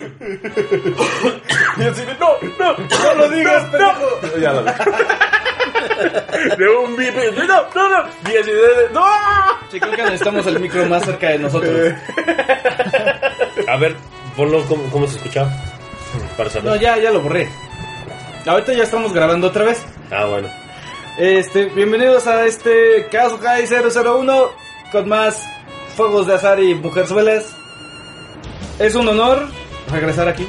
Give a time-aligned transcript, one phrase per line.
[0.00, 4.38] Y así de, no, no, no lo digas, pendejo.
[4.40, 4.62] Ya lo
[6.56, 8.30] De un bip, no, no, no.
[8.32, 9.04] Y así de, no.
[9.70, 11.92] Creo que necesitamos el micro más cerca de nosotros.
[13.68, 13.94] A ver,
[14.36, 15.50] ponlo cómo, cómo se escuchaba.
[16.36, 16.80] Para No, saber.
[16.80, 17.48] ya, ya lo borré.
[18.46, 19.84] Ahorita ya estamos grabando otra vez.
[20.10, 20.48] Ah, bueno.
[21.18, 24.48] Este, bienvenidos a este Caso Kai 001
[24.92, 25.44] con más
[25.96, 27.54] fuegos de azar y mujerzuelas.
[28.78, 29.46] Es un honor
[29.90, 30.48] regresar aquí.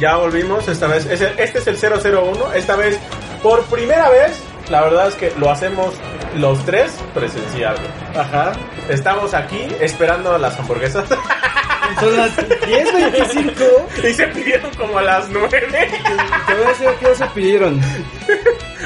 [0.00, 1.06] Ya volvimos, esta vez.
[1.06, 2.52] Este es el 001.
[2.54, 2.98] Esta vez,
[3.42, 4.40] por primera vez,
[4.70, 5.94] la verdad es que lo hacemos
[6.36, 7.76] los tres presencial.
[8.16, 8.52] Ajá.
[8.88, 11.08] Estamos aquí esperando las hamburguesas.
[12.00, 14.08] Son las 10.25.
[14.08, 15.48] y se pidieron como a las 9.
[15.48, 17.80] Te voy a decir qué se pidieron.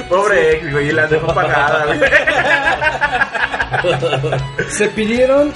[0.08, 1.98] Pobre ex, güey, y las dejó pagadas.
[4.68, 5.52] Se pidieron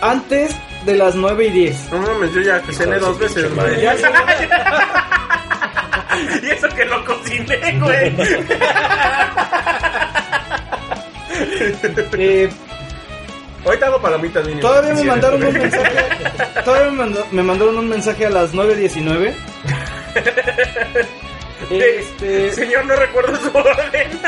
[0.00, 1.92] antes de las 9 y 10.
[1.92, 3.80] No mames, yo ya cené dos veces, güey.
[3.82, 3.94] Ya
[6.42, 8.12] y eso que lo cociné, güey.
[12.18, 12.50] Eh,
[13.64, 14.60] Ahorita hago palomitas mínimo.
[14.60, 15.96] todavía me mandaron un mensaje.
[16.64, 19.34] Todavía me, mandó- me mandaron un mensaje a las 9.19.
[21.70, 24.20] Este, Señor, no recuerdo su orden.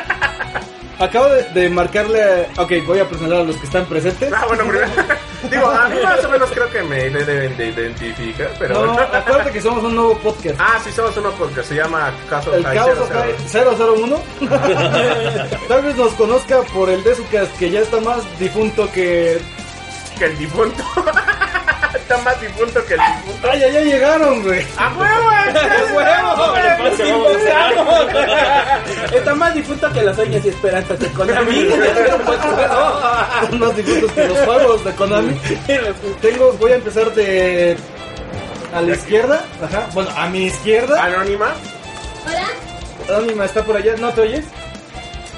[0.98, 2.22] Acabo de, de marcarle.
[2.22, 4.32] a- Ok, voy a presentar a los que están presentes.
[4.32, 4.86] Ah, bueno, primero.
[5.50, 8.86] Digo, a mí más o menos creo que me deben de identificar, pero.
[8.86, 10.56] No, acuérdate que somos un nuevo podcast.
[10.58, 13.04] Ah, sí, somos uno porque se llama Caso El Kai Caos 00.
[13.04, 13.34] Okai
[14.00, 14.22] 001.
[15.68, 19.40] Tal vez nos conozca por el Desucast que ya está más difunto que.
[20.18, 20.82] Que el difunto.
[22.04, 23.48] Está más difunto que el difunto.
[23.50, 24.66] ¡Ay, ya, llegaron, güey!
[24.76, 25.30] ¡A huevo!
[25.30, 27.34] ¡A huevo!
[29.16, 31.66] Está más difunto que los sueños y esperanzas de Konami.
[33.48, 35.40] Son más difuntos que los juegos de Konami.
[36.20, 37.78] Tengo, voy a empezar de.
[38.74, 39.88] A la izquierda, ajá.
[39.94, 41.02] Bueno, a mi izquierda.
[41.02, 41.54] Anónima.
[43.08, 44.44] Hola, Anima está por allá, ¿no te oyes?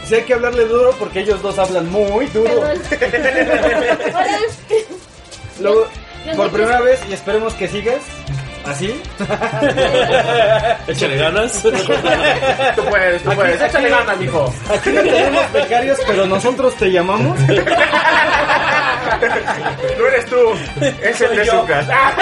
[0.04, 2.50] Sí hay que hablarle duro porque ellos dos hablan muy duro.
[5.60, 5.86] Luego,
[6.34, 8.00] por primera vez, y esperemos que sigas
[8.64, 9.00] así.
[10.88, 11.62] Échale ganas.
[12.76, 13.60] Tú puedes, tú Aquí- puedes.
[13.60, 14.52] aquí- Échale gana, mijo.
[14.70, 17.38] Aquí no tenemos becarios, pero nosotros te llamamos.
[19.98, 20.36] No eres tú.
[21.00, 22.12] Es el de su casa.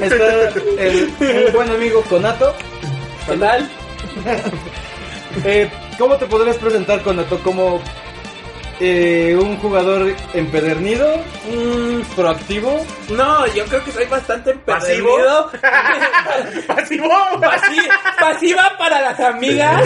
[0.00, 0.48] Está
[0.78, 1.12] el,
[1.46, 2.54] un buen amigo Conato.
[3.28, 3.68] ¿Qué tal?
[5.44, 7.38] Eh, ¿Cómo te podrías presentar, Conato?
[7.40, 7.80] ¿Como
[8.80, 11.06] eh, un jugador empedernido?
[11.52, 12.84] Mm, ¿Proactivo?
[13.10, 15.18] no, yo creo que soy bastante ¿Pasivo?
[15.18, 15.50] empedernido.
[16.66, 17.08] Pasivo.
[17.40, 19.82] Pasi- pasiva para las amigas.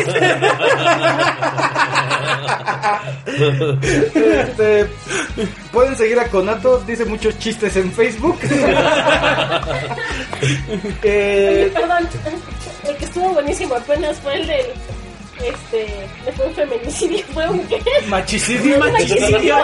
[4.14, 4.86] Este,
[5.72, 8.38] Pueden seguir a Conato, dice muchos chistes en Facebook.
[11.02, 12.06] Eh, Perdón.
[12.86, 14.66] El que estuvo buenísimo apenas fue el del.
[15.42, 15.86] Este.
[16.36, 17.24] Fue un feminicidio.
[17.34, 17.80] Fue un qué?
[18.08, 18.78] machicidio.
[18.78, 19.56] Magnicidio.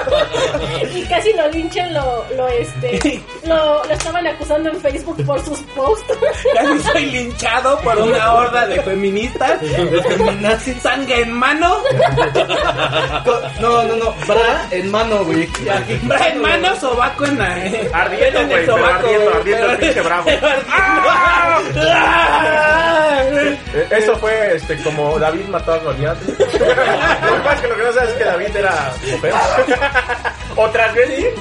[0.94, 3.22] y casi lo linchan, lo, lo este.
[3.44, 6.04] Lo, lo estaban acusando en Facebook por sus posts.
[6.54, 9.60] Casi soy linchado por una horda de feministas.
[9.60, 10.76] De feminazis.
[10.82, 11.78] Sangre en mano.
[13.60, 14.14] No, no, no.
[14.26, 15.46] Bra en mano, güey.
[16.02, 17.46] Bra en mano, sobaco en la.
[17.94, 20.30] Ardiendo, en güey, pero ardiendo, ardiendo el pinche bravo.
[21.88, 23.22] ¡Ah!
[23.32, 23.58] Eh,
[23.90, 26.20] Eso fue este como David mató a Goliat.
[26.22, 26.44] Lo que
[27.44, 29.34] pasa es que lo que no sabes es que David era mujer.
[30.56, 31.34] Otras veces.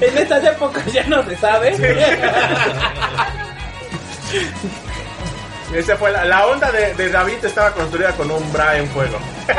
[0.00, 1.76] En estas épocas ya no se sabe.
[5.74, 9.18] Esa fue la, la onda de, de David estaba construida con un bra en fuego.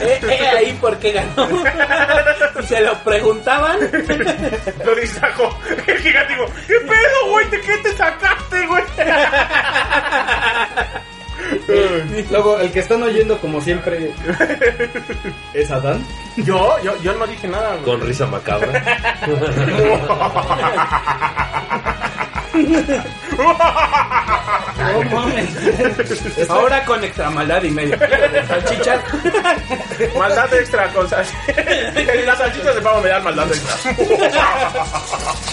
[0.00, 1.48] Eh, eh, ahí por qué ganó.
[2.62, 3.78] Y se lo preguntaban.
[4.84, 5.58] Lo distrajo.
[5.86, 7.50] El gigante dijo, ¿qué pedo, güey?
[7.50, 8.84] ¿De qué te sacaste, güey?
[12.30, 14.12] Luego, el que están oyendo, como siempre,
[15.52, 16.04] es Adán.
[16.36, 17.84] Yo, yo, yo no dije nada, güey.
[17.84, 18.82] Con risa macabra.
[24.78, 25.50] No mames.
[26.48, 27.96] Ahora con extra maldad y medio.
[28.46, 29.00] Salchichas.
[30.16, 32.26] Maldad extra con salchichas.
[32.26, 33.74] Las salchichas de pavo me dan maldad extra.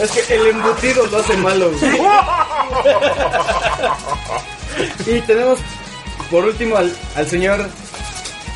[0.04, 1.72] Es que el embutido lo hace malo.
[1.72, 2.00] güey.
[5.06, 5.60] Y tenemos
[6.30, 7.70] por último al, al señor,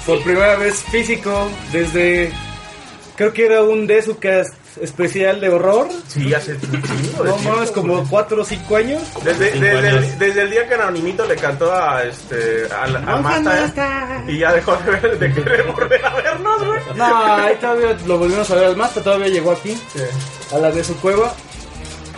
[0.05, 2.31] por primera vez físico, desde
[3.15, 5.87] creo que era un Desucast especial de horror.
[6.07, 8.07] Sí, hace chingo de No tiempo, mames, como güey.
[8.09, 9.01] 4 o 5 años.
[9.23, 10.03] Desde, Cinco desde, años.
[10.05, 14.23] el, desde el día que Anonimito le cantó a este a, la- a Monja Marta
[14.27, 16.79] y ya dejó de, ver, de querer volver a vernos, güey.
[16.95, 20.01] No, ahí todavía lo volvimos a ver al Masta, todavía llegó aquí, Sí.
[20.55, 21.33] a la de su cueva.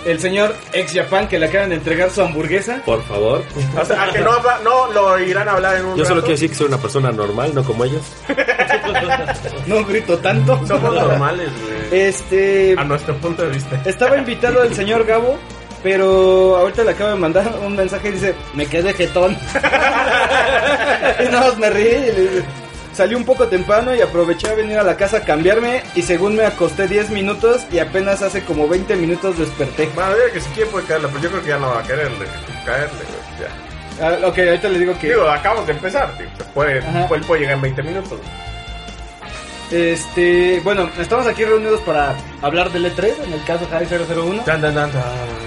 [0.06, 2.82] El señor ex Japan que le acaban de entregar su hamburguesa.
[2.86, 3.44] Por favor.
[3.80, 6.16] O sea, a que no, habla- no lo irán a hablar en un Yo solo
[6.22, 6.26] rato.
[6.28, 8.02] quiero decir que soy una persona normal, no como ellos.
[9.68, 10.60] No grito tanto.
[10.68, 11.50] Somos normales,
[11.90, 12.02] güey.
[12.08, 12.76] Este.
[12.78, 13.82] A nuestro punto de vista.
[13.86, 15.38] Estaba invitado el señor Gabo,
[15.84, 19.38] pero ahorita le acabo de mandar un mensaje y dice, me quedé jetón.
[21.20, 22.44] y nada más me reí y le dije,
[22.94, 26.36] salí un poco temprano y aproveché a venir a la casa a cambiarme y según
[26.36, 29.90] me acosté 10 minutos y apenas hace como 20 minutos desperté.
[29.96, 31.84] Bueno, diga que si quiere puede caerle, pero yo creo que ya no va a
[31.84, 32.26] quererle,
[32.66, 33.40] caerle, güey.
[33.40, 33.72] Ya.
[34.08, 35.10] Ah, ok, ahorita le digo que...
[35.10, 36.28] Digo, acabamos de empezar, tío.
[36.54, 37.08] Puede, Ajá.
[37.08, 38.20] puede, puede llegar en 20 minutos.
[39.72, 44.44] Este, bueno, estamos aquí reunidos para hablar del E3, en el caso High 001.
[44.44, 44.92] Tan, tan, tan.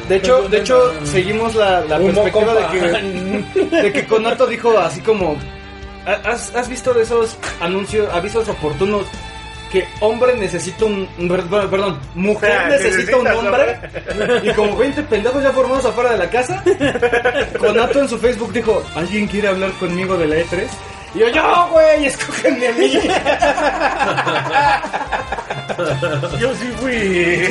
[0.08, 2.66] De hecho, de hecho, seguimos la, la perspectiva de
[3.60, 5.36] que, de que Conato dijo así como,
[6.06, 9.06] ¿has, has visto de esos anuncios, avisos oportunos
[9.72, 11.08] que hombre necesita un,
[11.50, 13.78] perdón, mujer necesita un hombre?
[14.42, 16.62] Y como 20 pendejos ya formados afuera de la casa,
[17.58, 20.66] Conato en su Facebook dijo, ¿alguien quiere hablar conmigo de la E3?
[21.14, 22.92] Y yo, yo, güey, escógenme a mí.
[26.40, 27.48] Yo sí fui.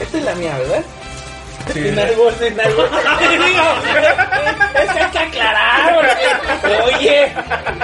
[0.00, 0.82] Esta es la mía, ¿verdad?
[1.72, 1.82] Sí.
[1.84, 2.90] Sin árbol, sin árbol.
[3.30, 3.64] Digo,
[4.82, 7.32] es que hay que aclarar, porque, oye,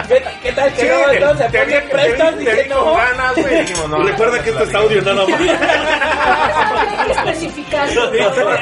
[0.09, 1.13] ¿qué, qué tal que Sí, no?
[1.13, 2.95] Entonces se te no.
[2.95, 5.41] ganas, güey, dijimos, no, Recuerda que esto es audio nada más.
[5.41, 7.89] Hay que especificar.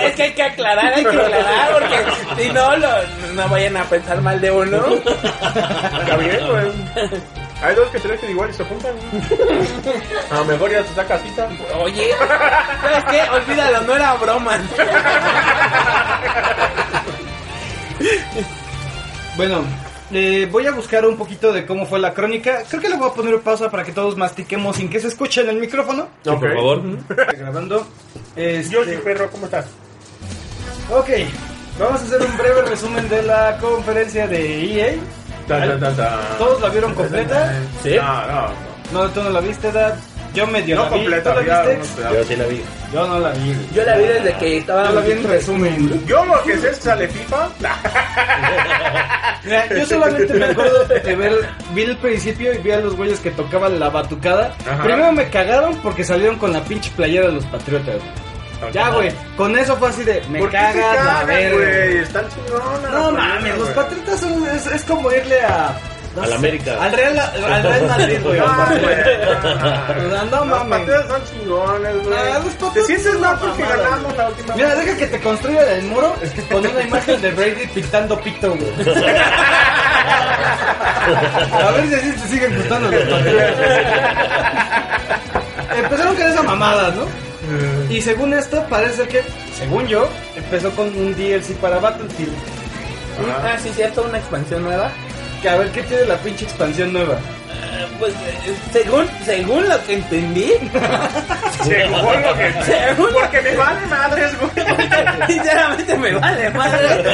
[0.03, 2.89] Es que hay que aclarar, hay que aclarar, porque si no, lo,
[3.35, 4.83] no vayan a pensar mal de uno.
[4.97, 7.37] Está bien, güey.
[7.63, 8.95] Hay dos que se visten igual y se juntan.
[10.31, 11.49] A lo mejor ya se saca cita.
[11.81, 12.11] Oye,
[12.83, 13.23] ¿sabes qué?
[13.31, 14.59] Olvídalo, no era broma.
[19.37, 19.65] Bueno,
[20.13, 22.63] eh, voy a buscar un poquito de cómo fue la crónica.
[22.69, 25.41] Creo que le voy a poner pausa para que todos mastiquemos sin que se escuche
[25.41, 26.09] en el micrófono.
[26.25, 26.83] Sí, por favor.
[27.37, 27.87] Grabando.
[28.35, 29.67] Este, Yo sí, perro, ¿cómo estás?
[30.91, 31.09] Ok,
[31.79, 34.95] vamos a hacer un breve resumen de la conferencia de EA.
[35.47, 36.19] Tan, tan, tan, tan.
[36.39, 37.53] ¿Todos la vieron completa?
[37.83, 37.95] Sí.
[37.97, 38.49] No, no.
[38.93, 39.95] No, tú no la viste, Dad.
[40.35, 40.97] Yo medio No la vi.
[40.97, 41.97] completa, ¿Tú había la viste?
[41.97, 42.17] pedazos.
[42.19, 42.63] Yo sí la vi.
[42.93, 43.57] Yo no la vi.
[43.75, 46.07] Yo la vi desde que estaba Yo la vi en resumen.
[46.07, 47.49] Yo lo que sé es sale FIFA.
[49.45, 51.33] Mira, yo solamente me acuerdo de ver,
[51.73, 54.55] vi el principio y vi a los güeyes que tocaban la batucada.
[54.71, 54.83] Ajá.
[54.83, 57.97] Primero me cagaron porque salieron con la pinche playera de los patriotas.
[58.73, 61.57] Ya, güey, con eso fue así de, me ¿Por qué se cagas la cagan, verga.
[61.57, 61.99] güey?
[61.99, 62.91] Están chingonas.
[62.93, 65.75] No mames, los patriotas son, es, es como irle a...
[66.17, 66.83] no Al sé, América.
[66.83, 68.39] Al Real, al Real Madrid, güey.
[68.41, 68.97] No, al güey.
[70.31, 72.19] No Los patriotas son chingones, güey.
[72.19, 74.79] Ah, los Te patriotas sientes son mal una porque mamada, ganamos la última Mira, vez.
[74.87, 76.15] deja que te construyan el muro
[76.51, 78.73] con una imagen de Brady pintando pito, güey.
[81.07, 83.57] A ver si así te siguen gustando los patriotas.
[85.77, 87.26] Empezaron con esa mamada, ¿no?
[87.91, 89.23] Y según esto, parece que,
[89.57, 92.33] según yo, empezó con un DLC para Battlefield.
[93.43, 94.91] Ah, sí, cierto, una expansión nueva.
[95.43, 97.15] Que a ver qué tiene la pinche expansión nueva.
[97.15, 100.53] Eh, Pues eh, según, según lo que entendí,
[101.67, 102.53] Según lo que...
[102.65, 104.67] según Porque me vale madres, güey.
[105.27, 107.05] Sinceramente me vale madre.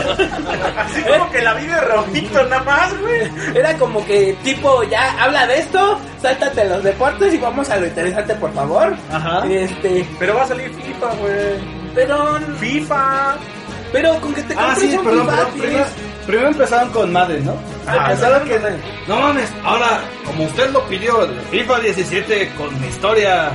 [0.78, 3.30] Así como que la vive rojito nada más, güey.
[3.54, 7.86] Era como que tipo ya habla de esto, sáltate los deportes y vamos a lo
[7.86, 8.94] interesante por favor.
[9.10, 9.44] Ajá.
[9.48, 11.34] Este, Pero va a salir FIFA, güey.
[11.94, 13.36] pero FIFA.
[13.92, 15.60] pero con que te Ah, compres sí, un perdón, FIFA, perdón.
[15.60, 15.84] Primero,
[16.26, 17.54] primero empezaron con Madden, ¿no?
[17.86, 18.60] Ah, empezaron que...
[19.08, 23.50] No mames, ahora, como usted lo pidió, FIFA 17 con historia.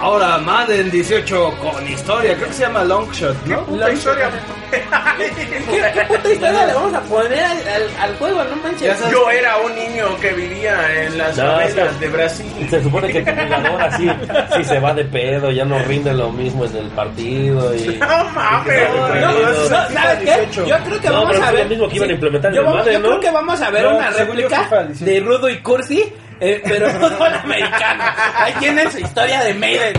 [0.00, 2.34] Ahora Madden 18 con historia.
[2.34, 3.64] Creo que se llama Longshot, ¿no?
[3.76, 4.28] La historia.
[4.70, 4.82] ¿Qué,
[5.94, 8.42] qué puta historia le vamos a poner al, al, al juego?
[8.44, 8.98] No manches.
[8.98, 9.12] Sabes.
[9.12, 11.98] Yo era un niño que vivía en las No, favelas sí.
[12.00, 12.66] de Brasil.
[12.68, 14.10] Se supone que el jugador así,
[14.56, 17.86] sí se va de pedo, ya no rinde lo mismo en el partido y...
[18.00, 18.88] No mames.
[18.90, 19.20] No, güey.
[19.20, 20.24] No, no, ¿sabes qué?
[20.24, 20.66] 18.
[20.66, 21.62] Yo creo que No, vamos pero a es ver.
[21.64, 23.08] lo mismo que iban a implementar en yo, el vamos- Madden, yo ¿no?
[23.08, 25.04] creo que vamos a ver No, una según yo, réplica FIFA 18.
[25.04, 28.04] de Rudo y Cursi, eh, pero fútbol americano.
[28.36, 29.94] Ahí tienen su historia de Maiden.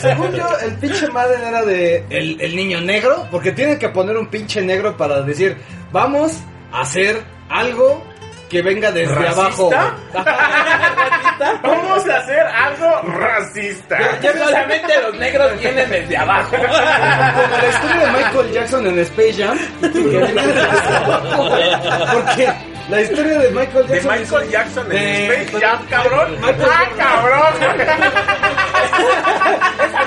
[0.00, 4.16] Según yo, el pinche Madden era de el, el niño negro, porque tienen que poner
[4.16, 5.56] un pinche negro para decir,
[5.92, 6.40] vamos
[6.72, 8.02] a hacer algo
[8.48, 9.40] que venga desde ¿Racista?
[9.42, 9.70] abajo.
[11.62, 13.96] Vamos a hacer algo racista.
[14.20, 16.56] Ya solamente los negros vienen desde abajo.
[16.56, 19.58] Como la historia de Michael Jackson en Space Jam.
[19.80, 21.70] que venía desde abajo, güey.
[22.12, 22.52] Porque
[22.88, 24.18] La historia de Michael De Jackson.
[24.18, 26.36] Michael Jackson en De- Space Jam, cabrón.
[26.40, 27.54] Michael ¡Ah, cabrón!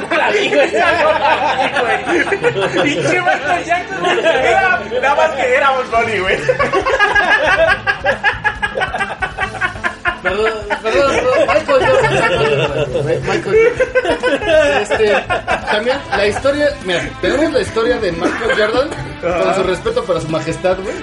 [0.09, 0.71] No la vi, güey.
[2.83, 4.19] Pinche Michael Jackson, güey.
[4.19, 6.37] Era, nada más que era Bugs Bunny, güey.
[10.23, 10.51] Perdón,
[10.83, 13.21] perdón, perdón, Michael Jordan.
[13.23, 13.55] Michael
[14.21, 14.81] Jordan.
[14.81, 15.13] Este,
[15.71, 18.89] también la historia, mira, tenemos la historia de Michael Jordan,
[19.21, 20.95] con su respeto para su majestad, güey.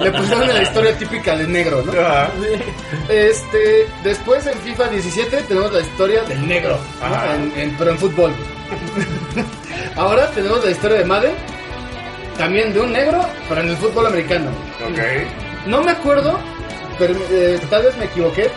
[0.00, 1.92] Le pusieron la historia típica de negro, ¿no?
[3.08, 7.06] Este, después en FIFA 17 tenemos la historia del negro, ¿no?
[7.06, 7.34] Ajá.
[7.34, 8.32] En- en- pero en fútbol.
[9.96, 11.32] Ahora tenemos la historia de Madden,
[12.38, 14.50] también de un negro, pero en el fútbol americano.
[14.90, 14.98] Ok.
[15.66, 16.38] No me acuerdo,
[16.98, 18.50] pero eh, tal vez me equivoqué.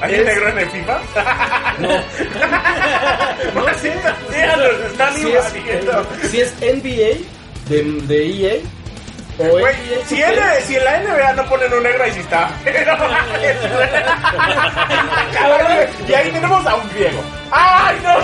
[0.00, 0.98] ¿Hay Es- un negro en el FIFA?
[1.78, 1.88] No.
[3.54, 3.88] no, sí,
[4.30, 5.44] sí, nos están Si es,
[6.30, 7.18] si es NBA
[7.68, 8.54] de, de EA
[9.38, 9.70] NBA
[10.08, 10.18] si, 2K.
[10.26, 12.50] en, si en la NBA no ponen un negro, ahí sí está.
[16.08, 17.20] Y ahí tenemos a un griego.
[17.50, 18.18] ¡Ay, no!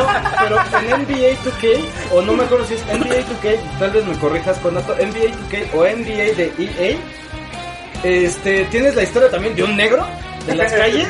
[0.00, 0.08] No,
[0.40, 4.16] pero en NBA 2K, o no me acuerdo si es NBA 2K, tal vez me
[4.18, 6.96] corrijas con esto, NBA 2K o NBA de EA,
[8.04, 10.06] este, tienes la historia también de un negro
[10.46, 11.08] de las calles.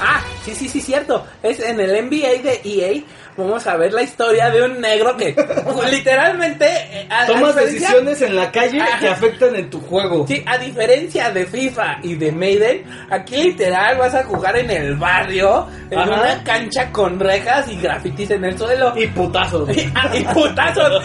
[0.00, 1.26] Ah, sí, sí, sí, cierto.
[1.42, 3.02] Es en el NBA de EA.
[3.36, 5.34] Vamos a ver la historia de un negro que
[5.90, 8.98] literalmente eh, a- Tomas decisiones en la calle Ajá.
[9.00, 10.24] que afectan en tu juego.
[10.28, 14.94] Sí, a diferencia de FIFA y de Maiden, aquí literal vas a jugar en el
[14.96, 16.10] barrio, en Ajá.
[16.12, 18.92] una cancha con rejas y grafitis en el suelo.
[18.96, 19.68] Y putazos.
[19.76, 21.02] Y, ah, y putazos.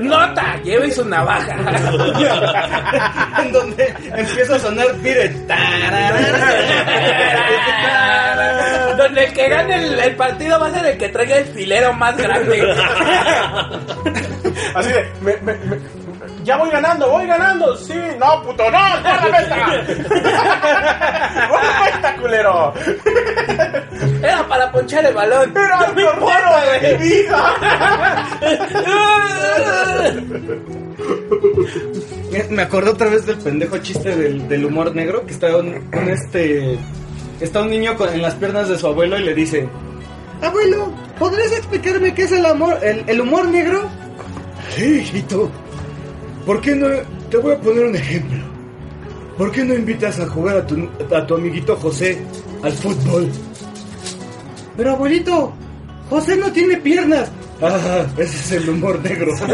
[0.00, 1.56] Nota, lleve su navaja.
[3.42, 5.28] en donde empieza a sonar Pire.
[8.96, 11.92] Donde el que gane el, el partido va a ser el que traiga el filero
[11.94, 12.62] más grande.
[14.74, 16.09] Así de, me, me, me-
[16.50, 17.76] ya voy ganando, voy ganando.
[17.76, 19.56] Sí, no, puto, no, guárdame esta.
[21.48, 22.74] Guárdame esta, culero.
[24.22, 25.50] Era para ponchar el balón.
[25.56, 26.50] Era el portero
[26.82, 27.54] de mi vida.
[32.50, 36.08] Me acordé otra vez del pendejo chiste del, del humor negro, que está un, un,
[36.08, 36.78] este...
[37.40, 39.68] Está un niño con- en las piernas de su abuelo y le dice...
[40.42, 43.88] Abuelo, ¿podrías explicarme qué es el amor, el, el humor negro?
[44.76, 45.50] Sí, hijito.
[46.46, 46.88] ¿Por qué no...?
[47.30, 48.38] Te voy a poner un ejemplo.
[49.38, 52.20] ¿Por qué no invitas a jugar a tu, a tu amiguito José
[52.62, 53.30] al fútbol?
[54.76, 55.52] Pero abuelito,
[56.08, 57.30] José no tiene piernas.
[57.62, 59.32] Ah, ese es el humor negro.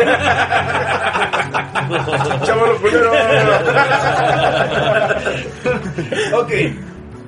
[2.45, 3.13] Chavalo, culero.
[6.35, 6.53] ok,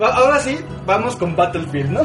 [0.00, 2.04] ahora sí, vamos con Battlefield, ¿no?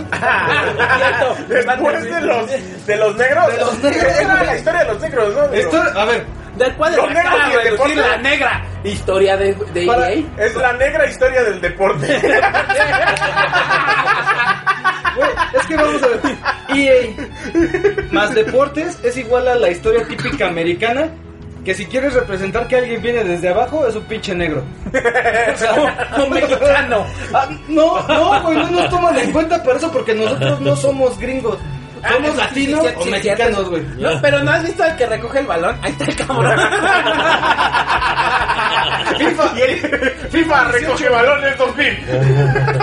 [1.48, 2.48] Después de los,
[2.86, 3.48] de los negros.
[3.48, 4.04] De los negros.
[4.20, 5.44] Era la historia de los negros, ¿no?
[5.54, 8.10] Esto, a ver, Después de Los sacar negros a y el reducir deporte.
[8.10, 10.24] la negra historia de, de Para- EA.
[10.38, 12.08] Es la negra historia del deporte.
[15.16, 16.20] güey, es que vamos a ver.
[16.76, 21.10] EA más deportes es igual a la historia típica americana.
[21.64, 24.66] Que si quieres representar que alguien viene desde abajo, es un pinche negro.
[25.54, 25.74] O sea,
[26.22, 27.06] Un mexicano.
[27.34, 31.18] Ah, no, no, güey, no nos toman en cuenta para eso porque nosotros no somos
[31.18, 31.58] gringos.
[32.10, 33.84] Somos Ah, latinos sí, sí, o sí, mexicanos, güey.
[33.98, 35.78] No, pero no has visto al que recoge el balón.
[35.82, 36.60] Ahí está el cabrón.
[39.18, 39.44] FIFA,
[40.30, 41.98] FIFA recoge balones 2000.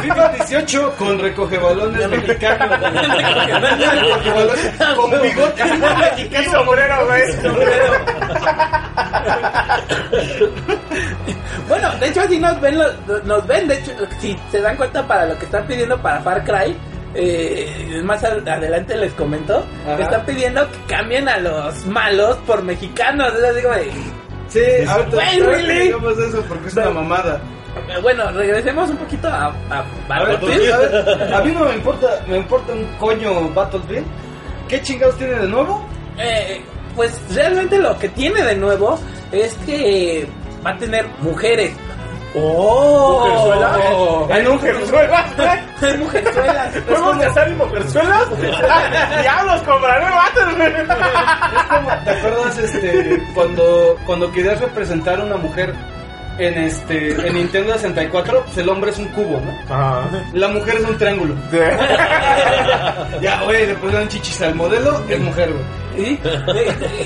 [0.02, 2.78] FIFA 18 con recoge balones mexicanos.
[4.96, 5.62] Con bigote
[6.30, 7.22] Y sombrero, güey.
[11.68, 15.06] Bueno, de hecho, si nos ven, los- nos ven, de hecho, si se dan cuenta
[15.06, 16.76] para lo que están pidiendo para Far Cry,
[17.14, 19.96] eh, más ad- adelante les comento, Ajá.
[19.96, 23.32] que están pidiendo que cambien a los malos por mexicanos.
[23.34, 23.90] Es así como de,
[24.48, 25.80] Sí, ahorita ahorita really?
[25.86, 27.40] digamos eso porque es una mamada.
[28.02, 29.54] Bueno, regresemos un poquito a,
[30.08, 30.72] Battlefield.
[30.72, 34.04] a ver, a mí no me importa, me importa un coño Battlefield.
[34.68, 35.86] ¿Qué chingados tiene de nuevo?
[36.18, 36.60] Eh,
[36.96, 38.98] pues realmente lo que tiene de nuevo
[39.30, 40.26] es que
[40.66, 41.72] va a tener mujeres.
[42.34, 43.26] ¡Oh!
[43.26, 44.30] ¿Mujerzuelas?
[44.30, 45.26] ¿Hay mujerzuelas?
[45.82, 46.76] Hay mujerzuelas.
[46.76, 48.28] Es ¿Podemos como- casar en mujerzuelas?
[49.22, 50.44] ¡Diablos, compraré vatos!
[51.56, 55.74] Es como, ¿te acuerdas este cuando cuando querías representar a una mujer
[56.38, 59.74] en este en Nintendo 64, pues el hombre es un cubo, ¿no?
[59.74, 60.08] Ajá.
[60.32, 61.34] La mujer es un triángulo.
[63.20, 65.64] Ya, güey, le pusieron chichis al modelo, es mujer, güey.
[66.06, 66.20] ¿Sí?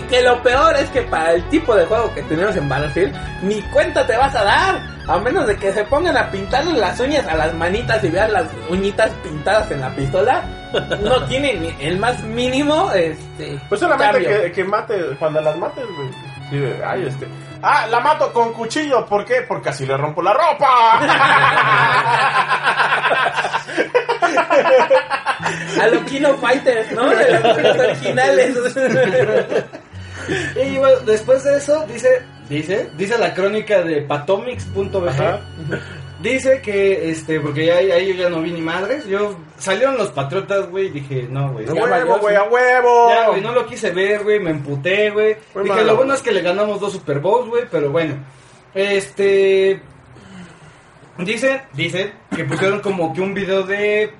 [0.08, 3.60] Que lo peor es que para el tipo de juego que tenemos en Battlefield, ni
[3.62, 4.93] cuenta te vas a dar.
[5.06, 8.32] A menos de que se pongan a pintarle las uñas a las manitas y vean
[8.32, 10.42] las uñitas pintadas en la pistola,
[11.00, 15.84] no tiene ni el más mínimo este Pues solamente que, que mate, cuando las mates,
[15.96, 16.08] güey.
[16.50, 17.26] Sí, ay, este.
[17.62, 19.06] Ah, la mato con cuchillo.
[19.06, 19.42] ¿Por qué?
[19.48, 21.00] Porque así le rompo la ropa.
[25.80, 27.08] A los Kino Fighters, ¿no?
[27.08, 28.56] De los originales.
[30.56, 35.08] Y bueno, después de eso, dice, dice, dice la crónica de patomix.bg.
[35.08, 35.40] Ajá.
[36.20, 39.06] Dice que, este, porque ya ahí yo ya no vi ni madres.
[39.06, 41.64] Yo, salieron los patriotas, güey, y dije, no, güey.
[41.64, 43.08] A ya huevo, valió, güey, a huevo.
[43.10, 45.36] Ya, güey, no lo quise ver, güey, me emputé, güey.
[45.54, 48.14] Dije, malo, lo bueno es que le ganamos dos Super Bowls, güey, pero bueno.
[48.74, 49.80] Este...
[51.18, 54.10] Dicen, dicen que pusieron como que un video de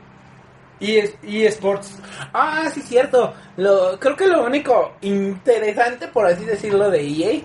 [0.80, 1.98] E- eSports.
[2.32, 3.34] Ah, sí, cierto.
[3.56, 7.40] Lo, creo que lo único interesante, por así decirlo, de EA,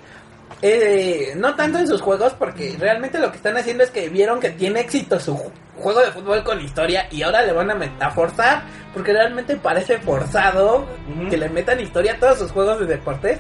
[0.62, 4.40] eh, no tanto en sus juegos, porque realmente lo que están haciendo es que vieron
[4.40, 7.76] que tiene éxito su ju- juego de fútbol con historia y ahora le van a
[7.76, 8.64] metaforzar,
[8.94, 10.86] porque realmente parece forzado
[11.30, 13.40] que le metan historia a todos sus juegos de deportes.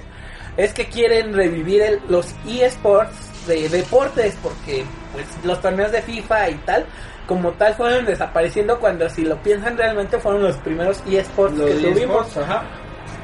[0.57, 4.83] Es que quieren revivir el- los eSports de deportes, porque
[5.13, 6.85] pues los torneos de FIFA y tal,
[7.27, 12.27] como tal, fueron desapareciendo cuando si lo piensan realmente fueron los primeros eSports que tuvimos.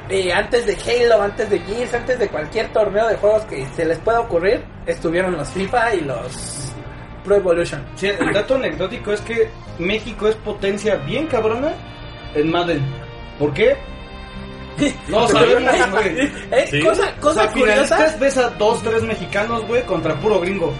[0.10, 3.86] Eh, antes de Halo, antes de Gears, antes de cualquier torneo de juegos que se
[3.86, 6.72] les pueda ocurrir, estuvieron los FIFA y los
[7.24, 7.84] Pro Evolution.
[7.96, 11.74] Sí, el dato anecdótico es que México es potencia bien cabrona
[12.36, 12.82] en Madden.
[13.40, 13.76] ¿Por qué?
[15.08, 16.20] No sabemos, güey.
[16.52, 16.82] Eh, Sí.
[16.82, 20.74] Cosa, O cosa sea, curiosa, finalistas ves a dos, tres mexicanos, güey, contra puro gringo.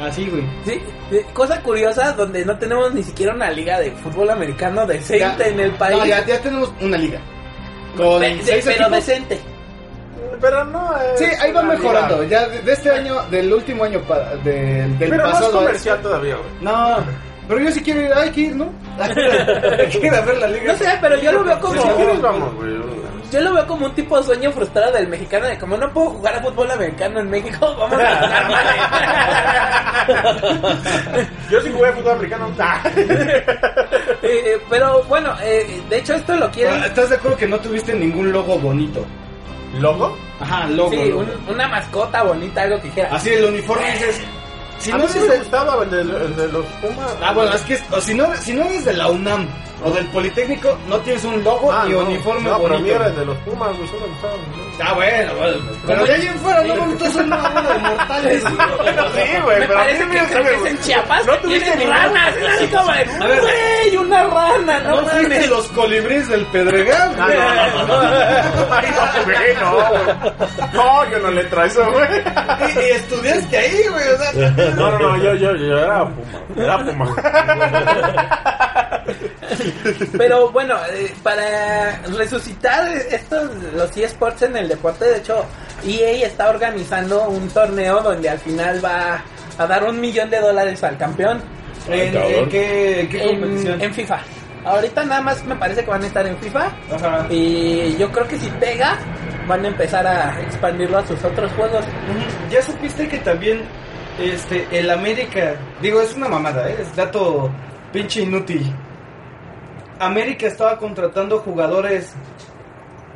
[0.00, 0.44] Así, güey.
[0.64, 0.80] sí,
[1.10, 5.46] eh, cosa curiosa donde no tenemos ni siquiera una liga de fútbol americano decente Ya-
[5.48, 5.98] en el país.
[5.98, 7.20] No, ya, ya tenemos una liga.
[7.96, 9.06] Con Pe- de- seis pero equipos.
[9.06, 9.40] decente.
[10.40, 12.22] Pero no es Sí, ahí va mejorando.
[12.24, 15.48] Ya de, de este año, del último año pa- del, del Pero no es pasado.
[15.58, 16.48] a comercial todavía, güey.
[16.60, 16.96] No,
[17.48, 18.70] pero yo sí quiero ir, hay que ir, ¿no?
[19.00, 20.72] hay que ir a ver la liga.
[20.72, 21.80] No sé, pero yo lo veo como...
[21.82, 22.76] Si quieres, vamos, güey.
[23.32, 26.08] Yo lo veo como un tipo de sueño frustrado del mexicano de como no puedo
[26.10, 28.50] jugar a fútbol americano en México, vamos a jugar
[30.08, 31.28] Madden.
[31.50, 32.50] Yo sí jugué fútbol americano.
[32.58, 32.80] Ah.
[34.22, 36.82] Eh, pero bueno, eh, de hecho esto lo quieren...
[36.84, 39.04] ¿Estás de acuerdo que no tuviste ningún logo bonito?
[39.78, 40.16] ¿Logo?
[40.40, 40.90] Ajá, logo.
[40.90, 41.20] Sí, logo.
[41.20, 43.10] un- una mascota bonita, algo que dijera.
[43.14, 44.20] Así el uniforme dices.
[44.78, 47.16] Si a no mí sí me de- gustaba el de, el de los Pumas.
[47.22, 49.48] Ah, bueno, es que o si no, si no eres de la UNAM
[49.84, 52.00] o del Politécnico, no tienes un logo Ah, ni no.
[52.00, 53.04] uniforme No, pero bonito.
[53.04, 53.88] el de los Pumas, güey.
[53.88, 54.18] Solo me.
[54.80, 55.56] Ah, bueno, bueno.
[55.86, 58.42] Pero de ahí en fuera, no, no, todos son una de mortales.
[58.42, 61.76] Sí, güey, Me pero a mí que me creo que es en Chiapas No tuviste
[61.76, 62.36] ningún- ranas.
[62.36, 63.04] Es así como de,
[63.40, 67.14] güey, una rana, no, ¿No fuiste los colibríes del Pedregal?
[67.18, 68.74] Ah, no, no, no.
[68.74, 70.72] Ay, no, güey, no, güey.
[70.74, 72.08] No, yo no le a eso, güey.
[72.74, 74.50] Y, y estudiaste ahí, güey, o sea.
[74.76, 76.40] No, no, no, yo, yo, yo era Puma.
[76.56, 78.74] Era Puma.
[80.18, 85.44] Pero bueno, eh, para resucitar estos los eSports en el deporte, de hecho,
[85.86, 89.22] EA está organizando un torneo donde al final va
[89.58, 91.40] a dar un millón de dólares al campeón
[91.88, 93.74] ¿En, en qué, en qué competición?
[93.74, 94.20] en, en FIFA.
[94.64, 97.26] Ahorita nada más me parece que van a estar en FIFA Ajá.
[97.30, 98.98] y yo creo que si pega
[99.46, 101.84] van a empezar a expandirlo a sus otros juegos.
[102.50, 103.62] ¿Ya supiste que también
[104.20, 106.76] este el América, digo, es una mamada, ¿eh?
[106.80, 107.50] es dato
[107.92, 108.70] pinche inútil.
[109.98, 112.12] América estaba contratando jugadores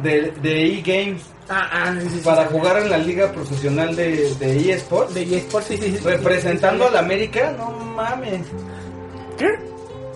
[0.02, 2.54] de, de eGames Ah, ah, sí, sí, sí, para sí.
[2.54, 5.12] jugar en la liga profesional de, de eSports.
[5.12, 6.04] de eSports, sí, sí, sí.
[6.04, 8.46] Representando a la América, no mames.
[9.36, 9.48] ¿Qué?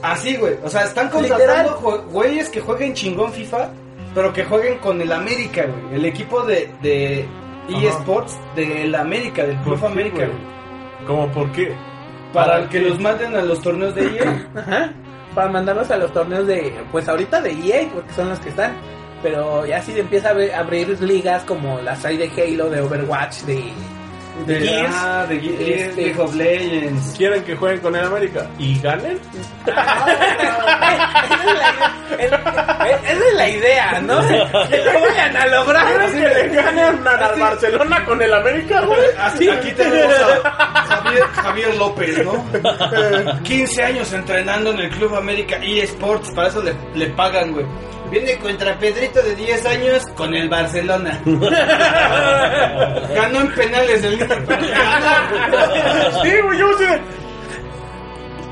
[0.03, 0.55] Así, güey.
[0.63, 3.71] O sea, están contratando güeyes que jueguen chingón FIFA,
[4.15, 5.97] pero que jueguen con el América, güey.
[5.97, 7.29] El equipo de, de
[7.69, 11.07] eSports del América, del Club ¿Por qué, América, güey?
[11.07, 11.75] ¿Cómo por qué?
[12.33, 12.89] Para ¿Para que qué?
[12.89, 14.49] los manden a los torneos de E EA.
[14.55, 14.93] Ajá.
[15.37, 18.73] Para mandarlos a los torneos de, pues ahorita de EA, porque son los que están.
[19.23, 23.63] Pero ya sí empieza a abrir ligas como las hay de Halo, de Overwatch, de,
[24.47, 24.95] de de, Gears.
[24.95, 27.15] ah, de Ge- Este- League of Legends.
[27.17, 28.47] ¿Quieren que jueguen con el América?
[28.59, 29.19] ¿Y ganen?
[29.67, 29.77] esa,
[32.19, 34.21] es la, es- esa es la idea, ¿no?
[34.29, 34.37] Que
[34.85, 35.87] lo vayan a lograr.
[35.87, 39.01] ¿Quieres que le ganen al Barcelona con el América, güey?
[39.19, 40.13] Así, aquí tenemos
[40.45, 42.45] a Javier, Javier López, ¿no?
[43.43, 47.67] 15 años entrenando en el Club América eSports, para eso le, le pagan, güey.
[48.09, 51.21] Viene contra Pedrito de 10 años con el Barcelona.
[53.15, 54.26] Ganó en penales el.
[56.23, 56.85] Sí, güey, yo sí.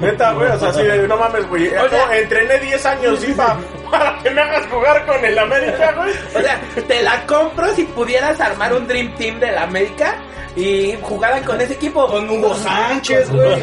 [0.01, 1.71] Neta, güey, o sea, sí, no mames, güey.
[2.13, 3.57] Entrené 10 años FIFA
[3.99, 6.11] para que me hagas jugar con el América, güey.
[6.35, 10.17] O sea, te la compro si pudieras armar un Dream Team de la América
[10.57, 12.07] y jugaran con ese equipo.
[12.07, 13.61] Con Hugo Sánchez, güey.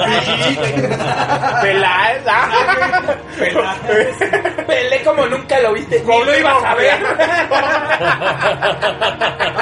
[1.61, 3.15] Peláez, ah,
[4.67, 6.99] Pelé como nunca lo viste, ni lo ibas a ver.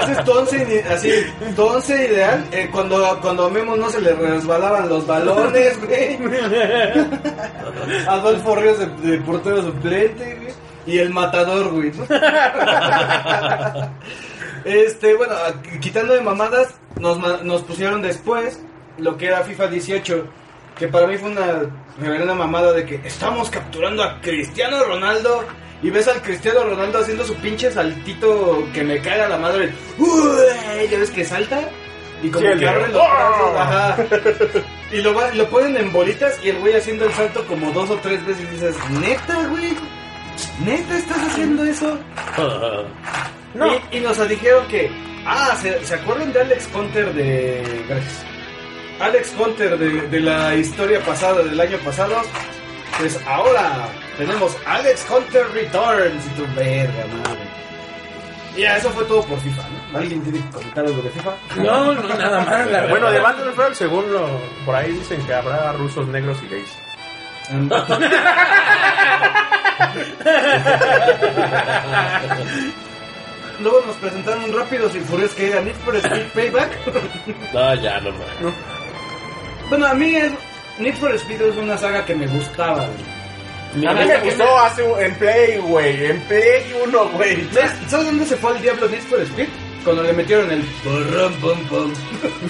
[0.03, 1.11] ese es tu once, ini- así,
[1.55, 6.17] tu once ideal, eh, cuando, cuando a Memo no se le resbalaban los balones, güey.
[8.07, 10.58] Adolfo Ríos de, de portero suplente, güey.
[10.85, 11.91] Y el matador, güey.
[14.65, 15.33] Este, bueno,
[15.81, 18.59] quitando de mamadas, nos, nos pusieron después
[18.97, 20.25] lo que era FIFA 18,
[20.77, 21.61] que para mí fue una
[21.99, 25.45] reverenda mamada de que estamos capturando a Cristiano Ronaldo
[25.81, 29.73] y ves al Cristiano Ronaldo haciendo su pinche saltito que me cae a la madre.
[29.97, 31.61] Uy, ya ves que salta
[32.21, 33.97] y como que abre los brazos, ajá.
[34.91, 37.89] Y lo, va- lo ponen en bolitas y el güey haciendo el salto como dos
[37.91, 39.73] o tres veces y dices, neta, güey,
[40.65, 41.97] neta estás haciendo eso.
[43.55, 43.65] No.
[43.91, 44.91] Y, y nos dijeron que,
[45.25, 47.83] ah, ¿se, ¿se acuerdan de Alex Hunter de...
[47.89, 48.23] Gracias.
[48.99, 52.15] Alex Hunter de, de la historia pasada, del año pasado?
[52.99, 57.39] Pues ahora tenemos Alex Hunter Returns y tu verga, madre.
[58.55, 59.97] Ya, eso fue todo por FIFA, ¿no?
[59.97, 61.31] ¿Alguien tiene que comentar algo de FIFA?
[61.63, 62.89] No, no, nada más.
[62.89, 64.27] Bueno, de Battlefield, según lo,
[64.65, 66.77] por ahí dicen que habrá rusos negros y gays.
[73.59, 76.71] Luego nos presentaron rápidos y furiosos que era Need for Speed Payback.
[77.53, 78.11] No, ya, no
[79.69, 80.31] bueno, a mí es,
[80.79, 83.85] Need for Speed es una saga que me gustaba, güey.
[83.85, 86.05] A mí me gustó hace en Play, güey.
[86.05, 87.47] En Play 1, güey.
[87.51, 89.47] ¿Sabes, ¿Sabes dónde se fue el diablo Need for Speed?
[89.83, 90.63] Cuando le metieron el...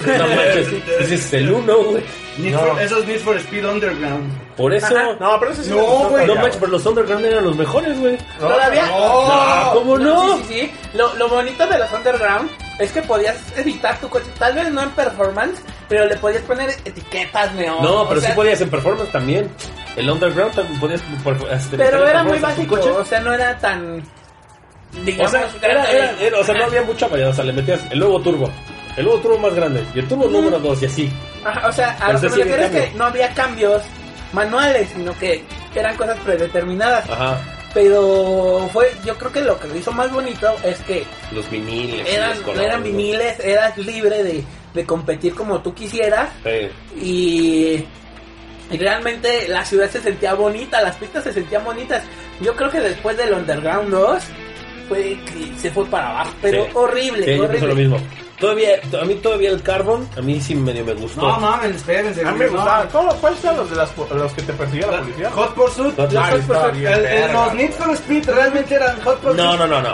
[0.06, 0.68] No manches,
[1.00, 2.02] ese es el uno, güey.
[2.38, 2.78] No.
[2.78, 4.32] eso es Need for Speed Underground.
[4.56, 4.94] Por eso.
[5.18, 7.98] No, pero ese sí No, güey, No todavía, manches, pero los Underground eran los mejores,
[7.98, 8.18] güey.
[8.40, 8.86] No, ¿Todavía?
[8.86, 10.36] No, ¿cómo no?
[10.38, 10.72] Sí, sí, sí.
[10.94, 14.82] Lo, lo bonito de los Underground es que podías editar tu coche, tal vez no
[14.82, 17.82] en performance, pero le podías poner etiquetas neón.
[17.82, 19.50] No, o pero sea, sí podías en performance también.
[19.96, 21.00] El Underground también podías.
[21.52, 24.00] este, Pero era muy básico, o sea, no era tan.
[24.00, 27.30] O Digamos, sea, era, era- era- o sea, no había mucha variedad.
[27.30, 28.50] O sea, le metías el nuevo turbo,
[28.96, 31.12] el nuevo turbo más grande y el turbo número 2 y así.
[31.44, 33.82] Ajá, o sea, a Pero lo que me refiero es que no había cambios
[34.32, 35.42] manuales, sino que
[35.74, 37.08] eran cosas predeterminadas.
[37.08, 37.40] Ajá.
[37.72, 42.04] Pero fue, yo creo que lo que lo hizo más bonito es que Los viniles.
[42.08, 42.86] eran, los colores, eran ¿no?
[42.86, 46.68] viniles, eras libre de, de competir como tú quisieras Sí.
[47.00, 47.84] y,
[48.74, 52.02] y realmente la ciudad se sentía bonita, las pistas se sentían bonitas.
[52.40, 54.22] Yo creo que después del Underground 2
[54.88, 56.70] fue que se fue para abajo, pero Sí.
[56.74, 57.74] horrible, Sí, pienso lo horrible.
[57.74, 58.00] mismo.
[58.40, 61.20] Todavía, a mí todavía el Carbon, a mí sí medio me gustó.
[61.20, 62.26] No mames, espérense.
[62.26, 62.52] A mí me no.
[62.52, 62.88] gustaba.
[62.88, 65.30] ¿Cómo- ¿Cuáles eran los, de las, los que te perseguía la policía?
[65.30, 65.96] Hot Pursuit.
[65.96, 66.22] Hot los.
[66.30, 66.56] Hot Pursuit.
[66.56, 69.36] Está bien El- el- los Need for Speed realmente eran Hot Pursuit.
[69.36, 69.92] No, no, no, no.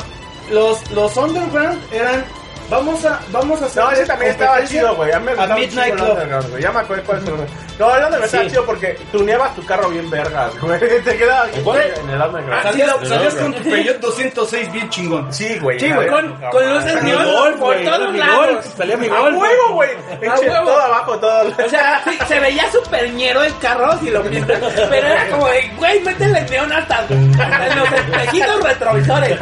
[0.51, 2.25] Los, los Underground eran.
[2.71, 3.83] Vamos a, vamos a hacer.
[3.85, 5.13] No, ese también estaba chido, güey.
[5.13, 6.59] A mí me A Midnight Club.
[6.61, 7.49] Ya me acuerdo cuál es el nombre.
[7.79, 8.51] No, el Underground estaba Sí.
[8.51, 10.79] chido porque tuneabas tu carro bien vergas, güey.
[11.05, 11.81] Te quedaba bien ¿Cuál?
[11.83, 12.63] en el Underground.
[12.63, 15.33] Salías, Sí, salías no, con tu Peugeot 206 bien chingón.
[15.33, 15.79] Sí, güey.
[15.79, 16.09] Sí, güey.
[16.09, 18.47] Con, con luces neón por güey, todos mi lados.
[18.47, 19.35] gol, salía mi A gol.
[19.35, 19.91] huevo, güey.
[20.29, 20.65] A huevo.
[20.67, 21.53] Todo abajo, todo.
[21.67, 24.59] O sea, sí, se veía súper ñero el carro si lo piensas,
[24.89, 27.31] pero era como de, güey, métele neón hasta en
[27.77, 29.39] los espejitos retrovisores.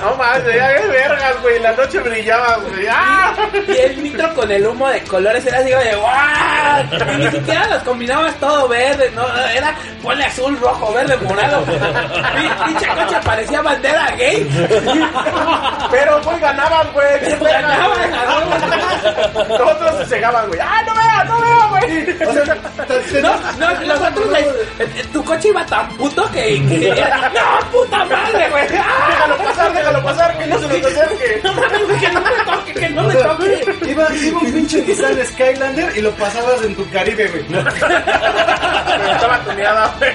[0.00, 1.58] No más, ya bien vergas, güey.
[1.60, 2.86] La noche brillaba, güey.
[2.90, 3.34] ¡Ah!
[3.68, 6.39] Y el nitro con el humo de colores era así de ¡guau!
[6.40, 11.62] Y ni siquiera los combinabas todo verde, no, era ponle azul, rojo, verde, morado.
[11.64, 14.48] Pi- Pinche coche parecía bandera gay.
[15.90, 17.20] Pero, güey, ganaban, güey.
[17.38, 18.10] Ganaban, güey.
[18.10, 19.48] ganaban.
[19.48, 20.60] Nosotros se cegaban, güey.
[20.60, 22.28] ¡Ah, no veo, no veo, güey!
[22.28, 26.88] O sea, No, no, los otros, eh, eh, tu coche iba tan puto que, que
[26.90, 28.66] era, ¡no, puta madre, güey!
[28.78, 29.08] ¡Ah!
[29.10, 31.40] Déjalo pasar, déjalo pasar, que no se nos acerque.
[31.42, 33.76] ¡No que no me toque, que no me toque!
[33.90, 37.44] iba, iba un pinche Nissan Skylander y lo pasabas en tu Caribe, güey.
[37.48, 37.70] Pero
[39.12, 40.10] estaba tuneada, güey.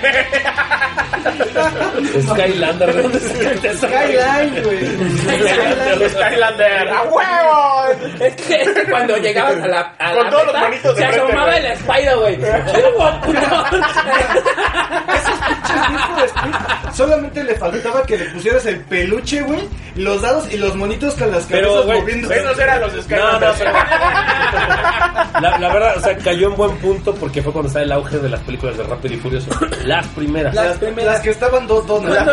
[2.21, 6.10] Skylander, ¿de dónde se Skyline, güey.
[6.10, 7.86] Skylander, ¡a huevo!
[8.19, 10.95] Es que, es que cuando llegabas a la, a Con la todos los meta, manitos
[10.95, 12.38] de se asomaba el Spider, güey.
[12.38, 13.34] ¡Qué guapo!
[16.93, 21.31] Solamente le faltaba que le pusieras el peluche, güey, los dados y los monitos con
[21.31, 22.31] las Pero, cabezas güey, moviendo.
[22.31, 23.55] Esos eran los No, no, Skylanders.
[23.59, 23.71] pero...
[25.41, 28.17] La, la verdad, o sea, cayó en buen punto porque fue cuando estaba el auge
[28.19, 29.49] de las películas de Rápido y Furioso.
[29.83, 30.55] Las primeras.
[30.55, 31.13] Las Las, primeras.
[31.13, 32.09] las que estaban dos, dos, ¿no?
[32.09, 32.25] las-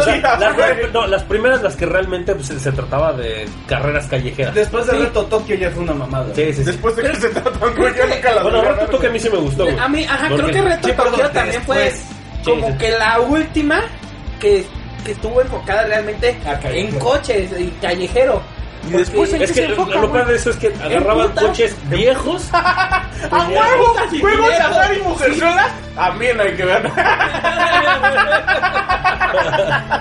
[0.93, 4.55] no, las primeras, las que realmente pues, se, se trataba de carreras callejeras.
[4.55, 6.27] Después de Reto Tokio ya fue una mamada.
[6.35, 6.63] Sí, sí, sí.
[6.65, 9.39] Después de que se güey, yo nunca las Bueno, Reto Tokio a mí sí me
[9.39, 9.79] gustó, güey.
[9.79, 11.93] A mí, ajá, creo que Reto Sí, Tokio también fue.
[12.45, 12.79] Como Sí, sí.
[12.79, 13.83] que la última
[14.41, 14.67] que,
[15.05, 16.89] que estuvo enfocada realmente A callejero.
[16.95, 18.43] en coches y callejero.
[18.89, 21.45] Y después, ¿en Es que lo, enfoca, lo peor de eso es que agarraban putas.
[21.45, 22.49] coches viejos.
[22.53, 23.09] ¡A
[23.49, 23.95] huevo!
[24.11, 25.69] y ¡Juegos de azar y mujerzuelas!
[25.95, 26.91] También hay que ver.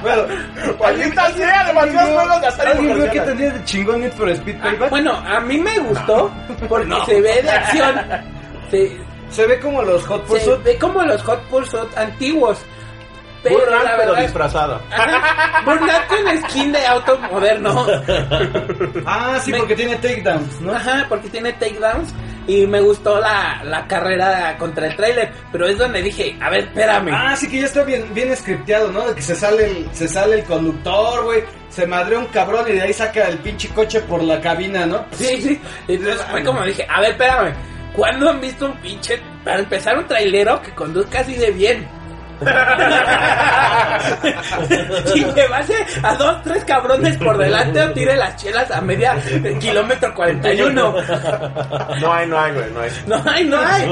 [0.01, 0.23] Bueno,
[0.80, 4.58] Maldita sea, demasiados juegos de Atari ¿Alguien vio que tenía de chingón Need for Speed
[4.60, 4.89] Payback?
[4.89, 6.32] Bueno, a mí me gustó
[6.69, 7.95] porque se ve de acción.
[8.71, 8.97] Se,
[9.32, 10.63] Se ve como los Hot se Pursuit.
[10.63, 12.60] ve como los Hot Pursuit antiguos.
[13.44, 14.80] Pero Burnout, la pero disfrazado.
[14.91, 17.88] Ajá, Burnout con skin de auto moderno.
[19.06, 20.74] Ah, sí, Me- porque tiene takedowns, ¿no?
[20.74, 22.13] Ajá, porque tiene takedowns.
[22.48, 25.32] Y me gustó la, la carrera contra el trailer.
[25.52, 27.10] Pero es donde dije, a ver, espérame.
[27.13, 29.08] Ah, sí que ya está bien, bien scripteado, ¿no?
[29.08, 31.44] De que se sale el, se sale el conductor, güey.
[31.70, 35.06] Se madrea un cabrón y de ahí saca el pinche coche por la cabina, ¿no?
[35.12, 35.62] Sí, sí.
[35.88, 37.54] Entonces fue como dije, a ver, espérame.
[37.95, 41.86] ¿Cuándo han visto un pinche, para empezar, un trailero que conduzca así de bien?
[45.15, 49.15] y me base a dos, tres cabrones por delante o tire las chelas a media
[49.60, 50.95] kilómetro 41.
[51.99, 52.89] No hay, no hay, güey, no hay.
[53.06, 53.84] No hay, no hay.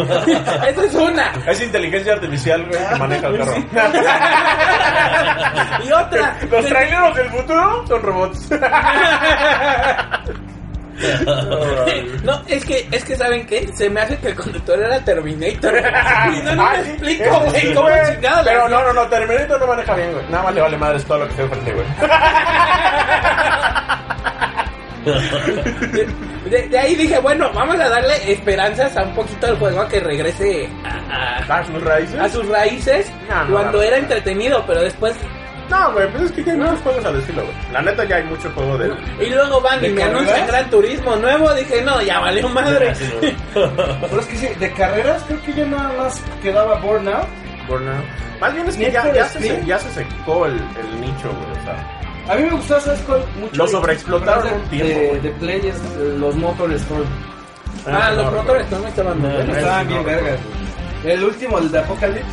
[0.68, 1.32] Esa es una.
[1.46, 3.54] Es inteligencia artificial, güey, que maneja el carro.
[5.86, 6.36] Y otra.
[6.50, 8.50] Los traileros del futuro son robots.
[12.24, 15.74] No, es que, es que saben qué, se me hace que el conductor era Terminator.
[16.34, 18.14] Y no, no Ah, me sí, explico, güey, cómo güey.
[18.16, 18.46] chingados.
[18.46, 20.26] Pero no, no, no, Terminator no maneja bien, güey.
[20.30, 21.86] Nada más le vale madre todo lo que se enfrente, güey.
[26.50, 29.88] De, de ahí dije, bueno, vamos a darle esperanzas a un poquito al juego a
[29.88, 32.20] que regrese a, a- ¿Las sus raíces?
[32.20, 33.84] a sus raíces No, no, cuando no.
[33.84, 35.16] era entretenido, pero después.
[35.70, 37.56] No, güey, pues es que hay muchos juegos al estilo, güey.
[37.72, 38.92] La neta ya hay mucho juego de...
[39.24, 41.54] Y luego van y ¿De me anuncian Gran Turismo nuevo.
[41.54, 42.94] Dije, no, ya valió madre.
[43.54, 47.28] Pero es que sí, de carreras creo que ya nada más quedaba Burnout.
[47.68, 48.04] Burnout.
[48.42, 51.60] Más bien es que ya, ya, se, ya se secó el, el nicho, güey.
[51.60, 53.24] O sea, A mí me gustó, ¿sabes cuál?
[53.40, 57.06] Mucho Lo sobreexplotaron de, un tiempo, De, de Play es eh, los Motor Storm.
[57.86, 60.16] Ah, los no, motores no me estaban Ah, ese Estaban no, bien güey.
[60.16, 60.40] vergas.
[61.06, 62.26] El último, el de Apocalypse.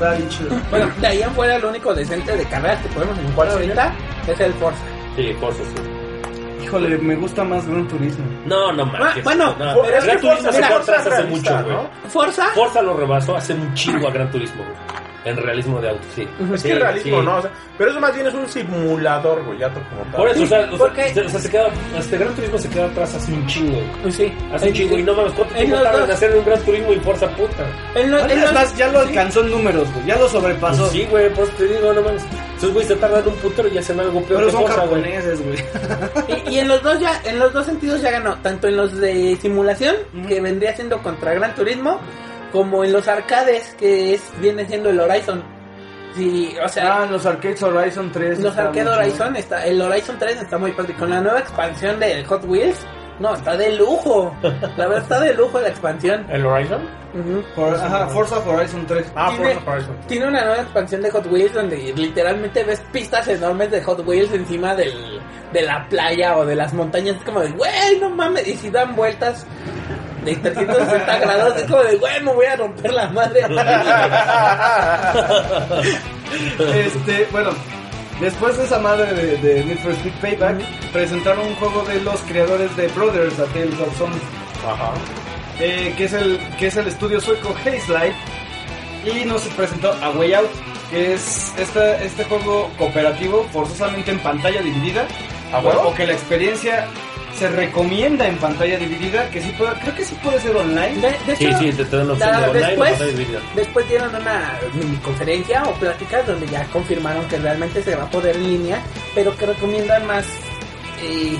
[0.00, 0.50] Estaba bien chido.
[0.70, 3.92] Bueno, de ahí en fuera lo único decente de carreras que podemos encontrar ¿Cuál ahorita
[4.28, 4.78] es el Forza.
[5.14, 6.64] Sí, Forza, sí.
[6.64, 8.24] Híjole, me gusta más Gran Turismo.
[8.46, 9.22] No, no manches.
[9.24, 11.76] bueno, no, pero es que Gran Turismo Forza- se Forza hace mucho, güey.
[11.76, 11.90] ¿no?
[12.08, 12.46] Forza.
[12.54, 14.76] Forza lo rebasó hace un chingo a Gran Turismo, güey.
[15.24, 16.26] En realismo de auto, sí.
[16.54, 17.26] Es Sí, que realismo, sí.
[17.26, 17.36] ¿no?
[17.36, 20.16] O sea, pero eso más bien es un simulador, güey, como tal.
[20.16, 20.86] Por eso, o sea, o sea,
[21.26, 23.78] o sea, se queda, este Gran Turismo se queda atrás hace un chingo.
[24.00, 24.12] güey.
[24.12, 26.60] Sí, Hace un chingo y no mames, ¿cuánto En tiempo tardan en hacer un Gran
[26.62, 27.64] Turismo y Forza puta?
[27.94, 29.08] En Es los- más, ya lo sí.
[29.08, 30.06] alcanzó en números, güey.
[30.06, 30.80] Ya lo sobrepasó.
[30.84, 32.22] Pues sí, güey, pues te digo, no mames.
[32.56, 35.02] Esos güeyes se tardan un putero y hacen algo peor Pero que son Forza, güey.
[35.02, 36.44] japoneses, güey.
[36.46, 38.96] Y, y en los dos ya, en los dos sentidos ya ganó, tanto en los
[38.98, 39.96] de simulación,
[40.28, 42.00] que vendría siendo contra Gran Turismo,
[42.52, 45.42] como en los arcades, que es viene siendo el Horizon.
[46.14, 48.40] Sí, o sea, Ah, los Arcades Horizon 3.
[48.40, 50.94] los está arcade muy Horizon está, el Horizon 3 está muy padre.
[50.94, 52.78] Con la nueva expansión de Hot Wheels,
[53.20, 54.34] no, está de lujo.
[54.42, 56.26] La verdad está de lujo la expansión.
[56.28, 56.80] ¿El Horizon?
[57.14, 57.42] Ujú.
[57.54, 59.06] For- ajá, Forza Horizon 3.
[59.14, 59.96] Ah, Tiene- Forza Horizon.
[60.08, 64.32] Tiene una nueva expansión de Hot Wheels donde literalmente ves pistas enormes de Hot Wheels
[64.32, 65.20] encima del,
[65.52, 67.16] de la playa o de las montañas.
[67.18, 68.48] Es como de, güey, no mames.
[68.48, 69.46] Y si dan vueltas
[70.24, 73.40] de 360 grados, es como de, güey, me voy a romper la madre.
[76.74, 77.50] Este, bueno,
[78.20, 80.60] después de esa madre de, de Need for Speed Payback,
[80.92, 84.00] presentaron un juego de los creadores de Brothers, A Tales of
[84.64, 84.92] Ajá.
[85.58, 88.14] eh, que, es el, que es el estudio sueco Haze Light,
[89.04, 90.50] y nos presentó A Way Out,
[90.90, 95.06] que es esta, este juego cooperativo, forzosamente en pantalla dividida,
[95.52, 95.88] ¿A o, huevo?
[95.88, 96.86] o que la experiencia
[97.38, 100.96] se recomienda en pantalla dividida, que sí puede, creo que sí puede ser online.
[101.00, 102.90] De, de Sí, hecho, sí, te, te dan la opción la- de online o después,
[102.90, 103.40] pantalla dividida.
[103.54, 108.10] después dieron una mini conferencia o pláticas donde ya confirmaron que realmente se va a
[108.10, 108.82] poder en línea,
[109.14, 110.26] pero que recomiendan más
[111.02, 111.36] eh,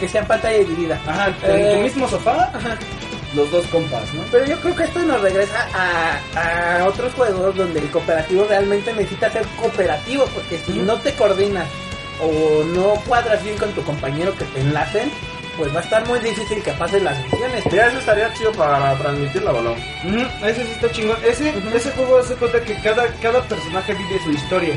[0.00, 1.00] que sea en pantalla dividida.
[1.06, 2.76] Ajá, en Eh, tu mismo sofá, Ajá.
[3.34, 4.22] los dos compas, ¿no?
[4.32, 8.92] Pero yo creo que esto nos regresa a, a otros juegos donde el cooperativo realmente
[8.94, 11.66] necesita ser cooperativo, porque si no te coordinas
[12.20, 15.10] o no cuadras bien con tu compañero que te enlacen,
[15.56, 17.64] pues va a estar muy difícil que pases las misiones.
[17.72, 19.74] Ya eso estaría chido para transmitir la balón.
[20.44, 21.16] Ese sí está chingón.
[21.24, 24.74] Ese, ese juego hace cuenta que cada, cada personaje vive su historia.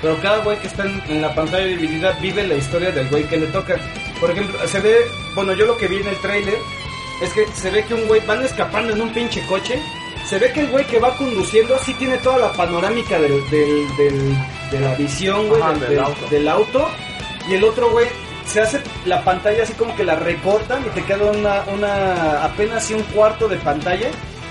[0.00, 3.24] Pero cada güey que está en, en la pantalla dividida vive la historia del güey
[3.24, 3.76] que le toca.
[4.20, 4.96] Por ejemplo, se ve,
[5.34, 6.58] bueno, yo lo que vi en el tráiler
[7.22, 9.80] es que se ve que un güey van escapando en un pinche coche.
[10.28, 13.96] Se ve que el güey que va conduciendo sí tiene toda la panorámica del, del,
[13.96, 14.36] del-
[14.72, 16.26] de la visión, güey, Ajá, del, auto.
[16.30, 16.88] del auto.
[17.48, 18.06] Y el otro güey
[18.46, 22.78] se hace la pantalla así como que la recortan y te queda una, una apenas
[22.84, 24.08] así un cuarto de pantalla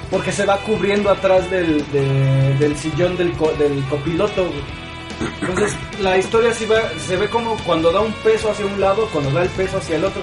[0.09, 4.45] porque se va cubriendo atrás del, de- del sillón del, co- del copiloto.
[4.45, 5.31] güey.
[5.41, 9.07] Entonces la historia sí va, se ve como cuando da un peso hacia un lado,
[9.13, 10.21] cuando da el peso hacia el otro.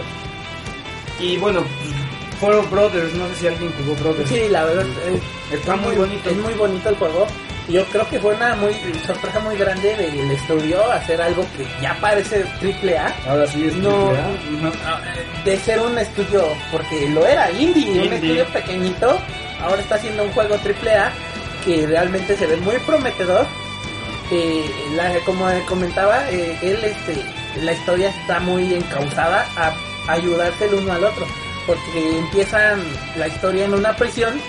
[1.20, 1.62] Y bueno,
[2.40, 4.28] fueron Brothers, no sé si alguien jugó Brothers.
[4.28, 4.86] Sí, la verdad
[5.50, 6.28] es, Está muy bonito.
[6.30, 7.26] Es muy bonito el juego.
[7.68, 8.72] Yo creo que fue una muy
[9.06, 13.14] sorpresa muy grande del estudio hacer algo que ya parece triple A.
[13.28, 14.68] Ahora sí es No, triple A.
[14.68, 14.78] Ajá.
[14.86, 15.00] Ah,
[15.44, 19.18] De ser un estudio, porque lo era, indie, un estudio pequeñito,
[19.62, 21.12] ahora está haciendo un juego triple A
[21.64, 23.46] que realmente se ve muy prometedor.
[24.30, 27.16] Eh, la- como comentaba, eh, él, este,
[27.62, 29.72] la historia está muy encauzada a
[30.12, 31.26] ayudarse el uno al otro,
[31.66, 32.82] porque empiezan
[33.18, 34.40] la historia en una prisión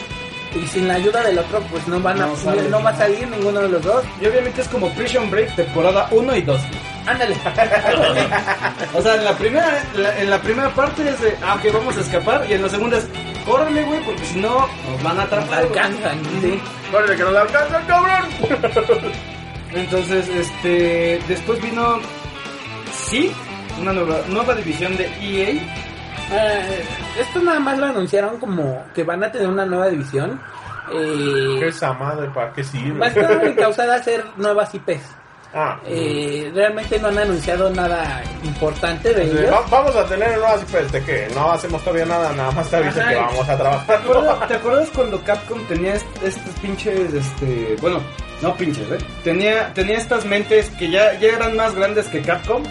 [0.56, 2.64] y sin la ayuda del otro, pues no van a, No sale.
[2.70, 4.04] no va a salir ninguno de los dos.
[4.22, 6.62] Y obviamente es como Prison Break temporada 1 y 2.
[7.06, 7.36] Ándale.
[8.94, 11.96] O sea, en la primera la- en la primera parte es de, ah, ok, vamos
[11.98, 12.46] a escapar.
[12.50, 13.08] Y en la segunda es,
[13.46, 15.66] córrele, güey, porque si no, nos van a atrapar.
[15.68, 15.80] güey".
[15.80, 16.60] Alcanzan, sí.
[16.94, 18.24] Órale, que nos alcanza, cabrón.
[19.74, 22.00] Entonces, este, después vino,
[23.08, 23.32] sí,
[23.80, 25.62] una nueva, nueva división de EA.
[26.32, 26.86] Eh,
[27.20, 30.40] esto nada más lo anunciaron como que van a tener una nueva división.
[30.92, 32.28] ¿Qué Eh, esa madre?
[32.30, 33.00] ¿Para qué sirve?
[33.00, 35.02] va a estar encausada a hacer nuevas IPs.
[35.54, 35.80] Ah.
[35.84, 39.52] Eh, realmente no han anunciado nada importante de Eh, ello.
[39.52, 42.76] va- vamos a tener nuevas IPs de que no hacemos todavía nada, nada más te
[42.76, 43.10] avisa Ajá.
[43.10, 43.86] que vamos a trabajar.
[43.88, 48.00] ¿Te acuerdas, te acuerdas cuando Capcom tenía est- estos pinches, este, bueno,
[48.44, 48.98] no pinches, ¿eh?
[49.24, 52.62] Tenía, tenía estas mentes que ya, ya eran más grandes que Capcom.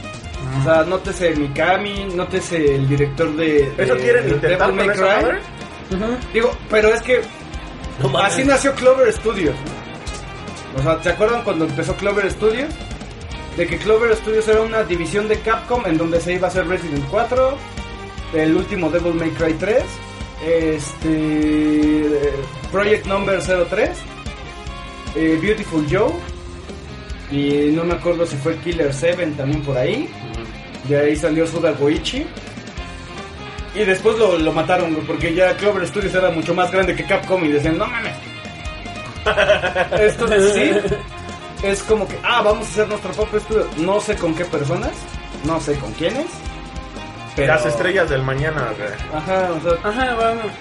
[0.61, 3.73] O sea, nótese Mikami, nótese el director de...
[3.77, 5.25] ¿Eso de- quieren de intentar Devil con May esa Cry.
[5.25, 5.39] madre?
[6.33, 7.21] Digo, pero es que
[8.03, 8.33] No mames.
[8.33, 9.57] así nació Clover Studios.
[10.79, 12.69] O sea, ¿se acuerdan cuando empezó Clover Studios?
[13.57, 16.67] De que Clover Studios era una división de Capcom en donde se iba a hacer
[16.69, 17.57] Resident 4,
[18.35, 19.83] el último Devil May Cry 3,
[20.79, 22.33] este
[22.71, 23.91] Project Number 03,
[25.17, 26.13] eh, Beautiful Joe
[27.31, 30.09] y no me acuerdo si fue Killer 7 también por ahí.
[30.89, 32.27] De ahí salió Suda Goichi.
[33.75, 37.05] Y después lo, lo mataron, güey, porque ya Clover Studios era mucho más grande que
[37.05, 38.17] Capcom y decían, no mames.
[40.01, 40.73] Esto sí
[41.63, 43.67] es como que, ah, vamos a hacer nuestro propio estudio.
[43.79, 44.93] No sé con qué personas,
[45.45, 46.27] no sé con quiénes.
[47.37, 47.55] Pero...
[47.55, 48.91] Las estrellas del mañana, güey.
[49.15, 50.53] Ajá, o sea, Ajá, vamos.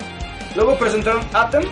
[0.56, 1.64] luego presentaron Atom,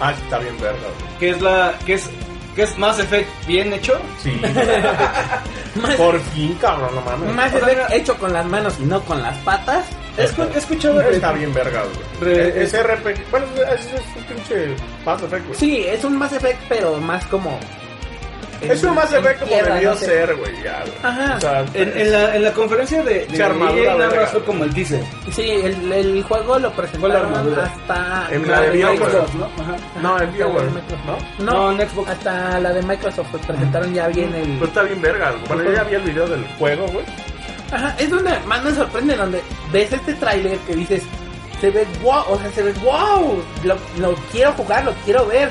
[0.00, 0.78] Ah, está bien verga,
[1.20, 2.10] que es la que es
[2.54, 3.98] que es Mass Effect bien hecho.
[4.22, 4.30] Sí.
[5.96, 7.30] Por fin, cabrón, no mames.
[7.54, 9.84] O sea, Effect hecho con las manos y no con las patas.
[10.18, 11.82] He escu- he escuchado Está bien verga,
[12.20, 12.34] güey.
[12.34, 13.30] Re- Es RPG.
[13.30, 14.74] Bueno, es, es un pinche
[15.06, 15.58] Mass Effect, güey.
[15.58, 17.58] Sí, es un Mass Effect, pero más como.
[18.70, 20.04] Es un Mass en Effect como tierra, debió no sé.
[20.06, 20.92] ser, güey, ya, güey.
[21.02, 21.36] Ajá.
[21.36, 24.64] O sea, En, en la, en la conferencia de, de armadura nada más fue como
[24.64, 25.02] el teaser.
[25.30, 26.72] Sí, el, el juego lo
[27.08, 27.64] la armadura.
[27.64, 28.28] hasta.
[28.34, 28.98] En la de BioWare.
[28.98, 29.44] Xbox, ¿no?
[29.60, 29.76] Ajá.
[30.00, 31.44] No, el BioWare, ¿no?
[31.44, 32.10] No, No, en Xbox.
[32.10, 34.58] hasta la de Microsoft pues, presentaron ya bien el.
[34.58, 35.44] Pues está bien verga, güey.
[35.48, 37.04] Bueno, yo ya vi el video del juego, güey.
[37.72, 41.02] Ajá, es donde más me sorprende, donde ves este tráiler que dices,
[41.58, 45.48] se ve wow, o sea, se ve wow, lo, lo quiero jugar, lo quiero ver,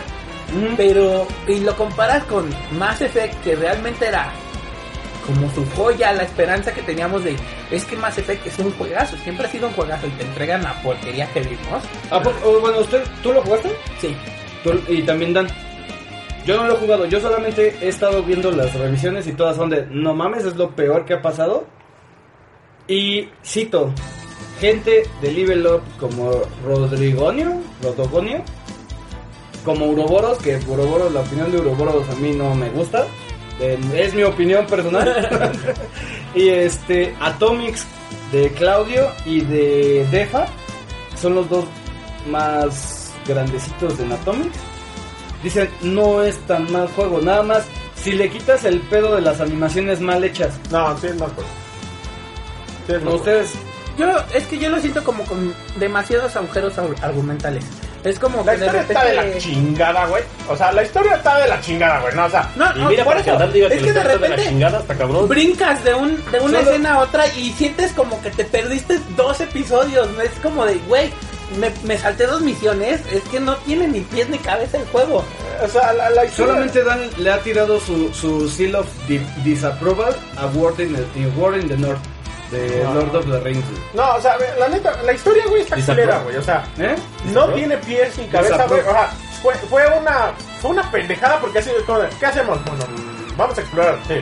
[0.77, 4.31] pero, y lo comparas con Mass Effect, que realmente era
[5.25, 7.35] como su joya, la esperanza que teníamos de,
[7.69, 10.63] es que Mass Effect es un juegazo, siempre ha sido un juegazo y te entregan
[10.63, 11.83] la porquería que vimos.
[12.09, 13.71] ¿A poco- o, bueno, usted, ¿tú lo jugaste?
[13.99, 14.15] Sí,
[14.63, 15.47] Tú- y también Dan.
[16.45, 19.69] Yo no lo he jugado, yo solamente he estado viendo las revisiones y todas son
[19.69, 21.65] de, no mames, es lo peor que ha pasado.
[22.87, 23.93] Y cito,
[24.59, 26.31] gente de Level Up como
[26.65, 28.43] Rodrigonio, Rodogonio,
[29.63, 33.05] como Uroboros, que Uroboros, la opinión de Uroboros a mí no me gusta,
[33.59, 35.51] eh, es mi opinión personal.
[36.35, 37.85] y este, Atomics
[38.31, 40.45] de Claudio y de Defa,
[41.19, 41.65] son los dos
[42.27, 44.57] más grandecitos de Atomics.
[45.43, 47.63] Dicen, no es tan mal juego, nada más
[47.95, 50.59] si le quitas el pedo de las animaciones mal hechas.
[50.71, 51.47] No, sí es más pues.
[52.87, 53.53] Sí es No, más ustedes,
[53.97, 57.63] yo, es que yo lo siento como con demasiados agujeros ar- argumentales.
[58.03, 60.23] Es como La que de historia está de la repente- chingada, güey.
[60.49, 62.15] O sea, la historia está de la chingada, güey.
[62.15, 63.37] No, o sea, No, Y no, mira, por eso.
[63.37, 65.27] Que Es que de está de la repente chingada hasta cabrón.
[65.29, 68.99] brincas de un de una Solo- escena a otra y sientes como que te perdiste
[69.15, 70.09] dos episodios.
[70.11, 70.21] ¿no?
[70.21, 71.11] Es como de, güey,
[71.59, 73.01] me, me salté dos misiones.
[73.11, 75.23] Es que no tiene ni pies ni cabeza el juego.
[75.63, 76.53] o sea, la, la historia...
[76.53, 81.19] solamente Dan le ha tirado su, su seal of di- disapproval a War in the,
[81.19, 81.99] in War in the North
[82.51, 82.93] de No.
[82.93, 83.65] Lord of the Rings.
[83.93, 86.35] No, o sea, la neta, la historia, güey, está culera, güey.
[86.37, 86.95] O sea, ¿Eh?
[87.33, 88.81] no tiene pies ni cabeza, güey.
[88.81, 89.09] O sea,
[89.41, 92.63] fue, fue una fue una pendejada porque así como de, ¿qué hacemos?
[92.65, 92.85] Bueno,
[93.35, 94.21] vamos a explorar, sí.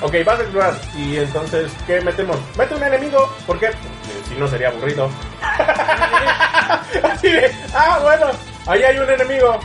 [0.00, 0.74] Ok, vas a explorar.
[0.96, 2.38] Y entonces, ¿qué metemos?
[2.56, 3.66] Mete un enemigo, ¿por qué?
[3.66, 5.10] Porque si no sería aburrido.
[7.02, 8.26] así de, ah, bueno,
[8.66, 9.58] ahí hay un enemigo.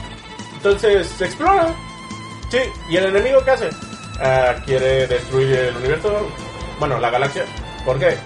[0.55, 1.67] Entonces, se explora.
[2.49, 3.69] Sí, ¿y el enemigo qué hace?
[4.19, 6.27] Ah, quiere destruir el universo,
[6.79, 7.45] bueno, la galaxia.
[7.85, 8.17] ¿Por qué?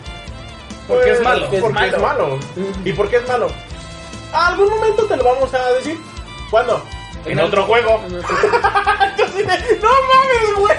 [0.88, 1.42] Porque es Pues, malo.
[1.50, 2.40] Porque Porque es es malo.
[2.86, 3.52] ¿Y por qué es malo?
[4.34, 5.98] A algún momento te lo vamos a decir.
[6.50, 6.82] ¿Cuándo?
[7.26, 8.02] En otro juego.
[8.08, 10.78] Entonces, no mames, güey.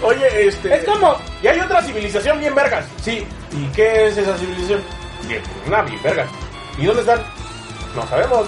[0.02, 0.74] Oye, este.
[0.76, 2.84] Es como, Y hay otra civilización bien vergas.
[3.02, 3.26] Sí.
[3.52, 4.82] ¿Y qué es esa civilización?
[5.26, 6.28] Bien, una bien vergas.
[6.78, 7.20] ¿Y dónde están?
[7.94, 8.46] No sabemos.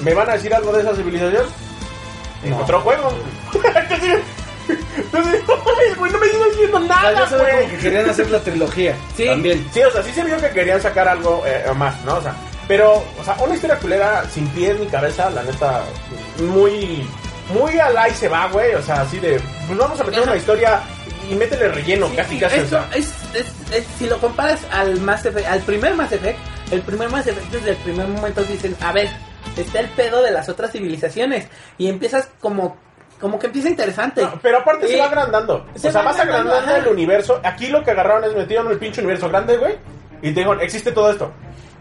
[0.00, 1.46] ¿Me van a decir algo de esa civilización?
[2.44, 2.58] En No.
[2.58, 3.12] otro juego.
[3.52, 4.20] entonces,
[5.12, 5.22] no
[5.96, 7.68] güey, no me estás diciendo O sea, nada, sabes como güey.
[7.70, 8.94] que querían hacer la trilogía.
[9.16, 9.26] Sí.
[9.26, 9.66] También.
[9.72, 12.16] Sí, o sea, sí se vio que querían sacar algo eh, más, ¿no?
[12.16, 12.34] O sea,
[12.66, 15.82] pero, o sea, una historia culera sin pies ni cabeza, la neta,
[16.40, 17.06] muy,
[17.52, 18.74] muy al ahí se va, güey.
[18.74, 20.30] O sea, así de, pues vamos a meter Ajá.
[20.30, 20.80] una historia
[21.30, 22.58] y métele relleno, Sí, casi, sí, casi.
[22.58, 22.88] o eso sea.
[22.94, 26.38] es, es- es- si lo comparas al Mass Effect, al primer Mass Effect,
[26.70, 29.08] el primer Mass Effect desde el primer momento dicen, a ver,
[29.56, 31.46] está el pedo de las otras civilizaciones
[31.78, 32.76] y empiezas como
[33.20, 34.22] como que empieza interesante.
[34.22, 35.66] No, pero aparte se va agrandando.
[35.74, 37.40] Se o sea, va vas agrandando, el universo.
[37.42, 39.76] Aquí lo que agarraron es metieron el pinche universo grande, güey.
[40.22, 41.32] Y te digo, existe todo esto.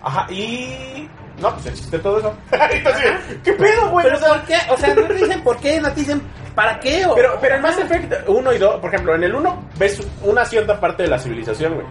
[0.01, 1.07] Ajá, y.
[1.39, 2.33] No, pues existe todo eso.
[2.51, 3.11] Entonces,
[3.43, 4.05] ¿qué pedo, güey?
[4.05, 4.57] pero O sea, ¿por qué?
[4.69, 6.21] O sea, no te dicen por qué, no te dicen
[6.55, 9.35] para qué o Pero, pero en Mass Effect 1 y 2, por ejemplo, en el
[9.35, 11.85] 1 ves una cierta parte de la civilización, güey.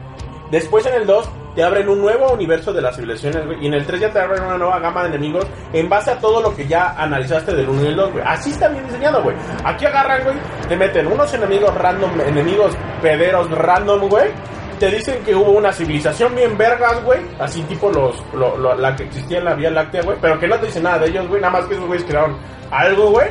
[0.51, 3.65] Después en el 2 te abren un nuevo universo de las civilizaciones, güey.
[3.65, 6.19] Y en el 3 ya te abren una nueva gama de enemigos en base a
[6.19, 8.25] todo lo que ya analizaste del 1 y el 2, güey.
[8.27, 9.37] Así está bien diseñado, güey.
[9.65, 10.37] Aquí agarran, güey,
[10.69, 14.31] te meten unos enemigos random, enemigos pederos random, güey.
[14.79, 17.21] Te dicen que hubo una civilización bien vergas, güey.
[17.41, 20.19] Así tipo los, lo- lo- la que existía en la Vía Láctea, güey.
[20.21, 21.41] Pero que no te dicen nada de ellos, güey.
[21.41, 22.37] Nada más que esos güeyes crearon
[22.71, 23.29] algo, güey.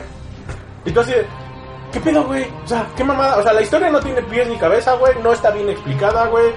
[0.86, 1.14] Y tú así
[1.94, 2.46] ¿qué pedo, güey?
[2.64, 3.38] O sea, qué mamada.
[3.38, 5.14] O sea, la historia no tiene pies ni cabeza, güey.
[5.24, 6.48] No está bien explicada, güey.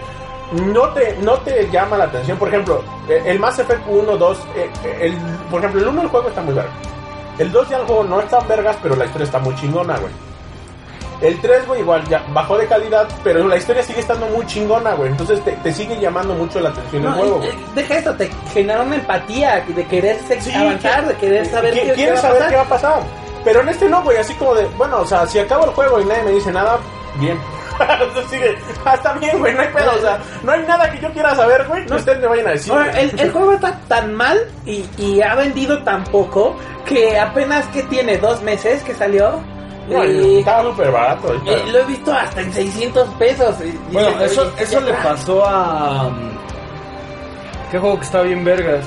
[0.53, 2.39] No te, no te llama la atención.
[2.39, 5.17] Por ejemplo, eh, el Mass Effect 1, 2, eh, eh, el,
[5.51, 6.71] por ejemplo, el 1 del juego está muy verga.
[7.39, 10.13] El 2 ya el juego no está vergas, pero la historia está muy chingona, güey.
[11.21, 14.95] El 3, güey, igual ya bajó de calidad, pero la historia sigue estando muy chingona,
[14.95, 15.11] güey.
[15.11, 18.83] Entonces te, te sigue llamando mucho la atención el juego, eh, deja eso, te genera
[18.83, 22.57] una empatía de querer Sí, avanzar, que- de querer saber que- qué, quieres saber qué
[22.57, 23.03] va a pasar.
[23.45, 26.01] Pero en este no, güey, así como de, bueno, o sea, si acabo el juego
[26.01, 26.79] y nadie me dice nada,
[27.17, 27.37] bien.
[28.85, 31.35] Ah, está bien, güey, no hay pedo, o sea, no hay nada que yo quiera
[31.35, 32.73] saber, güey, que ustedes me vayan a decir.
[32.73, 36.57] Ahora, el, el juego está tan mal y, y ha vendido tan poco
[36.87, 39.41] que apenas que tiene dos meses que salió.
[39.89, 41.35] No, y, estaba súper barato.
[41.45, 43.57] y lo he visto hasta en 600 pesos.
[43.63, 46.07] y- y Bueno, dices, eso, eso ya le pasó a.
[46.09, 46.31] um,
[47.71, 48.85] ¿Qué juego que está bien vergas?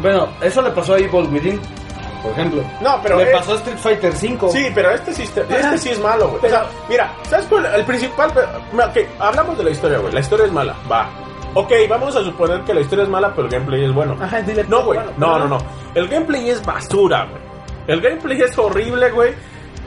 [0.00, 1.60] Bueno, eso le pasó a Evil Within,
[2.22, 2.62] por ejemplo.
[2.80, 4.50] No, pero le pasó a Street Fighter 5.
[4.50, 6.46] Sí, pero este sí, este sí es malo, güey.
[6.46, 7.66] O sea, mira, ¿sabes cuál?
[7.66, 8.30] El principal.
[8.72, 10.12] mira, ok, hablamos de la historia, güey.
[10.12, 11.08] La historia es mala, va.
[11.54, 14.16] Ok, vamos a suponer que la historia es mala, pero el gameplay es bueno.
[14.20, 14.98] Ajá, dile, No, güey.
[15.00, 15.58] bueno, No, no, no.
[15.94, 17.42] El gameplay es basura, güey.
[17.88, 19.32] El gameplay es horrible, güey.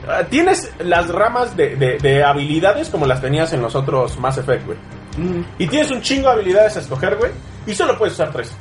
[0.06, 4.36] Ah, Tienes las ramas de, de- de habilidades como las tenías en los otros Mass
[4.36, 4.76] Effect, güey.
[5.16, 5.44] Mm.
[5.58, 7.30] Y tienes un chingo de habilidades a escoger, güey.
[7.66, 8.54] Y solo puedes usar tres.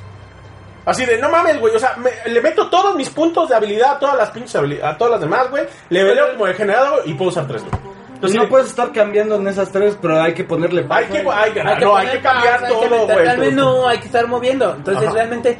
[0.86, 1.76] Así de, no mames, güey.
[1.76, 4.94] O sea, me- le meto todos mis puntos de habilidad a todas las pinches habilidades,
[4.96, 5.64] a todas las demás, güey.
[5.90, 7.74] Le veleo como degenerado y puedo usar tres, güey.
[8.16, 11.18] Entonces no de, puedes estar cambiando en esas tres, pero hay que ponerle hay que,
[11.18, 13.38] hay que, Hay que no, hay poner que cambiar pausa, todo, güey.
[13.38, 14.74] menú, hay que estar moviendo.
[14.78, 15.14] Entonces Ajá.
[15.14, 15.58] realmente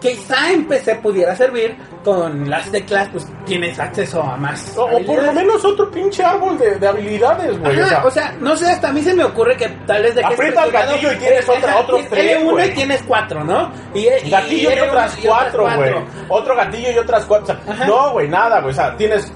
[0.00, 4.74] quizá en PC pudiera servir con las teclas, pues tienes acceso a más.
[4.76, 7.78] O, o por lo menos otro pinche árbol de, de habilidades, güey.
[7.80, 10.22] Ajá, o sea, no sé, hasta a mí se me ocurre que tal vez de
[10.22, 12.68] que Aprieta el gatillo y tienes eh, otra- tienes tres, L1 güey.
[12.70, 13.70] y tienes cuatro, ¿no?
[13.94, 15.94] Y, y- gatillo y, L1 otras y otras cuatro, güey.
[16.28, 17.56] Otro gatillo y otras cuatro.
[17.66, 18.72] O sea, no, güey, nada, güey.
[18.72, 19.30] O sea, tienes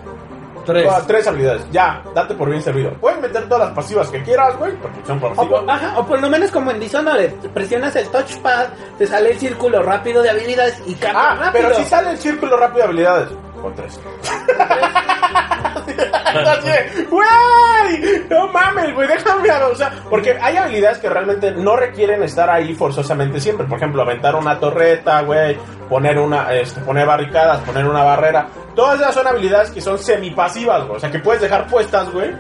[0.65, 0.85] Tres.
[0.85, 1.67] todas- tres habilidades.
[1.71, 2.93] Ya, date por bien servido.
[3.01, 5.61] Puedes meter todas las pasivas que quieras, güey, porque son O pasivas.
[5.61, 8.67] por, ajá, o por lo menos como en Dishonored, presionas el touchpad,
[8.99, 11.53] te sale el círculo rápido de habilidades y cambia Ah, rápido.
[11.53, 13.29] pero si sale el círculo rápido de habilidades,
[13.61, 14.01] con tres.
[17.11, 22.49] Güey, no mames, güey, déjame, o sea, porque hay habilidades que realmente no requieren estar
[22.51, 23.67] ahí forzosamente siempre.
[23.67, 25.57] Por ejemplo, aventar una torreta, güey,
[25.89, 28.47] poner una, este, poner barricadas, poner una barrera.
[28.75, 30.97] Todas esas son habilidades que son semipasivas, güey.
[30.97, 32.31] O sea, que puedes dejar puestas, güey.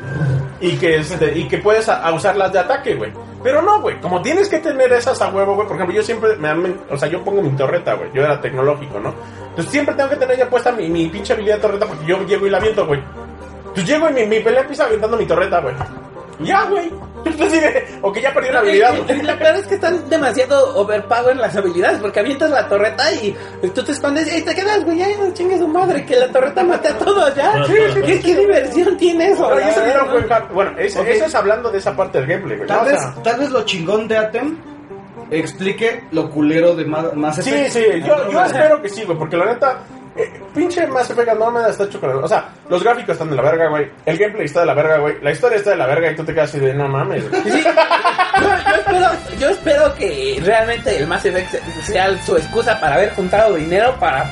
[0.61, 3.12] Y que, este, y que puedes usarlas de ataque, güey.
[3.42, 4.01] Pero no, güey.
[4.01, 5.66] Como tienes que tener esas a huevo, güey.
[5.66, 8.11] Por ejemplo, yo siempre, me, me- o sea, yo pongo mi torreta, güey.
[8.14, 9.14] Yo era tecnológico, ¿no?
[9.51, 12.18] Entonces siempre tengo que tener ya puesta mi, mi pinche habilidad de torreta porque yo
[12.24, 13.01] llego y la aviento, güey.
[13.75, 15.75] Entonces llego y mi, mi pelea empieza aventando mi torreta, güey.
[16.41, 16.91] Y Ya, güey.
[17.25, 17.59] Entonces,
[17.89, 19.22] sí, o que ya perdí una habilidad, Y- y güey.
[19.22, 23.35] La verdad es que están demasiado overpower las habilidades, porque avientas la torreta y
[23.75, 26.29] tú te escondes y ahí te quedas, güey, ay, no chingue su madre, que la
[26.31, 27.64] torreta mate a todos, ya.
[27.66, 29.49] ¿Qué, qué diversión tiene eso?
[29.49, 31.07] Pero la eso no Bueno, ese- Ok.
[31.09, 32.68] eso es hablando de esa parte del gameplay, güey.
[32.68, 34.59] Tal, vez, sea, tal vez lo chingón de Atem
[35.31, 39.37] explique lo culero de Ma- Mass Sí, sí, yo, yo espero que sí, güey, porque
[39.39, 39.79] la neta,
[40.17, 43.69] eh, pinche Mass Effect Andromeda está el- O sea, los gráficos están de la verga,
[43.69, 46.17] güey, el gameplay está de la verga, güey, la historia está de la verga y
[46.17, 47.43] tú te quedas así de, no mames, güey.
[47.53, 47.62] Sí,
[48.43, 52.97] yo, yo espero, yo espero que realmente el Mass Effect se- sea su excusa para
[52.97, 54.25] haber juntado dinero para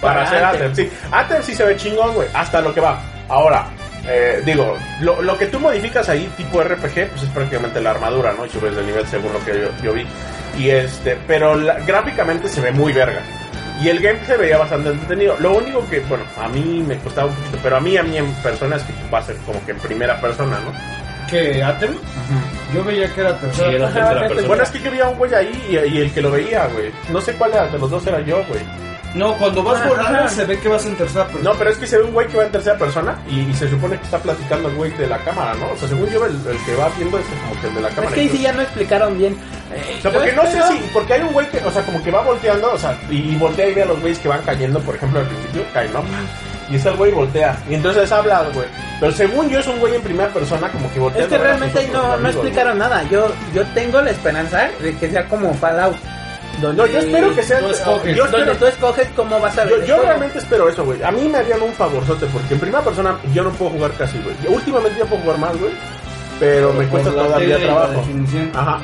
[0.00, 0.44] para, Para hacer.
[0.44, 0.74] Anthem.
[0.74, 2.98] Sí, Anthem sí se ve chingón, güey, hasta lo que va.
[3.28, 3.66] Ahora,
[4.08, 8.32] eh, digo, lo, lo que tú modificas ahí, tipo RPG, pues es prácticamente la armadura,
[8.32, 8.46] ¿no?
[8.46, 10.06] Y subes de nivel según lo que yo, yo vi.
[10.56, 13.20] Y este, pero la- gráficamente se ve muy verga.
[13.82, 15.36] Y el game se veía bastante entretenido.
[15.40, 18.16] Lo único que, bueno, a mí me costaba un poquito, pero a mí, a mí
[18.18, 20.72] en persona es que va a ser como que en primera persona, ¿no?
[21.30, 21.62] ¿Qué?
[21.62, 21.94] ¿Atem?
[22.74, 23.70] Yo veía que era Sí, tercera.
[23.72, 24.48] era tercera persona.
[24.48, 26.66] Bueno, es que yo vi a un güey ahí y, y el que lo veía,
[26.66, 26.90] güey.
[27.08, 28.60] No sé cuál era, de los dos era yo, güey.
[29.14, 31.50] No, cuando vas volando se ve que vas en tercera persona.
[31.50, 33.54] No, pero es que se ve un güey que va en tercera persona y, y
[33.54, 35.66] se supone que está platicando el güey de la cámara, ¿no?
[35.72, 37.88] O sea, según yo, el, el que va viendo es como que el de la
[37.88, 38.08] cámara.
[38.08, 39.36] Es que ahí sí ya no explicaron bien.
[39.74, 42.02] Eh, O sea, porque no sé si, porque hay un güey que, o sea, como
[42.02, 44.42] que va volteando, o sea, y, y voltea y ve a los güeyes que van
[44.42, 46.02] cayendo, por ejemplo, al principio, caen, ¿no?
[46.70, 47.58] Y está el güey y voltea.
[47.68, 48.66] Y entonces habla, güey.
[49.00, 51.22] Pero según yo es un güey en primera persona, como que voltea.
[51.22, 53.02] Es que realmente ahí no, no explicaron nada.
[53.10, 55.96] Yo, yo tengo la esperanza de que sea como Fallout.
[56.60, 57.60] Donde, No, yo espero que sea.
[57.60, 58.16] Tú escoges.
[58.16, 61.02] Yo, donde espero- tú escoges cómo vas a ver yo, realmente espero eso, güey.
[61.02, 64.18] A mí me harían un favorzote, porque en primera persona yo no puedo jugar casi,
[64.18, 64.34] güey.
[64.48, 65.72] Últimamente ya puedo jugar más, güey.
[66.38, 68.04] Pero me cuesta todavía trabajo.
[68.54, 68.78] Ajá.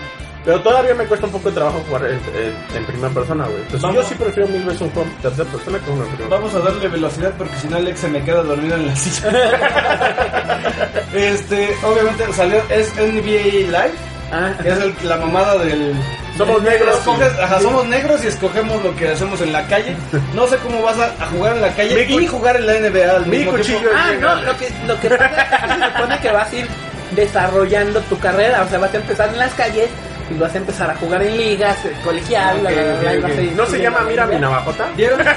[0.44, 3.56] Pero todavía me cuesta un poco de trabajo jugar en, en- en primera persona, güey.
[3.56, 3.96] Entonces Vamos.
[3.96, 6.36] yo sí prefiero mil veces un juego en tercera persona que uno en primera.
[6.36, 9.28] Vamos a darle velocidad porque si no Alex se me queda dormido en la silla.
[11.14, 13.94] este, obviamente salió, es NBA Live,
[14.32, 15.94] Ah, que es el- la mamada del...
[16.36, 16.96] Somos negros.
[16.98, 19.96] Escoges- ajá, somos negros y escogemos lo que hacemos en la calle.
[20.34, 22.74] No sé cómo vas a, a jugar en la calle Mi y jugar en la
[22.74, 23.96] NBA al Mi mismo cuchillo tiempo.
[23.96, 26.68] Ah, no, lo que, lo que pasa es que se supone que vas a ir
[27.12, 29.88] desarrollando tu carrera, o sea, vas a empezar en las calles
[30.28, 33.00] y vas a empezar a jugar en ligas, eh, colegial, bla, Ok, bla, bla, ok,
[33.00, 33.38] bla, y vas ok.
[33.38, 34.86] a ir ¿No se llama la Mira mi navajota?
[34.96, 35.20] ¿Vieron?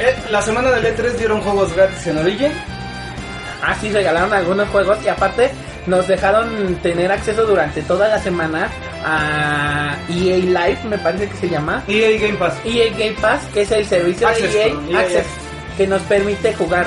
[0.00, 2.52] Eh, la semana del E3 dieron juegos gratis en Origin.
[3.62, 5.50] Ah, sí, regalaron algunos juegos y aparte
[5.86, 8.70] nos dejaron tener acceso durante toda la semana
[9.04, 11.82] a EA Live, me parece que se llama.
[11.88, 12.54] EA Game Pass.
[12.64, 15.26] EA Game Pass, que es el servicio Access, de EA, perdón, EA Access,
[15.76, 16.86] que nos permite jugar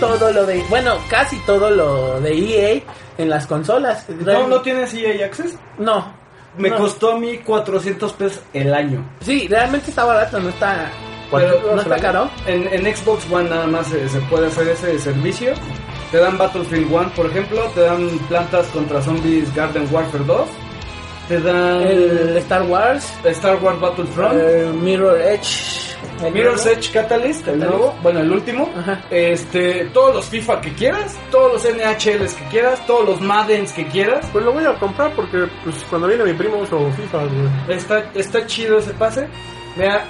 [0.00, 2.80] todo lo de, bueno, casi todo lo de EA
[3.18, 4.06] en las consolas.
[4.08, 5.56] ¿No, ¿No tienes EA Access?
[5.78, 6.22] No.
[6.56, 6.76] Me No.
[6.78, 9.04] costó a mí 400 pesos el año.
[9.20, 10.88] Sí, realmente está barato, no está,
[11.32, 12.30] Pero no está caro.
[12.46, 15.52] En, en Xbox One nada más se, se puede hacer ese servicio.
[16.14, 17.60] Te dan Battlefield 1, por ejemplo.
[17.74, 20.48] Te dan Plantas contra Zombies Garden Warfare 2.
[21.26, 24.38] Te dan El Star Wars, Star Wars Battlefront.
[24.38, 26.78] eh, Mirror Edge, el Mirror's nuevo.
[26.78, 27.68] Edge Catalyst, el Catalyst.
[27.68, 28.70] nuevo, bueno, el último.
[28.78, 29.02] Ajá.
[29.10, 33.84] Este, todos los FIFA que quieras, todos los NHLs que quieras, todos los Maddens que
[33.88, 34.24] quieras.
[34.30, 37.76] Pues lo voy a comprar porque pues, cuando viene mi primo uso FIFA, güey.
[37.76, 39.26] Está, está chido ese pase.
[39.74, 40.04] Mira,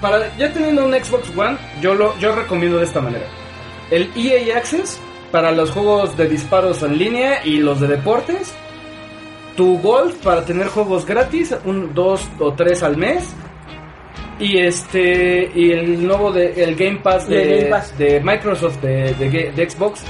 [0.00, 3.26] para ya teniendo un Xbox One, yo lo yo recomiendo de esta manera.
[3.90, 4.98] El EA Access
[5.36, 8.54] para los juegos de disparos en línea y los de deportes.
[9.54, 13.34] Tu Gold para tener juegos gratis, un dos o tres al mes.
[14.38, 17.98] Y este y el nuevo de el Game Pass de, Game Pass.
[17.98, 20.04] de Microsoft de, de Xbox.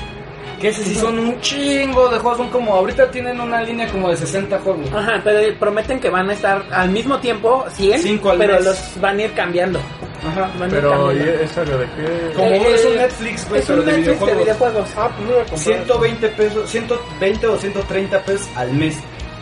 [0.66, 4.10] Que ese sí son un chingo de juegos, son como ahorita tienen una línea como
[4.10, 4.92] de 60 juegos.
[4.92, 8.64] Ajá, pero prometen que van a estar al mismo tiempo 100, Cinco al pero mes.
[8.64, 9.78] los van a ir cambiando.
[10.26, 10.50] Ajá.
[10.58, 11.42] Van a ir Pero, ¿y cambiando.
[11.44, 12.32] esa de qué?
[12.34, 14.44] Como Eh, es un Netflix, güey, es pero un de Netflix de videojuegos.
[14.44, 14.88] videojuegos.
[14.96, 15.60] Ah, pues lo voy a comprar.
[15.60, 18.96] 120 pesos, 120 o 130 pesos al mes.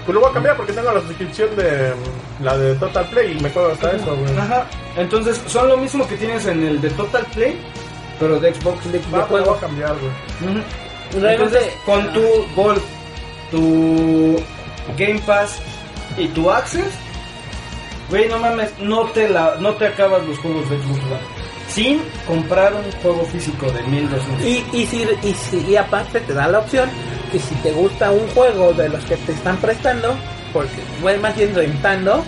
[0.05, 3.37] Pues lo voy a cambiar porque tengo la suscripción de mm, la de Total Play
[3.39, 4.37] y me puedo hasta eso, güey.
[4.37, 4.67] Ajá.
[4.99, 7.59] Entonces, son lo mismo que tienes en el de Total Play,
[8.21, 8.85] pero de Xbox.
[8.93, 9.47] De, de Va, pues lo juego.
[9.47, 10.53] voy a cambiar, güey.
[10.53, 10.63] Ujú.
[11.21, 12.23] Realmente- Entonces, con tu
[12.55, 12.83] Gold,
[13.51, 14.37] tu
[14.99, 15.59] Game Pass
[16.19, 16.87] y tu Access,
[18.11, 21.45] güey, no mames, no te, la, no te acabas los juegos de Xbox One.
[21.69, 24.45] Sin comprar un juego físico de 1200.
[24.45, 26.89] Y, y, si, y, si, y aparte te da la opción
[27.33, 30.15] que si te gusta un juego de los que te están prestando,
[30.53, 32.23] porque bueno, más bien rentando,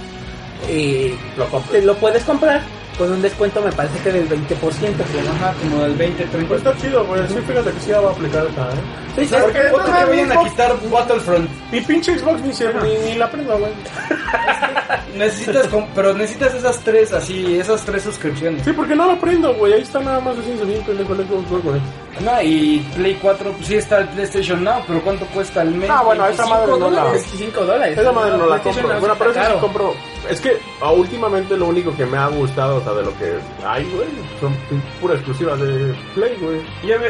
[0.69, 1.47] eh, Lo
[1.83, 2.63] lo puedes comprar
[2.99, 4.39] con un descuento me parece que del 20%.
[4.49, 6.49] que Ajá, como del 20, 30.
[6.49, 7.21] Pues está chido, güey.
[7.29, 8.75] Sí, fíjate que sí va a aplicar esa, ¿eh?
[9.17, 9.75] Sí, sí, ¿Sabes porque qué?
[9.75, 11.51] O te No, vayan a quitar Battlefront.
[11.73, 13.73] Y pinche Xbox ni, se- ni, ni la prendo, güey.
[15.17, 18.63] Necesitas, com- pero necesitas esas tres, así, esas tres suscripciones.
[18.65, 19.73] Sí, porque no la prendo, güey.
[19.73, 21.81] Ahí está nada más bien pendejo el Xbox, güey.
[22.21, 25.89] No, y Play 4, pues sí está el PlayStation Now, pero ¿cuánto cuesta al mes?
[25.91, 27.27] Ah, bueno, esa 25 madre no la- dólares.
[27.31, 27.99] 25 dólares.
[27.99, 28.89] Esa madre no la compro.
[28.89, 29.95] no Bueno, pero eso sí compro.
[30.31, 33.39] Es que ah, últimamente lo único que me ha gustado, o sea, de lo que
[33.65, 34.09] hay, güey,
[34.41, 34.55] son
[35.01, 36.61] pura exclusiva de Play, güey.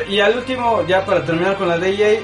[0.09, 2.21] Y, y al último, ya para terminar con la EA,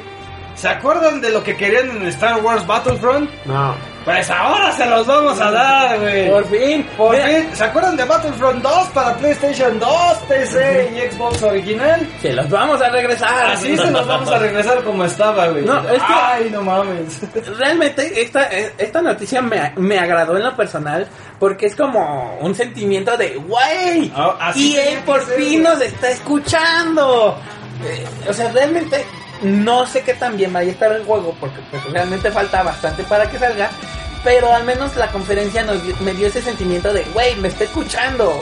[0.55, 3.31] ¿se acuerdan de lo que querían en Star Wars Battlefront?
[3.47, 3.75] No.
[4.05, 6.29] Pues ahora se los vamos a dar, güey.
[6.29, 9.91] Por fin, Por Mira, fin, ¿se acuerdan de Battlefront 2 para PlayStation 2,
[10.29, 12.09] PC y Xbox original?
[12.21, 13.53] Se los vamos a regresar.
[13.53, 15.65] Así se los vamos a regresar como estaba, güey.
[15.65, 17.21] No, es que- Ay, no mames.
[17.59, 21.07] Realmente esta, esta noticia me, me agradó en lo personal
[21.39, 24.13] porque es como un sentimiento de ¡Güey!
[24.17, 27.39] Ah, así EA tenía que por ser, fin nos está escuchando.
[27.85, 29.05] Eh, o sea, realmente
[29.43, 33.03] no sé qué tan bien vaya a estar el juego porque pues, realmente falta bastante
[33.05, 33.71] para que salga.
[34.25, 38.41] Pero al menos la conferencia nos me dio ese sentimiento de, güey, me está escuchando.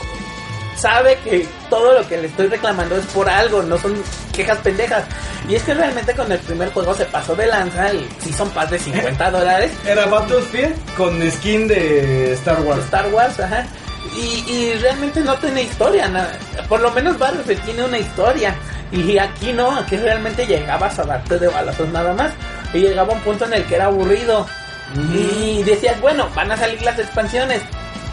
[0.75, 5.03] Sabe que todo lo que le estoy reclamando es por algo, no son quejas pendejas.
[5.49, 8.69] Y es que realmente con el primer juego se pasó de lanza el Season Pass
[8.69, 9.71] de 50 dólares.
[9.85, 12.83] Era Battlefield con skin de Star Wars.
[12.85, 13.65] Star Wars, ajá.
[14.15, 16.37] Y, y realmente no tiene historia, nada.
[16.67, 18.55] por lo menos Battlefield tiene una historia.
[18.91, 22.31] Y aquí no, aquí realmente llegabas a darte de balazos nada más.
[22.73, 24.45] Y llegaba un punto en el que era aburrido.
[25.13, 27.61] Y decías, bueno, van a salir las expansiones.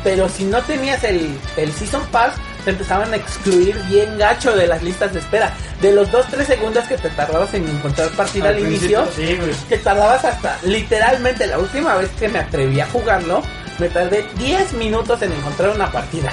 [0.04, 2.34] Pero si no tenías el, el Season Pass,
[2.64, 5.52] te empezaban a excluir bien gacho de las listas de espera.
[5.80, 9.38] De los 2-3 segundos que te tardabas en encontrar partida al, inicio, Sí,
[9.68, 13.42] que tardabas hasta, literalmente, la última vez que me atreví a jugarlo,
[13.78, 16.30] me tardé 10 minutos en encontrar una partida.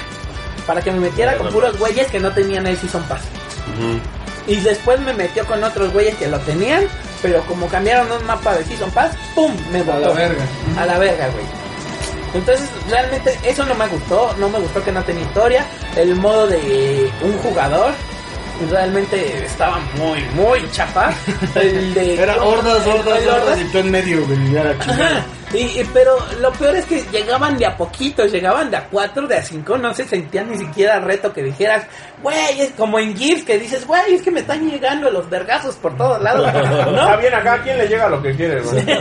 [0.66, 3.22] Para que me metiera con puros güeyes que no tenían el Season Pass.
[4.46, 6.84] Y después me metió con otros güeyes que lo tenían,
[7.22, 9.52] pero como cambiaron un mapa de Season Pass, ¡pum!
[9.70, 10.00] Me botó.
[10.00, 10.44] la verga.
[10.78, 11.44] A la verga, güey.
[12.34, 15.64] Entonces, realmente eso no me gustó, no me gustó que no tenía historia.
[15.96, 17.92] El modo de un jugador
[18.70, 21.12] realmente estaba muy, muy chapa.
[21.54, 24.52] El de Era hordas, hordas, hordas y tú en medio, güey.
[24.52, 25.10] ya la chingada.
[25.10, 25.26] Ajá.
[25.54, 29.26] Y, y- pero lo peor es que llegaban de a poquitos, llegaban de a cuatro,
[29.28, 31.84] de a cinco, no se sentían ni siquiera reto que dijeras,
[32.20, 35.76] güey, es como en GIFs que dices, güey, es que me están llegando los vergazos
[35.76, 36.48] por todos lados.
[36.54, 38.84] Está bien acá, ¿quién le llega lo que quiere, güey?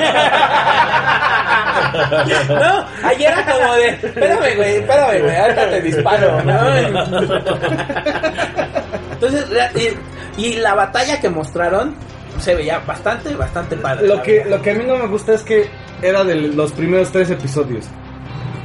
[2.49, 6.75] No, ayer era como de, espérame, güey, espérame, güey, ahorita te disparo, ¿no?
[9.11, 9.45] Entonces,
[10.37, 11.95] y, y la batalla que mostraron
[12.39, 14.07] se veía bastante, bastante padre.
[14.07, 15.69] Lo que, lo que a mí no me gusta es que
[16.01, 17.85] era de los primeros tres episodios.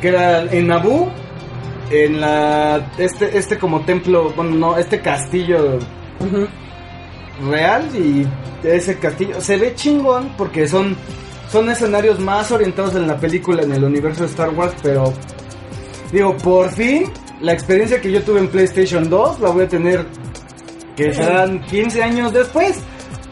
[0.00, 1.10] Que era en Naboo,
[1.90, 2.90] en la.
[2.98, 5.78] Este, este como templo, bueno, no, este castillo
[7.48, 8.26] real y
[8.66, 10.96] ese castillo se ve chingón porque son
[11.50, 15.12] son escenarios más orientados en la película en el universo de Star Wars, pero
[16.12, 17.04] digo, por fin
[17.40, 20.06] la experiencia que yo tuve en PlayStation 2 la voy a tener
[20.96, 22.78] que serán 15 años después.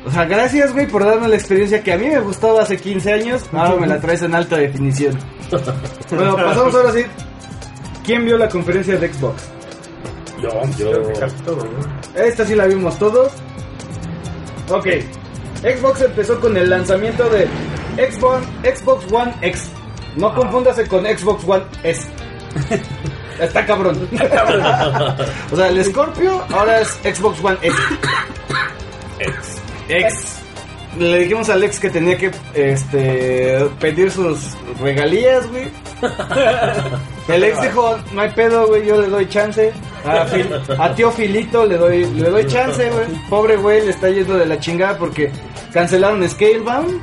[0.09, 3.13] O sea, gracias, güey, por darme la experiencia que a mí me gustaba hace 15
[3.13, 3.43] años.
[3.53, 5.19] Ahora me la traes en alta definición.
[6.11, 7.05] Bueno, pasamos ahora sí.
[8.05, 9.43] ¿Quién vio la conferencia de Xbox?
[10.43, 11.21] Yo, Creo que yo.
[11.21, 12.23] casi todo, ¿no?
[12.23, 13.33] Esta sí la vimos todos.
[14.71, 14.87] Ok.
[15.63, 17.47] Xbox empezó con el lanzamiento de
[17.97, 19.71] Xbox, Xbox One X.
[20.17, 22.09] No confúndase con Xbox One S.
[23.41, 24.09] Está cabrón.
[25.53, 27.77] o sea, el Scorpio ahora es Xbox One X.
[29.89, 30.41] Ex.
[30.99, 35.69] Le dijimos a Alex que tenía que este pedir sus regalías, güey.
[37.29, 39.71] El ex dijo, no hay pedo, güey, yo le doy chance.
[40.05, 43.07] A, Fil- a tío Filito le doy, le doy chance, güey.
[43.29, 45.31] Pobre güey, le está yendo de la chingada porque
[45.73, 47.01] cancelaron Scalebound.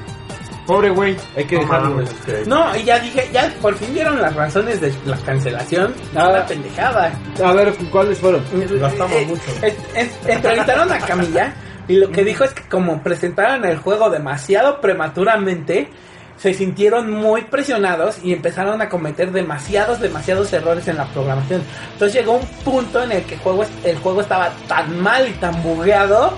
[0.66, 2.04] Pobre güey, hay que dejarlo.
[2.48, 5.94] No, y ya dije, ya por fin dieron las razones de la cancelación.
[6.16, 6.30] Ah.
[6.30, 7.12] Una pendejada.
[7.44, 8.42] A ver, ¿cuáles fueron?
[8.80, 9.44] Gastamos Eh, mucho.
[9.62, 11.54] eh, eh, entrevistaron a Camilla
[11.88, 15.90] y lo que dijo es que como presentaron el juego demasiado prematuramente,
[16.38, 21.64] se sintieron muy presionados y empezaron a cometer demasiados, demasiados errores en la programación.
[21.94, 25.32] Entonces llegó un punto en el que el juego, el juego estaba tan mal y
[25.34, 26.38] tan bugueado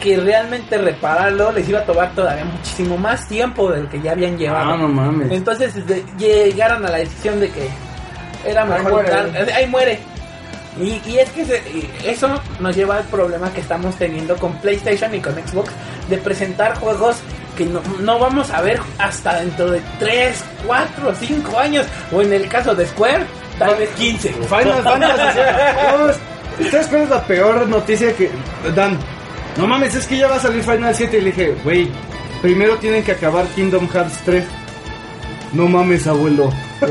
[0.00, 4.38] que realmente repararlo les iba a tomar todavía muchísimo más tiempo del que ya habían
[4.38, 4.70] llevado.
[4.72, 5.30] Ah, no mames.
[5.30, 7.68] Entonces de- llegaron a la decisión de que
[8.46, 9.10] era mejor muere.
[9.10, 9.98] dar- ahí muere.
[10.80, 12.28] Y, y es que se- y eso
[12.60, 15.70] nos lleva al problema que estamos teniendo con PlayStation y con Xbox
[16.08, 17.16] de presentar juegos
[17.56, 21.86] que no, no vamos a ver hasta dentro de 3, 4, 5 años.
[22.12, 23.24] O en el caso de Square,
[23.58, 24.28] tal vez 15.
[24.32, 25.40] Final Fantasy.
[26.70, 28.30] ¿Sabes cuál es la peor noticia que
[28.74, 28.96] dan?
[29.56, 31.88] No mames, es que ya va a salir Final 7 y le dije, güey,
[32.40, 34.44] primero tienen que acabar Kingdom Hearts 3.
[35.52, 36.52] No mames, abuelo.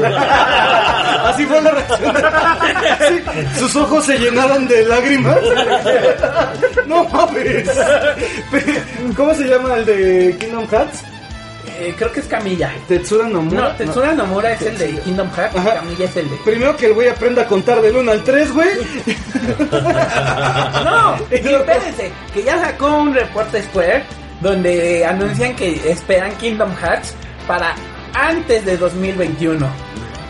[1.26, 2.16] Así fue la reacción.
[3.08, 5.38] Sí, sus ojos se llenaron de lágrimas.
[6.88, 7.70] No mames.
[9.16, 11.03] ¿Cómo se llama el de Kingdom Hearts?
[11.80, 12.72] Eh, creo que es Camilla.
[12.88, 13.62] Tetsura Nomura.
[13.62, 15.74] No, Tetsura Nomura es el de Kingdom Hearts y Ajá.
[15.76, 16.36] Camilla es el de...
[16.38, 18.70] Primero que el güey aprenda a contar del 1 al 3, güey.
[20.84, 24.03] No, y espérense, que ya sacó un reporte Square
[24.41, 27.14] donde anuncian que esperan Kingdom Hearts
[27.47, 27.74] para
[28.18, 29.68] antes de 2021.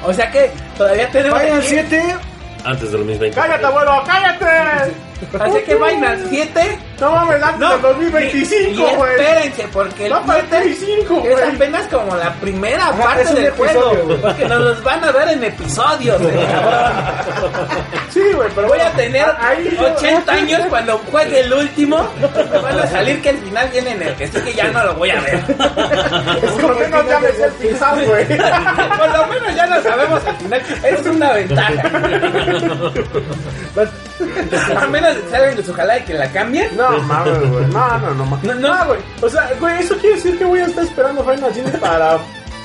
[0.03, 1.41] O sea que todavía tenemos...
[1.41, 2.15] Final 7.
[2.63, 3.35] Antes del 2020.
[3.35, 4.03] ¡Cállate, abuelo!
[4.05, 4.93] ¡Cállate!
[5.39, 9.11] Así que Final 7 No mames, antes No, del 2025, y, y güey.
[9.11, 11.55] espérense, porque el Va para el 7 Play 5, es güey.
[11.55, 14.03] apenas como la primera Ajá, parte es del episodio, juego.
[14.05, 14.17] güey.
[14.21, 17.57] Porque nos los van a dar en episodios, cabrón.
[18.09, 22.07] Sí, güey, pero Voy a tener ahí 80 años cuando juegue el último.
[22.51, 24.83] Me van a salir que el final viene en el que sí que ya no
[24.85, 25.39] lo voy a ver.
[25.45, 28.25] Por lo menos ya me sé el final, güey.
[28.97, 30.61] Por lo menos ya no sabemos el final.
[30.83, 31.91] Es una ventaja.
[34.77, 36.75] A menos salgan de su jalada y que la cambien.
[36.77, 37.65] No, mames, güey.
[37.67, 38.43] No, no, no, mames.
[38.45, 38.75] No, no.
[38.75, 38.99] No, güey.
[39.21, 42.17] O sea, güey, eso quiere decir que voy a estar esperando Final 7 para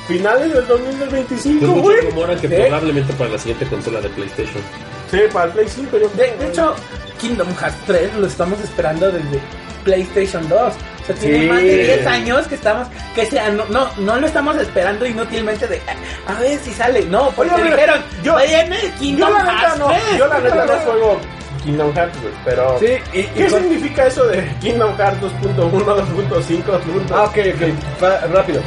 [0.09, 1.97] finales del 2025, Pues güey.
[1.97, 2.55] muchos rumoran que ¿Sí?
[2.55, 4.62] probablemente para la siguiente consola de PlayStation.
[5.11, 6.74] Sí, para el Play 5, yo De, de hecho,
[7.20, 9.40] Kingdom Hearts 3 lo estamos esperando desde
[9.84, 10.59] PlayStation 2.
[10.61, 11.47] O sea, tiene Sí.
[11.47, 15.66] más de 10 años que estamos, que sea, no, no, no lo estamos esperando inútilmente
[15.66, 15.80] de,
[16.26, 17.05] a ver si sale.
[17.07, 20.01] No, porque Oye, mira, dijeron, yo- viene Yo Kingdom la neta Hearts no, 3.
[20.18, 21.20] yo la neta no juego
[21.65, 22.77] Kingdom Hearts, güey, pero...
[22.81, 26.81] Sí, y, y ¿Qué con- significa eso de Kingdom Hearts 2.1, 2.5, 2.2?
[27.13, 28.61] Ah, ok, ok, va, rápido.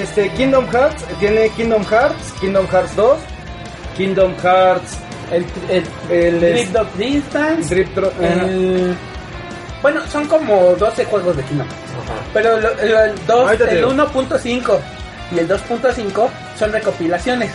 [0.00, 3.18] Este, Kingdom Hearts tiene Kingdom Hearts, Kingdom Hearts 2,
[3.96, 4.98] Kingdom Hearts,
[5.30, 7.74] El, el, el Drip Dog Distance.
[7.74, 8.46] Drip Dro- ajá.
[8.46, 8.96] el-
[9.82, 12.28] bueno, son como 12 juegos de Kingdom Hearts.
[12.32, 12.80] Pero lo- lo-
[13.50, 13.90] el, el digo.
[13.92, 14.78] 1.5
[15.34, 17.50] y el 2.5 son recopilaciones.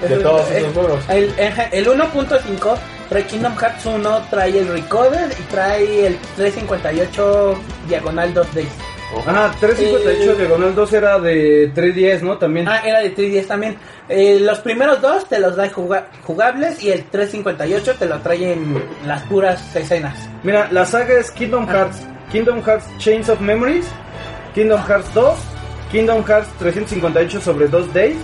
[0.00, 1.00] De Es- todos es- esos juegos.
[1.08, 2.76] El, ajá, el 1.5
[3.12, 7.54] trae Kingdom Hearts 1, trae el Recover y trae el 358
[7.88, 8.68] diagonal 2 days.
[9.26, 12.38] Ajá, 358 Eh, diagonal 2 era de 310, ¿no?
[12.38, 12.66] También.
[12.66, 13.76] Ah, era de 3DS también.
[14.08, 18.54] Eh, los primeros dos te los da juga- jugables y el 358 te lo trae
[18.54, 20.16] en las puras escenas.
[20.42, 21.98] Mira, la saga es Kingdom Hearts,
[22.30, 23.86] Kingdom Hearts Chains of Memories,
[24.54, 25.36] Kingdom Hearts 2,
[25.90, 28.16] Kingdom Hearts 358 sobre 2 Days,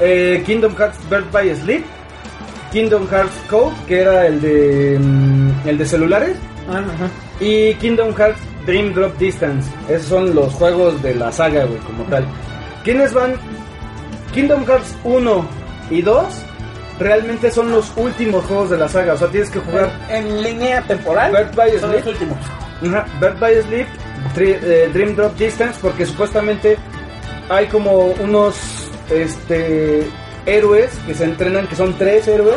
[0.00, 1.84] eh, Kingdom Hearts Birth by Sleep,
[2.74, 6.36] Kingdom Hearts Code, que era el de mm, el de celulares,
[6.68, 7.08] Ah, ajá.
[7.40, 9.70] y Kingdom Hearts Dream Drop Distance.
[9.88, 12.24] Esos son los juegos de la saga, güey, como tal.
[12.84, 13.34] ¿Quiénes van?
[14.34, 15.46] Kingdom Hearts 1
[15.90, 16.24] y 2
[16.98, 19.14] realmente son los últimos juegos de la saga.
[19.14, 22.04] O sea, tienes que jugar En línea temporal Birth by son Sleep.
[22.04, 22.38] los últimos.
[22.88, 23.86] Ajá, Birth by Sleep,
[24.38, 26.76] eh, Dream Drop Distance, porque supuestamente
[27.48, 28.56] hay como unos
[29.10, 30.06] este
[30.46, 32.56] héroes que se entrenan, que son tres héroes,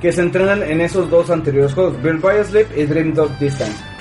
[0.00, 3.92] que se entrenan en esos dos anteriores juegos, Birth by Sleep y Dream Drop Distance.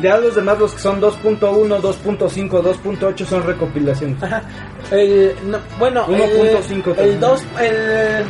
[0.00, 4.22] Ya los demás, los que son 2.1, 2.5, 2.8 son recopilaciones.
[4.22, 4.42] Ajá.
[4.92, 8.24] El, no, bueno, 1.5 el, el 2, el...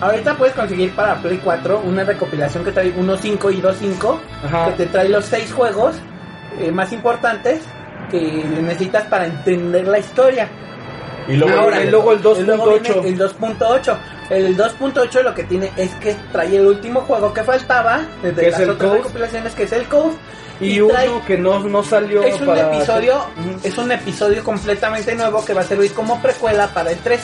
[0.00, 4.66] Ahorita puedes conseguir para Play 4 una recopilación que trae 1.5 y 2.5, Ajá.
[4.66, 5.96] que te trae los seis juegos
[6.58, 7.60] eh, más importantes
[8.10, 10.48] que necesitas para entender la historia.
[11.30, 12.82] Y luego, Ahora, y luego el y luego 2.8.
[13.02, 13.98] viene El 2.8.
[14.30, 18.48] El 2.8 lo que tiene es que trae el último juego que faltaba de Que
[18.48, 20.14] es las otras recopilaciones, que es el Code.
[20.60, 22.74] Y, trae- uno que no, no salió es un para...
[22.74, 23.24] episodio
[23.64, 27.18] es un episodio completamente nuevo que va a servir como precuela para el 3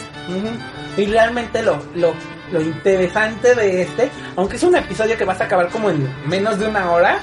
[0.97, 2.15] y realmente lo, lo,
[2.51, 6.59] lo interesante de este aunque es un episodio que vas a acabar como en menos
[6.59, 7.19] de una hora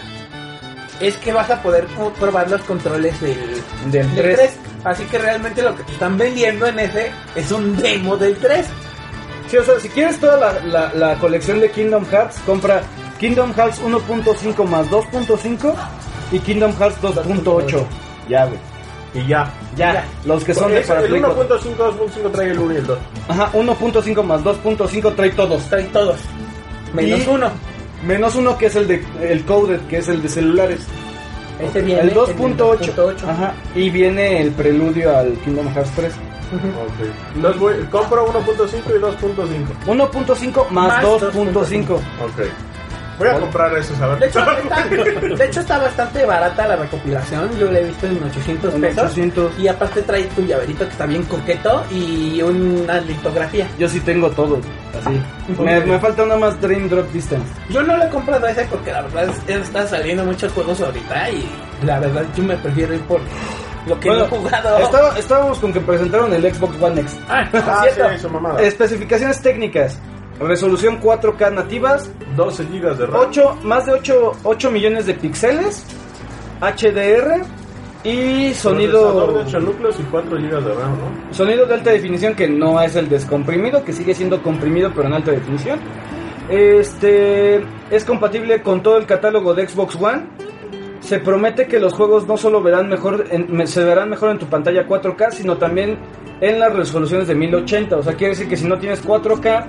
[1.00, 1.88] es que vas a poder
[2.20, 3.36] probar los controles del,
[3.92, 4.36] Del del 3.
[4.38, 4.52] 3
[4.84, 8.66] así que realmente lo que te están vendiendo en ese es un demo del 3
[9.50, 12.82] Sí, o sea, si quieres toda la, la, la colección de Kingdom Hearts, compra
[13.20, 15.76] Kingdom Hearts 1.5 más 2.5
[16.32, 17.84] y Kingdom Hearts 2.8.
[18.28, 18.58] Ya, güey.
[19.14, 19.52] y ya.
[19.76, 20.06] Ya, Ya.
[20.26, 21.60] los que son Porque de para el Play 4.
[21.60, 23.00] 1.5, 2.5 trae el 1 y el 2.
[23.28, 25.64] Ajá, 1.5 más 2.5 trae todos.
[25.70, 26.20] trae todos
[26.94, 27.52] menos Y- uno
[28.08, 30.80] Menos uno que es el de el coded, que es el de celulares.
[31.66, 32.58] Ese viene El en 2.8.
[32.96, 33.28] 2.8.
[33.28, 36.14] Ajá, y viene el preludio al Kingdom Hearts 3.
[36.54, 37.08] Ok.
[37.36, 39.66] Entonces voy, compro 1.5 y 2.5.
[39.88, 41.94] 1.5 más, Más 2.5.
[41.96, 42.02] Ok.
[43.20, 44.20] Voy a comprar esos, a ver.
[44.20, 44.84] De hecho, está,
[45.38, 49.04] de hecho está bastante barata la recopilación, yo la he visto en 800 En pesos.
[49.04, 49.60] 800.
[49.60, 53.68] Y aparte trae tu llaverito que está bien coqueto y una litografía.
[53.78, 54.60] Yo sí tengo todo,
[55.00, 55.22] así.
[55.62, 57.46] Me, me falta nada más Dream Drop Distance.
[57.70, 61.30] Yo no le he comprado ese porque la verdad es, está saliendo muchos juegos ahorita
[61.30, 61.46] y
[61.86, 63.20] la verdad yo me prefiero ir por
[63.88, 64.78] lo que no he jugado.
[64.80, 67.18] estaba- estábamos con que presentaron el Xbox One X.
[67.30, 68.10] Ah, Ah, cierto.
[68.14, 68.62] sí, su mamada.
[68.62, 70.00] Especificaciones técnicas.
[70.40, 73.22] Resolución 4K nativas, 12 GB de RAM.
[73.30, 75.86] 8, más de 8, 8 millones de píxeles,
[76.60, 77.44] HDR
[78.04, 81.34] y sonido de 8 núcleos y 4 GB de RAM, ¿no?
[81.34, 85.14] sonido de alta definición que no es el descomprimido, que sigue siendo comprimido pero en
[85.14, 85.80] alta definición.
[86.50, 90.24] Este es compatible con todo el catálogo de Xbox One.
[91.00, 94.46] se promete que los juegos no solo verán mejor en- se verán mejor en tu
[94.48, 95.98] pantalla 4K, sino también
[96.40, 97.98] en las resoluciones de 1080.
[97.98, 99.66] O sea, quiere decir que si no tienes 4K,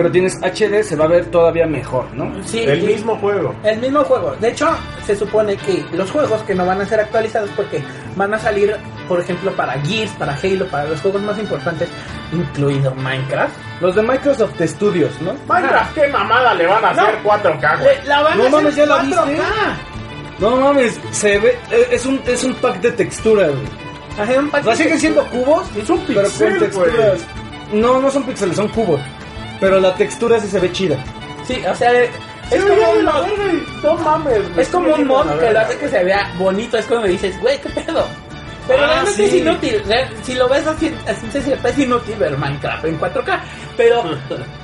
[0.00, 2.32] pero tienes HD, se va a ver todavía mejor, ¿no?
[2.46, 3.54] Sí, El y- mismo juego.
[3.62, 4.34] El mismo juego.
[4.40, 4.66] De hecho,
[5.04, 7.82] se supone que los juegos que no van a ser actualizados porque
[8.16, 8.74] van a salir,
[9.06, 11.86] por ejemplo, para Gears, para Halo, para los juegos más importantes,
[12.32, 13.52] incluido Minecraft.
[13.82, 15.34] Los de Microsoft Studios, ¿no?
[15.46, 17.22] Minecraft, ¿qué mamada le van a hacer No.
[17.30, 17.96] 4K, güey?
[18.00, 19.24] Le- la van No a hacer mames, ¿ya la 4K.
[19.26, 19.42] viste?
[20.38, 23.66] No mames, se ve eh, es un es un pack de texturas, güey.
[24.18, 24.76] Ajá, un O sea, paquete.
[24.76, 27.18] siguen siendo cubos, Es un pero pixel, con texturas.
[27.74, 29.00] No, no son píxeles, son cubos.
[29.60, 30.96] Pero la textura sí se ve chida.
[31.46, 32.10] Sí, o sea, es
[32.64, 33.26] como un mod.
[33.82, 34.40] No mames.
[34.56, 36.78] Es como un mod que lo hace que se vea bonito.
[36.78, 38.06] Es como dices, güey, ¿qué pedo?
[38.66, 39.82] Pero Ah, realmente es inútil.
[40.22, 41.26] Si lo ves así, así
[41.64, 43.40] es inútil ver Minecraft en 4K.
[43.76, 44.02] Pero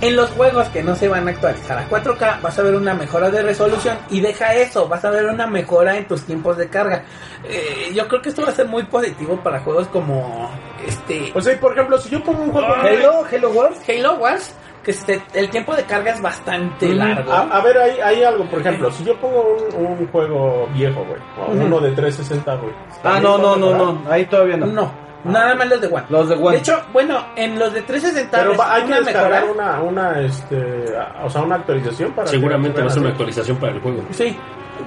[0.00, 2.94] en los juegos que no se van a actualizar a 4K, vas a ver una
[2.94, 3.98] mejora de resolución.
[4.10, 7.04] Y deja eso, vas a ver una mejora en tus tiempos de carga.
[7.44, 10.50] Eh, yo creo que esto va a ser muy positivo para juegos como
[10.86, 12.68] este O sea, y por ejemplo, si yo pongo un juego...
[12.74, 13.78] Halo, Halo Wars.
[13.88, 17.30] Halo Wars, que este- el tiempo de carga es bastante largo.
[17.32, 21.04] A, a ver, hay, hay algo, por ejemplo, si yo pongo un, un juego viejo,
[21.04, 22.72] güey, o uno de 360, güey.
[23.04, 24.66] Ah, no, no, no, no, ahí todavía no.
[24.66, 26.04] No, nada más los de One.
[26.08, 26.50] Los de One.
[26.52, 29.80] De hecho, bueno, en los de 360 Pero va- hay que una descargar mejora.
[29.80, 32.24] una, una, este, a- o sea, una actualización para...
[32.26, 34.02] que Seguramente se va a ser una actualización para el juego.
[34.10, 34.36] Sí,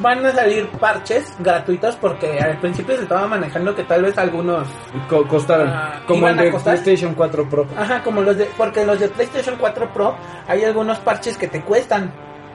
[0.02, 4.68] van a salir parches gratuitos porque al principio se estaba manejando que tal vez algunos,
[5.10, 5.70] Co- costaron.
[5.70, 6.60] Ah, como ¿iban el de?
[6.60, 7.68] PlayStation 4 Pro.
[7.78, 10.16] ajá, como los de, porque los de PlayStation 4 Pro
[10.48, 12.12] hay algunos parches que te cuestan.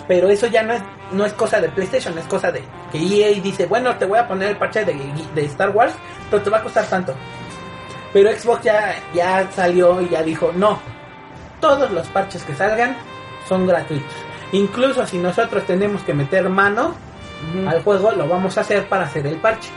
[0.09, 0.81] Pero eso ya no es,
[1.12, 4.26] no es cosa de PlayStation, es cosa de que EA dice, bueno, te voy a
[4.26, 4.95] poner el parche de,
[5.35, 5.93] de Star Wars,
[6.31, 7.14] pero te va a costar tanto.
[8.13, 10.79] Pero Xbox ya, ya salió y ya dijo, no,
[11.61, 12.97] todos los parches que salgan
[13.49, 14.13] son gratuitos.
[14.53, 16.95] Incluso si nosotros tenemos que meter mano
[17.69, 19.69] al juego, lo vamos a hacer para hacer el parche.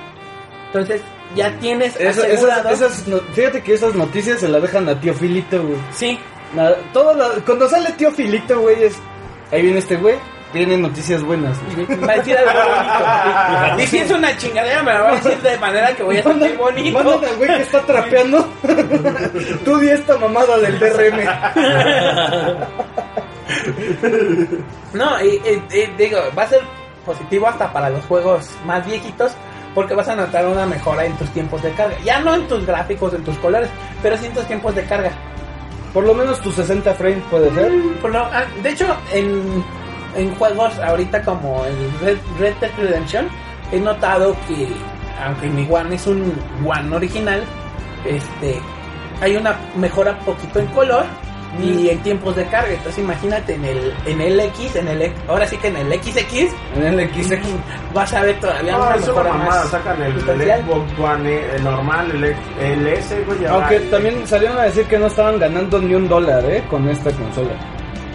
[0.67, 1.01] Entonces,
[1.35, 2.69] ya tienes Esa- asegurado...
[2.69, 5.77] esas, esas no- fíjate que esas noticias se las dejan a tío Filito, güey.
[5.91, 6.17] Sí,
[6.55, 8.95] Nada- todo la- cuando sale tío Filito, güey, es.
[9.51, 10.15] Ahí viene este güey,
[10.53, 11.57] vienen noticias buenas.
[12.07, 13.83] va a decir algo bonito.
[13.83, 16.23] Y si es una chingadera, me la va a decir de manera que voy a
[16.23, 16.97] sentir bonito.
[17.03, 18.47] Mándale al güey que está trapeando.
[19.65, 21.19] Tú di esta mamada del DRM.
[24.93, 26.61] No, y, y- y digo, va a ser
[27.05, 29.31] positivo hasta para los juegos más viejitos
[29.73, 31.95] porque vas a notar una mejora en tus tiempos de carga.
[32.03, 33.69] Ya no en tus gráficos, en tus colores,
[34.03, 35.11] pero sí en tus tiempos de carga.
[35.93, 37.71] Por lo menos tus 60 frames puede ser.
[38.01, 39.63] Por lo- ah, de hecho, en,
[40.15, 43.27] en juegos ahorita como el Red, Red Dead Redemption,
[43.71, 44.67] he notado que,
[45.25, 46.33] aunque mi One es un
[46.65, 47.43] One original,
[48.05, 48.59] este
[49.21, 51.05] hay una mejora poquito en color
[51.61, 52.71] y en tiempos de carga.
[52.73, 56.17] Entonces imagínate en el, en el X, en el ahora sí que en el XX,
[56.77, 57.37] En el XX.
[57.93, 59.69] vas a ver todavía No, una mejora mamada, más.
[59.69, 60.63] sacan el, el.
[60.63, 63.91] Xbox One, eh, el normal, el, X- el S, güey, Aunque va.
[63.91, 66.63] también salieron a decir que no estaban ganando ni un dólar, ¿eh?
[66.69, 67.51] Con esta consola.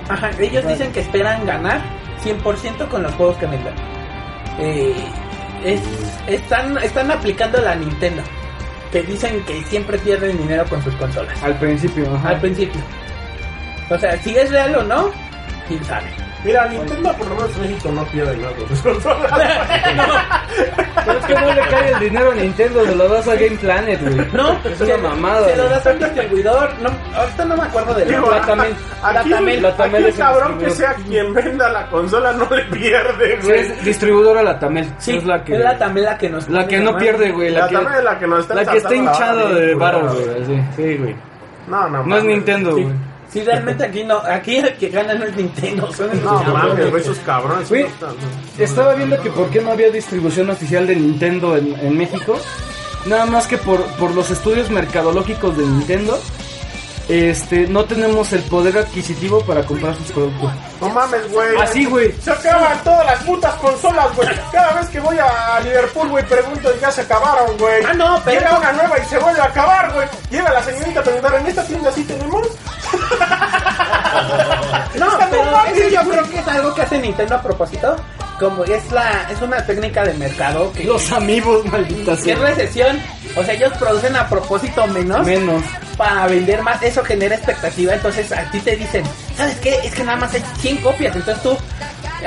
[0.09, 1.81] Ajá, ellos dicen que esperan ganar
[2.25, 3.75] 100% con los juegos que vendan.
[4.59, 4.95] Eh,
[5.65, 5.83] es-
[6.27, 8.23] están, están aplicando la Nintendo,
[8.93, 11.43] que dicen que siempre pierden dinero con sus consolas.
[11.43, 12.31] Al principio, ajá.
[12.31, 12.81] Al principio.
[13.91, 15.11] O sea, si es real o no,
[15.69, 16.09] quién sabe.
[16.45, 19.33] Mira, Nintendo por lo menos en México no pierde nada consolas.
[21.05, 23.57] Pero es que no le cae el dinero a Nintendo, se lo das a Game
[23.57, 24.29] Planet, güey.
[24.33, 25.49] No, es una mamada.
[25.49, 26.71] Se lo das a un distribuidor.
[26.81, 28.37] No, ahorita no me acuerdo del nombre.
[28.39, 28.75] a- Tamel.
[29.03, 32.63] Aquí, Tamel, la Tamel aquí es cabrón que sea quien venda la consola no le
[32.65, 33.61] pierde, Sí, güey.
[33.61, 34.89] es distribuidora la Tamel.
[34.99, 37.51] Sí, es la que, también la que nos la que no pierde, güey.
[37.51, 40.65] La, que, Tamel es la que nos está la que está vara de culera, güey.
[40.77, 41.17] Sí, güey.
[41.69, 42.25] No, no, No es.
[42.25, 42.83] Nintendo, Sí.
[42.83, 42.95] güey.
[43.33, 46.87] Sí, realmente aquí no, aquí el que gana no es Nintendo, son No cabrones.
[46.87, 47.71] mames, esos cabrones.
[47.71, 48.15] No están-
[48.59, 52.39] Estaba viendo que por qué no había distribución oficial de Nintendo en, en México.
[53.07, 56.19] Nada más que por, por los estudios mercadológicos de Nintendo.
[57.09, 60.51] Este, no tenemos el poder adquisitivo para comprar sus productos.
[60.81, 61.57] No mames, güey.
[61.61, 62.13] Así, güey.
[62.21, 64.29] Se acaban todas las putas consolas, güey.
[64.51, 67.85] Cada vez que voy a Liverpool, güey, pregunto y ya se acabaron, güey.
[67.85, 70.09] Ah, no, pero- Llega una nueva y se vuelve a acabar, güey.
[70.31, 72.49] Llega la señorita a preguntar, ¿en esta tienda sí tenemos?
[74.99, 77.97] No, pero eso yo creo que es algo que hace Nintendo a propósito.
[78.39, 82.99] Como es la es una técnica de mercado que, Los amigos, maldita que es recesión.
[83.35, 85.63] O sea, ellos producen a propósito menos Menos.
[85.97, 86.83] para vender más.
[86.83, 87.95] Eso genera expectativa.
[87.95, 89.05] Entonces a ti te dicen,
[89.37, 89.75] ¿sabes qué?
[89.85, 91.17] Es que nada más hay 100 copias.
[91.17, 91.57] Entonces tú,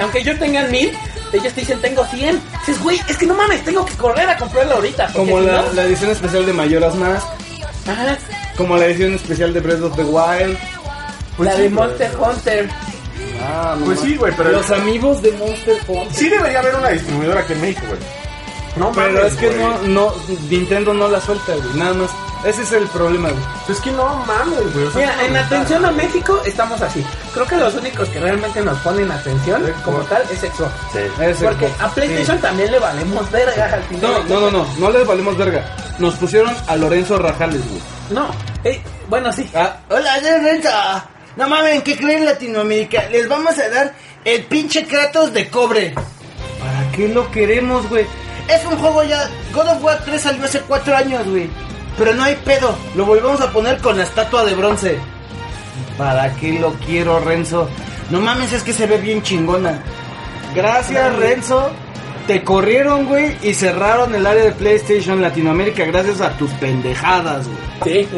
[0.01, 0.91] aunque yo tenga mil,
[1.32, 2.41] ellos te dicen, tengo 100.
[2.66, 5.07] Dices, güey, es que no mames, tengo que correr a comprarlo ahorita.
[5.14, 7.24] Como si la, no- la edición especial de Mayoras Más.
[7.88, 8.18] Ajá,
[8.57, 10.57] Como la edición especial de Breath of the Wild.
[11.39, 12.70] la de Monster Hunter.
[13.42, 16.14] Ah, Pues sí, güey, pero- Los amigos de Monster Hunter.
[16.14, 18.00] Sí debería haber una distribuidora aquí en México, güey.
[18.76, 19.60] No Pero mames, es que güey.
[19.62, 20.14] no, no,
[20.50, 21.74] Nintendo no la suelta, güey.
[21.76, 22.10] Nada más.
[22.46, 23.44] Ese es el problema, güey.
[23.68, 24.86] Es que no mames, güey.
[24.86, 27.04] o sea, Mira, es en atención a México estamos así.
[27.34, 30.72] Creo que los únicos que realmente nos ponen atención como tal es Xbox.
[30.94, 31.00] Sí.
[31.22, 31.82] Ese Porque Xbox.
[31.82, 34.02] a PlayStation también le valemos verga al final.
[34.30, 34.68] No, no, no, no.
[34.78, 35.66] No les valemos verga.
[35.98, 37.82] Nos pusieron a Lorenzo Rajales, güey.
[38.12, 38.30] No,
[38.64, 39.50] eh, bueno, sí.
[39.54, 40.70] Ah, Hola, soy Renzo.
[41.40, 43.08] No mames, ¿qué creen Latinoamérica?
[43.10, 43.94] Les vamos a dar
[44.26, 45.94] el pinche Kratos de cobre.
[45.94, 48.06] ¿para qué lo queremos, güey?
[48.50, 49.30] Es un juego ya.
[49.54, 51.50] God of War 3 salió hace cuatro años, güey.
[51.98, 52.78] Pero no hay pedo.
[52.94, 54.98] Lo volvemos a poner con la estatua de bronce.
[55.98, 57.70] ¿Para qué lo quiero, Renzo?
[58.10, 59.82] No mames, es que se ve bien chingona.
[60.54, 61.70] Gracias, Renzo.
[62.28, 68.04] Te corrieron, güey, y cerraron el área de PlayStation Latinoamérica gracias a tus pendejadas, güey.
[68.04, 68.10] Sí.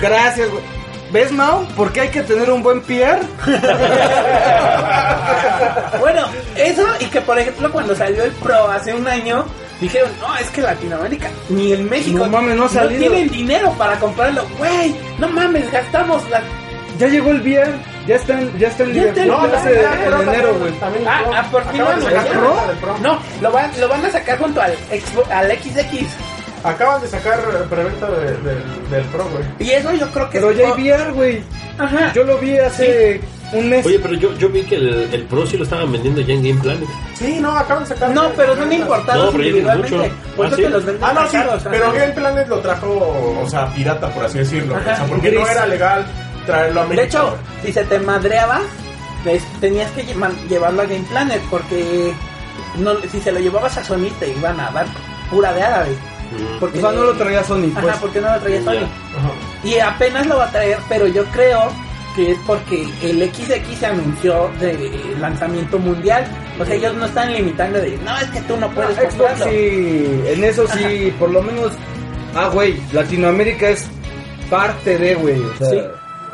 [0.00, 0.77] Gracias, güey.
[1.10, 1.64] ¿Ves, Mao?
[1.76, 3.20] ¿Por qué hay que tener un buen PR?
[6.00, 9.44] bueno, eso y que por ejemplo cuando salió el Pro hace un año,
[9.80, 13.00] dijeron, no, es que Latinoamérica, ni en México, No mames, no ha salido.
[13.00, 14.44] tienen dinero para comprarlo.
[14.58, 16.42] Güey, no mames, gastamos la...
[16.98, 17.72] Ya llegó el VR.
[18.06, 20.72] Ya está en, ya está en Ya no, hace- ya, ya, en enero, güey.
[20.72, 22.98] También el Ah, ah, por lo.
[23.00, 26.06] No, lo van, lo van a sacar junto al, Xbox- al XX.
[26.70, 27.40] Acaban de sacar
[27.70, 29.44] preventa de- del- del Pro, güey.
[29.58, 31.42] Y eso yo creo que Pero es ya hay VR, güey.
[31.78, 32.12] Ajá.
[32.12, 33.20] Yo lo vi hace
[33.52, 33.86] un mes.
[33.86, 36.42] Oye, pero yo, yo vi que el, el Pro sí lo estaban vendiendo ya en
[36.42, 36.88] Game Planet.
[37.14, 38.10] Sí, no, acaban de sacar.
[38.10, 39.96] No, pero son importados No, pero ya tienen individualmente.
[40.16, 40.36] mucho.
[40.36, 41.92] Por Ah, te los venden Ah, no, sí, caros, pero.
[41.92, 44.76] Game Planet lo trajo, o sea, pirata, por así decirlo.
[44.76, 45.40] Ajá, o sea, porque gris.
[45.40, 46.06] no era legal
[46.46, 47.00] traerlo a México.
[47.00, 48.60] De hecho, si se te madreaba,
[49.24, 52.12] pues, tenías que lle- llevarlo a Game Planet porque
[52.78, 54.86] no, si se lo llevabas a Sony te iban a dar
[55.30, 55.90] pura de árabe.
[56.60, 57.96] Porque O sea, no lo traía Sony, Ajá, pues.
[57.96, 58.76] porque no lo traía Sony.
[58.76, 59.30] Ajá.
[59.64, 61.70] Y apenas lo va a traer, pero yo creo
[62.16, 66.26] que es porque el XX se anunció de lanzamiento mundial.
[66.60, 69.44] O sea, ellos no están limitando de, no, es que tú no puedes Xbox comprarlo.
[69.46, 71.72] sí, en eso sí, por lo menos.
[72.34, 73.88] Ah, güey, Latinoamérica es
[74.50, 75.40] parte de, güey.
[75.42, 75.80] O sea, Sí.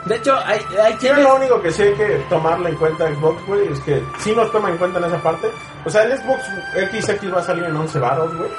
[0.06, 3.08] De hecho, hay, hay Yo quienes- lo único que sí hay que tomarla en cuenta
[3.08, 5.48] Xbox, güey, es que sí nos toma en cuenta en esa parte.
[5.86, 6.42] O sea, el Xbox
[6.74, 8.50] XX va a salir en 11 baros, güey.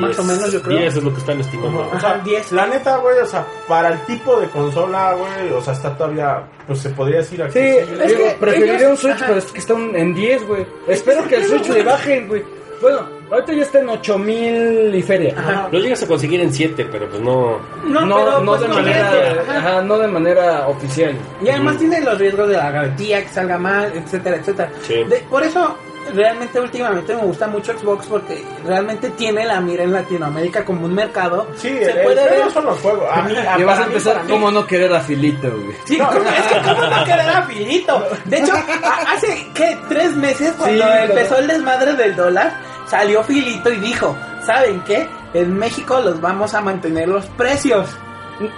[0.00, 0.78] Más o menos, yo creo.
[0.78, 1.80] 10 es lo que están estimando.
[1.92, 2.52] O sea, Ajá, 10.
[2.52, 6.42] La neta, güey, o sea, para el tipo de consola, güey, o sea, está todavía,
[6.66, 8.04] pues se podría decir Sí, accesible.
[8.04, 9.24] Es digo, que preferiría ellos- un Switch, ajá.
[9.26, 10.66] pero es que está un- en 10, güey.
[10.88, 12.42] Espero que el Switch le bajen, güey.
[12.80, 12.98] Bueno,
[13.30, 15.34] ahorita ya está en 8000 y feria.
[15.38, 15.68] Ajá.
[15.70, 17.58] Lo llegas a conseguir en 7, pero pues no.
[17.84, 19.08] No, No, pero, no pues, de no manera,
[19.48, 19.58] ajá.
[19.58, 21.14] ajá, no de manera oficial.
[21.44, 24.72] Y además tiene los riesgos de la garantía, que salga mal, etcétera, etcétera.
[24.82, 24.94] Sí.
[25.04, 25.76] De- por eso,
[26.14, 30.94] realmente últimamente me gusta mucho Xbox porque realmente tiene la mira en Latinoamérica como un
[30.94, 31.46] mercado.
[31.56, 32.50] Sí, se el, puede el pedo ver.
[32.52, 33.08] son los juegos.
[33.12, 35.76] A mí, a- Y vas a empezar, ¿cómo no querer a Filito, güey?
[35.84, 38.06] Sí, ¿cómo- es que cómo no querer a Filito.
[38.24, 38.52] De hecho,
[39.08, 39.78] hace, ¿qué?
[39.88, 42.52] Tres meses cuando Sí, empezó el desmadre del dólar,
[42.86, 45.08] salió Filito y dijo, ¿saben qué?
[45.34, 47.88] En México los vamos a mantener los precios.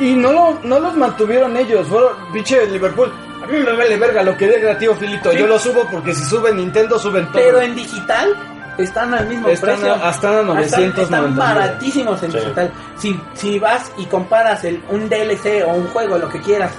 [0.00, 3.12] Y no, lo, no los mantuvieron ellos, fueron pinche Liverpool.
[3.44, 5.30] A mí me vale verga lo que diga tío Filito.
[5.30, 5.38] Sí.
[5.38, 7.34] Yo lo subo porque si sube Nintendo, suben todo.
[7.42, 8.34] Pero en digital
[8.78, 9.94] están al mismo Están precio.
[9.94, 11.02] a- están a 999.
[11.02, 12.38] Están baratísimos en Sí.
[12.38, 12.72] digital.
[12.98, 16.72] Si, si vas y comparas el, un DLC o un juego, lo que quieras,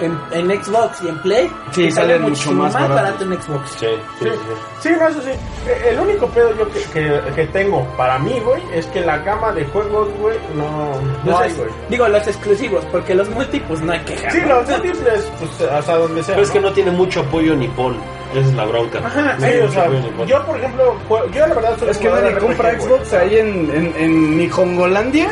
[0.00, 2.94] en, en Xbox y en Play, Sí, sale mucho muchísimo más barato.
[2.94, 3.24] barato.
[3.24, 3.70] en Xbox.
[3.70, 4.38] Sí, sí, Sí, sí.
[4.80, 5.30] sí, no, eso sí.
[5.30, 9.18] Eh, El único pedo yo que, que, que tengo para mí, güey, es que la
[9.18, 10.90] gama de juegos, güey, no,
[11.24, 11.68] no Los hay, güey.
[11.88, 15.96] digo, los exclusivos, porque los multi, pues no hay que Sí, los múltiples, pues hasta
[15.96, 16.34] donde sea.
[16.34, 16.68] Pero es que ¿no?
[16.68, 17.96] no tiene mucho apoyo nipón.
[18.32, 18.98] Esa es la bronca.
[19.04, 19.88] Ajá, No Sí, o sea,
[20.26, 20.96] yo por ejemplo,
[21.32, 22.78] yo la verdad soy Es que nadie compra.
[22.80, 25.30] Xbox ahí en, en, en Nihongolandia.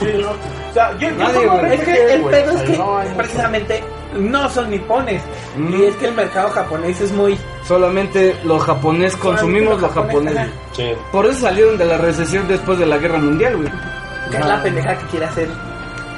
[0.00, 0.30] Sí, no.
[0.76, 1.72] Sea, yo, yo Nadie, como güey.
[1.72, 3.84] Es que el pedo es que no precisamente
[4.18, 5.22] no son nipones.
[5.56, 5.72] Mm.
[5.74, 7.38] Y es que el mercado japonés es muy...
[7.64, 10.34] Solamente lo japonés consumimos lo Solamente japonés.
[10.34, 10.52] lo güey.
[10.72, 11.00] Sí.
[11.10, 13.70] Por eso salieron de la recesión después de la guerra mundial, güey.
[14.30, 15.48] Que es la pendeja que quiere hacer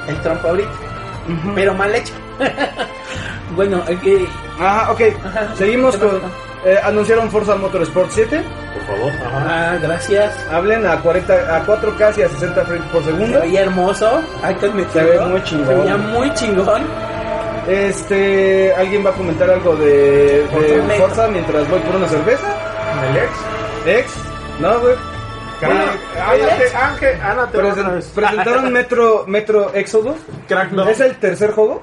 [0.08, 0.70] el Trump ahorita.
[1.54, 2.14] Pero mal hecho.
[3.54, 4.26] bueno, que...
[4.58, 5.00] Ajá, ok.
[5.24, 5.54] Ajá.
[5.54, 6.20] Seguimos ¿Qué con.
[6.64, 8.42] Eh, anunciaron Forza Motorsport 7.
[8.86, 9.12] Por favor.
[9.46, 10.34] Ah, gracias.
[10.50, 13.40] Hablen a 40 a 4K y a 60 frames por Se segundo.
[13.40, 14.22] veía hermoso.
[14.42, 14.92] Hay que admitirlo.
[14.92, 15.66] Se ve muy chingón.
[15.66, 16.82] Se veía muy chingón.
[17.68, 20.96] Este, ¿alguien va a comentar algo de, de Forza.
[20.98, 22.46] Forza mientras voy por una cerveza?
[23.10, 24.00] ¿El ex?
[24.00, 24.14] ¿Ex?
[24.60, 24.94] No, güey.
[25.60, 25.82] Bueno,
[28.14, 30.16] presentaron Metro Metro Exodus.
[30.46, 30.88] Crack, no.
[30.88, 31.82] ¿Es el tercer juego?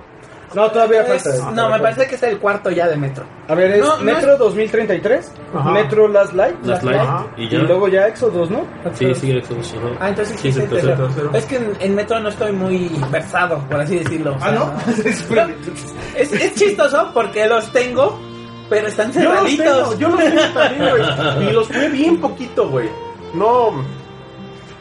[0.54, 1.52] No, todavía Es- falta.
[1.52, 3.26] no, me parece que es el cuarto ya de Metro.
[3.48, 5.72] A ver, es No, no Metro 2033, Ajá.
[5.72, 7.02] Metro Last Light, Las Light.
[7.38, 8.64] Y luego ya Exodus, ¿no?
[8.93, 9.74] Sí, sí, Exodus.
[9.74, 9.88] ajá.
[10.00, 11.08] Ah, entonces sí, Sí, es es el tercero.
[11.08, 11.30] tercero.
[11.34, 14.32] Es que en, en Metro no estoy muy versado, por así decirlo.
[14.34, 14.52] O Ah, sea,
[15.39, 15.54] ¿no?
[16.16, 18.18] Es, es chistoso porque los tengo,
[18.70, 19.66] pero están Yo los cerraditos.
[19.66, 21.50] tengo, yo los tengo también, güey.
[21.50, 22.89] Y los jugué bien poquito, güey.
[23.34, 23.72] No.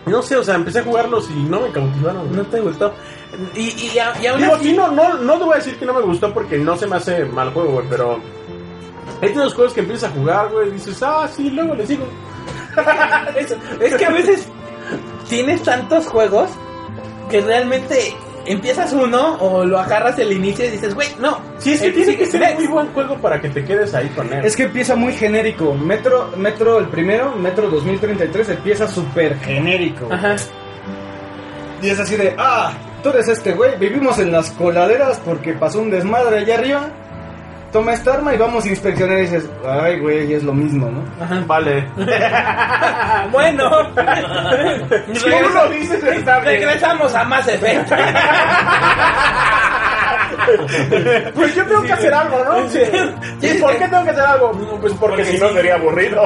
[0.06, 2.34] No sé, o sea, empecé a jugarlos y no me cautivaron.
[2.36, 2.92] No te gustó.
[3.54, 5.76] Y, y, a- y aún Digo, así- sí, no, no, no te voy a decir
[5.76, 8.20] que no me gustó porque no se me hace mal juego, güey, pero.
[9.20, 11.86] Es de los juegos que empiezas a jugar, güey, y dices, ah, sí, luego le
[11.86, 12.04] sigo.
[13.36, 14.48] es, es que a veces
[15.28, 16.50] tienes tantos juegos
[17.30, 18.14] que realmente
[18.46, 21.38] empiezas uno o lo agarras el inicio y dices, güey, no.
[21.58, 22.58] Sí, es que tiene que ser next.
[22.58, 24.44] muy buen juego para que te quedes ahí con él.
[24.44, 25.74] Es que empieza muy genérico.
[25.74, 30.08] Metro, Metro el primero, Metro 2033, empieza súper genérico.
[30.10, 30.36] Ajá.
[31.80, 32.72] Y es así de, ah,
[33.04, 36.88] tú eres este güey, vivimos en las coladeras porque pasó un desmadre allá arriba.
[37.70, 41.46] Toma esta arma y vamos a inspeccionar y dices, ay güey, es lo mismo, ¿no?
[41.46, 41.86] Vale.
[43.30, 43.70] Bueno.
[45.12, 46.60] Si tú lo dices, está bien.
[46.60, 47.92] Regresamos a Mass Effect.
[51.34, 52.68] Pues yo tengo que hacer algo, ¿no?
[52.68, 52.80] Sí.
[53.40, 54.52] ¿Y por qué tengo que hacer algo?
[54.80, 56.22] Pues porque, si no sería aburrido.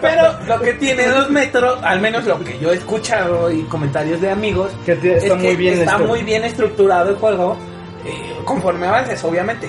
[0.00, 4.20] Pero lo que tiene los metros, al menos lo que yo he escuchado y comentarios
[4.20, 7.56] de amigos, Que está es muy bien está muy bien estructurado el juego,
[8.04, 9.68] eh, conforme avances, obviamente.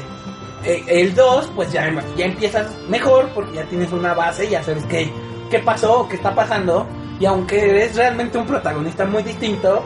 [0.63, 4.83] Eh, el 2, pues ya, ya empiezas mejor porque ya tienes una base, ya sabes
[4.85, 5.09] qué,
[5.49, 6.87] qué pasó, qué está pasando,
[7.19, 9.83] y aunque eres realmente un protagonista muy distinto,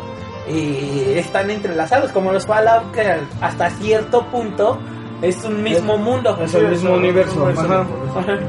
[0.48, 3.04] eh, están entrelazados, como los Fallout, que
[3.42, 4.80] hasta cierto punto
[5.22, 6.38] es un mismo mundo.
[6.42, 7.50] Es el mismo universo.
[7.50, 7.86] es Ajá.
[8.18, 8.40] Ajá.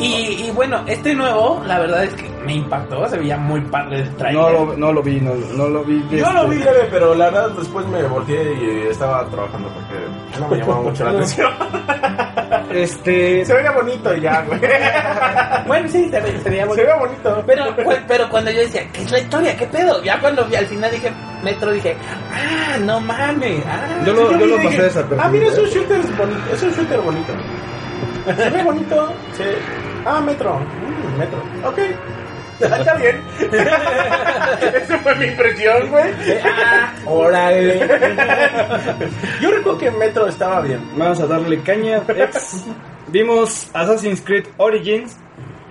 [0.00, 4.00] Y, y bueno, este nuevo, la verdad es que me impactó, se veía muy padre
[4.02, 4.40] el trailer.
[4.42, 6.00] No lo, no lo vi, no, no lo vi.
[6.10, 10.38] Yo este, lo vi leve, pero la verdad después me volteé y estaba trabajando porque
[10.40, 11.50] no me llamaba mucho la atención.
[12.70, 13.44] Este.
[13.44, 14.60] Se veía bonito ya, güey.
[15.66, 16.86] Bueno, sí, se, ve- se veía Se bonito.
[16.86, 17.42] veía bonito.
[17.46, 17.64] Pero,
[18.06, 19.56] pero cuando yo decía, ¿qué es la historia?
[19.56, 20.02] ¿Qué pedo?
[20.04, 21.10] Ya cuando vi al final dije,
[21.42, 21.96] Metro, dije,
[22.32, 23.62] ah, no mames.
[23.66, 25.22] Ah, Yo lo, yo lo pasé desapercibido.
[25.24, 26.40] Ah, mira, es un shooter bonito.
[26.52, 27.32] Es un shooter bonito.
[28.36, 29.12] Se ve bonito.
[29.36, 29.42] Sí.
[30.10, 30.58] Ah, Metro.
[30.58, 31.38] Mm, metro.
[31.64, 31.78] Ok.
[32.60, 33.20] Está bien.
[34.74, 36.12] Esa fue mi impresión, güey.
[36.44, 37.78] ah, órale.
[39.40, 40.80] Yo recuerdo que Metro estaba bien.
[40.96, 42.02] Vamos a darle caña.
[42.08, 42.64] Ex.
[43.08, 45.16] Vimos Assassin's Creed Origins,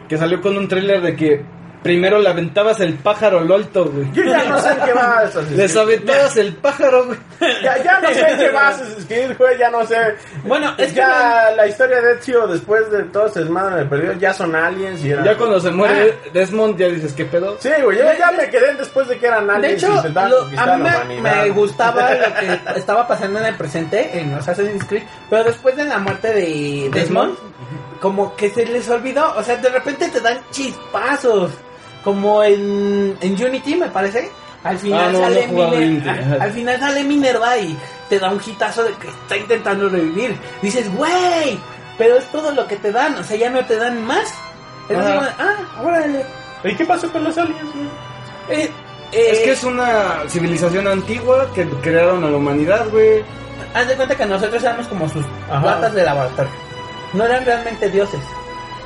[0.08, 1.46] que salió con un tráiler de que
[1.84, 4.12] primero le aventabas el pájaro lolto, güey.
[4.14, 7.18] Yo ya no sé en qué va Assassin's Les aventabas el pájaro, güey.
[7.64, 9.58] Ya, ya no sé en qué va Assassin's Creed, güey.
[9.58, 9.96] Ya no sé.
[10.44, 14.14] Bueno, es que ya la historia de Ezio después de todo ese desmadre me perdió.
[14.14, 15.10] Ya son aliens y.
[15.10, 17.58] Ya cuando se muere Desmond, ya dices, ¿qué pedo?
[17.60, 17.98] Sí, güey.
[17.98, 21.20] Yo ya me quedé después de que eran aliens De y hecho, lo- a mí
[21.22, 22.34] me gustaba lo
[22.74, 26.34] que estaba pasando en el presente en los Assassin's Creed, pero después de la muerte
[26.34, 27.36] de Desmond,
[28.02, 31.52] como que se les olvidó, o sea, de repente te dan chispazos,
[32.08, 34.32] como en, en Unity me parece.
[34.64, 37.78] Al final Ah, no, sale no Miner- al- final sale Minerva y
[38.08, 40.38] te da un hitazo de que está intentando revivir.
[40.62, 41.60] Dices, güey,
[41.98, 44.34] pero es todo lo que te dan, o sea, ya no te dan más.
[44.88, 46.26] Es de, ah, órale.
[46.64, 47.88] ¿Y qué pasó con los aliens, güey?
[48.62, 48.72] Eh,
[49.12, 53.22] Es eh, que es una civilización antigua que crearon a la humanidad, güey.
[53.74, 55.60] Haz de cuenta que nosotros éramos como sus Ajá.
[55.76, 56.52] ratas de laboratorio.
[57.12, 58.22] No eran realmente dioses,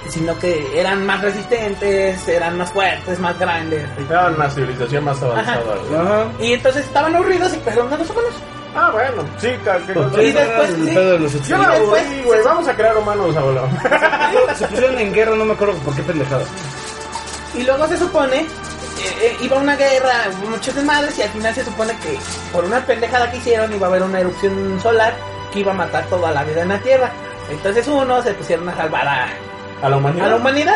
[0.10, 3.88] sino que eran más resistentes, eran más fuertes, más grandes.
[4.10, 6.02] Era una civilización más avanzada, güey.
[6.02, 6.26] Ajá.
[6.40, 8.32] Y entonces estaban aburridos y empezaron a los humanos.
[8.74, 9.24] Ah, bueno.
[9.38, 9.92] Sí, ca- que
[10.24, 10.96] Y Ese era después, sí.
[10.96, 12.44] de los Yo Y después- aburrí, güey.
[12.44, 13.68] Vamos a crear humanos, abuelo.
[14.56, 16.44] Se pusieron en guerra, no me acuerdo por qué pendejada.
[17.54, 18.48] Y luego se supone, eh,
[19.22, 20.14] eh, iba una guerra,
[20.50, 22.18] muchos desmadres y al final se supone que
[22.54, 25.14] por una pendejada que hicieron iba a haber una erupción solar
[25.52, 27.12] que iba a matar toda la vida en la Tierra.
[27.50, 29.28] Entonces unos se pusieron a salvar a,
[29.82, 30.26] A la humanidad.
[30.26, 30.76] a la humanidad,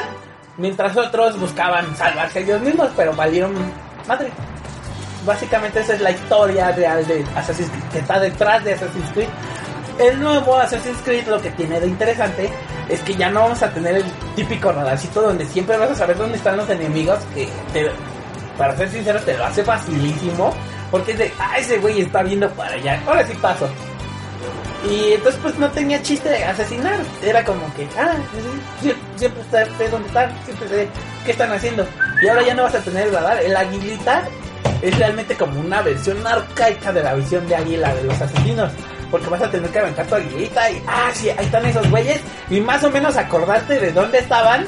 [0.58, 3.54] mientras otros buscaban salvarse ellos mismos, pero valieron
[4.08, 4.30] madre.
[5.26, 9.28] Básicamente esa es la historia real de Assassin's Creed, que está detrás de Assassin's Creed.
[10.00, 12.50] El nuevo Assassin's Creed lo que tiene de interesante
[12.90, 14.04] es que ya no vamos a tener el
[14.36, 17.90] típico radarcito donde siempre vas a saber dónde están los enemigos, que te-
[18.58, 20.54] para ser sincero te lo hace facilísimo,
[20.92, 23.68] porque es de, ah, ese güey está viendo para allá, ahora sí paso.
[24.90, 28.14] Y entonces pues no tenía chiste de asesinar, era como que, ah,
[28.82, 30.88] sí, siempre sé sé dónde están, siempre sé
[31.26, 31.86] qué están haciendo.
[32.22, 34.24] Y ahora ya no vas a tener el radar, el aguilita
[34.82, 38.72] es realmente como una versión arcaica de la visión de águila de los asesinos.
[39.12, 42.20] Porque vas a tener que aventar tu aguilita y, ah, sí, ahí están esos güeyes.
[42.50, 44.66] Y más o menos acordarte de dónde estaban.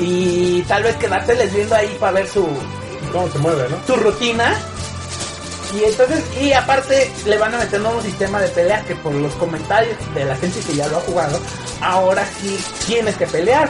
[0.00, 2.48] Y tal vez quedárteles viendo ahí para ver su,
[3.12, 3.76] ¿Cómo se mueve, no?
[3.78, 4.54] tu rutina.
[5.74, 9.32] Y entonces, y aparte le van a meter nuevo sistema de peleas que por los
[9.34, 11.40] comentarios de la gente que ya lo ha jugado,
[11.80, 13.68] ahora sí tienes que pelear.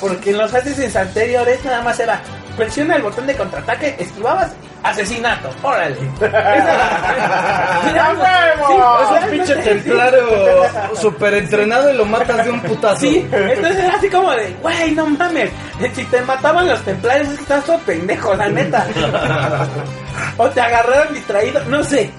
[0.00, 2.22] Porque en los Assassins anteriores nada más era
[2.56, 4.52] presiona el botón de contraataque, esquivabas
[4.82, 5.96] asesinato, órale.
[7.98, 8.98] ¡A huevo!
[9.02, 10.26] Es un pinche templario
[11.00, 13.00] super entrenado y lo matas de un putazo.
[13.00, 15.50] Sí, entonces era así como de, güey, no mames,
[15.94, 18.86] si te mataban los templarios es que estás todo pendejo, la neta.
[20.36, 22.10] o te agarraron distraído, no sé.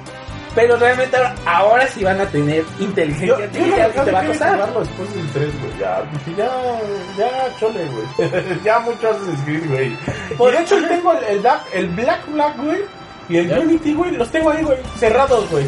[0.56, 4.26] Pero realmente ahora, ahora sí van a tener inteligencia yo artificial que te va a
[4.26, 4.54] costar.
[4.54, 5.80] jugarlo después del 3, güey.
[5.80, 6.04] Ya,
[6.38, 6.80] ya,
[7.18, 8.60] ya, chole, güey.
[8.64, 9.98] ya mucho Assassin's Creed, güey.
[10.50, 12.80] Y de hecho, tengo el, el Black, el Black Black, güey.
[13.30, 15.66] Y el Unity, güey, los tengo ahí, güey, cerrados, güey.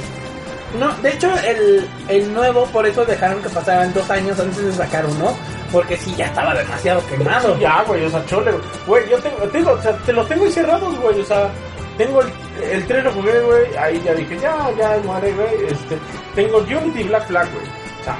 [0.79, 4.71] No, de hecho, el, el nuevo, por eso dejaron que pasaran dos años antes de
[4.71, 5.33] sacar uno.
[5.71, 7.57] Porque sí, ya estaba demasiado quemado.
[7.59, 8.63] Ya, güey, o sea, chole, güey.
[8.87, 11.49] Güey, yo tengo, tengo, o sea, te los tengo ahí cerrados, güey, o sea,
[11.97, 12.31] tengo el,
[12.71, 15.97] el 3 lo jugué, güey, ahí ya dije, ya, ya, muere, güey, este,
[16.35, 17.65] tengo Unity Black Flag, güey,
[18.03, 18.17] sea,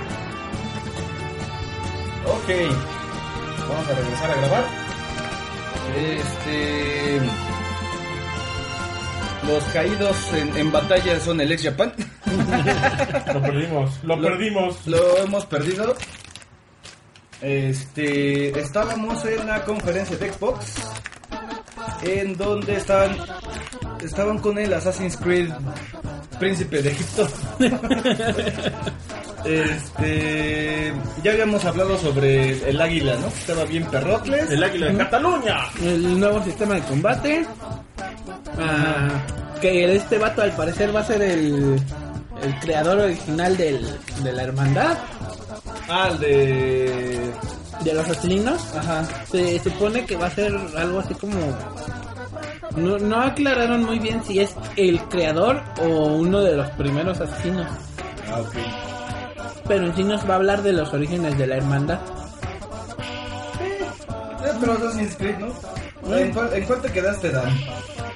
[2.25, 2.49] Ok.
[3.67, 4.63] Vamos a regresar a grabar.
[5.97, 7.19] Este.
[9.47, 11.93] Los caídos en, en batalla son el ex Japan.
[13.33, 14.87] lo perdimos, lo, Lo- perdimos.
[14.87, 15.95] Lo hemos perdido.
[17.41, 18.59] Este.
[18.59, 20.75] Estábamos en la conferencia de Xbox.
[22.03, 23.17] En donde estaban.
[24.01, 25.49] Estaban con el Assassin's Creed
[26.39, 27.27] Príncipe de Egipto.
[29.45, 30.93] Este.
[31.23, 33.27] Ya habíamos hablado sobre el águila, ¿no?
[33.27, 34.49] Estaba bien perrocles.
[34.51, 35.57] El águila de Cataluña.
[35.81, 37.45] El nuevo sistema de combate.
[38.59, 39.09] Ah,
[39.59, 41.81] que este vato al parecer va a ser el,
[42.43, 44.97] el creador original del, de la hermandad.
[45.89, 47.31] Ah, el de.
[47.83, 48.75] De los asesinos.
[48.75, 49.05] Ajá.
[49.29, 51.37] Se supone que va a ser algo así como...
[52.75, 57.67] No, no aclararon muy bien si es el creador o uno de los primeros asesinos.
[58.31, 58.55] Ah, ok.
[59.67, 61.99] Pero en sí nos va a hablar de los orígenes de la hermandad.
[63.59, 66.17] Eh, pero Assassin's Creed, ¿no?
[66.17, 67.49] ¿En cuál, en cuál te quedaste, Dan?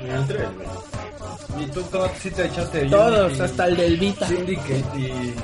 [0.02, 1.66] En el 3, güey.
[1.66, 2.86] ¿Y tú cómo sí te echaste?
[2.86, 4.28] Todos, Unity, hasta el del Vita.
[4.28, 5.36] Syndicate y...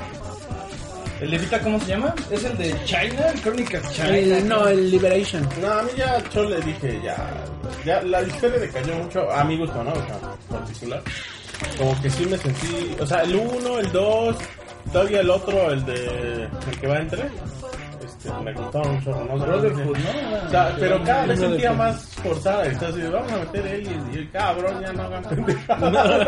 [1.22, 2.14] ¿El de Vita cómo se llama?
[2.30, 3.28] ¿Es el de China?
[3.32, 4.08] ¿El Chronicles China?
[4.16, 5.48] El- no, el Liberation.
[5.60, 7.16] No, a mí ya, yo le dije, ya,
[7.84, 9.92] ya, la historia decayó mucho, a mi gusto, ¿no?
[9.92, 10.18] O sea,
[10.50, 11.00] particular.
[11.78, 14.36] Como que sí me sentí, o sea, el 1, el 2,
[14.92, 17.22] todavía el otro, el de, el que va entre,
[18.04, 19.36] este, me gustaba mucho, ¿no?
[19.38, 20.46] Brotherhood, ¿no?
[20.46, 24.16] O sea, pero cada vez sentía más forzada, y así, vamos a meter él y,
[24.16, 26.26] y el cabrón ya no hagan pendejadas.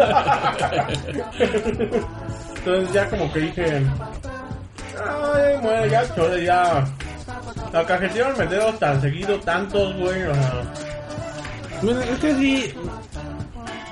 [2.58, 3.82] Entonces ya como que dije,
[4.98, 6.84] ay, bueno, ya, chole, ya.
[7.72, 10.62] La cajetearon meter tan seguido, tantos, güey, o sea,
[11.82, 12.74] Bueno, es que sí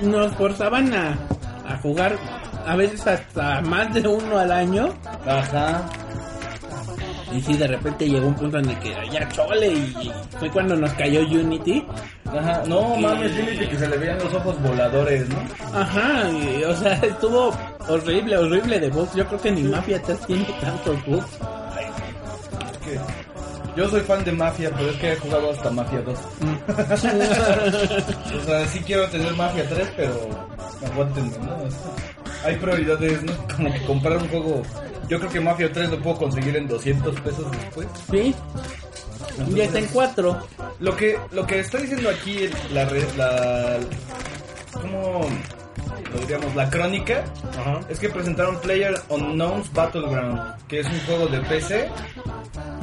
[0.00, 1.16] nos forzaban a,
[1.68, 2.16] a jugar
[2.66, 4.94] a veces hasta más de uno al año.
[5.26, 5.82] Ajá.
[7.34, 10.76] Y sí, de repente llegó un punto en el que ya chole y fue cuando
[10.76, 11.84] nos cayó Unity.
[12.26, 12.62] Ajá.
[12.66, 15.38] No mames, Unity que se le veían los ojos voladores, ¿no?
[15.78, 17.54] Ajá, y, o sea, estuvo
[17.88, 19.14] horrible, horrible de bugs.
[19.14, 21.38] Yo creo que ni Mafia 3 tiene tantos bugs.
[22.72, 23.00] Es que
[23.76, 26.18] yo soy fan de Mafia, pero es que he jugado hasta Mafia 2.
[28.36, 30.14] O sea, sí quiero tener Mafia 3, pero
[30.84, 31.54] aguántenme, ¿no?
[31.54, 33.32] O sea, hay prioridades, ¿no?
[33.56, 34.62] Como que comprar un juego.
[35.08, 37.86] Yo creo que Mafia 3 lo puedo conseguir en 200 pesos después.
[38.10, 38.34] sí,
[39.54, 40.38] ya está en 4.
[40.80, 42.84] Lo que, lo que está diciendo aquí la,
[43.16, 43.78] la
[44.72, 45.20] ¿cómo
[46.12, 46.54] lo diríamos?
[46.54, 47.24] La crónica
[47.58, 47.80] ajá.
[47.88, 51.88] es que presentaron Player Unknown's Battleground, que es un juego de PC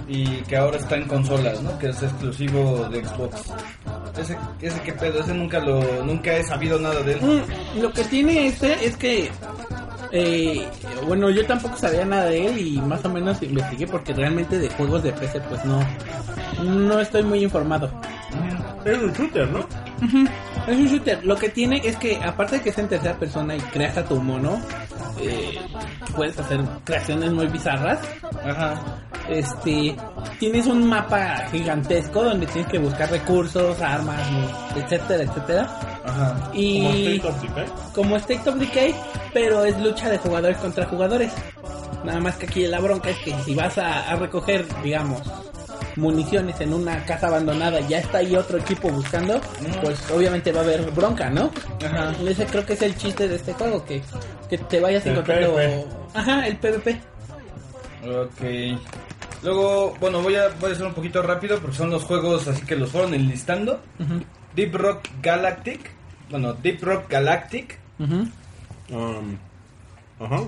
[0.08, 1.78] y que ahora está en consolas, ¿no?
[1.78, 3.54] Que es exclusivo de Xbox.
[4.20, 7.20] Ese, ese qué pedo, ese nunca lo, nunca he sabido nada de él.
[7.22, 9.30] Mm, lo que tiene este es que
[10.11, 10.68] eh,
[11.07, 14.69] bueno yo tampoco sabía nada de él y más o menos investigué porque realmente de
[14.69, 15.80] juegos de PC pues no
[16.64, 17.91] no estoy muy informado
[18.86, 19.65] Es un shooter, ¿no?
[20.70, 23.56] Es un shooter lo que tiene es que aparte de que es en tercera persona
[23.56, 24.60] y creas a tu mono
[25.22, 25.60] eh,
[26.16, 28.00] puedes hacer creaciones muy bizarras
[28.46, 28.80] Ajá.
[29.30, 29.96] este
[30.40, 34.20] tienes un mapa gigantesco donde tienes que buscar recursos armas
[34.76, 36.36] etcétera etcétera Ajá.
[36.50, 37.66] Como y State of Decay.
[37.94, 38.96] como State of Decay,
[39.34, 41.32] pero es lucha de jugadores contra jugadores.
[42.04, 45.22] Nada más que aquí la bronca es que si vas a, a recoger, digamos,
[45.95, 49.39] municiones en una casa abandonada, ya está ahí otro equipo buscando,
[49.81, 51.51] pues obviamente va a haber bronca, ¿no?
[51.85, 52.14] Ajá.
[52.26, 54.01] Ese creo que es el chiste de este juego, que,
[54.49, 55.56] que te vayas El encontrando...
[55.56, 55.85] PvP.
[56.14, 57.01] Ajá, el PvP.
[58.06, 58.80] Ok.
[59.43, 62.61] Luego, bueno, voy a, voy a hacer un poquito rápido porque son los juegos así
[62.65, 63.81] que los fueron enlistando.
[64.56, 65.91] Deep Rock Galactic.
[66.30, 67.77] Bueno, Deep Rock Galactic.
[68.89, 69.38] Um,
[70.19, 70.43] ajá.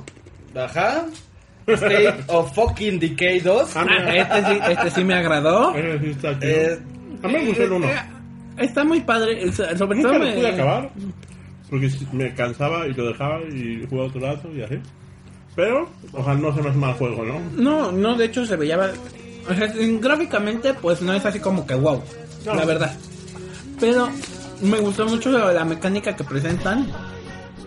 [0.56, 1.06] Ajá.
[1.68, 3.76] State of Fucking Decay 2.
[3.78, 3.86] Ah,
[4.16, 5.74] este, sí, este sí me agradó.
[5.76, 6.80] Eh,
[7.24, 7.88] a mí me gustó el uno.
[7.88, 7.96] Eh,
[8.58, 10.90] Está muy padre, el- sobre todo lo me- pude acabar.
[11.70, 14.76] Porque me cansaba y lo dejaba y jugaba otro rato y así.
[15.56, 17.40] Pero, ojalá no se me hace mal juego, ¿no?
[17.56, 18.78] No, no, de hecho se veía.
[19.50, 22.02] O sea, en- gráficamente, pues no es así como que wow,
[22.46, 22.56] No.
[22.56, 22.94] la verdad.
[23.80, 24.10] Pero
[24.62, 26.88] me gustó mucho la mecánica que presentan.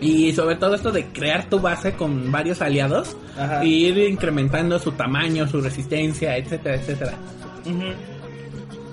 [0.01, 3.15] Y sobre todo esto de crear tu base con varios aliados.
[3.37, 3.63] Ajá.
[3.63, 7.13] Y ir incrementando su tamaño, su resistencia, etcétera, etcétera.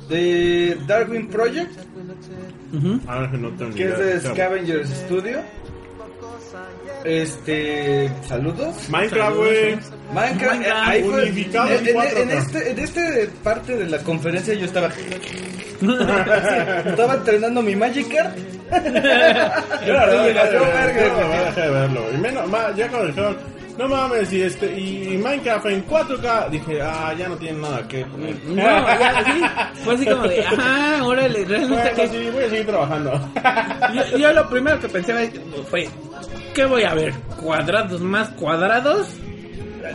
[0.09, 1.73] De Darwin Project,
[3.07, 5.41] Ah, que no es de Scavengers Studio.
[7.05, 8.75] Este, saludos.
[8.89, 9.75] Minecraft, güey.
[10.13, 12.17] Minecraft, Minecraft eh, ahí fue- unificado en en, en- 4K.
[12.23, 14.89] en este, en este parte de la conferencia yo estaba
[16.87, 18.33] estaba entrenando mi Magic Card.
[19.85, 22.05] Claro, de verlo.
[22.15, 23.37] Y menos, ya cuando dijeron,
[23.79, 28.05] no mames, y este, y Minecraft en 4K, dije, ah, ya no tiene nada que
[28.05, 28.37] poner.
[28.47, 29.83] No, ya, sí.
[29.85, 33.31] Fue así como de, ajá, órale, realmente Bueno, sí, voy a seguir trabajando.
[33.95, 35.33] Yo, yo lo primero que pensé
[35.69, 35.89] fue,
[36.55, 37.13] ¿qué voy a ver?
[37.41, 39.09] ¿Cuadrados más cuadrados?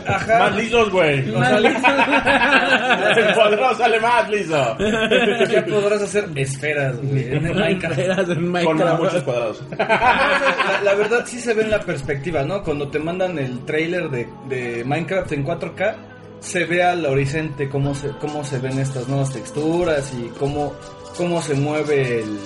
[0.06, 0.38] Ajá.
[0.38, 1.22] más lisos, güey.
[1.32, 1.82] Más listos.
[3.16, 4.76] El cuadrado sale más liso.
[5.50, 7.98] Ya podrás hacer esferas, güey, en el Minecraft.
[7.98, 9.00] En Con Minecraft.
[9.02, 9.62] muchos cuadrados.
[9.76, 12.62] La, la verdad sí se ve en la perspectiva, ¿no?
[12.62, 15.94] Cuando te mandan el trailer de, de Minecraft en 4K,
[16.40, 20.72] se ve al horizonte cómo se, cómo se ven estas nuevas texturas y cómo,
[21.16, 22.38] cómo se mueve el,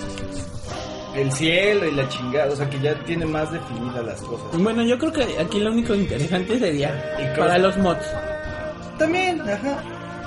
[1.15, 2.51] el cielo y la chingada.
[2.51, 4.45] O sea que ya tiene más definidas las cosas.
[4.61, 8.05] Bueno, yo creo que aquí lo único interesante sería Y para los mods.
[8.97, 9.81] También, ajá.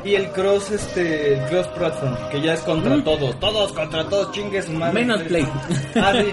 [0.05, 3.03] Y el cross, este, el cross platform, que ya es contra Mm.
[3.03, 4.93] todos, todos contra todos, chingues madre.
[4.95, 5.47] Menos Play.
[5.97, 6.31] Ah, sí,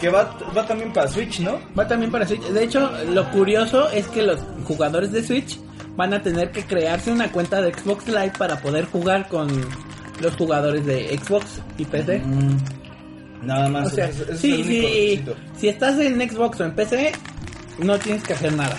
[0.00, 1.58] que va, va también para Switch, ¿no?
[1.76, 2.42] Va también para Switch.
[2.42, 5.58] De hecho, lo curioso es que los jugadores de Switch
[5.96, 9.48] van a tener que crearse una cuenta de Xbox Live para poder jugar con
[10.20, 12.22] los jugadores de Xbox y PC.
[13.42, 13.86] Nada más.
[13.86, 15.24] O sea, ese- ese es sí, sí,
[15.56, 17.12] si estás en Xbox o en PC,
[17.78, 18.76] no tienes que hacer nada.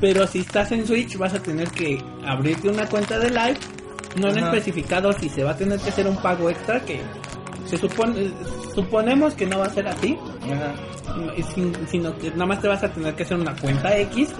[0.00, 3.56] Pero si estás en Switch, vas a tener que abrirte una cuenta de live.
[4.16, 7.00] No han especificado si se va a tener que hacer un pago extra, que
[7.66, 8.30] se supone,
[8.74, 10.74] suponemos que no va a ser así, Ajá.
[11.36, 14.30] y sin- sino que nada más te vas a tener que hacer una cuenta X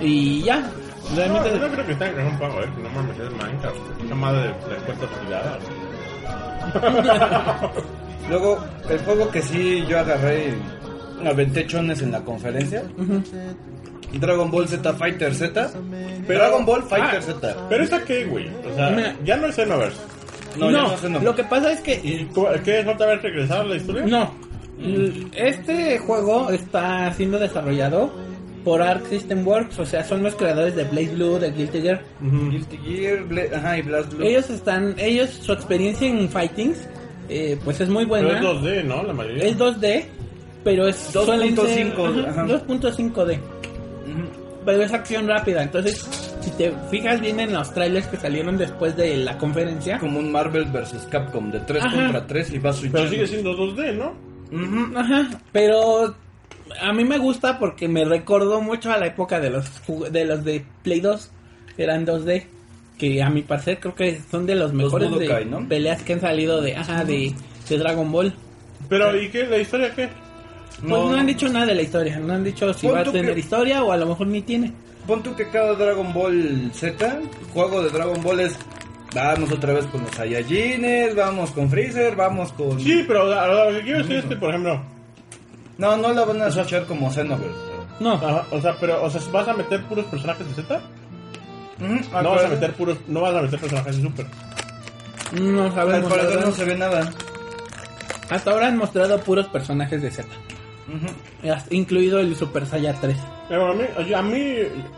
[0.00, 0.60] y ya.
[0.60, 2.68] No, Realmente, yo no creo que está en un pago, eh.
[2.82, 3.76] No mames, es Minecraft.
[4.04, 5.58] Esa madre de, de cuentas privadas.
[8.28, 10.54] Luego, el juego que sí yo agarré
[11.22, 12.82] y aventé chones en la conferencia.
[14.14, 15.70] Dragon Ball Z Fighter Z.
[16.26, 17.56] Pero- Dragon Ball Fighter Ah, Z.
[17.68, 18.48] Pero esta qué, güey.
[18.70, 19.16] O sea, Mira.
[19.24, 19.98] ya no es Xenoverse.
[20.58, 21.20] No, no, ya no sé, no.
[21.20, 22.28] lo que pasa es que ¿Y
[22.62, 24.06] qué es otra vez regresar a la historia?
[24.06, 24.32] No.
[25.34, 28.12] Este juego está siendo desarrollado
[28.64, 32.02] por Arc System Works, o sea, son los creadores de Blaze Blue, de Guilty Gear.
[32.26, 32.50] Ujú.
[32.50, 34.24] Guilty Gear, Bla- ajá, y Blast Blue.
[34.24, 36.78] Ellos están, ellos, su experiencia en fightings,
[37.28, 38.38] eh, pues es muy Pero buena.
[38.38, 39.02] es 2D, ¿no?
[39.02, 39.44] La mayoría.
[39.44, 40.04] Es 2D,
[40.62, 42.46] pero es 2.5, suelen ser- ajá, ajá.
[42.46, 43.38] 2.5D.
[43.38, 43.40] Ujú.
[44.64, 46.06] Pero es acción rápida, entonces
[46.40, 50.32] si te fijas bien en los trailers que salieron después de la conferencia, Como un
[50.32, 51.06] Marvel vs.
[51.10, 51.96] Capcom de 3 Ajá.
[52.02, 54.14] contra 3 y va Pero sigue siendo 2D, ¿no?
[54.52, 54.96] Ujú.
[54.98, 56.14] Ajá, pero
[56.80, 59.66] a mí me gusta porque me recordó mucho a la época de los
[60.10, 61.30] de los de Play 2,
[61.76, 62.44] eran 2D,
[62.98, 65.66] que a mi parecer creo que son de los mejores de Budokai, ¿no?
[65.68, 67.34] peleas que han salido de ajá, de,
[67.68, 68.32] de Dragon Ball.
[68.88, 69.44] Pero, ¿y qué?
[69.46, 70.08] ¿La historia qué?
[70.80, 71.16] Pues no, No.
[71.16, 73.82] han dicho nada de la historia, no han dicho si va a tener que- historia
[73.82, 74.72] o a lo mejor ni tiene.
[75.06, 77.20] Pon tú que cada Dragon Ball Z,
[77.52, 78.56] juego de Dragon Ball es.
[79.14, 82.80] Vamos otra vez con los Saiyajines, vamos con Freezer, vamos con.
[82.80, 84.82] Sí, pero lo que quiero decir es que, por ejemplo,
[85.78, 87.54] No, no la van a switchar como Xenoverse.
[88.00, 90.80] No, ajá, o sea, pero, o sea, ¿vas a meter puros personajes de Z?
[91.80, 94.26] Ujú, No vas a meter puros, no vas a meter personajes de Super.
[95.40, 96.12] no sabemos.
[96.12, 97.10] parecer no se ve nada.
[98.30, 100.26] Hasta ahora han mostrado puros personajes de Z,
[101.70, 103.16] incluido el Super Saiyan 3.
[103.48, 103.84] Pero a mí,
[104.14, 104.54] a mí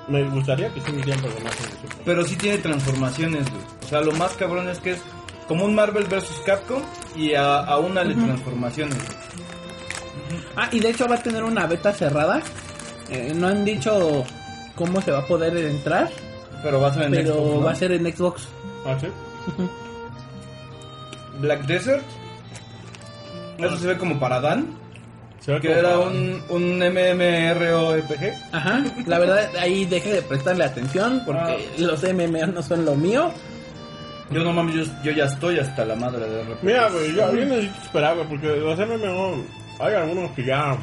[0.09, 1.97] me gustaría que sí metieran personajes de Super.
[2.05, 3.63] Pero sí tiene transformaciones, güey.
[3.85, 5.01] O sea, lo más cabrón es que es
[5.49, 6.43] como un Marvel vs.
[6.45, 6.83] Capcom
[7.17, 8.97] y a, a una de transformaciones.
[8.97, 9.17] güey.
[10.57, 12.41] Ah, y de hecho va a tener una beta cerrada.
[13.11, 14.25] Eh, no han dicho
[14.75, 16.11] cómo se va a poder entrar,
[16.67, 17.61] Pero va a ser en pero Xbox, ¿no?
[17.65, 18.49] va a ser en Xbox.
[18.85, 19.07] ¿Ah, sí?
[21.41, 22.03] Black Desert.
[23.59, 24.67] Eso se ve como para Dan.
[25.41, 28.35] Se ve Que como- era un, un MMORPG.
[28.53, 31.57] Ajá, la verdad ahí deje de prestarle atención porque Ah.
[31.79, 33.31] los MMO no son lo mío.
[34.31, 36.59] Yo no mames, yo, yo ya estoy hasta la madre de RPG.
[36.65, 39.45] Mira, güey, yo, yo necesito esperar, güey, porque los MMO,
[39.79, 40.77] hay algunos que ya...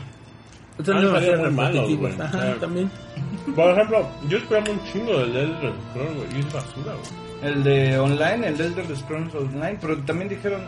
[0.79, 2.19] Ah, demasiado repetitivos.
[2.19, 2.91] Ajá, también.
[3.55, 7.23] Por ejemplo, yo esperaba un chingo del Elder Scrolls, güey, y es basura, güey.
[7.53, 10.61] El de online, el Elder Scrolls Online, pero también dijeron...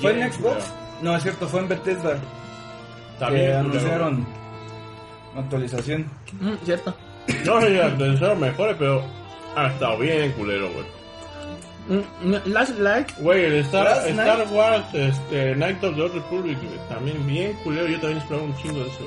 [0.00, 0.72] ¿Fue en Xbox?
[1.02, 2.18] No, es cierto, fue en Bethesda.
[3.18, 4.26] También, que anunciaron
[5.36, 6.06] actualización.
[6.40, 6.94] Mm, cierto.
[7.44, 9.02] No sé si actualizaron mejores, pero
[9.54, 10.95] ha estado bien culero, güey.
[11.88, 13.08] Mm, mm, Last Light.
[13.18, 14.46] Güey, el Star, Star.
[14.50, 16.58] Wars, este, Night of the Old Republic,
[16.88, 17.86] también bien culero.
[17.86, 19.04] Yo también esperaba un chingo de eso.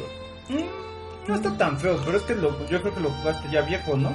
[0.49, 3.61] Mm, No está tan feo, pero es que lo, yo creo que lo jugaste ya
[3.61, 4.11] viejo, ¿no?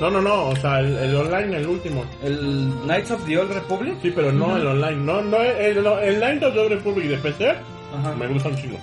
[0.00, 2.04] No, no, no, o sea, el, el online, el último.
[2.24, 3.94] El Knights of the Old Republic.
[4.02, 4.96] Sí, pero no el online.
[4.96, 8.14] No, no, el, no, el Night of the Old Republic de PC Ajá.
[8.18, 8.78] me gusta un chingo.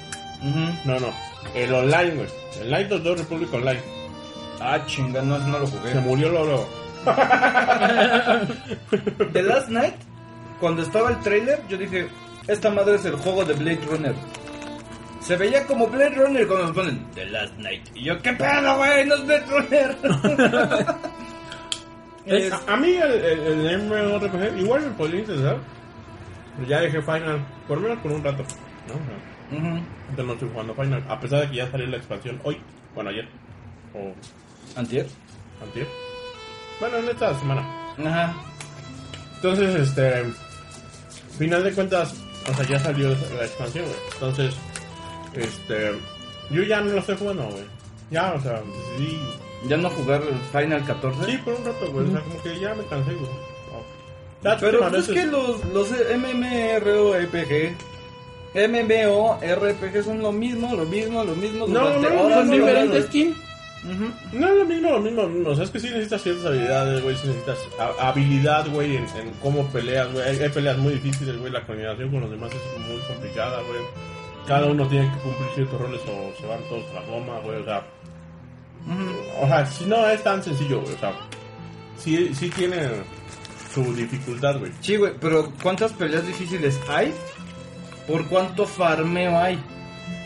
[0.85, 1.11] No, no,
[1.55, 2.27] el online, güey.
[2.61, 3.81] El Night of the Old Republic online.
[4.61, 5.95] Ah, chinga, no, no lo Se jugué.
[5.95, 6.69] murió luego.
[9.33, 9.95] The Last Night,
[10.59, 12.07] cuando estaba el trailer, yo dije,
[12.47, 14.13] esta madre es el juego de Blade Runner.
[15.21, 17.87] Se veía como Blade Runner cuando nos ponen The Last Night.
[17.95, 19.05] Y yo, ¿qué pedo, güey?
[19.05, 19.97] No es Blade Runner.
[22.25, 25.57] Es- A, a mí el, el, el MMORPG igual me podría interesar.
[26.67, 28.43] Ya dejé Final, por lo menos por un rato.
[29.51, 29.81] ¿no?
[30.23, 32.57] No estoy jugando Final, a pesar de que ya salió la expansión hoy.
[32.93, 33.27] Bueno, ayer.
[33.95, 34.13] O
[34.79, 35.07] Antier.
[35.63, 35.87] antier.
[36.79, 37.61] Bueno, en esta semana.
[38.05, 38.35] Ajá.
[39.35, 40.25] Entonces, este.
[41.37, 42.13] Final de cuentas,
[42.49, 43.97] o sea, ya salió la expansión, güey.
[44.13, 44.55] Entonces,
[45.33, 45.91] este.
[46.49, 47.65] Yo ya no lo estoy jugando, güey.
[48.11, 49.19] Ya, o sea, decidí.
[49.67, 51.25] ¿Ya no jugar Final 14?
[51.25, 52.07] Sí, por un rato, güey.
[52.07, 53.29] O sea, como que ya me cansé, güey.
[53.29, 54.49] No.
[54.49, 57.75] Ya, Pero pues es que los, los MMORPG,
[58.55, 61.67] MMORPG son lo mismo, lo mismo, lo mismo.
[61.67, 62.49] No, no, no, horas.
[62.49, 63.48] diferentes skins.
[63.83, 65.49] No es lo mismo, lo mismo, lo mismo.
[65.51, 67.15] O sea, es que sí necesitas ciertas habilidades, güey.
[67.15, 70.27] Sí necesitas ha- habilidad, güey, en, en cómo peleas, güey.
[70.27, 71.51] Hay, hay peleas muy difíciles, güey.
[71.51, 73.79] La coordinación con los demás es muy complicada, güey.
[74.47, 77.61] Cada uno tiene que cumplir ciertos roles o se van todos a la goma, güey.
[77.61, 77.85] O sea,
[79.41, 80.95] o sea, si no es tan sencillo, güey.
[80.95, 81.13] O sea,
[81.97, 82.89] sí, sí tiene
[83.73, 84.71] su dificultad, güey.
[84.81, 87.13] Sí, güey, pero ¿cuántas peleas difíciles hay?
[88.07, 89.59] ¿Por cuánto farmeo hay?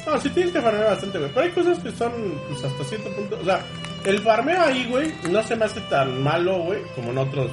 [0.05, 1.31] No, sí tienes que farmear bastante, güey.
[1.34, 2.11] Pero hay cosas que son,
[2.49, 3.38] pues, hasta cierto punto.
[3.41, 3.61] O sea,
[4.05, 7.51] el farmeo ahí, güey, no se me hace tan malo, güey, como en otros,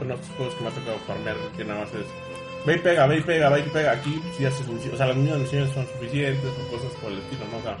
[0.00, 2.06] en otros juegos que me ha tocado farmear, que nada más es.
[2.66, 3.92] Ve y pega, ve y pega, ve y pega.
[3.92, 4.94] Aquí sí hace suficiente.
[4.94, 7.58] O sea, las mismas misiones son suficientes o cosas por el estilo, ¿no?
[7.58, 7.76] O sea,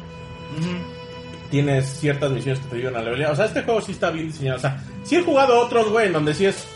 [1.50, 3.32] tienes ciertas misiones que te ayudan a levelear.
[3.32, 4.58] O sea, este juego sí está bien diseñado.
[4.58, 6.66] O sea, sí he jugado otros, güey, en donde sí es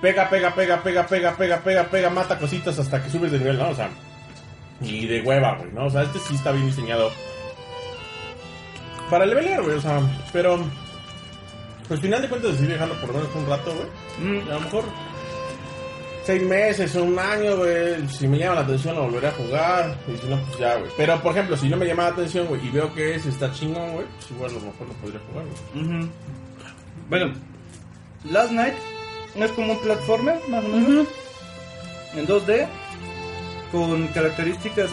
[0.00, 3.58] pega, pega, pega, pega, pega, pega, pega, pega, mata cositas hasta que subes de nivel,
[3.58, 3.68] ¿no?
[3.68, 3.90] O sea,
[4.80, 5.86] y de hueva, güey, ¿no?
[5.86, 7.10] O sea, este sí está bien diseñado
[9.10, 10.00] para levelear, güey, o sea,
[10.32, 10.58] pero
[11.88, 14.30] pues al final de cuentas decidí dejarlo por lo menos un rato, güey.
[14.30, 14.84] Mm, a lo mejor
[16.24, 18.08] seis meses o un año, güey.
[18.08, 19.96] Si me llama la atención, lo volveré a jugar.
[20.06, 20.90] Y si no, pues ya, güey.
[20.96, 23.52] Pero, por ejemplo, si no me llama la atención, güey, y veo que ese está
[23.52, 26.08] chingón, güey, pues igual a lo mejor lo podría jugar, güey.
[27.08, 27.32] Bueno,
[28.30, 28.74] Last Night
[29.34, 31.08] es como un platformer, más o menos,
[32.14, 32.68] en 2D,
[33.72, 34.90] con características.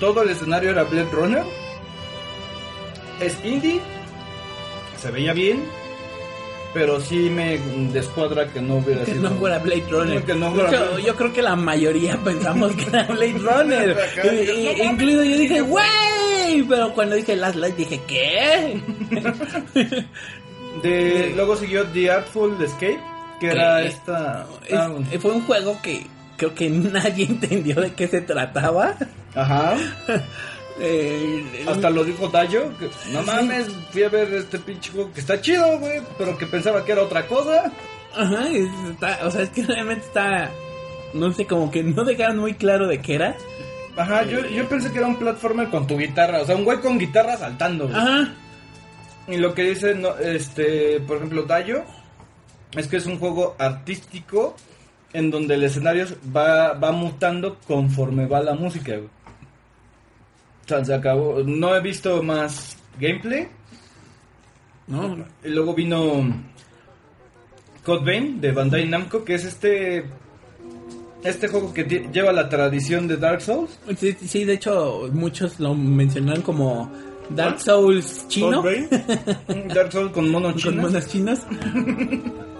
[0.00, 1.44] Todo el escenario era Blade Runner.
[3.20, 3.80] Es indie,
[5.00, 5.64] se veía bien,
[6.72, 7.58] pero sí me
[7.92, 9.28] descuadra que no hubiera Que sido.
[9.30, 10.22] no fuera Blade Runner.
[10.22, 13.96] Que no fuera yo creo que la mayoría pensamos que era Blade Runner.
[14.24, 16.64] Y- y- incluido yo dije, ¡wey!
[16.68, 18.80] Pero cuando dije Last Light dije, ¿qué?
[20.82, 23.00] De, luego siguió The Artful Escape,
[23.40, 24.46] que era esta.
[24.66, 26.06] Es- ah, fue un juego que
[26.38, 28.94] creo que nadie entendió de qué se trataba.
[29.34, 29.76] ajá.
[30.80, 35.18] Eh, Hasta lo dijo Dayo, que no mames, fui a ver este pinche juego que
[35.18, 37.72] está chido, güey, pero que pensaba que era otra cosa.
[38.16, 40.50] Ajá, es- está- o sea, es que realmente está...
[41.14, 43.34] No sé, como que no dejaron muy claro de qué era.
[43.96, 46.78] Ajá, yo, yo pensé que era un platformer con tu guitarra, o sea, un güey
[46.80, 47.88] con guitarra saltando.
[47.88, 47.98] güey.
[47.98, 48.32] Ajá.
[49.26, 51.82] Y lo que dice, no, este, por ejemplo, Dayo,
[52.76, 54.54] es que es un juego artístico
[55.12, 59.08] en donde el escenario va, va mutando conforme va la música, güey.
[60.64, 61.42] O sea, se acabó.
[61.44, 63.48] No he visto más gameplay.
[64.86, 66.26] No, Y luego vino
[67.84, 70.04] Code Vein de Bandai Namco, que es este
[71.24, 73.78] este juego que lleva la tradición de Dark Souls.
[73.96, 76.90] sí, sí, de hecho, muchos lo mencionaron como
[77.30, 78.62] Dark Souls chino.
[79.74, 80.82] Dark Souls con mono Con chino.
[80.82, 81.40] monos chinos.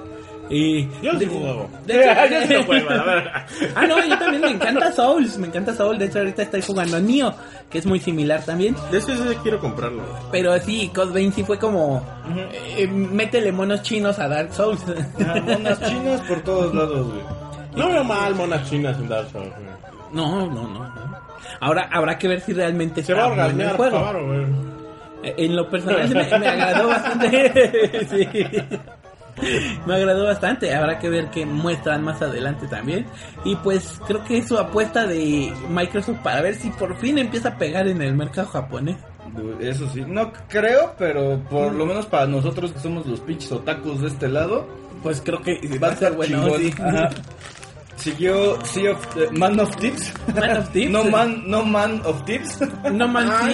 [0.50, 0.88] y...
[1.02, 1.68] Yo juego.
[1.86, 1.94] Yo
[2.46, 3.30] sí lo juego, ver.
[3.74, 6.96] Ah, no, yo también me encanta Souls, me encanta Souls, de hecho ahorita estoy jugando
[6.96, 7.32] a Nioh,
[7.70, 10.02] que es muy similar también, De ese sí quiero comprarlo.
[10.32, 12.02] pero sí, Vein sí fue como,
[12.76, 14.82] eh, métele monos chinos a Dark Souls.
[15.20, 17.22] Ajá, monas chinas por todos lados, güey.
[17.76, 19.68] No veo mal monas chinas en Dark Souls, güey.
[20.12, 21.18] No, no, no, no.
[21.60, 23.76] Ahora habrá que ver si realmente Se va a bueno orgasmear,
[24.26, 24.42] güey.
[25.22, 28.06] Eh, En lo personal me, me agradó bastante.
[28.08, 28.28] sí.
[29.86, 33.06] Me agradó bastante, habrá que ver qué muestran más adelante también.
[33.44, 37.50] Y pues creo que es su apuesta de Microsoft para ver si por fin empieza
[37.50, 38.96] a pegar en el mercado japonés.
[39.60, 44.00] Eso sí, no creo, pero por lo menos para nosotros que somos los pinches otakus
[44.00, 44.66] de este lado,
[45.02, 46.40] Pues creo que va a ser bueno.
[46.48, 46.56] bueno.
[46.58, 46.74] sí.
[46.82, 47.10] Ajá.
[47.96, 50.12] Siguió Sea of, eh, Man of Tips.
[50.34, 50.90] Man of Tips.
[50.90, 52.60] no man, no man of Tips.
[52.92, 53.48] No Ah,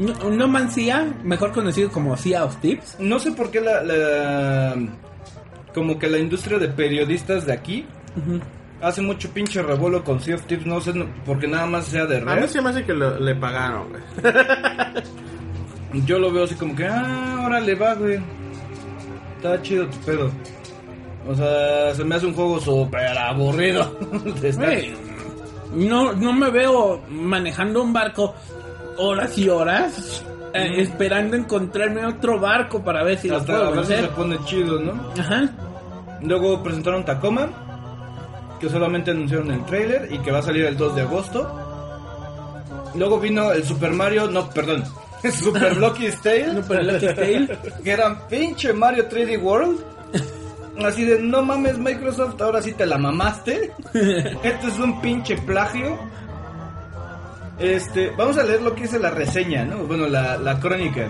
[0.00, 2.96] No, no Mancía, mejor conocido como Sea of Tips.
[3.00, 4.76] No sé por qué la, la-
[5.74, 7.86] como que la industria de periodistas de aquí
[8.80, 12.06] hace mucho pinche revuelo con Sea of Tips, no sé no- porque nada más sea
[12.06, 12.46] de A mí red.
[12.48, 14.02] se me hace que lo- le pagaron, güey.
[16.06, 18.18] Yo lo veo así como que, ah, órale va, güey.
[19.36, 20.30] Está chido tu pedo.
[21.28, 23.96] O sea, se me hace un juego súper aburrido.
[24.40, 24.94] de estar- Güey,
[25.74, 28.34] no, no me veo manejando un barco
[29.00, 30.22] horas y horas
[30.52, 34.10] eh, esperando encontrarme otro barco para ver si lo puedo a veces se vencer.
[34.10, 35.10] pone chido, ¿no?
[35.18, 35.48] Ajá.
[36.22, 37.48] Luego presentaron Tacoma,
[38.60, 41.66] que solamente anunciaron el trailer y que va a salir el 2 de agosto.
[42.94, 44.84] Luego vino el Super Mario, no, perdón,
[45.32, 47.58] Super Lucky Tale, Super Lucky Tale.
[47.84, 49.80] que era pinche Mario 3D World.
[50.84, 53.70] Así de, no mames Microsoft, ahora sí te la mamaste.
[54.42, 55.98] Esto es un pinche plagio.
[57.60, 59.84] Este, vamos a leer lo que dice la reseña, ¿no?
[59.84, 61.08] Bueno, la, crónica.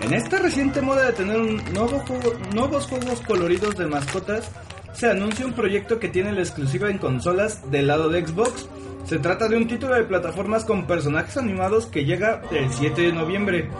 [0.00, 4.50] En esta reciente moda de tener un nuevos juegos coloridos de mascotas,
[4.92, 8.68] se anuncia un proyecto que tiene la exclusiva en consolas del lado de Xbox.
[9.04, 13.12] Se trata de un título de plataformas con personajes animados que llega el 7 de
[13.12, 13.70] noviembre.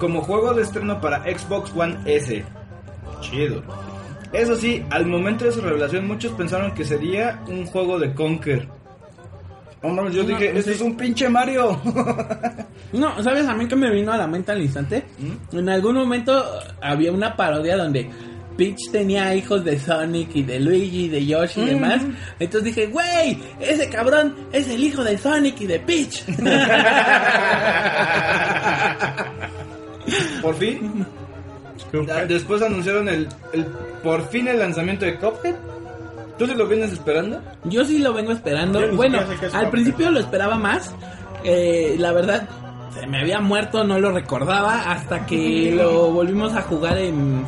[0.00, 2.44] Como juego de estreno para Xbox One S.
[3.20, 3.62] Chido.
[4.32, 8.81] Eso sí, al momento de su revelación muchos pensaron que sería un juego de Conker.
[9.82, 10.76] Hombre, yo No, dije, esto sí.
[10.76, 11.80] es un pinche Mario.
[12.92, 15.02] No, ¿sabes a mí que me vino a la mente al instante?
[15.18, 15.56] ¿Mm?
[15.56, 16.44] En algún momento
[16.82, 18.10] había una parodia donde
[18.54, 22.02] Peach tenía hijos de Sonic y de Luigi y de Yoshi y demás.
[22.38, 26.22] Entonces dije, güey, ese cabrón es el hijo de Sonic y de Peach.
[30.42, 31.06] Por fin.
[32.28, 33.64] Después anunciaron el, el
[34.02, 35.54] por fin el lanzamiento de Cuphead.
[36.38, 37.40] ¿Tú se lo vienes esperando?
[37.64, 38.80] Yo sí lo vengo esperando.
[38.94, 39.18] Bueno,
[39.52, 40.94] al principio lo esperaba más.
[41.44, 42.48] Eh, la verdad,
[42.94, 44.90] se me había muerto, no lo recordaba.
[44.92, 47.44] Hasta que lo volvimos a jugar en,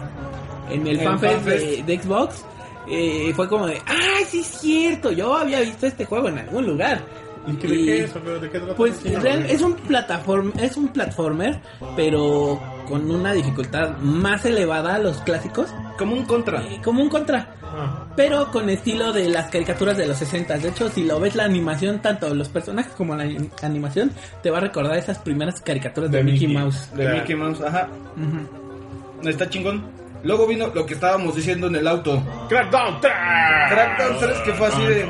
[0.71, 1.87] en el El fanfest de, FanFest.
[1.87, 2.45] de Xbox.
[2.87, 5.11] Eh, fue como de, ¡ay, sí es cierto!
[5.11, 7.01] Yo había visto este juego en algún lugar.
[7.47, 8.15] ¿Y qué, Y- qué es?
[8.17, 8.75] ¿O ¿De qué trata?
[8.75, 11.61] Pues Sí, real- es un plataform, es un platformer,
[11.97, 16.63] pero con una dificultad más elevada a los clásicos, Como un contra.
[16.63, 18.07] eh, como un contra Ah.
[18.17, 20.59] pero con estilo de las caricaturas de los 60.
[20.59, 24.51] De hecho, si lo ves la animación, tanto los personajes como la anim- animación, te
[24.51, 26.63] va a recordar esas primeras caricaturas de, De Mickey, Mickey.
[26.63, 26.91] Mouse.
[26.95, 27.19] De Claro.
[27.19, 27.89] Mickey Mouse, ajá.
[28.17, 29.29] Ujú.
[29.29, 29.85] Está chingón.
[30.23, 32.23] Luego vino lo que estábamos diciendo en el auto.
[32.49, 33.13] Crackdown 3.
[33.71, 35.07] Crackdown 3 que fue así de...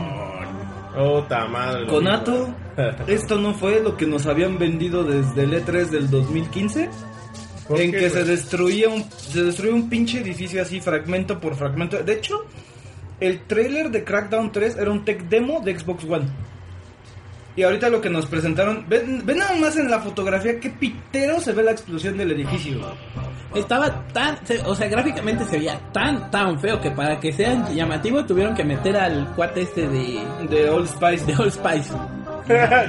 [0.96, 1.86] Puta madre.
[1.86, 2.54] Conato,
[3.06, 6.88] esto no fue lo que nos habían vendido desde el E3 del 2015.
[7.68, 11.56] ¿Por En qué, que se destruía un se destruía un pinche edificio así fragmento por
[11.56, 12.02] fragmento.
[12.02, 12.44] De hecho,
[13.20, 16.26] el trailer de Crackdown 3 era un tech demo de Xbox One.
[17.56, 21.40] Y ahorita lo que nos presentaron, ven, ven nada más en la fotografía qué pitero
[21.40, 22.80] se ve la explosión del edificio.
[23.54, 28.24] Estaba tan, o sea, gráficamente se veía tan, tan feo que para que sea llamativo
[28.24, 30.20] tuvieron que meter al cuate este de,
[30.50, 31.24] De Old Spice.
[31.24, 31.94] de Old Spice.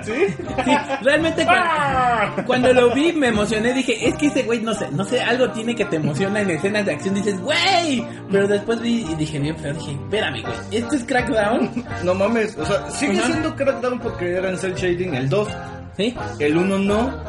[0.03, 0.13] ¿Sí?
[0.65, 0.71] Sí,
[1.01, 5.03] realmente cuando, cuando lo vi me emocioné, dije, es que ese güey, no sé, no
[5.03, 9.05] sé, algo tiene que te emociona en escenas de acción, dices, güey, pero después vi
[9.09, 11.85] y dije bien feo, dije, espérame, güey, ¿esto es Crackdown?
[12.03, 15.47] No mames, o sea, sigue siendo Crackdown porque era en Cell Shading el 2.
[15.97, 16.13] ¿Sí?
[16.39, 17.23] El 1 no.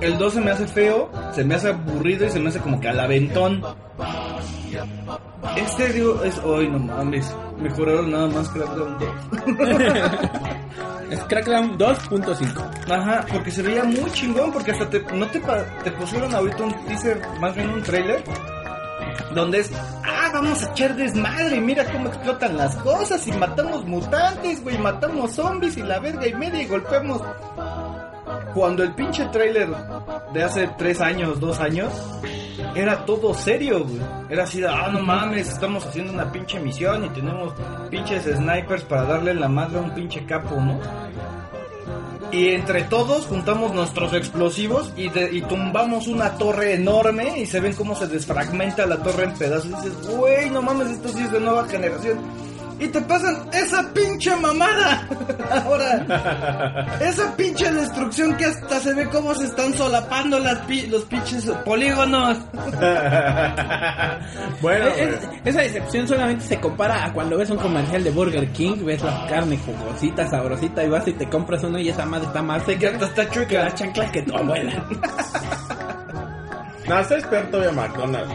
[0.00, 2.80] El 2 se me hace feo, se me hace aburrido y se me hace como
[2.80, 3.62] que al aventón.
[5.56, 7.34] Este digo es hoy no mames.
[7.60, 9.08] Mejoraron nada más Crackdown 2.
[11.10, 12.90] Es Crackdown 2.5.
[12.90, 15.40] Ajá, porque se veía muy chingón, porque hasta te, no te
[15.92, 18.24] pusieron ahorita un teaser, más bien un trailer,
[19.34, 24.62] donde es, ah, vamos a echar desmadre, mira cómo explotan las cosas y matamos mutantes,
[24.62, 27.20] güey, matamos zombies y la verga y media y golpeamos.
[28.54, 29.68] Cuando el pinche trailer
[30.32, 31.92] de hace tres años, dos años,
[32.74, 34.00] era todo serio, güey.
[34.30, 37.52] Era así de, ah, no mames, estamos haciendo una pinche misión y tenemos
[37.90, 40.78] pinches snipers para darle la madre a un pinche capo, ¿no?
[42.30, 47.60] Y entre todos juntamos nuestros explosivos y, de- y tumbamos una torre enorme y se
[47.60, 49.66] ven cómo se desfragmenta la torre en pedazos.
[49.66, 52.18] Y dices, güey, no mames, esto sí es de nueva generación.
[52.80, 55.06] Y te pasan esa pinche mamada.
[55.64, 61.04] Ahora, esa pinche destrucción que hasta se ve cómo se están solapando las pi- los
[61.04, 62.38] pinches polígonos.
[64.60, 64.86] bueno,
[65.44, 69.26] esa decepción solamente se compara a cuando ves un comercial de Burger King, ves la
[69.28, 72.88] carne jugosita, sabrosita y vas y te compras uno y esa madre está más seca
[72.90, 73.64] hasta está que chueca.
[73.64, 74.72] las chanclas que tu abuela.
[76.88, 78.34] no, está experto de McDonald's.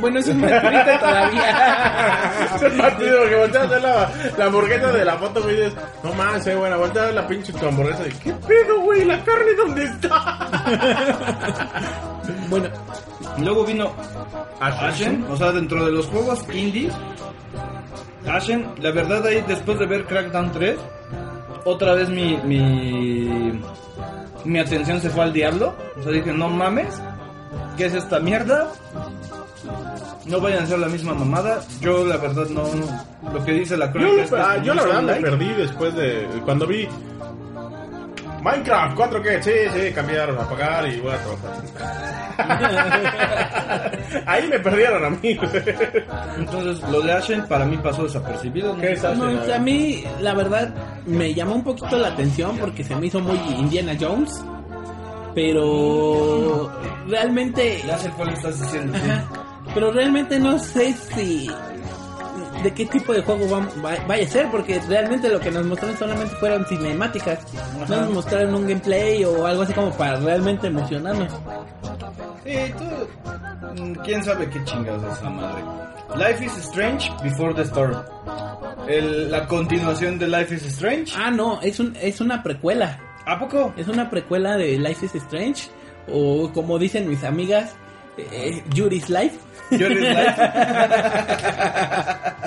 [0.00, 2.30] Bueno, es un triste todavía.
[2.56, 5.60] es el partido que volteas a ver la, la hamburguesa de la foto, güey, y
[5.62, 8.80] dices, no más, eh, bueno, volteas a ver la pinche tu hamburguesa y, ¿qué pedo,
[8.80, 9.04] güey?
[9.04, 10.50] ¿La carne dónde está?
[12.48, 12.68] bueno,
[13.38, 13.92] Luego vino
[14.60, 16.92] Ashen, o sea, dentro de los juegos indies.
[18.26, 20.78] Ashen, la verdad ahí después de ver Crackdown 3,
[21.64, 23.60] otra vez mi, mi,
[24.44, 25.74] mi atención se fue al diablo.
[25.98, 27.00] O sea, dije, no mames,
[27.76, 28.68] ¿qué es esta mierda?
[30.26, 31.60] No vayan a hacer la misma mamada.
[31.80, 32.62] Yo la verdad no,
[33.32, 35.24] lo que dice la Yo, crónica es que ah, yo la verdad me like.
[35.30, 36.88] perdí después de cuando vi
[38.42, 41.62] Minecraft 4K, sí, sí, cambiar, apagar y voy a trabajar.
[44.26, 45.38] Ahí me perdieron a mí.
[46.38, 48.74] Entonces, lo de Ashen para mí pasó desapercibido.
[48.74, 48.80] ¿no?
[48.80, 49.18] ¿Qué es Ashen?
[49.46, 50.74] no, a mí la verdad
[51.06, 54.42] me llamó un poquito la atención porque se me hizo muy Indiana Jones.
[55.34, 56.70] Pero
[57.08, 58.98] realmente Ya sé cuál estás diciendo.
[58.98, 59.10] sí.
[59.74, 61.48] Pero realmente no sé si
[62.62, 65.64] de qué tipo de juego va- va- vaya a ser, porque realmente lo que nos
[65.66, 67.40] mostraron solamente fueron cinemáticas.
[67.88, 71.32] No nos mostraron un gameplay o algo así como para realmente emocionarnos.
[72.44, 73.82] Sí, tú.
[73.82, 75.62] mm, ¿Quién sabe qué chingados es esa madre?
[76.16, 77.96] Life is Strange Before the Storm.
[78.86, 81.14] El- la continuación de Life is Strange.
[81.16, 83.00] Ah, no, es, un, es una precuela.
[83.26, 83.72] ¿A poco?
[83.76, 85.68] Es una precuela de Life is Strange,
[86.12, 87.74] o como dicen mis amigas,
[88.18, 89.38] eh, Yuri's Life.
[89.78, 90.34] Life.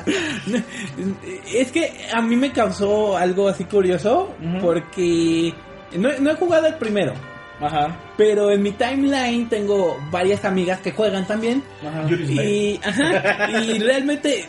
[1.53, 5.53] es que a mí me causó algo así curioso, porque
[5.97, 7.13] no, no he jugado el primero.
[7.59, 7.97] Ajá.
[8.17, 11.63] Pero en mi timeline tengo varias amigas que juegan también.
[11.81, 12.05] Ajá.
[12.11, 14.45] Y, ajá, y realmente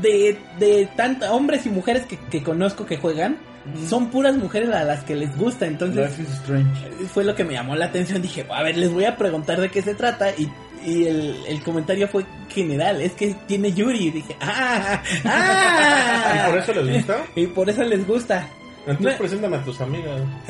[0.00, 3.38] de, de tantos hombres y mujeres que, que conozco que juegan,
[3.88, 5.66] son puras mujeres a las que les gusta.
[5.66, 7.06] Entonces Life is Strange.
[7.12, 8.22] fue lo que me llamó la atención.
[8.22, 10.30] Dije, a ver, les voy a preguntar de qué se trata.
[10.30, 10.48] Y,
[10.84, 14.06] y el, el comentario fue general, es que tiene Yuri.
[14.06, 16.34] Y dije, ah, ah.
[16.46, 17.16] ¿Y por eso les gusta?
[17.34, 18.48] Y por eso les gusta.
[18.86, 20.20] Entonces No- preséntame a tus amigas.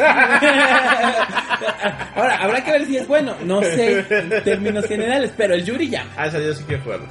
[2.14, 3.34] Ahora, habrá que ver si es bueno.
[3.44, 6.10] No sé en términos generales, pero el Yuri llama.
[6.16, 7.06] Ah, esa yo sí quiero jugarlo.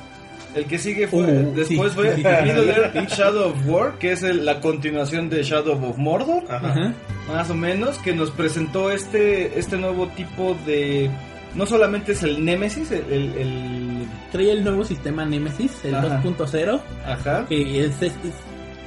[0.55, 1.23] El que sigue fue.
[1.23, 1.95] Uh, después sí.
[1.95, 6.43] fue Middle Earth Shadow of War, que es el- la continuación de Shadow of Mordor.
[6.49, 6.93] Ajá.
[7.27, 11.09] Más o menos, que nos presentó este, este nuevo tipo de.
[11.55, 13.11] No solamente es el Nemesis, el.
[13.11, 16.21] el- el- Trae el nuevo sistema Nemesis, el Ajá.
[16.23, 16.81] 2.0.
[17.05, 17.45] ajá.
[17.47, 18.13] que es, es- es-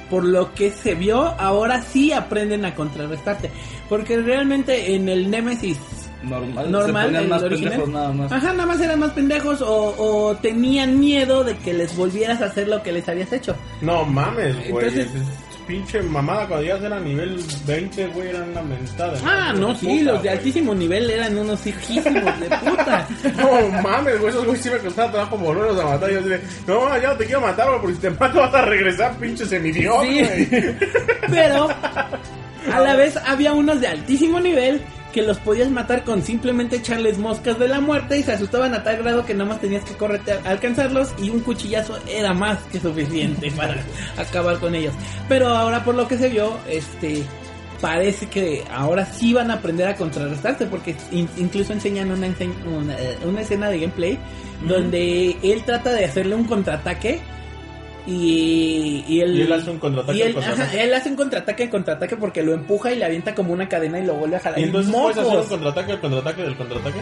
[0.09, 3.49] por lo que se vio, ahora sí aprenden a contrarrestarte.
[3.89, 5.77] Porque realmente en el Nemesis
[6.21, 6.69] Normal.
[6.71, 8.31] normal, se ponían el más original, pendejos nada más.
[8.31, 12.45] Ajá, nada más eran más pendejos o, o tenían miedo de que les volvieras a
[12.45, 13.55] hacer lo que les habías hecho.
[13.81, 14.87] No mames, güey.
[14.89, 15.09] Entonces-
[15.67, 19.17] Pinche mamada cuando ya era nivel 20, güey, eran una mentada.
[19.25, 23.07] Ah, no, sí, Puta, los de altísimo nivel eran unos hijísimos de puta.
[23.37, 26.09] No mames, güey, esos güey sí me costaba trabajo volverlos a matar.
[26.11, 28.61] Yo de, no, ya no te quiero matar, güey, porque si te mato vas a
[28.63, 30.21] regresar, pinche semidios, Sí.
[31.29, 31.69] Pero
[32.71, 34.81] a la vez había unos de altísimo nivel
[35.11, 38.83] que los podías matar con simplemente echarles moscas de la muerte y se asustaban a
[38.83, 42.57] tal grado que nada más tenías que correte a alcanzarlos y un cuchillazo era más
[42.71, 43.77] que suficiente para
[44.17, 44.93] acabar con ellos.
[45.29, 47.23] Pero ahora por lo que se vio, este
[47.81, 52.53] parece que ahora sí van a aprender a contrarrestarse porque in- incluso enseñan una, ense-
[52.65, 54.19] una, eh, una escena de gameplay
[54.67, 57.21] donde él trata de hacerle un contraataque
[58.07, 60.63] y, y él, Y él hace un contraataque y él, al contraataque.
[60.77, 61.15] ajá, él hace un
[61.69, 64.59] contraataque porque lo empuja y le avienta como una cadena y lo vuelve a jalar.
[64.59, 65.13] Y entonces ¡Mocos!
[65.13, 66.99] puedes hacer un contraataque, el contraataque del contraataque.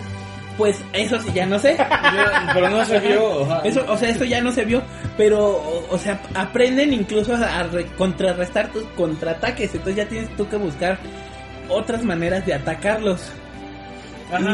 [0.57, 1.77] Pues eso sí ya no sé.
[2.53, 3.61] Pero no se vio.
[3.63, 4.81] Eso, o sea, eso ya no se vio,
[5.15, 10.49] pero, o, sea, aprenden incluso a, a re- contrarrestar tus contraataques, entonces ya tienes tú
[10.49, 10.97] que buscar
[11.69, 13.31] otras maneras de atacarlos.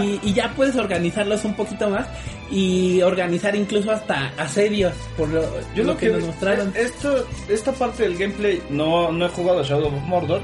[0.03, 2.07] Y, y ya puedes organizarlos un poquito más
[2.49, 5.41] y organizar incluso hasta asedios, por lo,
[5.73, 6.71] Yo lo lo que, nos mostraron.
[6.75, 10.41] Esto, esta parte del gameplay no, no he jugado a Shadow of Mordor.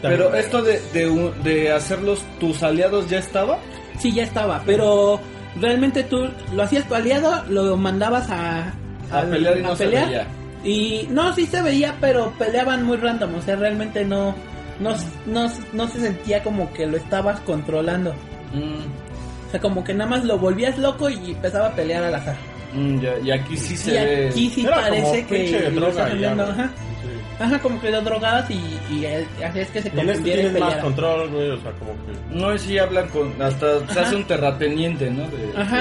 [0.00, 0.22] También.
[0.22, 3.58] Pero esto de, de, de hacerlos tus aliados ya estaba.
[3.98, 5.20] Sí, ya estaba, pero
[5.60, 8.72] realmente tú lo hacías tu aliado, lo mandabas a,
[9.10, 10.26] A pelear y no se veía.
[10.64, 14.34] Y no, sí se veía, pero peleaban muy random, o sea, realmente no,
[14.78, 14.94] no,
[15.26, 18.14] no, no se sentía como que lo estabas controlando.
[18.52, 19.46] Mm.
[19.48, 22.36] O sea, como que nada más lo volvías loco y empezaba a pelear al azar.
[22.72, 24.28] Mm, ya, y aquí sí se Y ve.
[24.30, 26.70] aquí sí Era parece que lo droga ya, ajá.
[27.02, 27.42] Sí.
[27.42, 28.60] Ajá, como que las drogadas y,
[28.94, 29.06] y
[29.42, 32.36] así es que se Y en este más control, güey, o sea, como que...
[32.38, 33.40] No, y sí hablan con.
[33.42, 35.22] Hasta se hace un terrateniente, ¿no?
[35.28, 35.80] De- Ajá,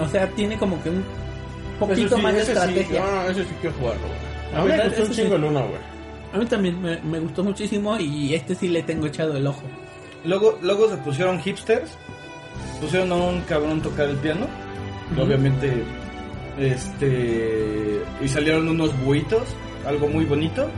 [0.00, 3.02] o sea, tiene como que un Eso poquito sí, más de estrategia.
[3.04, 4.54] Sí, no, ese sí quiero jugarlo, güey.
[4.54, 5.22] A mí me gustó un eso sí.
[5.22, 5.80] chingo el uno, güey.
[6.32, 9.62] A mí también me, me gustó muchísimo y este sí le tengo echado el ojo.
[10.24, 11.96] Luego, luego se pusieron hipsters.
[12.80, 14.46] Pusieron a un cabrón tocar el piano.
[15.12, 15.22] Ujú.
[15.22, 15.72] Obviamente.
[16.58, 18.02] Este.
[18.20, 19.42] Y salieron unos buitos.
[19.86, 20.68] Algo muy bonito.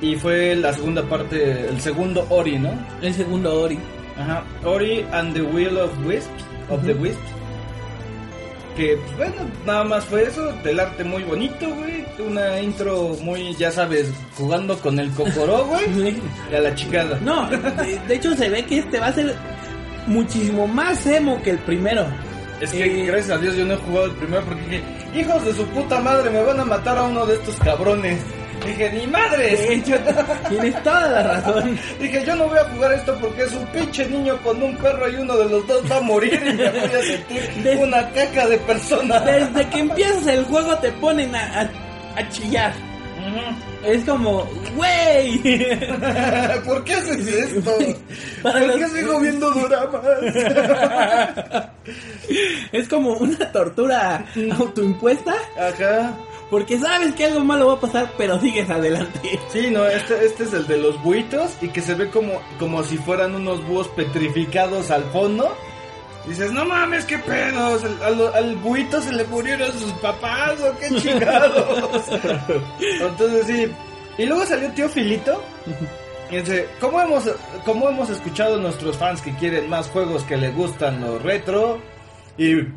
[0.00, 1.68] Y fue la segunda parte.
[1.68, 2.70] El segundo Ori, ¿no?
[3.02, 3.78] El segundo Ori.
[4.18, 4.44] Ajá.
[4.64, 6.44] Ori and the Wheel of Wisps.
[6.70, 6.94] Of the.
[6.94, 7.18] Wisps.
[8.76, 10.52] Que, pues, bueno, nada más fue eso.
[10.62, 12.04] Del arte muy bonito, güey.
[12.18, 15.84] Una intro muy, ya sabes, jugando con el cocoró, güey.
[16.50, 17.18] Y a la chingada.
[17.22, 17.58] No, de,
[18.08, 19.34] de hecho se ve que este va a ser
[20.06, 22.06] muchísimo más emo que el primero.
[22.60, 24.82] Es que Eh, gracias a Dios yo no he jugado el primero porque dije,
[25.14, 28.18] hijos de su puta madre, me van a matar a uno de estos cabrones.
[28.64, 29.60] Dije, ni madres.
[29.68, 29.96] hecho,
[30.48, 31.78] tienes toda la razón.
[32.00, 35.10] Dije, yo no voy a jugar esto porque es un pinche niño con un perro
[35.10, 38.46] y uno de los dos va a morir y me voy a sentir una caca
[38.48, 39.20] de persona.
[39.20, 41.70] Desde que empiezas el juego te ponen a, a-
[42.16, 42.72] a chillar.
[43.84, 45.38] Es como, güey.
[46.64, 47.72] ¿Por qué haces esto?
[48.42, 50.02] Para ¿Por los- qué sigo viendo dramas?
[52.72, 54.24] Es como una tortura
[54.58, 56.14] autoimpuesta Ajá.
[56.50, 59.38] porque sabes que algo malo va a pasar, pero sigues adelante.
[59.52, 62.82] Sí, no, este, este es el de los buitos y que se ve como, como
[62.82, 65.56] si fueran unos búhos petrificados al fondo.
[66.26, 72.04] Dices, no mames, qué pedos, al, buito se le murieron sus papás o qué chingados.
[73.00, 73.72] Entonces sí.
[74.18, 75.40] Y luego salió tío Filito.
[76.30, 77.30] Y dice, ¿cómo hemos,
[77.64, 81.78] ¿cómo hemos escuchado a nuestros fans que quieren más juegos que les gustan los retro?
[82.36, 82.68] Y eh,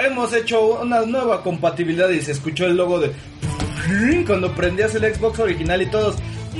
[0.00, 3.12] hemos hecho una nueva compatibilidad y se escuchó el logo de...
[4.26, 6.16] Cuando prendías el Xbox original y todos...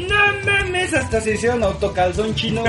[0.07, 2.62] No mames, hasta se hicieron autocalzón chino.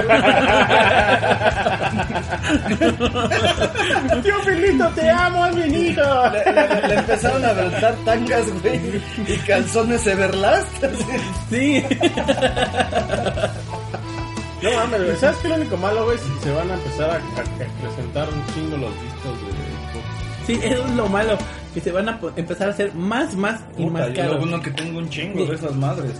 [4.24, 6.02] Tío Filito, te amo, es mi hijo.
[6.32, 8.80] le, le- le empezaron a aventar tangas, güey,
[9.28, 10.68] y calzones Everlast.
[11.50, 11.84] Sí.
[14.62, 15.16] No mames, güey.
[15.18, 16.18] ¿Sabes qué es lo único malo, güey?
[16.18, 19.50] Si se van a empezar a, a- a presentar un chingo los discos de.
[20.48, 21.38] Sí, eso es lo malo.
[21.74, 24.32] Que se van a empezar a hacer más, más y Puta, más yo caros.
[24.34, 26.12] lo bueno que tengo un chingo de esas madres.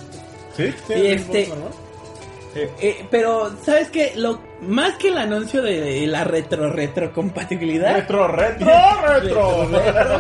[0.60, 0.74] ¿Sí?
[0.88, 1.90] Sí, Y este- ¿no?
[2.56, 4.14] Eh, pero, ¿sabes qué?
[4.16, 7.96] Lo, más que el anuncio de, de la retro retrocompatibilidad.
[7.96, 8.68] Retro, retro,
[9.70, 10.20] retro.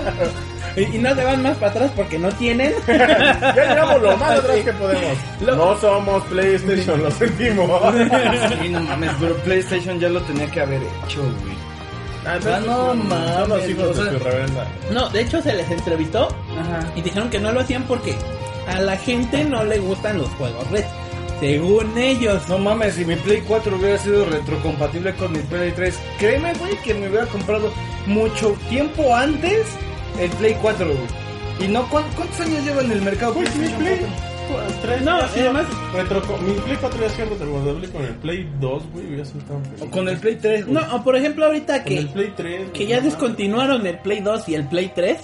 [0.77, 2.73] y, y no se van más para atrás porque no tienen.
[2.87, 4.63] ya llegamos lo más atrás Sí.
[4.63, 5.17] que podemos.
[5.41, 7.81] Lo- No somos PlayStation, lo sentimos.
[8.61, 11.57] Sí, no mames, pero PlayStation ya lo tenía que haber hecho, güey.
[12.27, 14.67] Ah, entonces, no son- Son los mames, hijos o de sea- su reverenda.
[14.91, 16.91] No, de hecho se les entrevistó Ajá.
[16.95, 18.15] y dijeron que no lo hacían porque
[18.67, 20.89] a la gente no le gustan los juegos retro.
[21.39, 22.47] Según ellos.
[22.49, 26.75] No mames, si mi Play 4 hubiera sido retrocompatible con mi Play 3, créeme, güey,
[26.83, 27.71] que me hubiera comprado
[28.07, 29.65] mucho tiempo antes
[30.19, 30.97] el Play 4, güey.
[31.61, 33.99] Y no, ¿cuán- ¿cuántos años lleva en el mercado Pues mi Play
[34.49, 34.65] 4?
[34.81, 38.83] 3 No, y además- retro, mi Play 4 ya sido retrocompatible con el Play 2,
[38.91, 39.05] güey.
[39.07, 39.81] Hubiera sido tan feliz.
[39.81, 40.73] O con el Play 3, güey.
[40.85, 42.71] No, o por ejemplo ahorita Con que, el Play 3.
[42.73, 45.19] que ya no descontinuaron el Play 2 y el Play 3.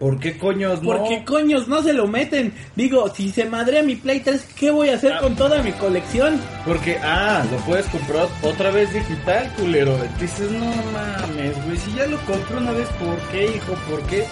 [0.00, 0.96] ¿Por qué coños no?
[0.96, 2.54] ¿Por qué coños no se lo meten?
[2.74, 6.40] Digo, si se madrea mi Play 3, ¿qué voy a hacer con toda mi colección?
[6.64, 9.98] Porque, ah, lo puedes comprar otra vez digital, culero.
[10.18, 10.64] Dices, no
[10.94, 13.74] mames, güey, si ya lo compré una vez, ¿por qué, hijo?
[13.90, 14.24] ¿Por qué?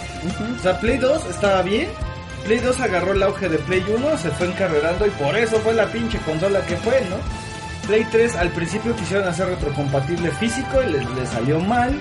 [0.58, 1.88] O sea, Play 2 estaba bien.
[2.46, 5.74] Play 2 agarró el auge de Play 1, se fue encarrerando y por eso fue
[5.74, 7.16] la pinche consola que fue, ¿no?
[7.86, 11.94] Play 3 al principio quisieron hacer retrocompatible físico y les, les salió mal.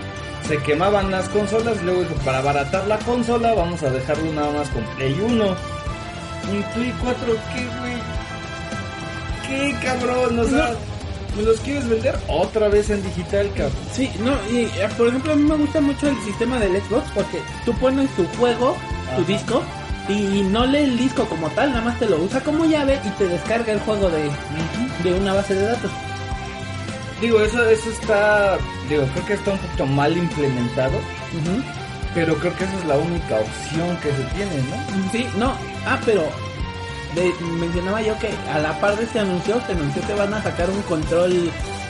[0.48, 4.52] Se quemaban las consolas y luego dijo, para abaratar la consola vamos a dejarlo nada
[4.52, 5.46] más con Play 1.
[5.46, 7.98] ¿Y Play 4 qué, güey?
[9.48, 10.40] ¿Qué, cabrón?
[10.40, 10.74] O sea,
[11.36, 13.76] ¿me los quieres vender otra vez en digital, cabrón?
[13.92, 17.12] Sí, no, y eh, por ejemplo a mí me gusta mucho el sistema del Xbox
[17.14, 18.78] porque tú pones tu juego,
[19.16, 19.28] tu Ajá.
[19.32, 19.64] disco,
[20.08, 23.10] y no lee el disco como tal, nada más te lo usa como llave y
[23.12, 24.30] te descarga el juego de,
[25.04, 25.92] de una base de datos.
[27.22, 28.58] Digo, eso, eso está,
[28.90, 30.94] digo, creo que está un poquito mal implementado,
[32.14, 35.12] pero creo que esa es la única opción que se tiene, ¿no?
[35.12, 35.54] Sí, no,
[35.88, 36.24] ah, pero
[37.16, 40.44] de- mencionaba yo que a la par de este anuncio se anunció que van a
[40.44, 41.50] sacar un control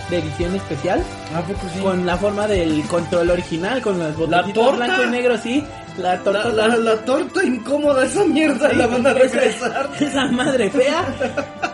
[0.09, 1.03] de edición especial
[1.35, 1.81] ¿A poco sí?
[1.81, 5.61] con la forma del control original, con las botoncitas blanco y negro, sí,
[5.97, 9.43] la torta la, la torta incómoda, esa mierda, la van a regresar.
[9.43, 11.05] esa, esa madre fea.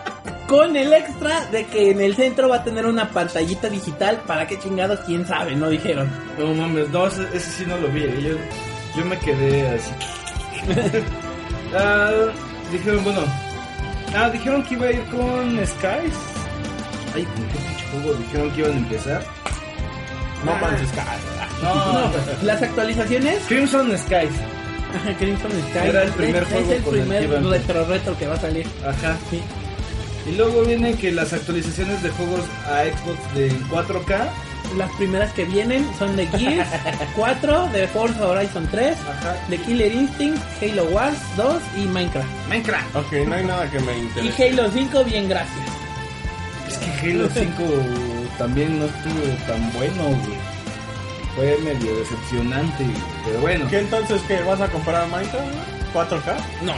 [0.51, 4.21] Con el extra de que en el centro va a tener una pantallita digital.
[4.27, 4.99] ¿Para qué chingados?
[5.05, 5.55] ¿Quién sabe?
[5.55, 6.09] No dijeron.
[6.37, 8.01] No mames, no, ese, ese sí no lo vi.
[8.01, 8.35] Yo,
[8.97, 9.91] Yo me quedé así.
[11.73, 12.11] Ah,
[12.69, 13.21] dijeron, bueno.
[14.13, 16.17] Ah, dijeron que iba a ir con Skies.
[17.15, 19.23] Ay, ¿con qué pinche juego dijeron que iban a empezar?
[20.43, 21.63] No Man's Sky.
[21.63, 22.11] No,
[22.45, 24.31] Las actualizaciones, Crimson Skies.
[24.95, 27.49] ajá, Crimson Sky, Era el primer es, juego es el con el primer que iban.
[27.49, 28.67] retro retro que va a salir.
[28.85, 29.17] Ajá.
[29.29, 29.41] Sí.
[30.27, 34.29] Y luego vienen que las actualizaciones de juegos a Xbox de 4K.
[34.77, 36.69] Las primeras que vienen son de Gears
[37.15, 39.35] 4, de Forza Horizon 3, Ajá.
[39.49, 42.27] de Killer Instinct, Halo Wars 2 y Minecraft.
[42.47, 42.95] Minecraft.
[42.95, 44.49] Ok, no hay nada que me Y interese.
[44.49, 45.57] Halo 5, bien gracias.
[46.69, 47.63] Es que Halo 5
[48.37, 50.37] también no estuvo tan bueno, güey.
[51.35, 52.85] Fue medio decepcionante,
[53.25, 53.67] pero bueno.
[53.69, 55.33] ¿Qué entonces qué vas a comprar Minecraft?
[55.45, 56.05] güey?
[56.07, 56.35] ¿4K?
[56.61, 56.73] No.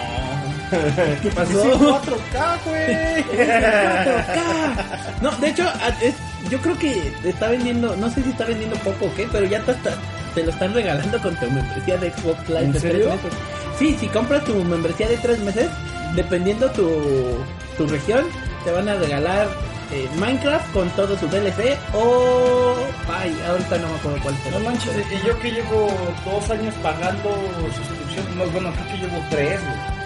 [1.21, 1.63] ¿Qué pasó?
[1.79, 3.23] 4K, güey.
[3.23, 5.21] 4K.
[5.21, 5.63] No, de hecho,
[6.01, 6.15] es-
[6.49, 9.59] yo creo que está vendiendo, no sé si está vendiendo poco o qué, pero ya
[9.61, 9.95] te, está-
[10.35, 13.09] te lo están regalando con tu membresía de Xbox Live ¿En de serio?
[13.09, 13.39] tres meses.
[13.79, 15.67] Sí, si compras tu membresía de tres meses,
[16.15, 17.37] dependiendo tu,
[17.77, 18.25] tu región,
[18.65, 19.47] te van a regalar
[19.91, 22.75] eh, Minecraft con todo su DLC o...
[23.11, 24.59] Ay, ahorita no me acuerdo cuál No será.
[24.59, 24.91] manches,
[25.23, 25.87] y yo que llevo
[26.25, 27.29] dos años pagando
[27.75, 30.02] suscripción, no, bueno, creo que llevo tres, güey.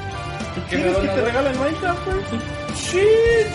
[0.70, 2.18] ¿Qué me ¿Quieres que te regalen Minecraft, güey?
[2.76, 3.02] Sí,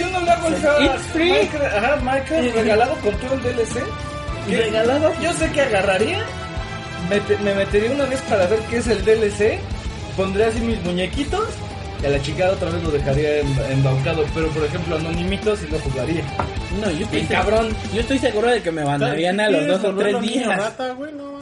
[0.00, 1.30] yo no le hago el It's free.
[1.30, 3.82] Minecraft, ajá, Minecraft regalado con todo el DLC.
[4.48, 4.56] ¿Qué?
[4.56, 5.12] ¿Regalado?
[5.22, 6.18] Yo sé que agarraría,
[7.08, 9.58] mete- me metería una vez para ver qué es el DLC,
[10.16, 11.44] pondría así mis muñequitos
[12.02, 14.24] y a la chingada otra vez lo dejaría em- embaucado.
[14.34, 16.24] Pero por ejemplo, Anonimito sí lo jugaría.
[16.80, 17.68] No, yo estoy, cabrón.
[17.94, 20.48] yo estoy seguro de que me mandarían a los ¿Quieres dos o tres días.
[20.56, 21.12] rata, güey?
[21.12, 21.32] No.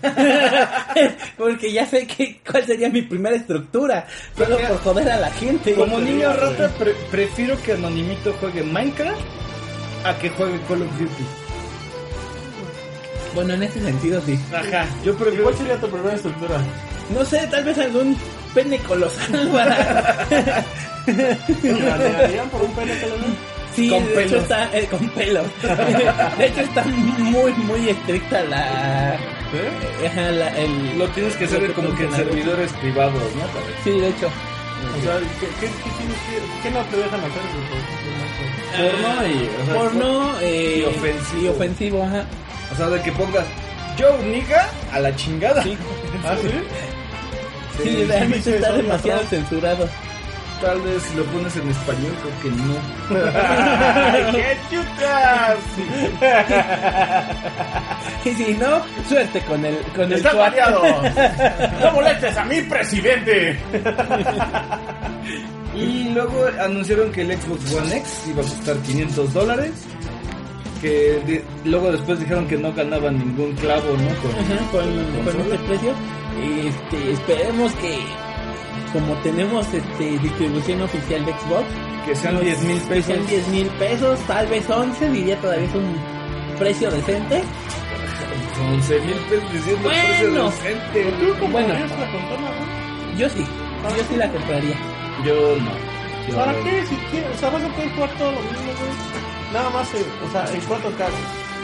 [1.36, 4.06] Porque ya sé que, cuál sería mi primera estructura.
[4.36, 5.74] Solo por joder a la gente.
[5.74, 9.20] Como niño rata, pre- prefiero que Anonimito juegue Minecraft
[10.04, 11.24] a que juegue Call of Duty.
[13.34, 14.38] Bueno, en ese sentido sí.
[14.52, 15.44] Ajá, yo ¿Y prefiero.
[15.44, 16.56] cuál sería tu primera estructura?
[17.14, 18.16] No sé, tal vez algún
[18.54, 20.24] pene colosal para...
[21.06, 23.58] ¿Te banearían por un pene den?
[23.74, 24.26] Sí, Con de pelo.
[24.26, 25.42] hecho está eh, con pelo.
[26.38, 29.16] De hecho está muy, muy estricta la...
[30.32, 33.82] La- el, Lo tienes que hacer como que en servidores privados, ¿no?
[33.84, 34.26] Sí, de hecho.
[34.26, 37.42] O sea, ¿qué, qué, qué, tienes que- qué no te dejan hacer?
[37.70, 38.90] güey?
[38.90, 39.48] Porno y.
[39.48, 41.42] o sea, Porno eh, y ofensivo.
[41.42, 42.24] y ofensivo, ajá.
[42.72, 43.44] O sea, de que pongas
[43.98, 45.62] Joe Niga a la chingada.
[46.24, 46.48] ¿Ah, sí?
[47.82, 49.88] Sí, sí, realmente sí, está demasiado censurado.
[50.60, 54.32] Tal vez si lo pones en español, creo que no.
[54.32, 55.58] ¡Qué chutas!
[58.24, 60.48] Y si no, suerte con el con el ¡Estás SWAT.
[60.50, 60.82] variado!
[61.80, 63.56] ¡No molestes a mi presidente!
[65.76, 69.70] Y luego anunciaron que el Xbox One X iba a costar 500 dólares.
[70.80, 74.14] Que de- luego después dijeron que no ganaban ningún clavo, ¿no?
[74.22, 75.54] Con, Ajá, con, con consola.
[75.54, 75.92] este precio.
[76.68, 77.98] Este, esperemos que
[78.92, 81.64] como tenemos este distribución oficial de Xbox,
[82.06, 83.04] que sean nos- 10 mil que pesos.
[83.06, 85.96] sean 10 mil pesos, tal vez 11, diría todavía es un
[86.58, 87.42] precio decente.
[88.72, 89.98] 11 mil pesos diciendo Bueno.
[90.08, 91.04] precio decente.
[91.50, 93.18] Bueno, ¿Quieres la consola, güey?
[93.18, 93.44] yo sí,
[93.96, 94.76] yo sí la compraría.
[95.24, 95.70] Yo no.
[96.28, 96.64] Yo ¿Para no.
[96.64, 96.86] qué?
[96.86, 99.07] Si quieres, o sea, vas a poder jugar todo lo mismo, güey.
[99.52, 101.08] Nada más, eh, o sea, en 4K.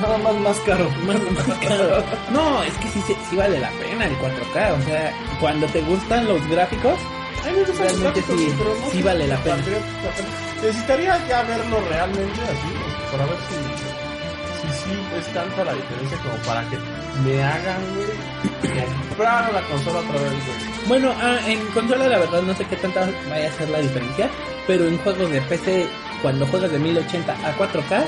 [0.01, 0.91] Nada más más caro.
[1.07, 1.17] Más,
[1.49, 2.03] más caro.
[2.33, 5.81] No, es que sí, sí, sí vale la pena el 4K, o sea, cuando te
[5.83, 6.99] gustan los gráficos,
[7.45, 7.45] los
[7.79, 9.57] Realmente gráficos, sí, pero no sí sé vale la pena.
[9.57, 10.29] la pena.
[10.63, 13.94] Necesitaría ya verlo realmente así, para ver si
[14.85, 16.77] sí es tanta la diferencia como para que
[17.25, 20.89] me hagan, güey, comprar la consola otra vez, güey.
[20.89, 24.29] Bueno, ah, en consola la verdad no sé qué tanta vaya a ser la diferencia,
[24.67, 25.87] pero en juegos de PC,
[26.23, 28.05] cuando juegas de 1080 a 4K,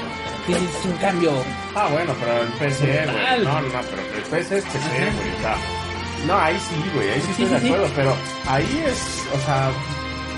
[0.47, 1.32] sí es un cambio.
[1.74, 3.44] Ah, bueno, pero el PC, güey.
[3.44, 6.27] No, no, pero el PC es PC, güey.
[6.27, 7.66] No, ahí sí, güey, ahí sí, Sí, estoy sí, de sí.
[7.69, 8.16] acuerdo, pero
[8.48, 9.70] ahí es, o sea,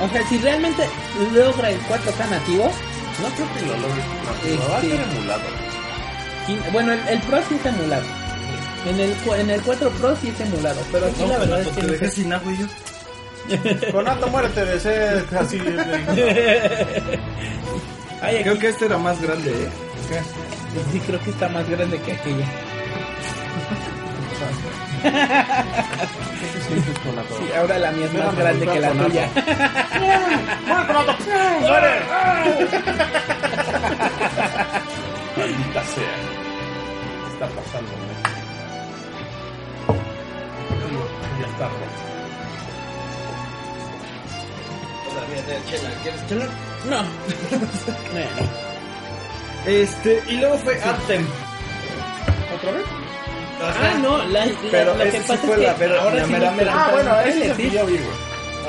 [0.01, 0.87] O sea, si realmente
[1.35, 2.65] logra el 4K nativo,
[3.23, 4.03] no creo que lo logre.
[4.25, 5.43] No, lo va a Este- ser emulado.
[6.73, 8.05] Bueno, el, el Pro sí es emulado.
[8.87, 11.75] En el, en el 4 Pro sí es emulado, pero aquí la verdad es que
[11.81, 12.17] te no dejé sé.
[12.23, 12.67] sin agua yo.
[13.93, 15.59] Conato, muérete de ser así.
[15.59, 17.03] de-
[18.23, 19.69] Ay, aquí Creo que este era más grande, ¿eh?
[20.93, 22.47] sí creo que está más grande que aquella.
[25.03, 27.37] ¿Qué te sientes, Conato?
[27.39, 29.29] Sí, ahora la mía es más grande que la tuya.
[30.67, 31.17] ¡Muere, Conato!
[31.61, 31.91] ¡Muere!
[35.39, 36.05] Maldita sea.
[36.05, 37.93] ¿Qué está pasando?
[41.41, 41.99] Ya está roto.
[46.89, 47.03] No.
[49.67, 51.27] Este, y luego fue Anthem.
[52.57, 52.85] ¿Otra vez?
[53.61, 56.25] Ah, no, la, la- Pero lo que sí pasa fue es que la ahora la
[56.25, 56.73] sí mera, mera.
[56.75, 57.93] Ah, bueno, ese es el que trailers, yo sí.
[57.93, 58.17] vi, güey.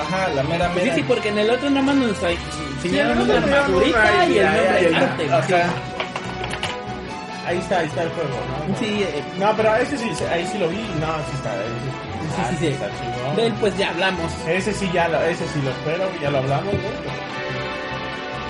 [0.02, 0.96] Ajá, la mera Sí, mera.
[0.96, 2.38] sí, porque en el otro nada más nos enseñaron
[2.82, 3.34] Sí, una
[3.68, 5.32] una y el nombre del arte.
[5.32, 5.74] Ajá.
[7.50, 8.30] Ahí está, ahí está el juego,
[8.70, 8.78] ¿no?
[8.78, 10.78] Sí, eh, No, pero ese sí, ahí sí lo vi.
[10.78, 11.52] No, sí está.
[11.56, 12.68] Ese, sí, sí, sí.
[12.68, 13.36] Está chingón.
[13.38, 14.32] de él pues ya hablamos.
[14.48, 16.84] Ese sí ya lo, ese sí lo espero, ya lo hablamos, güey.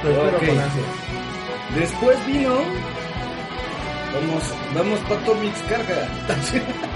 [0.03, 0.45] Lo espero Ok.
[0.47, 0.85] con ansias.
[1.75, 2.55] Después vino.
[4.13, 4.43] Vamos,
[4.75, 6.07] vamos Pato Mix carga.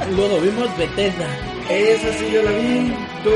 [0.15, 1.27] Luego vimos Bethesda.
[1.69, 2.93] esa sí yo la vi.
[3.23, 3.29] Tú,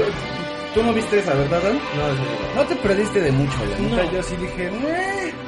[0.74, 1.80] tú no viste esa, ¿verdad, Dan?
[1.96, 2.56] No, no.
[2.56, 4.04] No te perdiste de mucho, la neta.
[4.04, 4.12] No.
[4.12, 5.47] Yo sí dije, "Meh".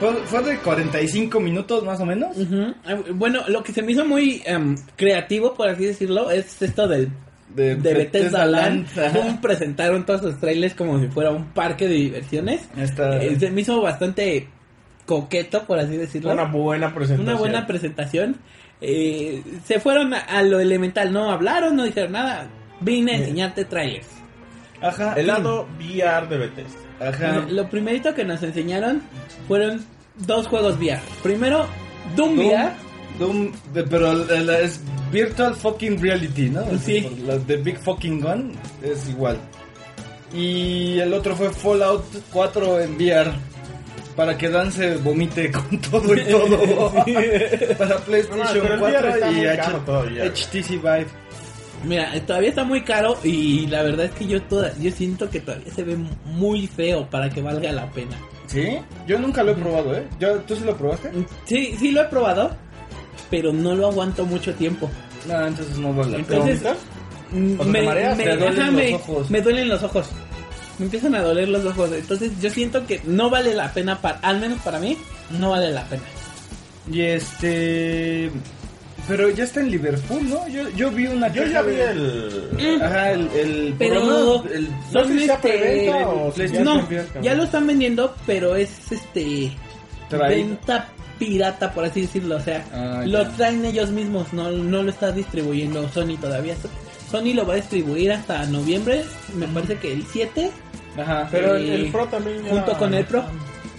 [0.00, 2.36] Fue, fue de 45 minutos más o menos.
[2.84, 6.88] Ah, Bueno, lo que se me hizo muy em, creativo, por así decirlo, es esto
[6.88, 7.10] del
[7.54, 9.40] De, de Bethesda Land.
[9.42, 12.68] Presentaron todos los trailers como si fuera un parque de diversiones.
[13.20, 14.48] Eh, se me hizo bastante
[15.04, 16.32] coqueto, por así decirlo.
[16.32, 17.28] Una buena presentación.
[17.28, 18.36] Una buena presentación.
[18.80, 22.48] Eh, se fueron a, a lo elemental, no hablaron, no dijeron nada.
[22.80, 24.06] Vine a enseñarte trailers.
[24.82, 25.14] Ajá.
[25.16, 26.78] El lado VR de Bethesda.
[27.00, 27.46] Ajá.
[27.48, 29.02] Lo primerito que nos enseñaron
[29.48, 29.84] fueron
[30.26, 31.00] dos juegos VR.
[31.22, 31.66] Primero,
[32.16, 32.70] Doom, Doom, VR.
[33.18, 34.80] Doom, de- pero la- la- es
[35.12, 36.64] Virtual Fucking Reality, ¿no?
[36.82, 37.00] Sí.
[37.02, 38.52] Por La de Big Fucking Gun
[38.82, 39.38] es igual.
[40.32, 43.30] Y el otro fue Fallout 4 en VR.
[44.16, 46.58] Para que Dan se vomite con todo y todo.
[47.78, 50.30] Para PlayStation pero el VR 4 está y muy H- caro todavía, güey.
[50.30, 51.06] HTC Vive.
[51.84, 55.30] Mira, eh, todavía está muy caro y la verdad es que yo toda, yo siento
[55.30, 55.96] que todavía se ve
[56.26, 58.16] muy feo para que valga la pena.
[58.46, 58.78] ¿Sí?
[59.06, 60.06] Yo nunca lo he probado, ¿eh?
[60.18, 61.10] ¿Yo, ¿Tú sí lo probaste?
[61.46, 62.50] Sí, sí lo he probado,
[63.30, 64.90] pero no lo aguanto mucho tiempo.
[65.26, 66.44] No, entonces no vale la pena.
[67.32, 68.16] Mm, ¿O sea, te mareas?
[68.16, 69.30] me, duelen ajá, me- ojos.
[69.30, 70.08] me duelen los ojos.
[70.78, 71.92] Me empiezan a doler los ojos.
[71.92, 74.98] Entonces yo siento que no vale la pena, para, al menos para mí,
[75.38, 76.02] no vale la pena.
[76.90, 78.30] Y este...
[79.08, 80.46] Pero ya está en Liverpool, ¿no?
[80.48, 82.82] Yo, yo vi una Yo ya vi de- el.
[82.82, 83.28] Ajá, el...
[83.34, 86.88] el Pero menos el- No sé si sea este, preventa o si ya no,
[87.22, 89.52] ya lo están vendiendo, pero es este
[90.08, 90.48] Traído.
[90.48, 92.36] venta pirata, por así decirlo.
[92.36, 93.28] O sea, Ah, lo ya.
[93.36, 96.54] traen ellos mismos, no, no lo está distribuyendo Sony todavía.
[97.10, 99.02] Sony lo va a distribuir hasta noviembre,
[99.34, 100.50] me parece que el 7.
[100.96, 101.28] Ajá.
[101.30, 102.42] Pero el, el Pro también.
[102.44, 103.24] ya- junto con el Pro.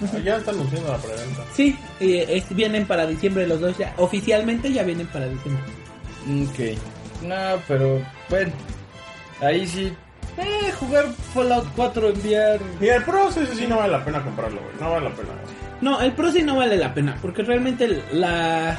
[0.02, 1.44] Ah, Ya están anunciando la preventa.
[1.54, 3.94] Sí, eh, es- vienen para diciembre los dos ya.
[3.98, 5.64] Oficialmente ya vienen para diciembre.
[6.44, 6.78] Ok.
[7.24, 7.36] No,
[7.68, 8.52] pero bueno.
[9.42, 9.92] Ahí sí.
[10.38, 12.60] Eh, jugar Fallout 4 en VR.
[12.80, 14.74] Mira, el Pro ese sí no vale la pena comprarlo, güey.
[14.80, 15.30] No vale la pena.
[15.82, 18.78] No, el Pro sí no vale la pena, porque realmente el- la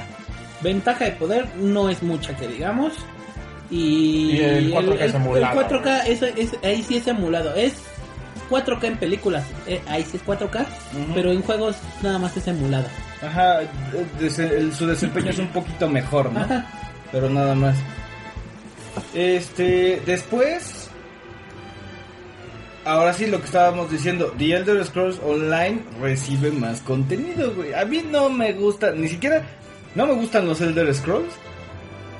[0.63, 2.93] ventaja de poder no es mucha, que digamos.
[3.71, 7.55] Y, Y el 4K es emulado, el 4K, eso es, ahí sí es emulado.
[7.55, 7.75] Es
[8.53, 10.67] 4K en películas, eh, ahí sí es 4K,
[11.15, 12.87] pero en juegos nada más es emulado.
[13.23, 13.61] Ajá.
[14.77, 16.41] su desempeño es un poquito mejor, ¿no?
[16.41, 16.67] Ajá.
[17.11, 17.77] Pero nada más.
[19.15, 20.03] Este.
[20.05, 20.89] Después.
[22.85, 24.35] Ahora sí, lo que estábamos diciendo.
[24.37, 27.73] The Elder Scrolls Online recibe más contenido, güey.
[27.75, 28.91] A mí no me gusta.
[28.93, 29.43] Ni siquiera.
[29.95, 31.33] No me gustan los Elder Scrolls.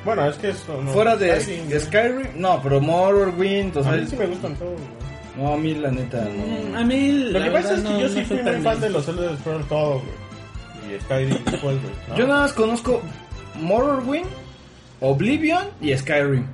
[0.05, 0.81] Bueno, es que eso.
[0.83, 2.27] No, Fuera de Skyrim, de Skyrim.
[2.37, 3.77] No, pero Morrowind.
[3.77, 5.02] O A sea, mí sí me gustan todos, güey.
[5.37, 6.79] No, a mí la neta Mm, no.
[6.79, 8.37] A mí Lo la que pasa verdad, es que no- yo no sí soy fui
[8.53, 10.97] tan fan de los Elder Scrolls todos, güey.
[10.97, 11.95] Y Skyrim después, güey.
[12.09, 12.17] ¿no?
[12.17, 13.01] Yo nada más conozco
[13.61, 14.27] Morrowind,
[15.01, 16.47] Oblivion y Skyrim.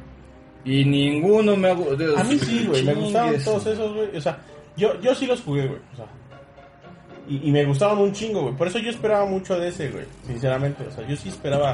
[0.65, 2.85] Y ninguno me ha gu- A mí sí, güey.
[2.85, 4.17] Me gustaban todos esos, güey.
[4.17, 4.39] O sea,
[4.77, 5.81] yo, yo sí los jugué, güey.
[5.95, 6.07] O sea.
[7.29, 8.55] Y, y me gustaban un chingo, güey.
[8.55, 10.05] Por eso yo esperaba mucho de ese, güey.
[10.27, 10.85] Sinceramente.
[10.87, 11.73] O sea, yo sí esperaba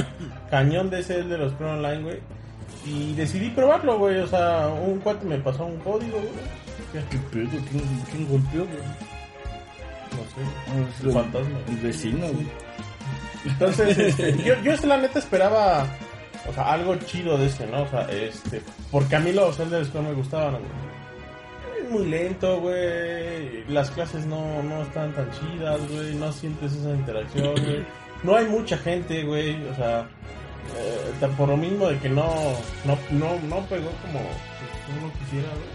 [0.50, 2.18] cañón de ese de los Pro Online, güey.
[2.86, 4.18] Y decidí probarlo, güey.
[4.18, 6.63] O sea, un cuate me pasó un código, güey.
[7.10, 7.48] ¿Qué pedo?
[7.70, 8.78] ¿Quién, quién golpeó, güey?
[10.12, 10.42] No sé.
[10.68, 11.58] Ah, El fantasma.
[11.68, 12.46] El vecino, güey.
[13.44, 15.86] Entonces, este, yo, yo la neta esperaba,
[16.48, 17.82] o sea, algo chido de este, ¿no?
[17.82, 21.84] O sea, este, porque a mí los Elder Scrolls me gustaban, güey.
[21.84, 23.64] Es muy lento, güey.
[23.68, 26.14] Las clases no, no están tan chidas, güey.
[26.14, 27.84] No sientes esa interacción, güey.
[28.22, 29.62] No hay mucha gente, güey.
[29.68, 30.08] O sea,
[30.76, 32.32] eh, por lo mismo de que no,
[32.84, 35.73] no, no, no pegó como uno quisiera, güey.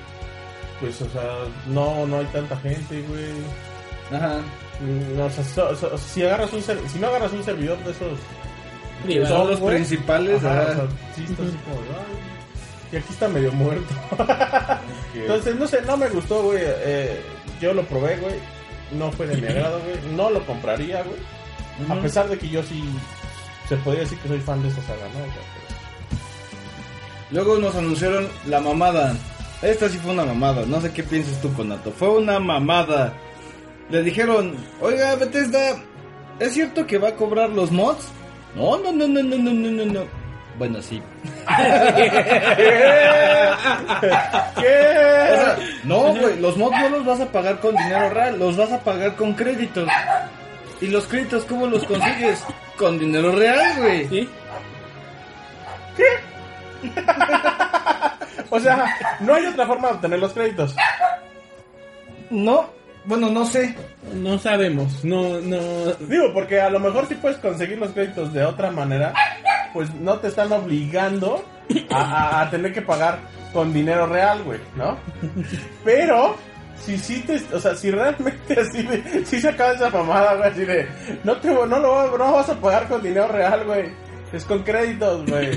[0.79, 1.23] Pues, o sea,
[1.67, 4.17] no, no hay tanta gente, güey.
[4.17, 4.37] Ajá.
[4.79, 7.91] Mm, O sea, so- so- si agarras un ser- si no agarras un servidor de
[7.91, 8.17] esos
[9.27, 10.43] Son los principales.
[10.43, 10.71] Ajá, ajá.
[10.71, 10.85] o sea,
[11.15, 11.79] sí está así como
[12.91, 13.93] y aquí está medio muerto.
[15.13, 16.59] Entonces, no sé, no me gustó, güey.
[16.63, 17.21] eh,
[17.61, 18.35] yo lo probé, güey.
[18.93, 20.15] No fue de mi agrado, güey.
[20.15, 21.19] No lo compraría, güey.
[21.97, 22.83] A pesar de que yo sí
[23.67, 25.19] se podría decir que soy fan de esa saga, ¿no?
[27.31, 29.13] Luego nos anunciaron la mamada.
[29.61, 30.65] Esta sí fue una mamada.
[30.65, 31.91] No sé qué piensas tú, Conato.
[31.91, 33.13] Fue una mamada.
[33.89, 35.75] Le dijeron, oiga, Bethesda,
[36.39, 38.07] ¿es cierto que va a cobrar los mods?
[38.55, 39.85] No, no, no, no, no, no, no, no.
[39.85, 40.19] no.
[40.57, 41.01] Bueno, sí.
[44.59, 44.75] ¿Qué?
[45.31, 48.71] O no, güey, los mods no los vas a pagar con dinero real, los vas
[48.71, 49.87] a pagar con créditos.
[50.81, 52.43] ¿Y los créditos cómo los consigues?
[52.77, 54.07] Con dinero real, güey.
[54.09, 54.29] ¿Sí?
[55.97, 56.03] ¿Qué?
[58.49, 60.75] O sea, no hay otra forma de obtener los créditos.
[62.29, 62.69] No,
[63.05, 63.75] bueno, no sé.
[64.13, 65.57] No sabemos, no, no...
[65.99, 69.13] Digo, porque a lo mejor si puedes conseguir los créditos de otra manera,
[69.73, 71.43] pues no te están obligando
[71.91, 73.19] a, a- a tener que pagar
[73.53, 74.97] con dinero real, güey, ¿no?
[75.83, 76.35] Pero,
[76.83, 80.49] si sí te, o sea, si realmente así de, si se acaba esa mamada, güey,
[80.51, 80.87] así de,
[81.23, 83.89] no te, no lo no vas a pagar con dinero real, güey,
[84.33, 85.51] es con créditos, güey.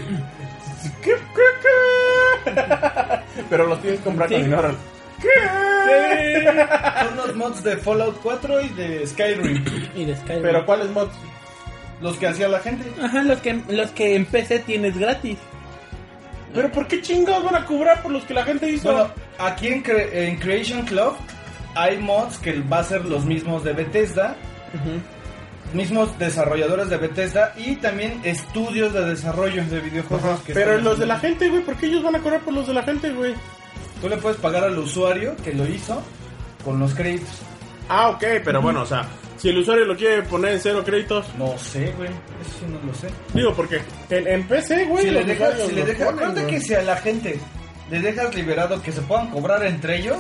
[1.03, 1.17] ¿Qué, qué,
[1.63, 1.69] qué?
[3.51, 4.77] Pero los tienes que comprar con dinero.
[7.07, 9.65] Son los mods de Fallout 4 y de Skyrim.
[9.95, 10.43] Y de Skyrim.
[10.43, 11.13] Pero ¿cuáles mods?
[12.01, 12.91] Los que hacía la gente.
[13.01, 15.39] Ajá, los que, los que en PC tienes gratis.
[16.55, 18.93] ¿Pero por qué chingados van a cobrar por los que la gente hizo?
[18.93, 21.15] Bueno, aquí en, Cre- en Creation Club
[21.75, 24.35] hay mods que va a ser los mismos de Bethesda,
[25.75, 30.41] mismos desarrolladores de Bethesda y también estudios de desarrollo de videojuegos.
[30.41, 32.67] que Pero los de la gente, güey, ¿por qué ellos van a cobrar por los
[32.67, 33.35] de la gente, güey?
[34.01, 36.03] Tú le puedes pagar al usuario que lo hizo
[36.65, 37.31] con los créditos.
[37.89, 41.27] Ah, ok, pero bueno, o sea, si el usuario lo quiere poner en cero créditos,
[41.37, 42.09] No sé, güey.
[42.09, 43.09] Eso sí no lo sé.
[43.35, 43.81] digo, porque
[44.11, 46.43] en, en PC, güey, si le los dejas, usuarios si le lo dejas, ponen, acuérdate
[46.43, 46.55] güey.
[46.55, 47.41] que si a la gente
[47.91, 50.19] le dejas liberado que se puedan cobrar entre ellos,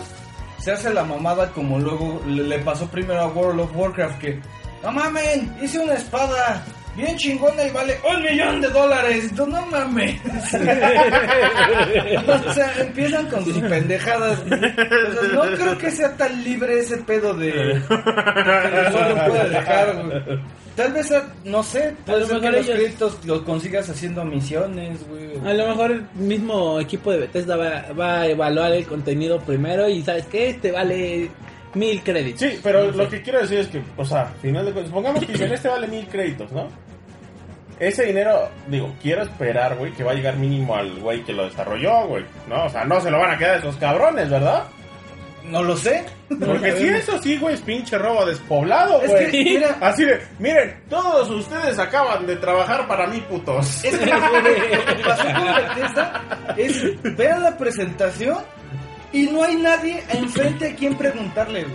[0.59, 4.41] se hace la mamada como luego le, le pasó primero a World of Warcraft que,
[4.83, 6.63] no mamen, hice una espada
[6.97, 9.31] bien chingona y vale un millón de dólares.
[9.35, 10.21] Tú, no mames.
[12.29, 14.39] o sea, empiezan con sus pendejadas.
[14.41, 17.79] O sea, no creo que sea tan libre ese pedo de que
[18.89, 20.41] usuario puede dejar, güey.
[20.77, 24.25] Tal vez, a- no sé, puede lo ser que mejor los créditos los consigas haciendo
[24.25, 25.33] misiones, güey.
[25.47, 29.89] A lo mejor el mismo equipo de Bethesda va, va a evaluar el contenido primero
[29.89, 30.49] y ¿sabes qué?
[30.51, 31.31] Este vale
[31.75, 32.41] mil créditos.
[32.41, 35.33] Sí, pero lo que quiero decir es que, o sea, final de cuentas, supongamos que
[35.45, 36.69] este vale mil créditos, ¿no?
[37.79, 41.45] Ese dinero, digo, quiero esperar, güey, que va a llegar mínimo al güey que lo
[41.47, 42.67] desarrolló, güey, ¿no?
[42.67, 44.65] O sea, no se lo van a quedar esos cabrones, ¿verdad?
[45.45, 46.05] No lo sé.
[46.29, 49.31] Porque si eso sí, güey, es pinche robo despoblado, Es güey.
[49.33, 53.85] que, mira, Así de, miren, todos ustedes acaban de trabajar para mí, putos.
[53.85, 56.23] es que que pasó con Bethesda
[56.57, 58.39] es ver la presentación
[59.13, 61.75] y no hay nadie enfrente a quien preguntarle, güey.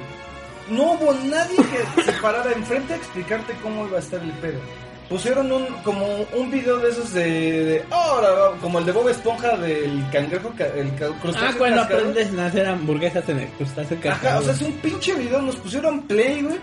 [0.69, 1.55] No hubo nadie
[1.95, 4.59] que se parara enfrente a explicarte cómo iba a estar el pedo.
[5.07, 6.05] Pusieron un como
[6.35, 7.23] un video de esos de,
[7.63, 11.55] de ahora va- como el de Bob Esponja del cangrejo ca- el ca- crustáceo Ah,
[11.57, 15.41] cuando aprendes a hacer hamburguesas en el crustáceo Ajá, o sea, es un pinche video,
[15.41, 16.57] nos pusieron play, güey.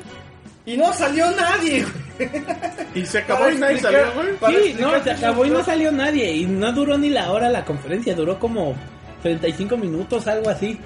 [0.66, 1.86] Y no salió nadie,
[2.18, 2.30] güey.
[2.94, 4.62] Y se acabó Para y nadie explicar- salió, güey.
[4.72, 6.32] Sí, no, se acabó y no salió nadie.
[6.32, 8.74] Y no duró ni la hora la conferencia, duró como
[9.24, 10.78] 35 minutos, algo así.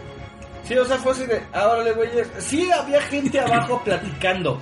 [0.62, 2.40] Sí, o sea, fue así de, ahora le voy a...
[2.40, 4.60] Sí, había gente abajo platicando.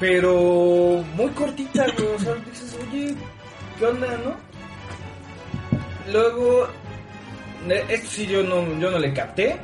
[0.00, 2.14] Pero muy cortita, güey.
[2.14, 3.14] O sea, dices, oye,
[3.78, 4.36] ¿qué onda, no?
[6.12, 6.68] Luego,
[7.88, 9.56] esto sí yo no, yo no le capté.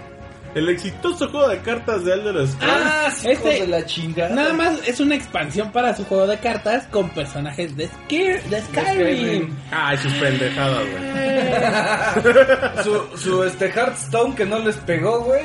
[0.54, 2.56] El exitoso juego de cartas de Elder Scrolls.
[2.62, 4.34] Ah, sí, este- hijos de la chingada.
[4.34, 8.60] Nada más es una expansión para su juego de cartas con personajes de, Skir- de
[8.62, 8.94] Skyrim.
[8.94, 9.56] Skyrim.
[9.72, 12.84] Ay, sus pendejadas, güey.
[12.84, 15.42] Su, su este Hearthstone que no les pegó, güey.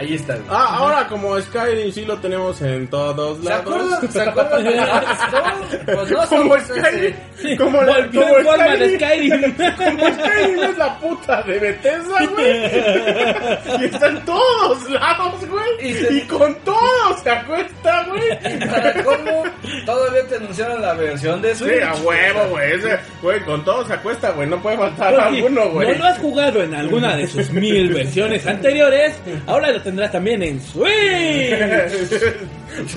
[0.00, 0.46] Ahí está, güey.
[0.48, 3.60] Ah, ahora como Skyrim sí lo tenemos en todos ¿Se lados.
[3.66, 5.50] acuerdan, ¿Se acuerdan de Hearthstone?
[5.94, 9.76] Pues no, Como somos Skyrim, ese- como, la, como en forma de Skyrim, Skyrim.
[9.76, 13.80] como Skyrim es la puta de Bethesda, güey.
[13.80, 15.90] Y está en todos lados, güey.
[15.90, 18.68] Y se- Y con todos se acuesta, güey.
[18.70, 19.42] Para cómo
[19.84, 21.74] todavía te anunciaron la versión de Switch.
[21.74, 22.72] Sí, a huevo, güey.
[22.72, 24.48] Ese, güey, con todos se acuesta, güey.
[24.48, 25.88] No puede faltar Oye, alguno, güey.
[25.92, 29.14] ¿No lo has jugado en alguna de sus mil versiones anteriores?
[29.46, 30.90] Ahora lo tendrás también en Switch.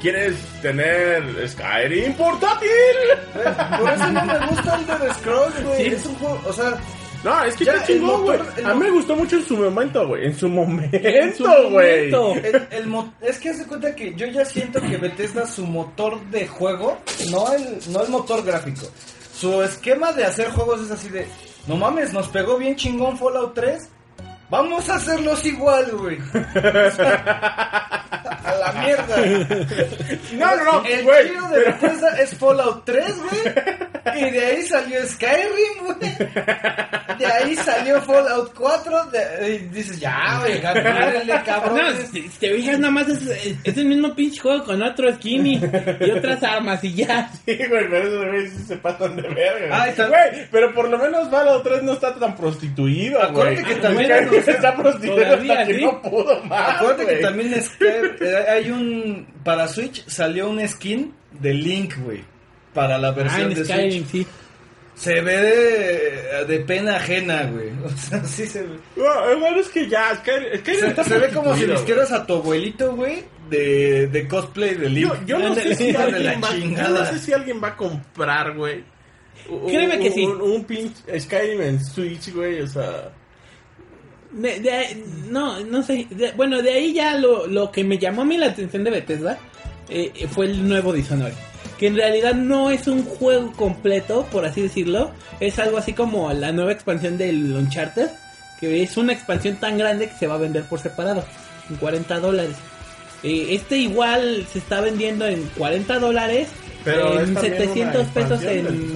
[0.00, 2.68] ¿Quieres tener Skyrim portátil?
[3.78, 5.76] Por eso no me gusta el de Scrolls, güey.
[5.76, 5.86] Sí.
[5.94, 6.74] Es un juego, o sea,
[7.22, 8.40] No, es que Ya, está chingón, güey.
[8.64, 10.26] A mí me gustó mucho en su momento, güey.
[10.26, 10.52] En su En
[11.36, 12.46] su momento, güey.
[12.46, 16.20] el, el mo- es que hace cuenta que yo ya siento que Bethesda su motor
[16.30, 16.98] de juego,
[17.30, 18.88] no el, no el motor gráfico.
[19.38, 21.28] Su esquema de hacer juegos es así de,
[21.68, 23.88] no mames, nos pegó bien chingón Fallout 3.
[24.52, 26.18] Vamos a hacerlos igual, güey.
[28.44, 29.16] a la mierda.
[30.32, 31.28] No, no, no, El güey.
[31.28, 33.54] chido de Bethesda es Fallout 3, güey.
[34.26, 35.98] Y de ahí salió Skyrim, güey.
[37.18, 39.04] De ahí salió Fallout 4.
[39.06, 41.76] de- y dices, ya, güey, cabrón.
[41.76, 43.22] No, si, te fijas, nada más es,
[43.64, 45.60] es el mismo pinche juego con otro skinny
[46.00, 47.30] y otras armas y ya.
[47.46, 49.68] Sí, güey, pero esos güeyes sí se pasan de verga.
[49.82, 53.30] Ah, está- Güey, pero por lo menos Fallout 3 no está tan prostituido, güey.
[53.30, 57.10] Acuérdate que también- Skyrim se está prostituido Todavía, hasta que no pudo más, Acuérdate que
[57.12, 57.22] güey.
[57.22, 59.26] también Skyrim, eh, hay un.
[59.44, 62.22] Para Switch salió un skin de Link, güey.
[62.74, 64.24] Para la Ah, versión de Skyrim, Switch.
[64.24, 64.26] sí.
[64.94, 67.70] Se ve de, de pena ajena, güey.
[67.84, 68.76] O sea, sí se ve.
[68.96, 72.26] No, igual es que ya, Skyrim, Skyrim Se, está se ve como si vistieras a
[72.26, 75.06] tu abuelito, güey, de, de cosplay de Link.
[75.26, 76.88] Yo, yo no sé si de la alguien va, yo chingada.
[77.00, 78.84] no sé si alguien va a comprar, güey.
[79.48, 80.24] un- Créeme que un- sí.
[80.24, 83.10] Un, un pinche Skyrim en Switch, güey, o sea.
[84.32, 86.06] De- no, no sé.
[86.10, 88.90] de- bueno, de ahí ya lo, lo que me llamó a mí la atención de
[88.90, 89.38] Bethesda
[89.88, 91.34] eh, fue el nuevo Dishonored.
[91.78, 95.10] Que en realidad no es un juego completo, por así decirlo.
[95.40, 98.08] Es algo así como la nueva expansión del Uncharted.
[98.60, 101.24] Que es una expansión tan grande que se va a vender por separado.
[101.68, 102.54] En 40 dólares.
[103.24, 106.48] Eh, este igual se está vendiendo en 40 dólares.
[106.84, 108.92] Pero en también 700 una pesos en...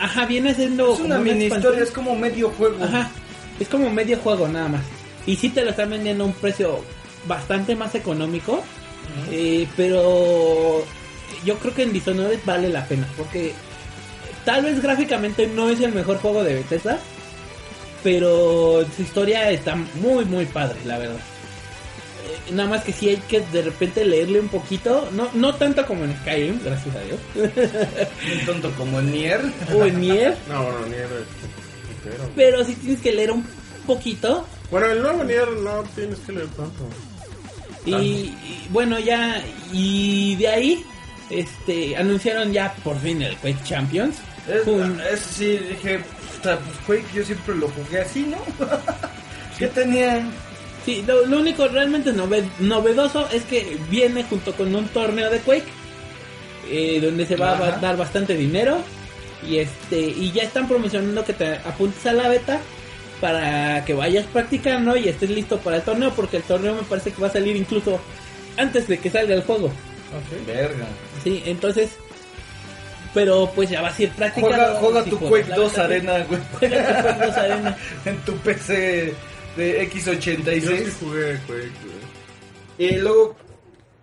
[0.00, 0.94] Ajá, viene siendo...
[0.94, 1.58] Es una como mini expansión.
[1.74, 2.82] historia, es como medio juego.
[2.82, 3.10] Ajá,
[3.62, 4.82] es como medio juego nada más.
[5.26, 6.84] Y sí te lo están vendiendo a un precio
[7.26, 8.62] bastante más económico.
[9.30, 10.84] eh, pero
[11.44, 13.06] yo creo que en Dishonored vale la pena.
[13.16, 13.52] Porque
[14.44, 16.98] tal vez gráficamente no es el mejor juego de Bethesda.
[18.02, 21.16] Pero su historia está muy, muy padre, la verdad.
[21.18, 25.08] Eh, Nada más que sí hay que de repente leerle un poquito.
[25.12, 27.20] No, no tanto como en Skyrim, gracias a Dios.
[28.40, 29.40] Un tonto como el Nier.
[29.72, 30.36] o en Nier.
[30.48, 31.61] No, bueno, Nier es
[32.04, 33.46] pero- Pero sí tienes que leer un
[33.86, 34.46] poquito.
[34.70, 36.88] Bueno, el nuevo Nier no tienes que leer tanto.
[37.84, 39.42] Y, y bueno, ya,
[39.72, 40.84] y de ahí,
[41.30, 44.16] este, anunciaron ya por fin el Quake Champions.
[44.48, 46.00] Es, Un- es- sí, dije,
[46.42, 48.38] pues Quake yo siempre lo jugué así, ¿no?
[49.58, 50.24] ¿Qué tenía?
[50.84, 55.38] sí, lo, lo único realmente nove- novedoso es que viene junto con un torneo de
[55.40, 55.64] Quake,
[56.70, 58.78] eh, donde se va a dar bastante dinero.
[59.48, 62.60] Y este, y ya están promocionando que te apuntes a la beta
[63.20, 67.12] para que vayas practicando y estés listo para el torneo, porque el torneo me parece
[67.12, 68.00] que va a salir incluso
[68.56, 69.70] antes de que salga el juego.
[70.46, 70.86] Verga.
[71.24, 71.90] Sí, entonces.
[73.14, 74.74] Pero pues ya vas a ir practicando.
[74.78, 76.40] Juega, tu Quake la 2 beta, Arena, güey.
[76.58, 77.76] Juega tu Quake 2 Arena.
[78.06, 79.14] en tu PC
[79.56, 80.92] de Yo sí X86.
[80.98, 81.68] jugué, güey.
[82.78, 83.36] Y luego,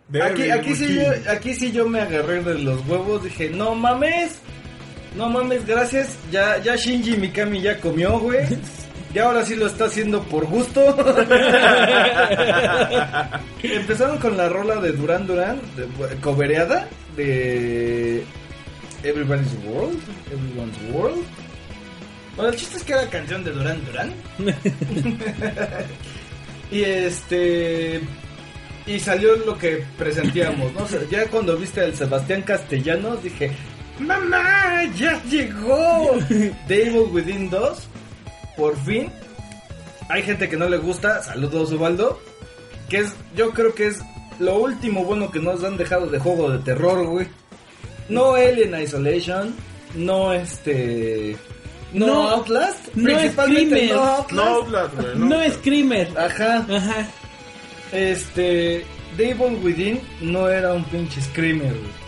[0.09, 0.21] güey.
[0.21, 1.03] aquí, Devil aquí, sí Within.
[1.23, 3.23] yo, aquí sí yo me agarré de los huevos.
[3.23, 4.39] Dije, no mames.
[5.15, 6.17] No mames, gracias.
[6.31, 8.45] Ya, ya Shinji Mikami ya comió, güey.
[9.11, 10.81] Ya ahora sí lo está haciendo por gusto.
[13.63, 15.59] Empezaron con la rola de Duran Duran,
[16.21, 18.23] cobereada, de
[19.03, 19.99] Everybody's World.
[20.31, 21.23] Everyone's World.
[22.35, 24.13] Bueno, el chiste es que era canción de Duran Duran.
[26.71, 28.01] y este.
[28.85, 30.83] Y salió lo que presentíamos, ¿no?
[30.83, 33.51] O sea, ya cuando viste al Sebastián Castellanos dije:
[33.99, 34.83] ¡Mamá!
[34.97, 36.17] ¡Ya llegó!
[36.67, 37.87] The Evil Within 2.
[38.57, 39.11] Por fin.
[40.09, 41.21] Hay gente que no le gusta.
[41.23, 42.19] Saludos, Ubaldo.
[42.89, 43.99] Que es, yo creo que es
[44.39, 47.27] lo último bueno que nos han dejado de juego de terror, güey.
[48.07, 49.53] No Alien Isolation.
[49.95, 51.35] No este.
[51.93, 52.87] No, No, Outlast.
[52.95, 53.95] no principalmente Screamer.
[53.95, 54.31] no Outlast.
[54.33, 55.15] No, Outlast, güey.
[55.17, 56.07] No Screamer.
[56.17, 56.65] Ajá.
[56.69, 57.07] Ajá.
[57.91, 58.85] Este.
[59.17, 61.98] Devil Within no era un pinche screamer, güey.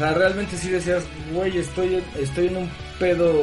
[0.00, 3.34] O sea, realmente sí decías, güey, estoy, estoy en un pedo.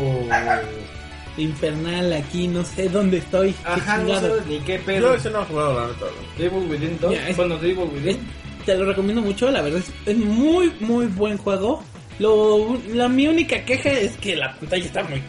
[1.38, 3.54] Infernal aquí, no sé dónde estoy.
[3.64, 5.14] Ajá, no sabes ni qué Yo pedo.
[5.14, 6.06] ese no he jugado, la neta.
[6.40, 7.12] Devil Within 2.
[7.12, 8.18] Mira, es- Bueno, Devil Es- Within.
[8.66, 11.84] te lo recomiendo mucho, la verdad es, es muy, muy buen juego.
[12.18, 15.22] Lo, la, mi única queja es que la pantalla está muy,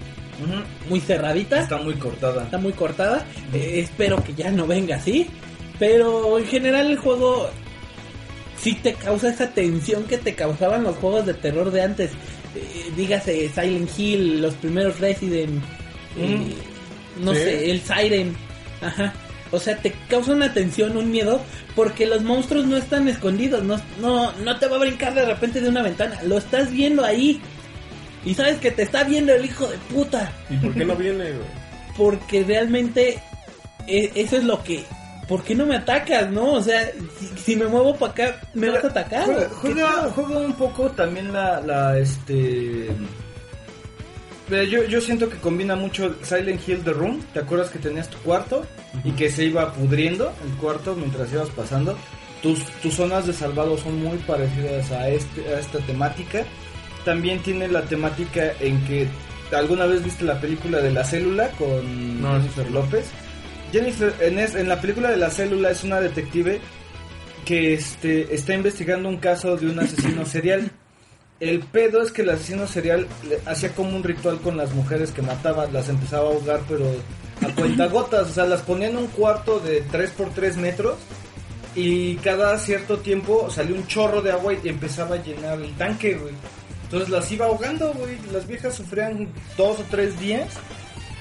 [0.88, 1.60] muy cerradita.
[1.60, 2.44] Está muy cortada.
[2.44, 3.26] está muy cortada.
[3.52, 5.26] Eh, espero que ya no venga así.
[5.78, 7.50] Pero en general el juego
[8.62, 12.10] sí te causa esa tensión que te causaban los juegos de terror de antes.
[12.54, 15.62] Eh, dígase Silent Hill, los primeros Resident,
[16.16, 16.54] eh,
[17.20, 17.40] no Sí.
[17.40, 18.36] sé, el Siren.
[18.80, 19.12] Ajá.
[19.50, 21.40] O sea, te causa una tensión, un miedo,
[21.74, 25.60] porque los monstruos no están escondidos, no, no, no te va a brincar de repente
[25.60, 27.40] de una ventana, lo estás viendo ahí.
[28.26, 31.24] Y sabes que te está viendo el hijo de puta ¿Y por qué no viene,
[31.30, 31.46] güey?
[31.96, 33.18] porque realmente
[33.86, 34.82] e- eso es lo que
[35.28, 36.54] ¿por qué no me atacas, no?
[36.54, 39.48] O sea, si, si me muevo para acá me vas a atacar.
[39.50, 42.88] Juega, un poco también la, la este.
[44.48, 47.22] Mira, Yo, yo siento que combina mucho Silent Hill The Room.
[47.34, 48.64] ¿Te acuerdas que tenías tu cuarto?
[49.04, 51.96] Y que se iba pudriendo el cuarto mientras ibas pasando.
[52.42, 56.44] Tus, tus zonas de salvado son muy parecidas a, este, a esta temática.
[57.04, 59.08] también tiene la temática en que
[59.54, 63.10] alguna vez viste la película de la célula con No, Jennifer López.
[63.72, 66.60] Jennifer en, es- en la película de la célula es una detective
[67.44, 70.70] que este está investigando un caso de un asesino serial.
[71.40, 73.06] El pedo es que el asesino serial
[73.46, 76.84] hacía como un ritual con las mujeres que mataba, las empezaba a ahogar, pero
[77.46, 80.96] a cuentagotas, o sea, las ponía en un cuarto de 3 por 3 metros
[81.76, 86.14] y cada cierto tiempo salía un chorro de agua y empezaba a llenar el tanque,
[86.14, 86.34] güey.
[86.84, 88.16] Entonces las iba ahogando, güey.
[88.32, 90.48] Las viejas sufrían dos o tres días.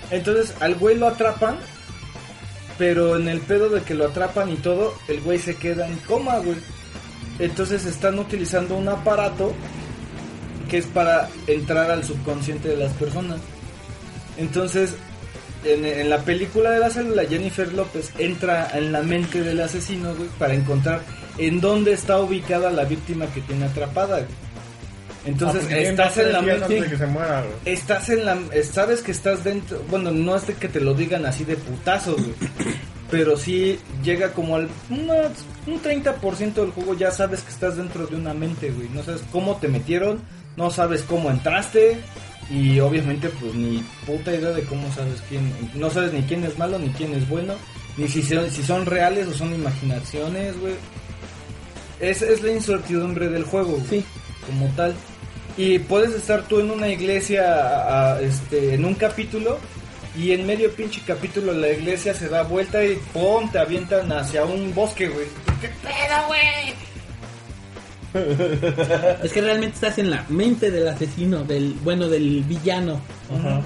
[0.10, 1.57] Entonces al güey lo atrapan,
[2.77, 5.97] pero en el pedo de que lo atrapan y todo, el güey se queda en
[5.97, 6.57] coma, güey.
[7.39, 9.53] Entonces están utilizando un aparato
[10.69, 13.39] que es para entrar al subconsciente de las personas.
[14.37, 14.95] Entonces,
[15.63, 20.29] en, la película de la célula, Jennifer López entra en la mente del asesino, güey,
[20.37, 21.01] para encontrar
[21.37, 24.17] en dónde está ubicada la víctima que tiene atrapada.
[24.17, 24.47] güey.
[25.27, 27.53] Entonces, Ah, estás en la antes de que se muera, güey.
[27.73, 28.37] Estás en la.
[28.71, 29.81] Sabes que estás dentro.
[29.89, 32.33] Bueno, no es de que te lo digan así de putazo, güey.
[33.11, 34.67] Pero sí llega como al.
[34.89, 35.31] unos-
[35.65, 38.89] un 30% del juego ya sabes que estás dentro de una mente, güey.
[38.89, 40.19] No sabes cómo te metieron,
[40.55, 41.97] no sabes cómo entraste.
[42.49, 45.51] Y obviamente, pues ni puta idea de cómo sabes quién.
[45.75, 47.53] No sabes ni quién es malo ni quién es bueno.
[47.97, 50.75] Ni si son, si son reales o son imaginaciones, güey.
[51.99, 54.05] Es, es la incertidumbre del juego, güey, Sí.
[54.45, 54.93] como tal.
[55.57, 59.57] Y puedes estar tú en una iglesia, a- a- este, en un capítulo,
[60.15, 63.49] y en medio pinche capítulo la iglesia se da vuelta y ¡pum!
[63.51, 65.25] te avientan hacia un bosque, güey.
[65.61, 66.73] ¿Qué pedo, güey?
[69.23, 72.99] Es que realmente estás en la mente del asesino, del bueno, del villano.
[73.38, 73.61] Ajá.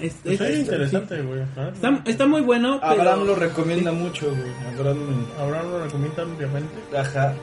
[0.00, 1.42] Es, Pues es- interesante, güey.
[1.74, 2.92] Está, está muy bueno, pero...
[3.02, 4.50] Abraham lo recomienda mucho, güey.
[4.74, 6.74] Abraham, Abraham lo recomienda ampliamente.
[6.96, 7.34] ajá.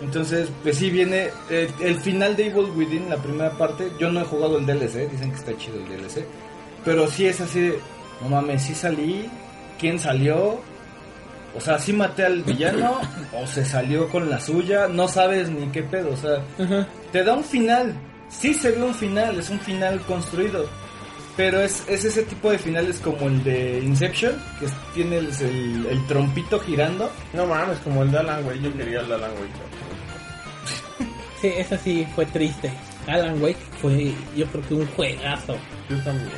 [0.00, 3.90] Entonces, pues sí viene eh, el final de Evil Within, la primera parte.
[3.98, 6.24] Yo no he jugado el DLC, dicen que está chido el DLC.
[6.84, 7.78] Pero sí es así, de,
[8.22, 9.28] no mames, sí salí.
[9.78, 10.60] ¿Quién salió?
[11.56, 13.00] O sea, sí maté al villano
[13.32, 14.86] o se salió con la suya.
[14.88, 16.10] No sabes ni qué pedo.
[16.12, 16.42] O sea,
[17.12, 17.94] te da un final.
[18.28, 20.66] Sí se ve un final, es un final construido.
[21.36, 25.86] Pero es, es ese tipo de finales como el de Inception, que tiene el, el-
[25.90, 27.10] el trompito girando.
[27.34, 28.60] No mames, como el de Alan, güey.
[28.60, 29.48] Yo quería el de Alan, güey.
[31.40, 32.70] Sí, eso sí fue triste.
[33.06, 35.56] Alan Wake fue, yo creo que un juegazo.
[35.88, 36.30] Yo también.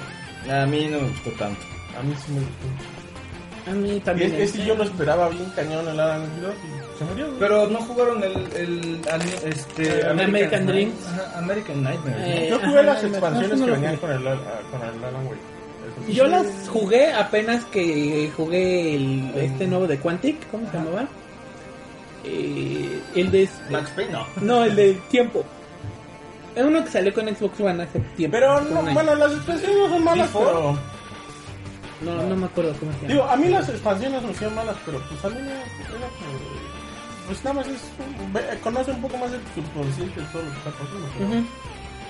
[0.51, 1.61] A mí no me gustó tanto.
[1.99, 3.71] A mí sí me gustó.
[3.71, 4.35] A mí también.
[4.35, 7.27] es, es que yo lo esperaba bien cañón el Alan 2 y se murió.
[7.39, 11.07] Pero no jugaron el, el, ani- este, American Night- Dreams.
[11.07, 12.17] Ajá, American Nightmare.
[12.47, 14.35] Eh, Yo jugué ajá, las expansiones no, no que venían con el, ah,
[14.71, 15.29] con el Alan,
[16.07, 16.13] sí.
[16.13, 21.07] Yo las jugué apenas que jugué el, este nuevo de Quantic, ¿cómo se llamaba?
[22.25, 23.49] Eh, el de...
[23.71, 24.27] Max Payne, no.
[24.41, 25.45] No, el de tiempo.
[26.55, 28.37] Es uno que salió con Xbox One hace tiempo.
[28.37, 30.47] Pero, no, bueno, las expansiones no son malas, Before.
[30.47, 30.79] pero...
[32.01, 33.09] No, no me acuerdo cómo se llama.
[33.09, 35.51] Digo, a mí las expansiones me hacían malas, pero pues a mí me...
[35.51, 37.73] era que- Pues nada más es...
[37.99, 41.09] un- Conoce un poco más de tu subconsciente de todo lo que está pasando.
[41.19, 41.31] pero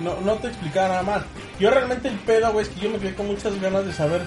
[0.00, 1.22] no, no te explicaba nada más.
[1.58, 4.22] Yo realmente el pedo, güey, es que yo me quedé con muchas ganas de saber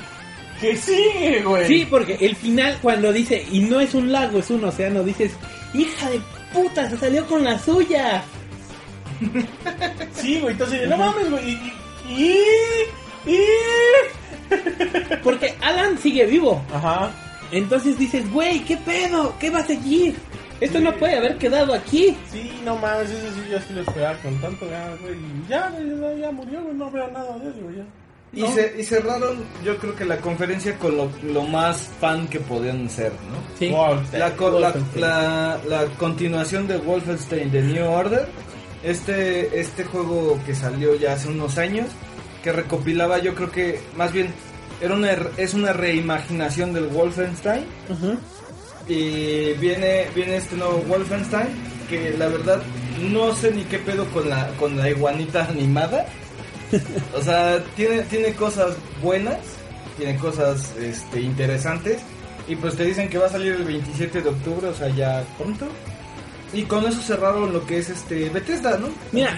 [0.60, 1.66] qué sigue, güey.
[1.68, 5.32] Sí, porque el final cuando dice, y no es un lago, es un océano, dices,
[5.74, 6.22] hija de
[6.54, 8.24] puta, se salió con la suya.
[10.14, 11.60] Sí, güey, entonces, no mames, güey.
[12.10, 13.38] Y, y,
[15.24, 16.62] Porque Alan sigue vivo.
[16.74, 17.12] Ajá.
[17.52, 19.36] Entonces dices, güey, ¿qué pedo?
[19.40, 20.16] ¿Qué va a seguir?
[20.60, 22.16] Esto no puede haber quedado aquí.
[22.32, 25.16] Sí, no mames, eso sí, yo sí lo esperaba con tanto ganas, güey.
[25.16, 27.86] Y ya, ya, ya murió, güey, no veo nada de eso, güey, ya.
[28.34, 28.52] Y, No.
[28.54, 32.90] ce- y cerraron, yo creo que la conferencia con lo, lo más fan que podían
[32.90, 33.58] ser, ¿no?
[33.60, 33.70] Sí.
[34.18, 35.02] La, co- la, Wolfenstein.
[35.02, 38.28] la, la continuación de Wolfenstein The New Order,
[38.84, 41.88] este, este juego que salió ya hace unos años,
[42.42, 44.30] que recopilaba, yo creo que más bien
[44.80, 47.66] era una, es una reimaginación del Wolfenstein.
[48.88, 51.48] Y viene, viene este nuevo Wolfenstein,
[51.90, 52.62] que la verdad
[53.12, 56.06] no sé ni qué pedo con la, con la iguanita animada.
[57.18, 59.38] O sea, tiene, tiene cosas buenas,
[59.98, 62.00] tiene cosas este, interesantes.
[62.48, 65.24] Y pues te dicen que va a salir el 27 de octubre, o sea, ya
[65.38, 65.68] pronto.
[66.54, 68.90] Y con eso cerraron lo que es este Bethesda, ¿no?
[69.12, 69.38] Mira,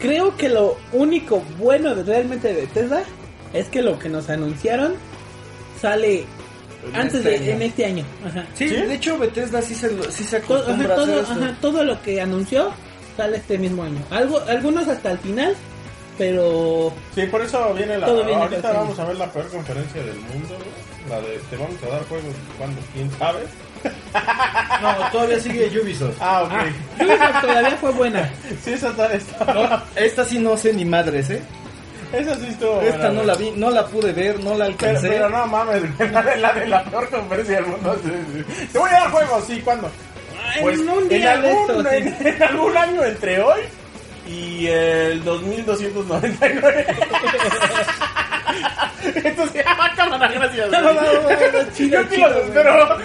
[0.00, 3.02] creo que lo único bueno de realmente de Bethesda
[3.52, 4.94] es que lo que nos anunciaron
[5.80, 6.24] sale
[6.88, 7.50] En antes este de año.
[7.56, 8.04] en este año.
[8.26, 8.46] Ajá.
[8.54, 8.74] Sí, ¿Sí?
[8.76, 11.44] de hecho Bethesda sí se, lo- sí se Todo, ajá, acostumbra a todo, hacer esto.
[11.44, 12.70] ajá, todo lo que anunció
[13.16, 13.98] sale este mismo año.
[14.10, 15.54] Algo, algunos hasta el final,
[16.18, 18.06] pero Sí, por eso viene la.
[18.06, 20.56] Todo viene ahorita vamos a ver la peor conferencia del mundo.
[21.08, 23.40] La de te vamos a dar juegos cuando, quién sabe.
[24.82, 26.16] No, todavía sigue Ubisoft.
[26.20, 27.02] Ah, ok.
[27.04, 28.30] Ubisoft todavía fue buena.
[28.64, 29.12] Sí, esa está.
[29.12, 31.42] esta- No, esta sí no sé ni madres, ¿eh?
[32.12, 32.80] Esa sí estuvo.
[32.80, 35.08] Esta buena, no la vi, no la pude ver, no la alcancé.
[35.08, 35.82] pero no mames,
[36.12, 37.96] la de la, de la peor conferencia del mundo.
[38.04, 38.66] sí, sí.
[38.72, 39.90] Te voy a dar juegos, sí, ¿cuándo?
[40.62, 41.96] Pues en un en, día de algún, estos, sí.
[41.96, 43.60] en, en algún año entre hoy
[44.26, 46.86] y el 2299.
[49.24, 50.70] Entonces, ah, cámara, gracias.
[50.70, 52.48] No, no, no, no, chido, Yo sí chido, los güey.
[52.48, 52.98] espero.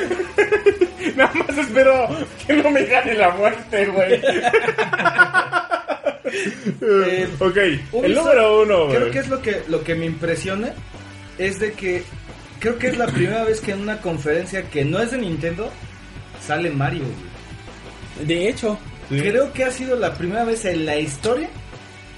[1.16, 2.08] Nada más espero
[2.48, 4.22] que no me gane la muerte, güey.
[6.82, 7.58] Eh, ok,
[8.04, 10.70] el número uno, Creo que es lo que, lo que me impresiona
[11.38, 12.04] es de que
[12.60, 15.72] creo que es la primera vez que en una conferencia que no es de Nintendo
[16.46, 17.02] sale Mario.
[17.04, 18.28] güey.
[18.28, 18.78] De hecho,
[19.10, 21.50] Creo que ha sido la primera vez en la historia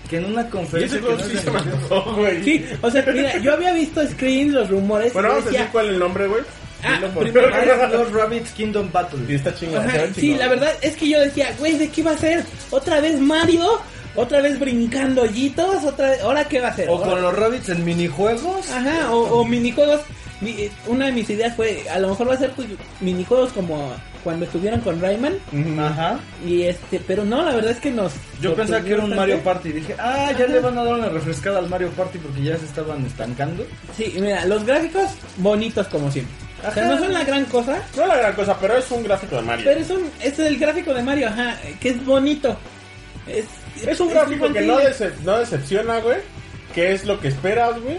[0.09, 2.43] que en una conferencia que no sí se antojó, güey.
[2.43, 5.13] sí, o sea, mira, yo había visto screens, los rumores.
[5.13, 6.41] Bueno, vamos a decía, decir cuál es el nombre, güey.
[6.83, 9.19] Ah, por- primero- es Los Rabbits Kingdom Battle.
[9.29, 9.87] Y está chingón.
[9.87, 12.43] Ajá, sí, la verdad es que yo decía, güey, ¿de qué va a ser?
[12.71, 13.79] ¿Otra vez Mario?
[14.15, 15.83] ¿Otra vez brincando hoyitos?
[15.85, 16.21] ¿Otra vez?
[16.21, 16.89] ¿Ahora qué va a ser?
[16.89, 18.69] O con los Rabbits en minijuegos.
[18.71, 20.01] Ajá, o, o minijuegos.
[20.41, 22.67] Mi- Una de mis ideas fue, a lo mejor va a ser pues,
[22.99, 23.93] minijuegos como
[24.23, 25.33] cuando estuvieron con Rayman.
[25.79, 26.19] Ajá.
[26.45, 28.13] Y este, pero no, la verdad es que nos.
[28.41, 29.39] Yo pensaba que era un Mario.
[29.43, 29.71] Party.
[29.71, 32.65] Dije, ah, ya le van a dar una refrescada al Mario Party porque ya se
[32.65, 33.65] estaban estancando.
[33.95, 36.33] Sí, mira, los gráficos bonitos como siempre.
[36.59, 36.93] O sea, Ajá.
[36.95, 39.41] no son la gran cosa, No es la gran cosa, pero es un gráfico de
[39.41, 39.65] Mario.
[39.67, 42.55] pero es un, es el gráfico de Mario, ajá, que es bonito.
[43.27, 43.45] Es,
[43.85, 46.17] Es un gráfico que no decepciona, güey.
[46.75, 47.97] Que es lo que esperas, güey.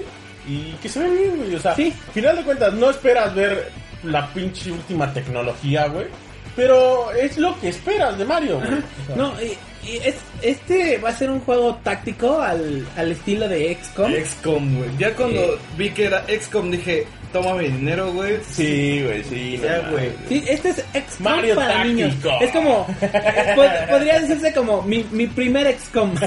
[0.49, 1.55] Y que se ve bien, güey.
[1.57, 1.93] O sea, Sí.
[2.15, 3.70] final de cuentas, no esperas ver
[4.04, 6.06] la pinche última tecnología, güey.
[6.54, 8.72] Pero es lo que esperas de Mario, güey.
[8.74, 9.56] O sea, No, y,
[9.88, 14.12] y es, este va a ser un juego táctico al, al estilo de XCOM.
[14.12, 14.90] XCOM, güey.
[14.98, 15.58] Ya cuando Eh.
[15.78, 18.36] vi que era XCOM dije, toma mi dinero, güey.
[18.50, 19.58] Sí, güey, sí.
[19.62, 20.10] Ya, güey.
[20.28, 21.88] Sí, este es XCOM Mario para Táctico.
[21.88, 22.14] niños.
[22.42, 26.12] Es como, pod- podría decirse como mi, mi primer XCOM.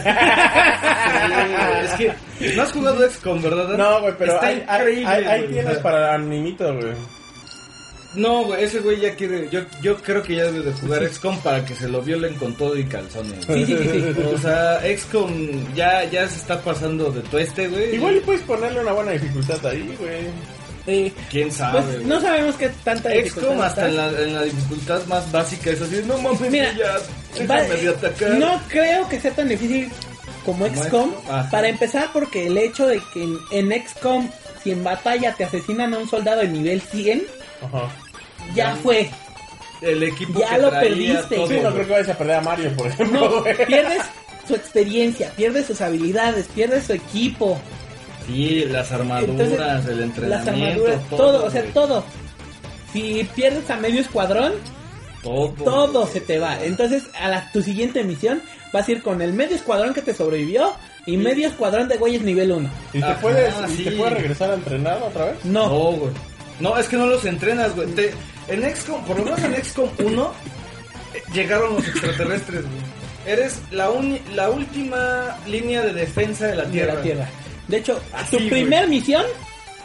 [1.84, 2.14] es que
[2.56, 3.77] no has jugado XCOM, ¿verdad?
[3.77, 6.93] No, güey, pero Está ahí- ahí güey, tienes para animito, güey.
[8.16, 9.50] No, güey, ese güey ya quiere.
[9.50, 12.54] Yo, yo creo que ya debe de jugar XCOM para que se lo violen con
[12.56, 13.46] todo y calzones.
[13.46, 14.22] Sí, sí, sí, sí.
[14.34, 17.96] O sea, XCOM ya, ya se está pasando de tueste, güey.
[17.96, 20.28] Igual y puedes ponerle una buena dificultad ahí, güey.
[20.88, 21.82] Eh, ¿Quién sabe?
[21.82, 23.90] pues no sabemos qué tanta XCOM dificultad hasta está.
[23.90, 27.90] en la, en la dificultad más básica es así, no mames, Mira, ya, Va- de
[27.90, 28.30] atacar.
[28.36, 29.90] No creo que sea tan difícil
[30.46, 31.12] como XCOM.
[31.12, 31.50] XCOM.
[31.50, 34.30] Para empezar, porque el hecho de que en, en XCOM,
[34.64, 37.24] si en batalla te asesinan a un soldado de nivel 100,
[37.64, 37.90] Ajá.
[38.54, 39.10] Ya fue.
[39.82, 41.36] El equipo Ya que lo perdiste.
[41.36, 44.02] todo, Sí, no creo que vayas a perder a Mario, por ejemplo, No, pierdes
[44.48, 47.60] su experiencia, pierdes sus habilidades, pierdes su equipo,
[48.28, 52.04] Sí, las armaduras, Entonces, el las entrenamiento, armaduras, todo, o sea, todo.
[52.92, 54.54] Si pierdes a medio escuadrón,
[55.22, 56.64] todo, todo se te va.
[56.64, 58.42] Entonces, a la, tu siguiente misión
[58.74, 60.74] vas a ir con el medio escuadrón que te sobrevivió
[61.06, 62.70] y medio escuadrón de güeyes nivel 1.
[62.94, 63.84] ¿Y te, puedes, y sí.
[63.84, 65.46] te puedes regresar a entrenar otra vez?
[65.46, 65.68] No.
[65.68, 66.12] No, güey.
[66.60, 67.88] No, es que no los entrenas, güey.
[67.90, 68.14] Te-
[68.48, 70.34] en XCOM, por lo menos en XCOM 1,
[71.14, 72.96] eh, llegaron los extraterrestres, güey.
[73.26, 76.94] Eres la, uni- la última línea de defensa de la de Tierra.
[76.96, 77.30] la Tierra.
[77.68, 78.50] De hecho, Así, tu güey.
[78.50, 79.24] primer misión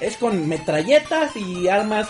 [0.01, 2.09] es con metralletas y armas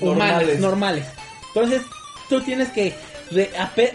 [0.00, 0.60] humanas, Normales.
[0.60, 1.06] normales.
[1.54, 1.82] Entonces,
[2.28, 2.94] tú tienes que,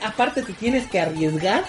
[0.02, 1.64] aparte te tienes que arriesgar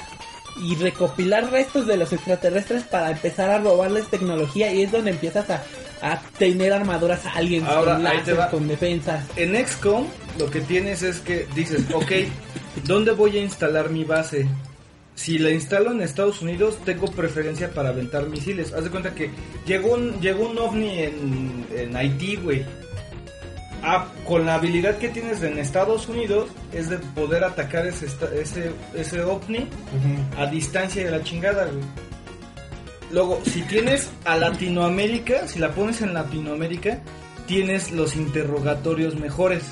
[0.62, 5.48] y recopilar restos de los extraterrestres para empezar a robarles tecnología y es donde empiezas
[5.50, 5.62] a,
[6.02, 9.24] a tener armaduras a alguien Ahora, con láser, con defensas.
[9.36, 10.06] En XCOM,
[10.38, 12.12] lo que tienes es que dices, ok,
[12.84, 14.46] ¿dónde voy a instalar mi base?
[15.14, 18.72] Si la instalo en Estados Unidos, tengo preferencia para aventar misiles.
[18.72, 19.30] Haz de cuenta que
[19.64, 22.64] llegó un, llegó un ovni en, en Haití, güey.
[23.86, 28.72] Ah, con la habilidad que tienes en Estados Unidos, es de poder atacar ese, ese,
[28.94, 29.68] ese ovni
[30.38, 31.84] a distancia de la chingada, güey.
[33.10, 37.00] Luego, si tienes a Latinoamérica, si la pones en Latinoamérica,
[37.46, 39.64] tienes los interrogatorios mejores.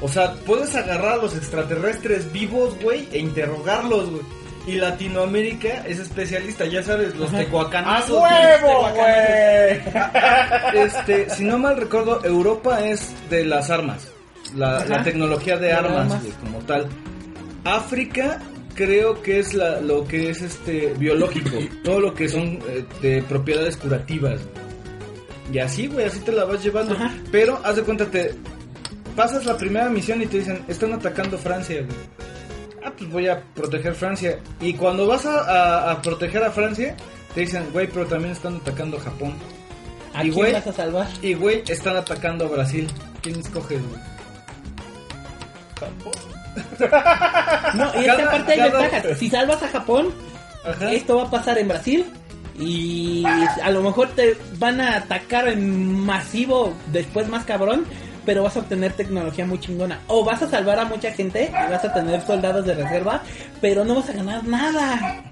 [0.00, 4.22] O sea, puedes agarrar a los extraterrestres vivos, güey, e interrogarlos, güey.
[4.68, 8.22] Y Latinoamérica es especialista, ya sabes, los ¡A tecuacanazos.
[8.22, 9.80] huevo, güey!
[10.84, 14.08] Este, si no mal recuerdo, Europa es de las armas.
[14.54, 16.20] La, tecnología de De armas, armas.
[16.20, 16.86] güey, como tal.
[17.64, 18.40] África
[18.74, 21.56] creo que es la, lo que es este biológico.
[21.82, 24.38] todo lo que son eh, de propiedades curativas.
[25.50, 26.92] Y así, güey, así te la vas llevando.
[26.92, 27.14] Ajá.
[27.32, 28.34] Pero, haz de cuenta, te
[29.16, 32.27] pasas la primera misión y te dicen, están atacando Francia, güey.
[32.84, 34.38] Ah, pues voy a proteger Francia.
[34.60, 36.96] Y cuando vas a, a- a proteger a Francia,
[37.34, 39.34] te dicen, güey, pero también están atacando Japón.
[40.14, 41.06] ¿A Y quién güey, vas a salvar?
[41.22, 42.88] y güey, están atacando a Brasil.
[43.22, 44.00] ¿Quién escoges, güey?
[47.74, 49.18] No, y es que Cada- aparte hay ventajas.
[49.18, 50.08] Si salvas a Japón,
[50.64, 50.92] Ajá.
[50.92, 52.06] esto va a pasar en Brasil.
[52.60, 53.24] Y
[53.62, 57.84] a lo mejor te van a atacar en masivo después más cabrón.
[58.28, 60.00] Pero vas a obtener tecnología muy chingona.
[60.06, 63.22] O vas a salvar a mucha gente y vas a tener soldados de reserva.
[63.62, 65.22] Pero no vas a ganar nada.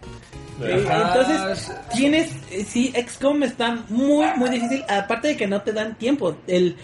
[0.62, 2.30] Eh, entonces, tienes.
[2.50, 4.82] eh, Sí, XCOM está muy, muy difícil.
[4.88, 6.38] Aparte de que no te dan tiempo.
[6.46, 6.74] El,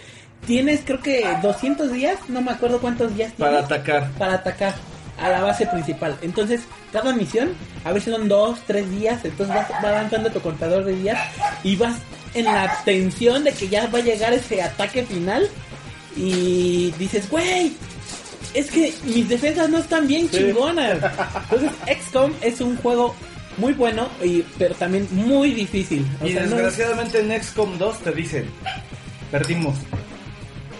[0.46, 2.18] tienes, creo que 200 días.
[2.28, 4.10] No me acuerdo cuántos días tienes Para atacar.
[4.18, 4.74] para atacar
[5.18, 6.14] a la base principal.
[6.20, 6.60] Entonces,
[6.92, 10.94] cada misión, a veces son dos, tres días, entonces vas, va avanzando tu contador de
[10.94, 11.18] días
[11.64, 11.96] y vas
[12.34, 15.48] en la tensión de que ya va a llegar ese ataque final
[16.16, 17.72] y dices, güey,
[18.54, 20.98] es que mis defensas no están bien chingonas.
[21.50, 21.70] Entonces,
[22.04, 23.14] XCOM es un juego
[23.58, 26.06] muy bueno, y, pero también muy difícil.
[26.22, 28.46] O Y sea, no- desgraciadamente en XCOM 2 te dicen,
[29.30, 29.74] perdimos.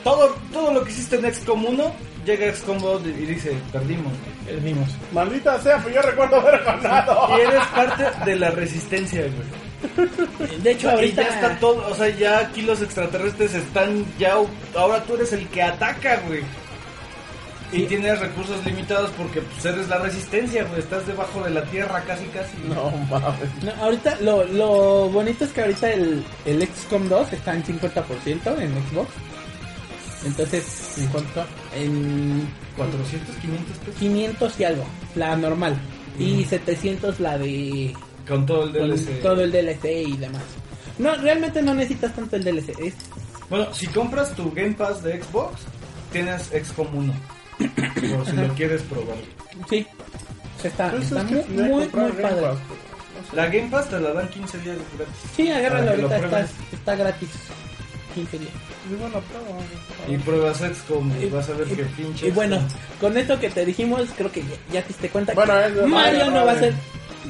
[0.04, 1.92] Todo, todo lo que hiciste en XCOM 1,
[2.26, 4.12] llega XCOM 2 y dice, perdimos.
[4.44, 4.88] perdimos.
[5.12, 7.28] Maldita sea, pues yo recuerdo haber ganado.
[7.38, 9.32] Y eres parte de la resistencia, güey.
[10.62, 11.22] De hecho, ahorita...
[11.22, 14.36] ya está todo, o sea, ya aquí los extraterrestres están ya,
[14.76, 16.40] ahora tú eres el que ataca, güey.
[17.72, 17.86] Y Sí.
[17.86, 22.26] tienes recursos limitados porque pues eres la resistencia, güey, estás debajo de la tierra casi
[22.26, 22.52] casi.
[22.68, 23.48] No mames.
[23.64, 28.58] No, ahorita lo, lo bonito es que ahorita el, el XCOM 2 está en 50%
[28.60, 29.08] en Xbox.
[30.26, 31.44] Entonces, ¿En cuánto?
[31.74, 32.46] en
[32.76, 33.94] 400, 500 pesos.
[33.98, 34.84] 500 y algo,
[35.14, 35.76] la normal.
[36.18, 37.94] Y 700 la de
[38.28, 39.20] Con todo el con DLC.
[39.22, 40.42] todo el DLC y demás.
[40.98, 42.70] No, realmente no necesitas tanto el DLC.
[42.78, 42.94] Es,
[43.50, 45.62] Bueno, si compras tu Game Pass de Xbox,
[46.12, 47.12] tienes XCOM 1.
[48.16, 49.16] Por si lo quieres probar.
[49.68, 49.86] sí,
[50.62, 52.22] está, Pues está es que muy, que muy, muy padre.
[52.42, 52.58] Pass.
[53.34, 55.14] La Game Pass te la dan 15 días gratis.
[55.36, 57.28] Sí, que lo ahorita, está, está gratis.
[58.14, 58.50] 15 días.
[58.90, 59.60] Y bueno, prueba.
[60.08, 62.26] Y pruebas XCOM y vas a ver y- qué pinche.
[62.28, 62.58] Y bueno,
[63.00, 66.30] con esto que te dijimos, creo que ya, ya te diste cuenta Bueno, que Mario
[66.30, 66.74] no va a ser,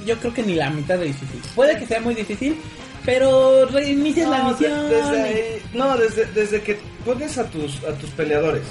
[0.05, 1.41] yo creo que ni la mitad de difícil.
[1.55, 2.57] Puede que sea muy difícil,
[3.05, 4.89] pero reinicias la de- misión.
[4.91, 8.63] desde no, desde, desde que pones a tus, a tus peleadores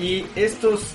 [0.00, 0.92] y estos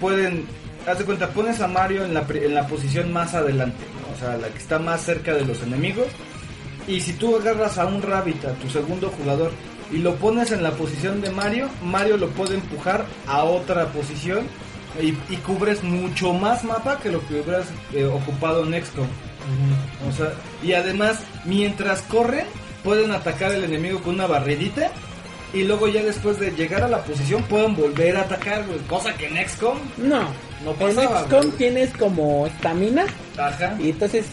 [0.00, 0.44] pueden,
[0.86, 4.14] haz de cuenta, pones a Mario en la, en la posición más adelante, ¿no?
[4.14, 6.06] o sea, la que está más cerca de los enemigos.
[6.88, 9.52] Y si tú agarras a un Rabbit, a tu segundo jugador,
[9.92, 14.40] y lo pones en la posición de Mario, Mario lo puede empujar a otra posición
[15.00, 19.06] y, y cubres mucho más mapa que lo que hubieras eh, ocupado en XCOM.
[20.08, 20.32] O sea,
[20.62, 22.46] y además, mientras corren,
[22.84, 24.90] pueden atacar al enemigo con una barridita.
[25.54, 28.78] Y luego ya después de llegar a la posición pueden volver a atacar, güey.
[28.88, 30.22] Cosa que en XCOM No,
[30.64, 31.24] no en pasaba.
[31.24, 31.50] XCOM güey.
[31.58, 33.04] tienes como estamina
[33.36, 33.76] Ajá.
[33.78, 34.24] y entonces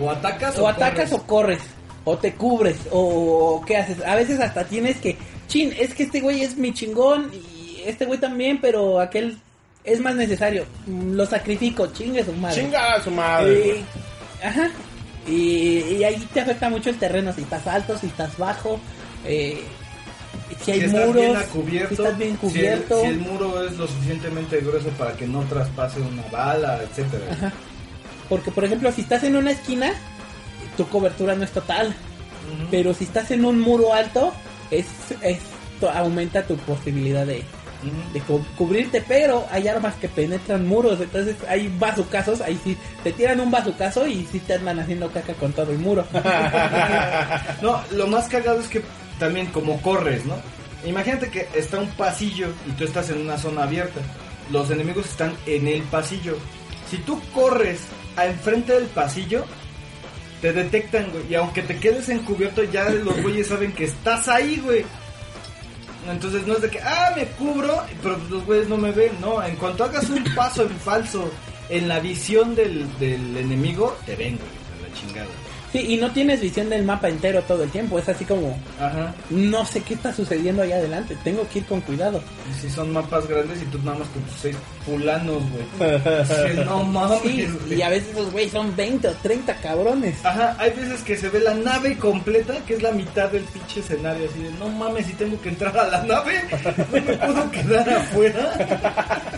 [0.00, 1.12] O atacas o atacas corres.
[1.12, 1.60] o corres
[2.04, 4.04] o te cubres o, o qué haces.
[4.04, 5.16] A veces hasta tienes que,
[5.48, 9.38] chin, es que este güey es mi chingón y este güey también, pero aquel
[9.84, 10.64] es más necesario.
[10.86, 12.62] Lo sacrifico, chingue su madre.
[12.62, 13.76] Chinga a su madre.
[13.78, 14.70] Y- ajá.
[15.26, 18.80] Y, y ahí te afecta mucho el terreno, si estás alto, si estás bajo,
[19.24, 19.62] eh,
[20.64, 23.00] si hay si muros, bien cubierto, si estás bien si el- cubierto.
[23.02, 27.24] Si el, muro es lo suficientemente grueso para que no traspase una bala, etcétera.
[27.32, 27.52] Ajá.
[28.28, 29.92] Porque, por ejemplo, si estás en una esquina,
[30.76, 31.94] tu cobertura no es total.
[32.70, 34.32] Pero si estás en un muro alto,
[34.70, 34.86] es,
[35.22, 37.42] esto aumenta tu posibilidad de.
[38.12, 39.02] De cu- cubrirte.
[39.06, 41.00] Pero hay armas que penetran muros.
[41.00, 42.40] Entonces hay bazucazos.
[42.40, 45.78] Ahí sí te tiran un bazucazo y sí te andan haciendo caca con todo el
[45.78, 46.06] muro.
[47.62, 48.82] No, lo más cagado es que
[49.18, 50.34] también como corres, ¿no?
[50.84, 54.00] Imagínate que está un pasillo y tú estás en una zona abierta.
[54.50, 56.36] Los enemigos están en el pasillo.
[56.90, 57.80] Si tú corres
[58.16, 59.44] a enfrente del pasillo,
[60.40, 61.24] te detectan, güey.
[61.30, 64.84] Y aunque te quedes encubierto, ya los güeyes saben que estás ahí, güey.
[66.10, 69.12] Entonces no es de que, ah, me cubro, pero los güeyes no me ven.
[69.20, 71.30] No, en cuanto hagas un paso en falso
[71.68, 75.41] en la visión del, del enemigo, te ven, güey, a la chingada.
[75.72, 77.98] Sí, y no tienes visión del mapa entero todo el tiempo.
[77.98, 79.14] Es así como, Ajá.
[79.30, 81.16] no sé qué está sucediendo allá adelante.
[81.24, 82.22] Tengo que ir con cuidado.
[82.50, 85.90] Y si son mapas grandes y tú nada más con tus seis fulanos, güey.
[86.26, 87.20] Sí, no mames.
[87.22, 87.78] Sí, güey.
[87.78, 90.24] y a veces esos güeyes son 20 o 30 cabrones.
[90.24, 93.80] Ajá, hay veces que se ve la nave completa, que es la mitad del pinche
[93.80, 96.42] escenario, así de, no mames, si tengo que entrar a la nave,
[96.78, 98.52] no me puedo quedar afuera.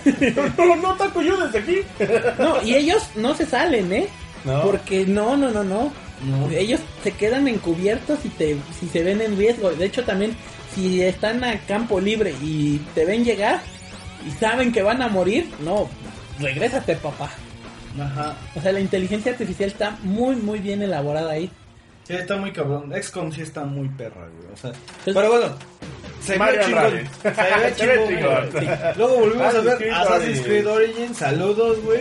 [0.58, 1.80] no, no ataco yo desde aquí.
[2.38, 4.08] No, y ellos no se salen, ¿eh?
[4.44, 4.62] No.
[4.62, 5.92] Porque no, no, no, no.
[6.22, 6.48] No.
[6.50, 9.70] Ellos se quedan encubiertos si, te, si se ven en riesgo.
[9.70, 10.36] De hecho, también
[10.74, 13.60] si están a campo libre y te ven llegar
[14.26, 15.88] y saben que van a morir, no,
[16.38, 17.30] regrésate, papá.
[18.00, 18.36] Ajá.
[18.54, 21.50] O sea, la inteligencia artificial está muy, muy bien elaborada ahí.
[22.04, 22.92] Sí, está muy cabrón.
[22.92, 24.52] XCOM sí está muy perra, güey.
[24.52, 24.72] O sea,
[25.04, 25.56] pero bueno,
[26.20, 26.90] se Mario ve chingón.
[27.76, 28.50] Se ve.
[28.60, 28.66] Sí.
[28.96, 30.40] Luego volvimos a Assassin's ver Assassin's.
[30.40, 31.16] Creed Origins.
[31.16, 32.00] Saludos, güey.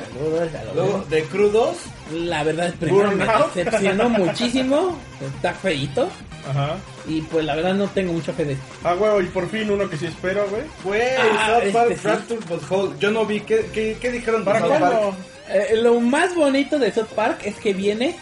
[0.73, 1.77] Luego de Crew 2.
[2.11, 3.25] La verdad, el primero me
[3.55, 4.97] decepcionó muchísimo.
[5.35, 6.09] Está feito.
[6.49, 6.75] Ajá.
[7.07, 8.65] Y pues la verdad no tengo mucha fe de esto.
[8.83, 10.63] Ah, huevo, y por fin uno que sí espero, güey.
[10.83, 12.01] Güey, Ah, South Park este sí.
[12.01, 12.91] Fractured But Whole.
[12.99, 13.39] Yo no vi.
[13.41, 14.69] ¿Qué, qué, qué dijeron ¿Para South?
[14.79, 15.13] Park?
[15.49, 18.15] Eh, lo más bonito de South Park es que viene.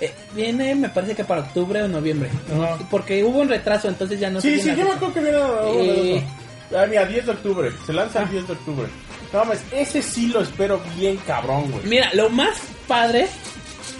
[0.00, 2.30] eh, viene, me parece que para octubre o noviembre.
[2.56, 2.78] Ajá.
[2.90, 5.38] Porque hubo un retraso, entonces ya no Sí, sé sí, yo me acuerdo que viene
[6.16, 6.24] Eh.
[6.74, 7.70] Ah, mira, 10 de octubre.
[7.86, 8.86] Se lanza el 10 de octubre.
[9.32, 11.84] No mames, ese sí lo espero bien cabrón, güey.
[11.86, 12.56] Mira, lo más
[12.86, 13.28] padre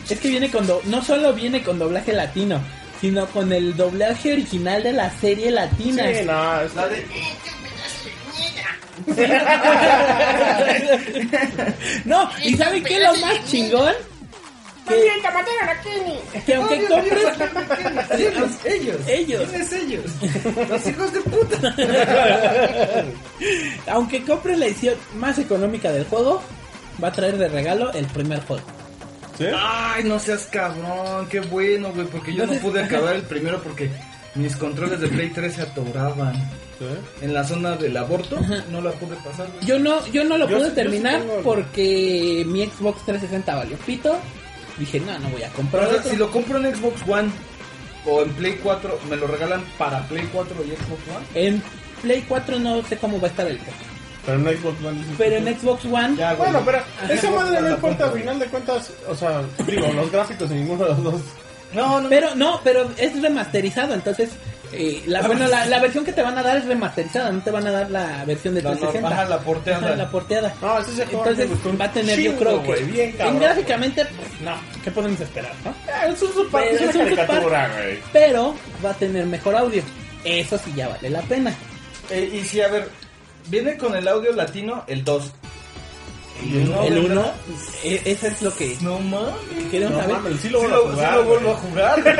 [0.08, 2.60] es que viene con do- no solo viene con doblaje latino,
[3.00, 6.04] sino con el doblaje original de la serie latina.
[6.04, 7.06] Sí, no, es La de...
[12.04, 13.92] no, y ¿saben qué es lo más chingón?
[14.88, 17.22] Que, que aunque compres
[18.18, 18.96] Ellos, ellos.
[19.06, 19.48] Ellos.
[19.48, 20.04] ¿Quiénes ellos?
[20.68, 21.74] Los hijos de puta.
[23.88, 26.42] aunque compres la edición más económica del juego,
[27.02, 28.62] va a traer de regalo el primer juego.
[29.36, 29.44] ¿Sí?
[29.56, 33.88] Ay, no seas cabrón, qué bueno, güey, porque yo no pude acabar el primero porque
[34.34, 36.34] mis controles de Play 3 se atoraban.
[36.78, 36.84] ¿Sí?
[37.22, 38.38] En la zona del aborto
[38.70, 39.64] no la pude pasar, güey.
[39.66, 43.54] Yo no, yo no lo Yo pude sí- yo sí terminar porque mi Xbox 360
[43.56, 44.16] valió pito.
[44.78, 46.10] Dije, no, no voy a comprar Pero otro.
[46.10, 47.30] si lo compro en Xbox One
[48.06, 51.26] o en Play 4, ¿me lo regalan para Play 4 y Xbox One?
[51.46, 51.62] En
[52.02, 53.72] Play 4 no sé cómo va a estar el juego.
[54.26, 55.04] Pero en Xbox One.
[55.16, 56.50] Pero en Xbox One, Ya, güey.
[56.50, 57.12] Bueno, pero Ajá.
[57.12, 60.58] esa madre no La importa, al final de cuentas, o sea, digo, los gráficos en
[60.60, 61.20] ninguno de los dos.
[61.74, 62.08] No, no.
[62.08, 64.30] pero no, pero es remasterizado, entonces
[64.72, 67.50] eh, la, bueno, la, la versión que te van a dar es remasterizada, no te
[67.50, 69.08] van a dar la versión de La, 360.
[69.08, 69.86] ajá, la porteada.
[69.86, 70.54] Ajá, la porteada.
[70.60, 71.50] No, ese es Entonces
[71.80, 73.40] va a tener, yo chingo, creo que güey, bien cabrón.
[73.40, 74.54] gráficamente, pues no,
[74.84, 75.52] ¿qué podemos esperar?
[75.64, 75.70] no?
[75.70, 77.98] Eh, Es un super, Pero es una es caricatura, güey.
[78.12, 78.54] Pero
[78.84, 79.82] va a tener mejor audio.
[80.24, 81.54] Eso sí ya vale la pena.
[82.10, 82.88] Eh, y si, a ver,
[83.48, 85.32] viene con el audio latino el 2.
[86.44, 87.34] Y el uno, el ¿verdad?
[87.84, 89.34] 1, eso es lo que No mames.
[89.70, 90.16] queremos No saber.
[90.16, 91.14] mames, sí lo Sí vuelvo lo, a sí jugar.
[91.14, 92.02] lo vuelvo a jugar.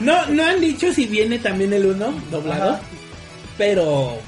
[0.00, 2.80] No, no han dicho si viene también el 1 doblado, Ajá.
[3.56, 4.18] pero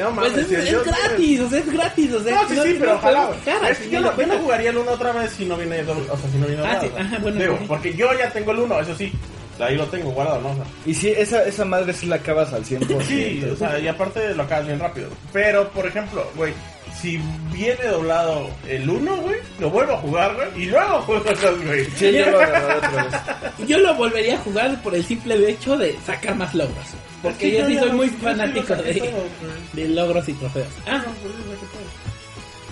[0.00, 2.54] No pues mames, es, si es gratis, o sea, es gratis, o sea, No, sí,
[2.64, 3.30] sí, pero ojalá.
[3.44, 5.56] quejar, Es que yo, final no, yo no jugaría el 1 otra vez si no
[5.56, 6.82] viene doble- o sea, si no viene Ah, doblado.
[6.86, 7.66] sí, ajá, bueno, Digo, pues sí.
[7.68, 9.12] porque yo ya tengo el 1, eso sí.
[9.60, 10.50] Ahí lo tengo guardado, ¿no?
[10.50, 13.06] O sea, Y si esa, esa madre sí la acabas al 100%.
[13.06, 15.08] Sí, o sea, y aparte lo acabas bien rápido.
[15.32, 16.54] Pero, por ejemplo, güey,
[17.00, 17.18] si
[17.52, 21.84] viene doblado el 1, güey, lo vuelvo a jugar, güey, y luego juego esos, güey.
[21.96, 23.04] Sí, yo lo agarré otra
[23.58, 23.68] vez.
[23.68, 26.86] Yo lo volvería a jugar por el simple hecho de sacar más logros.
[27.22, 29.28] Porque Es que yo sí soy muy sí fanático de, todo, güey.
[29.72, 30.68] de logros y trofeos.
[30.86, 31.02] Ah,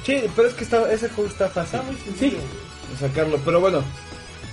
[0.04, 2.36] Sí, pero es que está, ese juego está fácil Está muy sencillo, Sí.
[2.36, 2.92] güey.
[3.00, 3.38] de sacarlo.
[3.44, 3.82] Pero bueno,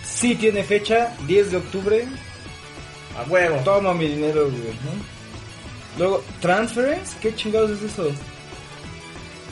[0.05, 2.05] sí tiene fecha, 10 de octubre.
[3.17, 3.57] A huevo.
[3.63, 4.61] Toma mi dinero, güey.
[4.61, 5.17] ¿no?
[5.97, 8.11] Luego, Transference, ¿qué chingados es eso?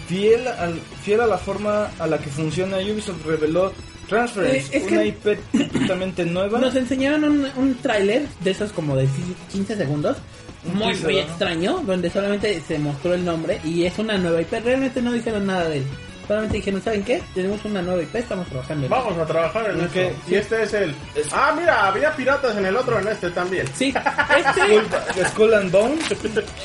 [0.07, 3.73] Fiel, al, fiel a la forma a la que funciona Ubisoft reveló
[4.07, 6.59] Transference, Eh, es una IP completamente nueva.
[6.59, 9.07] Nos enseñaron un, un tráiler de esos como de
[9.51, 10.17] 15 segundos.
[10.65, 14.51] Un Muy, muy extraño, donde solamente se mostró el nombre y es una nueva IP.
[14.63, 15.83] Realmente no dijeron nada de él.
[16.27, 17.21] Solamente dijeron, ¿saben qué?
[17.33, 19.01] Tenemos una nueva IP, estamos trabajando en ella".
[19.03, 20.11] Vamos a trabajar en eso.
[20.27, 20.89] Y este es el.
[21.15, 23.65] Es- Ah, mira, había piratas en el otro, en este también.
[23.75, 23.93] Sí,
[24.37, 26.03] este, Skull and Bones.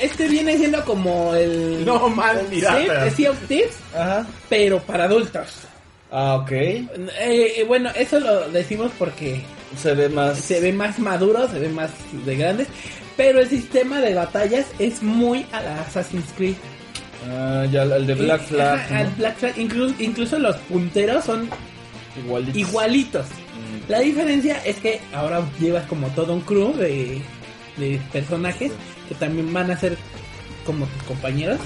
[0.01, 1.85] este viene siendo como el...
[1.85, 3.15] No mal Sí, piratas.
[3.15, 4.27] Sea of Thieves, Ajá.
[4.49, 5.47] pero para adultos.
[6.13, 6.51] Ah, ok.
[6.53, 6.87] Eh,
[7.21, 9.43] eh, bueno, eso lo decimos porque
[9.77, 10.39] Se ve más.
[10.39, 11.91] se ve más maduro, se ve más
[12.25, 12.67] de grandes,
[13.17, 16.57] pero el sistema de batallas es muy a la Assassin's Creed.
[17.29, 18.79] Ah, ya el de Black Eh, Flag.
[18.79, 19.01] ajá, ¿no?
[19.01, 21.49] al Black Flag, inclu- incluso los punteros son
[22.25, 22.59] Igualito.
[22.59, 23.27] igualitos.
[23.89, 27.21] La diferencia es que ahora llevas como todo un crew de,
[27.77, 28.73] de personajes
[29.09, 29.97] que también van a ser
[30.65, 31.59] como tus compañeros,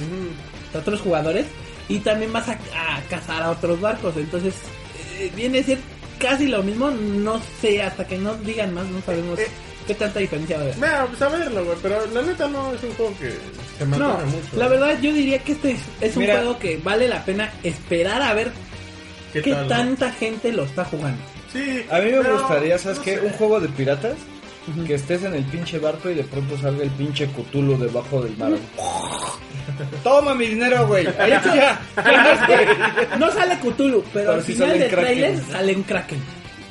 [0.77, 1.47] otros jugadores,
[1.89, 4.17] y también vas a, a cazar a otros barcos.
[4.17, 4.55] Entonces,
[5.19, 5.79] eh, viene a ser
[6.19, 6.91] casi lo mismo.
[6.91, 9.47] No sé, hasta que no digan más, no sabemos Eh,
[9.87, 10.77] qué tanta diferencia va a haber.
[10.77, 11.77] Mira, pues a verlo, güey.
[11.83, 13.35] Pero la neta no es un juego que
[13.79, 13.97] se No,
[14.27, 14.57] mucho.
[14.57, 18.23] la verdad yo diría que este es, es un juego que vale la pena esperar
[18.23, 18.53] a ver
[19.33, 19.69] ¿Qué, qué tal, no?
[19.69, 21.21] tanta gente lo está jugando.
[21.53, 21.85] Sí.
[21.91, 23.15] A mí me pero, gustaría, ¿sabes no qué?
[23.17, 23.21] sé.
[23.23, 24.15] Un juego de piratas.
[24.87, 28.35] Que estés en el pinche barco y de pronto salga el pinche Cthulhu debajo del
[28.39, 28.53] mar.
[30.03, 31.07] Toma mi dinero, güey.
[31.19, 31.81] Ahí ya.
[33.19, 36.19] No sale Cthulhu, pero Pero al sí final del trailer salen Kraken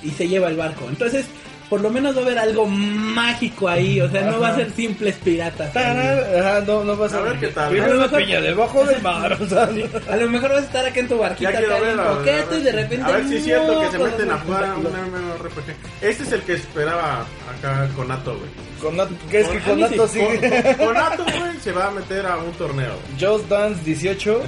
[0.02, 0.86] y se lleva el barco.
[0.90, 1.26] Entonces,
[1.74, 4.70] por lo menos va a haber algo mágico ahí, o sea, no va a ser
[4.74, 5.76] simples piratas.
[5.76, 7.70] Ajá, no, no vas a, A ver qué tal.
[7.72, 9.64] Primero A lo la mejor- piña debajo del mar, o sea,
[10.08, 12.54] A lo mejor vas a estar acá en tu barquita acá ver, en ver, coqueto
[12.54, 12.76] a y de ver.
[12.84, 14.84] repente A ver si es cierto que se meten a jugar un.
[14.84, 15.76] MMORPG.
[16.02, 17.26] Este es el que esperaba
[17.58, 18.52] acá Conato, güey.
[18.84, 20.20] Conato, ¿qué es que Conato sí.
[20.20, 20.76] Con- sigue?
[20.78, 22.94] con- Conato, güey, se va a meter a un torneo.
[23.20, 24.42] Just Dance 18.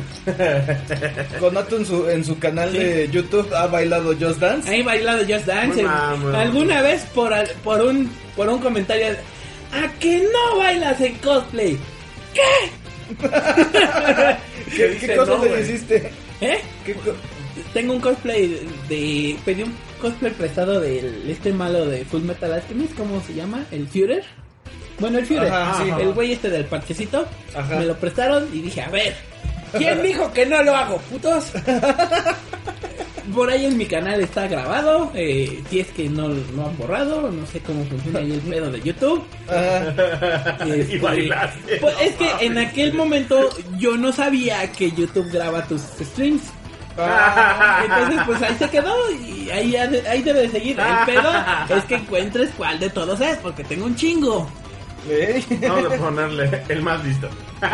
[1.39, 4.69] Conato en su, en su canal de YouTube ha bailado Just Dance.
[4.69, 5.75] Ahí bailado Just Dance.
[5.81, 6.41] Muy mal, muy mal.
[6.41, 9.07] Alguna vez por, al- por un por un comentario,
[9.71, 11.77] ¿a que no bailas en cosplay?
[12.33, 12.41] ¿Qué,
[14.99, 15.61] qué no, le güey?
[15.61, 16.11] hiciste?
[16.41, 16.59] ¿Eh?
[16.85, 17.13] ¿Qué co-
[17.73, 19.73] Tengo un cosplay de, de- pedí un
[20.05, 23.65] cosplay prestado del este malo de Full Metal Alchemist, ¿cómo se llama?
[23.71, 24.23] El Führer.
[24.99, 25.89] Bueno, el Führer, Ajá, sí.
[25.99, 27.25] el güey este del parchecito,
[27.55, 27.75] Ajá.
[27.77, 29.15] me lo prestaron y dije, a ver,
[29.77, 31.51] ¿quién dijo que no lo hago, putos?
[33.33, 37.31] Por ahí en mi canal está grabado, eh, si es que no lo han borrado,
[37.31, 39.23] no sé cómo funciona ahí el pedo de YouTube.
[40.67, 41.77] Este, Y bailaste.
[41.81, 46.43] pues, No es que en aquel momento yo no sabía que YouTube graba tus streams.
[46.97, 50.79] Ah, Entonces, pues ahí se quedó y ahí, ahí debe de seguir.
[50.79, 51.31] El pedo
[51.69, 54.47] es que encuentres cuál de todos es, porque tengo un chingo.
[55.09, 55.43] ¿eh?
[55.67, 57.29] Vamos a ponerle el más listo.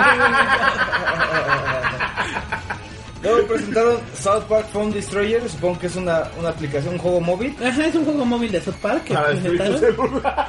[3.23, 7.55] Luego presentaron South Park Phone Destroyer, supongo que es una, una aplicación, un juego móvil.
[7.63, 10.47] Ajá, es un juego móvil de South Park que Para destruir tu celular.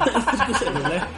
[0.48, 1.08] Tu celular.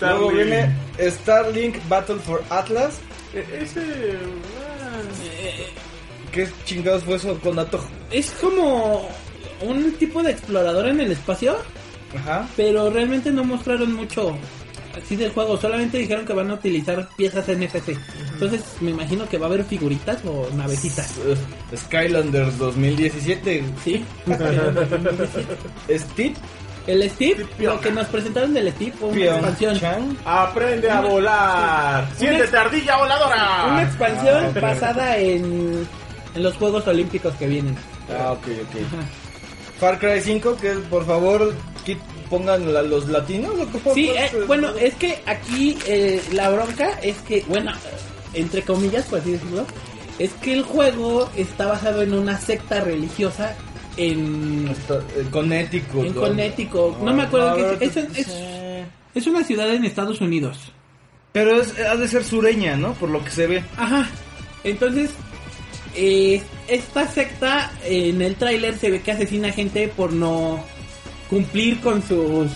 [0.00, 3.00] Luego viene Starlink Battle for Atlas.
[3.34, 4.16] E- Ese.
[6.32, 7.80] ¿Qué chingados fue eso con Ato?
[8.10, 9.08] Es como
[9.62, 11.56] un tipo de explorador en el espacio,
[12.14, 12.48] Ajá.
[12.56, 14.36] pero realmente no mostraron mucho
[14.96, 15.56] así del juego.
[15.56, 17.96] Solamente dijeron que van a utilizar piezas NFC.
[18.32, 21.14] Entonces me imagino que va a haber figuritas o navecitas.
[21.18, 23.64] Uh, Skylanders 2017.
[23.84, 24.04] ¿Sí?
[25.90, 26.34] Steve
[26.86, 30.18] El Steve, lo que nos presentaron del Steve fue una expansión.
[30.24, 32.08] Aprende a volar.
[32.16, 33.64] Siéntete ardilla voladora.
[33.70, 35.86] Una expansión basada en,
[36.34, 37.76] en los Juegos Olímpicos que vienen.
[38.08, 39.78] Ah, ok, ok.
[39.80, 41.52] Far Cry 5, que por favor
[41.84, 41.98] quit-
[42.30, 43.52] pongan la- los latinos.
[43.60, 47.72] ¿o cómo Sí, eh, bueno, es que aquí eh, la bronca es que, bueno,
[48.32, 49.66] entre comillas, por así decirlo,
[50.20, 53.54] es que el juego está basado en una secta religiosa
[53.96, 54.74] en,
[55.30, 56.06] Connecticut.
[56.06, 56.20] en ¿no?
[56.20, 56.98] Connecticut.
[56.98, 58.28] No me acuerdo es, es, es,
[59.14, 60.72] es una ciudad en Estados Unidos.
[61.32, 62.94] Pero es, ha de ser sureña, ¿no?
[62.94, 63.64] Por lo que se ve.
[63.76, 64.08] Ajá.
[64.64, 65.10] Entonces,
[65.94, 70.62] eh, esta secta en el tráiler se ve que asesina gente por no
[71.28, 72.50] cumplir con sus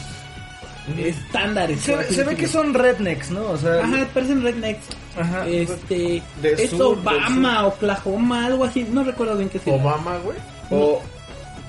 [0.98, 1.80] estándares.
[1.80, 3.50] Se, se ve que son rednecks, ¿no?
[3.50, 4.86] O sea, Ajá, parecen rednecks.
[5.18, 5.46] Ajá.
[5.46, 9.70] Este, es sur, Obama, Oklahoma, algo así, no recuerdo bien qué se.
[9.70, 10.38] Obama, güey.
[10.70, 11.02] o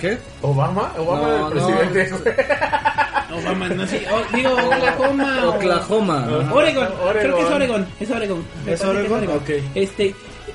[0.02, 0.18] ¿qué?
[0.42, 1.54] Obama, Obama No, el
[1.90, 3.38] presidente, no.
[3.38, 5.48] Obama, no sé, o- digo Oklahoma.
[5.48, 6.28] Oklahoma.
[6.54, 7.14] Oregon, Oregon.
[7.22, 8.46] creo que es Oregon, es Oregon.
[8.68, 9.28] ¿Es Oregon?
[9.30, 9.50] Ok.
[9.76, 10.14] Este,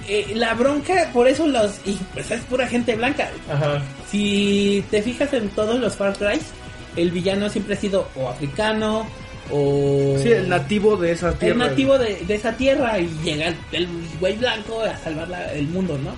[0.09, 3.29] eh, la bronca, por eso los, y pues es pura gente blanca.
[3.51, 3.81] Ajá.
[4.11, 6.39] Si te fijas en todos los Far Cry,
[6.97, 9.07] el villano siempre ha sido o africano
[9.51, 11.53] o Sí, el nativo de esa tierra.
[11.53, 13.89] el nativo de, de esa tierra y llega el, el
[14.21, 16.11] güey blanco a salvar la- el mundo, ¿no?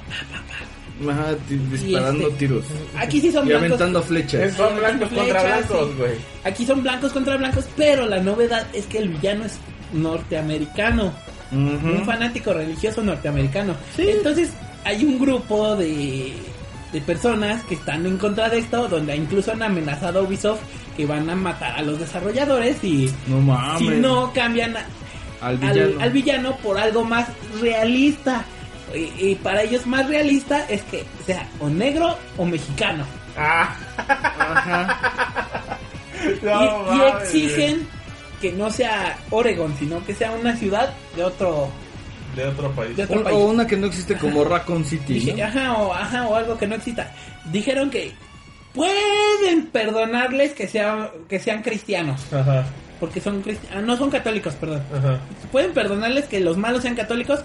[1.08, 2.64] Ajá, di- disparando este- tiros.
[2.96, 3.66] Aquí sí son Y blancos.
[3.66, 4.54] aventando flechas.
[4.54, 5.94] Son blancos contra blancos, sí.
[5.98, 6.12] güey.
[6.44, 9.58] Aquí son blancos contra blancos, pero la novedad es que el villano es
[9.92, 11.12] norteamericano,
[11.52, 13.74] un fanático religioso norteamericano.
[13.96, 14.50] Entonces
[14.84, 16.32] hay un grupo de,
[16.92, 20.60] de personas que están en contra de esto, donde incluso han amenazado a Ubisoft
[20.96, 23.78] que van a matar a los desarrolladores y No mames.
[23.78, 24.84] si no cambian a-
[25.40, 26.00] al al, villano.
[26.00, 27.28] al villano por algo más
[27.60, 28.44] realista.
[28.94, 33.05] Y, y para ellos más realista es que sea o negro o mexicano.
[33.36, 33.75] Ah.
[36.42, 37.86] y, No, y mames, exigen
[38.41, 41.68] que no sea Oregon, sino que sea una ciudad de otro.
[42.36, 42.97] De otro país.
[42.97, 43.36] de otro Un- país.
[43.36, 45.44] o una que no existe como Raccoon City, Dije, ¿no?
[45.44, 47.12] ajá, o, ajá, o algo que no exista.
[47.50, 48.12] Dijeron que
[48.75, 52.33] pueden perdonarles que, sea, que sean cristianos.
[52.33, 52.65] Ajá.
[53.00, 53.84] Porque son cristianos.
[53.84, 54.83] No son católicos, perdón.
[54.97, 55.18] Ajá.
[55.50, 57.41] Pueden perdonarles que los malos sean católicos,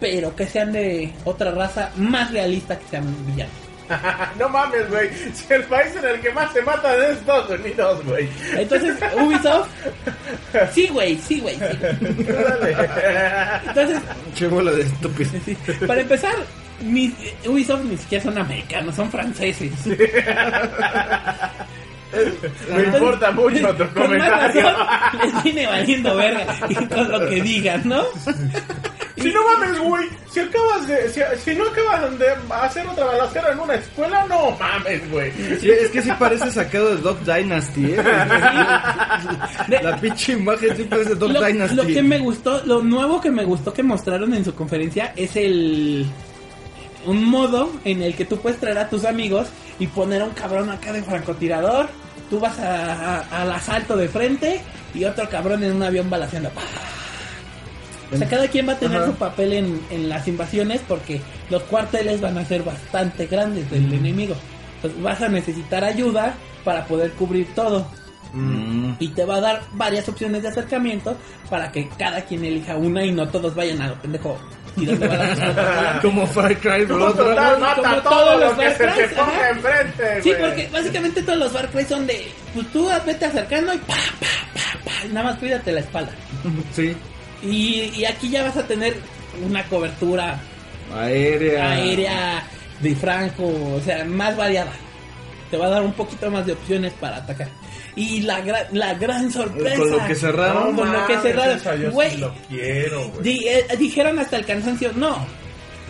[0.00, 3.52] pero que sean de otra raza más realista que sean villanos.
[4.38, 5.08] no mames, güey.
[5.32, 8.28] Si el país en el que más se matan es Estados Unidos, güey.
[8.56, 9.68] Entonces, Ubisoft.
[10.72, 11.56] Sí, güey, sí, güey.
[11.56, 11.78] sí.
[13.66, 13.98] Entonces,
[14.34, 15.30] Che bola de estúpido.
[15.44, 16.34] sí, para empezar,
[16.80, 17.12] mis,
[17.46, 19.72] Ubisoft ni siquiera son americanos, son franceses.
[22.74, 24.62] Me importa mucho tu comentario.
[24.62, 28.04] razón, les viene valiendo verga y con lo que digan, ¿no?
[29.20, 31.08] Si no mames, güey, si acabas de.
[31.08, 35.32] Si, si no acabas de hacer otra balacera en una escuela, no mames, güey.
[35.60, 38.02] Sí, es que sí parece sacado de Dog Dynasty, ¿eh?
[39.82, 41.76] La pinche imagen sí parece Dog Lo, Dynasty.
[41.76, 45.36] lo que me gustó, lo nuevo que me gustó que mostraron en su conferencia es
[45.36, 46.06] el
[47.06, 49.48] un modo en el que tú puedes traer a tus amigos
[49.78, 51.88] y poner a un cabrón acá de francotirador.
[52.28, 54.60] Tú vas a- a- al asalto de frente
[54.94, 56.50] y otro cabrón en un avión balaceando.
[58.12, 59.06] O sea, cada quien va a tener Ajá.
[59.06, 61.20] su papel en, en las invasiones porque
[61.50, 64.34] los cuarteles van a ser bastante grandes del enemigo.
[64.76, 67.86] Entonces vas a necesitar ayuda para poder cubrir todo
[68.30, 68.92] Mm.
[68.98, 71.16] y te va a dar varias opciones de acercamiento
[71.48, 74.38] para que cada quien elija una y no todos vayan a lo pendejo.
[76.02, 77.60] Como Far Cry total Dragon.
[77.60, 79.16] mata como todos lo los que se Far te Cry,
[79.50, 83.78] enfrente, Sí, porque básicamente todos los Far Cry son de, pues tú vete acercando y
[83.78, 83.94] pa, pa,
[84.54, 86.12] pa, pa, y nada más cuídate la espalda.
[86.74, 86.94] Sí.
[87.42, 88.96] Y, y aquí ya vas a tener
[89.44, 90.40] una cobertura
[90.94, 91.70] Aérea.
[91.72, 92.42] aérea
[92.80, 94.72] de franco, o sea, más variada.
[95.50, 97.48] Te va a dar un poquito más de opciones para atacar.
[97.96, 99.76] Y la, gra- la gran sorpresa.
[99.76, 100.76] Con lo que cerraron.
[100.76, 101.58] con lo que cerraron.
[101.58, 103.22] sí Güey, lo quiero, güey.
[103.22, 105.26] Di- eh, dijeron hasta el cansancio, no,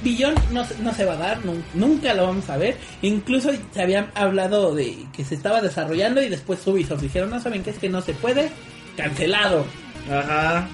[0.02, 2.76] Billón no, se- no se va a dar, nun- nunca lo vamos a ver.
[3.02, 7.62] Incluso se habían hablado de que se estaba desarrollando y después Ubisoft dijeron, no saben
[7.62, 8.50] qué es que no se puede,
[8.96, 9.66] cancelado.
[10.10, 10.66] Ajá.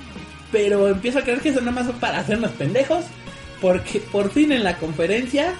[0.55, 3.05] Pero empiezo a creer que eso nada más para hacernos pendejos,
[3.60, 5.52] porque por fin en la conferencia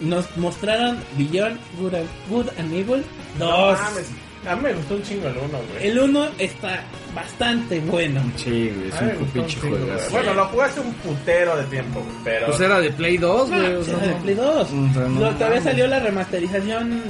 [0.00, 3.04] nos mostraron Billón Good and, Good and Evil
[3.38, 3.48] 2.
[3.50, 4.06] No mames.
[4.48, 5.86] A mí me gustó un chingo el uno, güey.
[5.88, 6.82] el 1 está
[7.14, 8.20] bastante bueno.
[8.36, 9.80] Sí, güey, es un pinche güey.
[10.10, 12.46] Bueno, lo jugué hace un putero de tiempo, güey, pero...
[12.46, 13.74] Pues era de Play 2, güey.
[13.74, 14.46] o sea, Era de Play 2.
[14.46, 15.62] o sea, no Lo- todavía mames.
[15.64, 17.02] salió la remasterización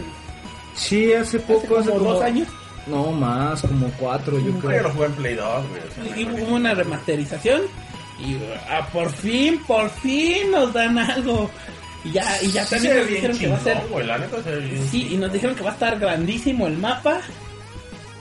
[0.74, 2.48] Sí, hace poco, hace como dos años.
[2.86, 4.82] No, más, como cuatro, yo Yo creo.
[4.84, 6.20] lo jugué en Play 2, güey.
[6.20, 7.62] Y hubo una remasterización.
[8.18, 8.36] Y
[8.68, 11.50] ah, por fin, por fin nos dan algo.
[12.04, 13.78] Y ya, y ya sí también nos dijeron que va a ser.
[13.88, 16.76] güey, la neta se bien Sí, y nos dijeron que va a estar grandísimo el
[16.76, 17.20] mapa.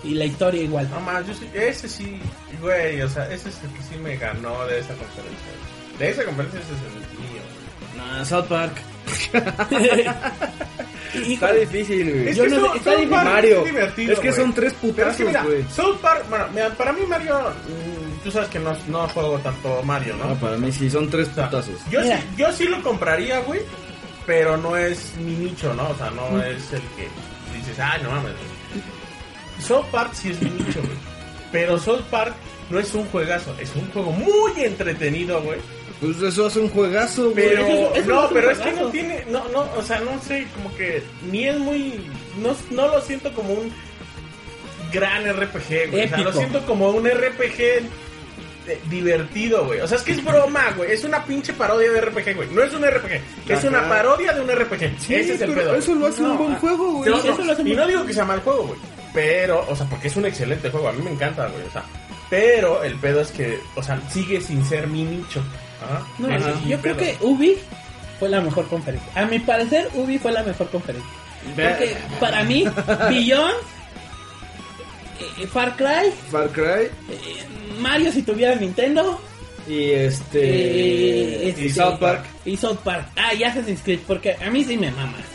[0.03, 0.90] Y la historia igual.
[0.90, 2.19] No más, yo sí, ese sí,
[2.59, 5.51] güey, o sea, ese es el que sí me ganó de esa conferencia.
[5.99, 7.41] De esa conferencia ese es el mío.
[7.98, 8.73] Nah, South Park.
[11.14, 12.27] Está difícil, güey.
[12.30, 13.09] Es que no está difícil.
[13.09, 13.59] Mario.
[13.59, 15.65] es divertido, Es que son tres Pero es que putazos, güey.
[15.75, 19.81] South Park, bueno, mira, para mí Mario, mm, tú sabes que no, no juego tanto
[19.83, 20.25] Mario, ¿no?
[20.30, 21.75] No, para mí sí, son tres O sea, putazos.
[21.90, 22.23] yo, sí, Mira.
[22.38, 23.61] yo sí lo compraría, güey,
[24.25, 25.90] pero no es mi nicho, ¿no?
[25.90, 27.07] O sea, no es el que
[27.57, 28.31] dices, ay, no mames.
[28.33, 29.65] güey".
[29.67, 30.98] South Park sí es mi nicho, güey.
[31.51, 32.33] Pero South Park
[32.69, 35.59] no es un juegazo, es un juego muy entretenido, güey.
[36.01, 37.35] Pues eso hace un juegazo, güey.
[37.35, 40.47] Pero, Eso- eso no, pero es que no tiene, no, no, o sea, no sé,
[40.55, 42.01] como que ni es muy,
[42.41, 43.71] no, no lo siento como un
[44.91, 46.05] gran RPG, güey.
[46.05, 47.83] O sea, lo siento como un RPG
[48.89, 49.80] divertido, güey.
[49.81, 50.91] O sea, es que es broma, güey.
[50.91, 52.49] Es una pinche parodia de RPG, güey.
[52.51, 54.99] No es un RPG, es una parodia de un RPG.
[54.99, 55.75] Sí, Ese es el pero pedo.
[55.75, 57.09] eso lo hace No, un buen ah, juego, güey.
[57.11, 58.80] no, Sí, no, eso lo hace y no digo que sea mal juego, güey.
[59.13, 60.88] Pero, o sea, porque es un excelente juego.
[60.89, 61.63] A mí me encanta, güey.
[61.67, 61.83] O sea,
[62.30, 65.43] pero el pedo es que, o sea, sigue sin ser mi nicho.
[66.19, 66.29] No,
[66.67, 66.97] yo creo pedo.
[66.97, 67.57] que Ubi
[68.19, 69.11] fue la mejor conferencia.
[69.15, 71.09] A mi parecer, Ubi fue la mejor conferencia.
[71.55, 72.65] Porque para mí,
[73.09, 73.53] Beyond,
[75.39, 77.45] eh, Far Cry, Far Cry eh,
[77.79, 79.19] Mario si tuviera Nintendo,
[79.67, 80.39] y este.
[80.39, 82.25] eh, y este, South Park.
[82.45, 83.07] Y South Park.
[83.15, 85.17] Ah, y Assassin's Creed, porque a mí sí me mama.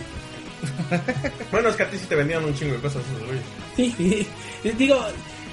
[1.51, 3.03] Bueno, es que a ti sí te vendían un chingo de cosas.
[3.77, 4.27] Sí,
[4.79, 5.05] digo,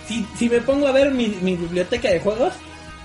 [0.07, 2.53] si, si me pongo a ver mi, mi biblioteca de juegos,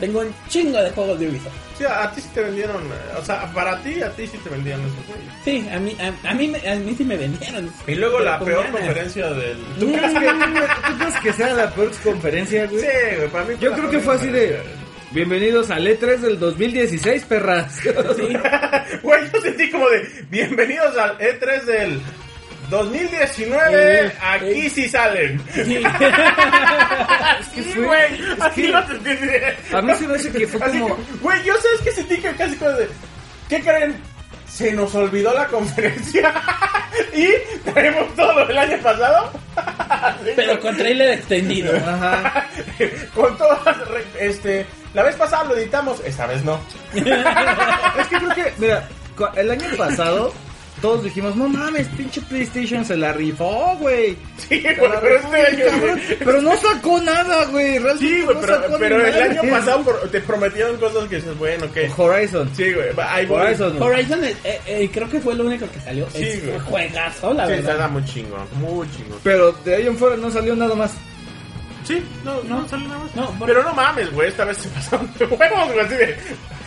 [0.00, 1.52] tengo un chingo de juegos de Ubisoft.
[1.78, 4.50] Sí, a, ti sí te vendieron, eh, o sea, para ti, a ti sí te
[4.50, 5.32] vendían esos güeyes.
[5.44, 7.70] Sí, a mí, a, a mí, me- a mí sí me vendieron.
[7.86, 8.80] Y luego la peor ganas.
[8.80, 9.56] conferencia del...
[9.78, 10.26] ¿Tú crees, que,
[10.88, 12.80] ¿Tú crees que sea la peor conferencia, güey?
[12.80, 12.86] Sí,
[13.16, 14.60] güey, para mí Yo creo que fue así de.
[15.10, 17.72] Bienvenidos al E3 del 2016, perras.
[17.82, 17.88] Sí.
[19.02, 22.00] Güey, yo sentí como de, bienvenidos al E3 del
[22.70, 24.70] 2019, Eh, aquí eh.
[24.70, 25.42] sí salen.
[25.54, 25.82] Sí.
[27.76, 29.74] Güey, así que- sentí.
[29.76, 30.96] A mí se me hace que fue Así como.
[31.20, 32.88] güey, yo sabes que sentí que casi como de,
[33.48, 33.96] ¿qué creen?
[34.48, 36.32] Se nos olvidó la conferencia
[37.14, 37.28] y
[37.70, 39.30] traemos todo del año pasado.
[40.36, 41.76] Pero con trailer extendido.
[41.76, 42.46] Ajá.
[43.14, 43.58] con todo,
[44.18, 46.58] este, la vez pasada lo editamos, esta vez no.
[46.94, 48.88] Es que creo que, mira,
[49.36, 50.32] el año pasado
[50.80, 54.16] todos dijimos, no mames, pinche PlayStation se la rifó, güey.
[54.36, 56.16] Sí, güey, pero rifó, este.
[56.24, 57.78] Pero no sacó nada, güey.
[57.78, 61.08] Realmente Sí, güey, no pero, sacó pero ni el año pasado por- te prometieron cosas
[61.08, 61.90] que dices, bueno, ¿qué?
[61.96, 62.50] Horizon.
[62.56, 63.40] Sí, güey, va, ahí voy.
[63.42, 63.82] Horizon.
[63.82, 66.08] Horizon eh, eh, creo que fue lo único que salió.
[66.10, 66.58] Sí, es güey.
[66.60, 67.72] juegazo, la Sí, verdad.
[67.72, 69.18] está muy chingón, muy chingón.
[69.22, 70.92] Pero de ahí en fuera no salió nada más.
[71.84, 72.68] Sí, no, no, No.
[72.68, 73.14] sale nada más.
[73.16, 76.16] No, por- Pero no mames, güey, esta vez se pasaron de huevos, güey, así de...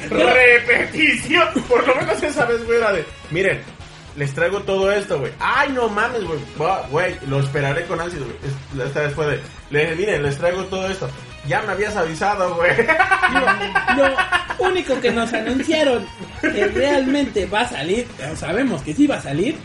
[0.09, 1.47] repetición.
[1.67, 3.61] Por lo menos esa vez, güey, era de, miren,
[4.15, 5.31] les traigo todo esto, güey.
[5.39, 6.39] Ay, no mames, güey.
[6.91, 8.35] Güey, lo esperaré con ansias, güey.
[8.43, 11.09] Es- Esta vez fue de, le dije, miren, les traigo todo esto.
[11.47, 12.71] Ya me habías avisado, güey.
[13.97, 16.05] Lo único que nos anunciaron
[16.41, 19.55] que realmente va a salir, sabemos que sí va a salir,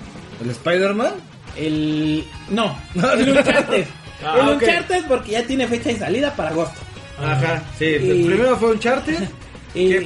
[0.43, 1.13] ¿El Spider-Man?
[1.57, 2.27] el...
[2.51, 3.87] No, el Uncharted.
[4.25, 4.55] Ah, el ok.
[4.63, 6.79] Uncharted porque ya tiene fecha de salida para agosto.
[7.23, 7.85] Ajá, sí.
[7.87, 9.19] Y- Primero fue Uncharted.
[9.75, 10.01] Y a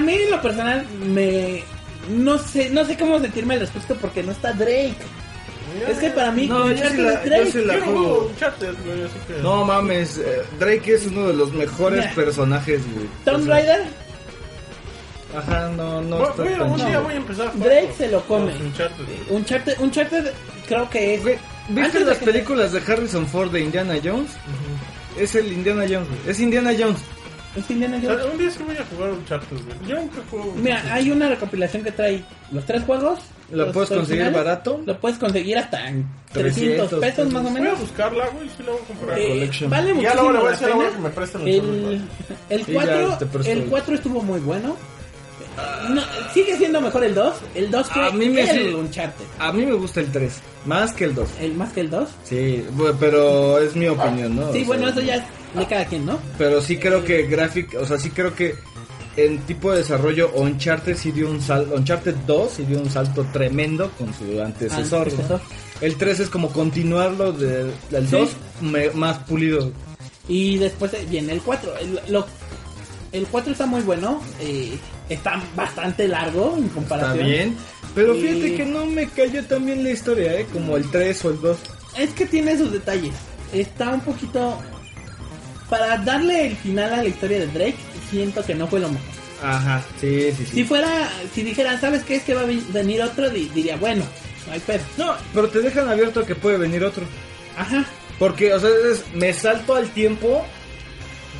[0.00, 1.62] mí en lo personal me...
[2.10, 4.94] No sé, no sé cómo sentirme al respecto porque no está Drake.
[5.88, 7.44] Es que para mí No, yo Uncharted sí la- es Drake.
[7.44, 9.42] yo sí la- Yo no juego Uncharted, güey, así que...
[9.42, 12.14] No mames, eh, Drake es uno de los mejores Mira.
[12.14, 13.06] personajes, güey.
[13.24, 13.82] Tomb Raider,
[15.36, 17.92] Ajá, no, no está voy a- tan un día voy a empezar a jugar Drake
[17.98, 18.52] se lo come.
[18.52, 19.04] los Uncharted.
[19.28, 20.32] Uncharted, Uncharted
[20.66, 21.22] creo que es...
[21.22, 21.36] Güey,
[21.68, 24.30] ¿Viste de las que- películas de Harrison Ford de Indiana Jones?
[25.18, 26.20] Es el Indiana Jones, güey.
[26.28, 26.98] Es Indiana Jones.
[27.56, 28.24] Es Indiana Jones.
[28.32, 29.88] Un día sí voy a jugar Uncharted, güey.
[29.88, 33.18] Yo nunca juego Mira, hay una recopilación que trae los tres juegos.
[33.50, 34.44] ¿Lo los puedes conseguir originales.
[34.44, 34.82] barato?
[34.84, 37.80] Lo puedes conseguir hasta en 300 300 pesos más o Voy a menos.
[37.80, 39.18] buscarla, güey, sí la voy a comprar.
[39.18, 39.70] Eh, collection.
[39.70, 41.60] vale ya muchísimo luego le voy a decir a la que me presten el El,
[41.60, 42.00] celular.
[42.50, 44.76] el Y ya 4 te presto el el- 4 estuvo muy bueno.
[45.88, 46.02] No,
[46.34, 47.34] sigue siendo mejor el 2.
[47.54, 49.24] El 2 fue A mí me el sí- Uncharted.
[49.38, 51.28] A mí me gusta el 3, más que el 2.
[51.40, 52.08] El más que el 2.
[52.24, 52.66] Sí,
[53.00, 54.52] pero es mi opinión, ¿no?
[54.52, 55.22] Sí, O bueno, sea, eso ya es
[55.56, 56.18] de cada quien, ¿no?
[56.38, 58.54] Pero sí creo que Graphic, o sea, sí creo que
[59.16, 63.24] en tipo de desarrollo Uncharted sí dio un salto, Uncharted 2 sí dio un salto
[63.32, 65.10] tremendo con su antecesor.
[65.30, 65.40] ¿no?
[65.80, 68.12] El 3 es como continuarlo de- del Sí.
[68.16, 69.72] 2 me- más pulido.
[70.28, 71.72] Y después viene el 4.
[71.78, 72.26] El, lo-
[73.12, 74.20] el 4 está muy bueno.
[74.40, 74.76] eh,
[75.08, 77.26] está bastante largo en Está comparación.
[77.26, 77.56] bien,
[77.94, 80.46] pero Y- fíjate que no me cayó tan bien la historia, ¿eh?
[80.52, 81.56] Como el 3 o el 2.
[81.96, 83.12] Es que tiene sus detalles.
[83.52, 84.58] Está un poquito.
[85.70, 87.76] Para darle el final a la historia de Drake,
[88.10, 89.06] siento que no fue lo mejor.
[89.42, 90.52] Ajá, sí, sí, sí.
[90.54, 92.16] Si fuera, si dijeran, ¿sabes qué?
[92.16, 94.04] Es que va a venir otro, di- diría, bueno,
[94.46, 94.80] no hay pedo.
[94.96, 97.04] No, pero te dejan abierto que puede venir otro.
[97.56, 97.84] Ajá.
[98.18, 100.44] Porque, o sea, es- me salto al tiempo.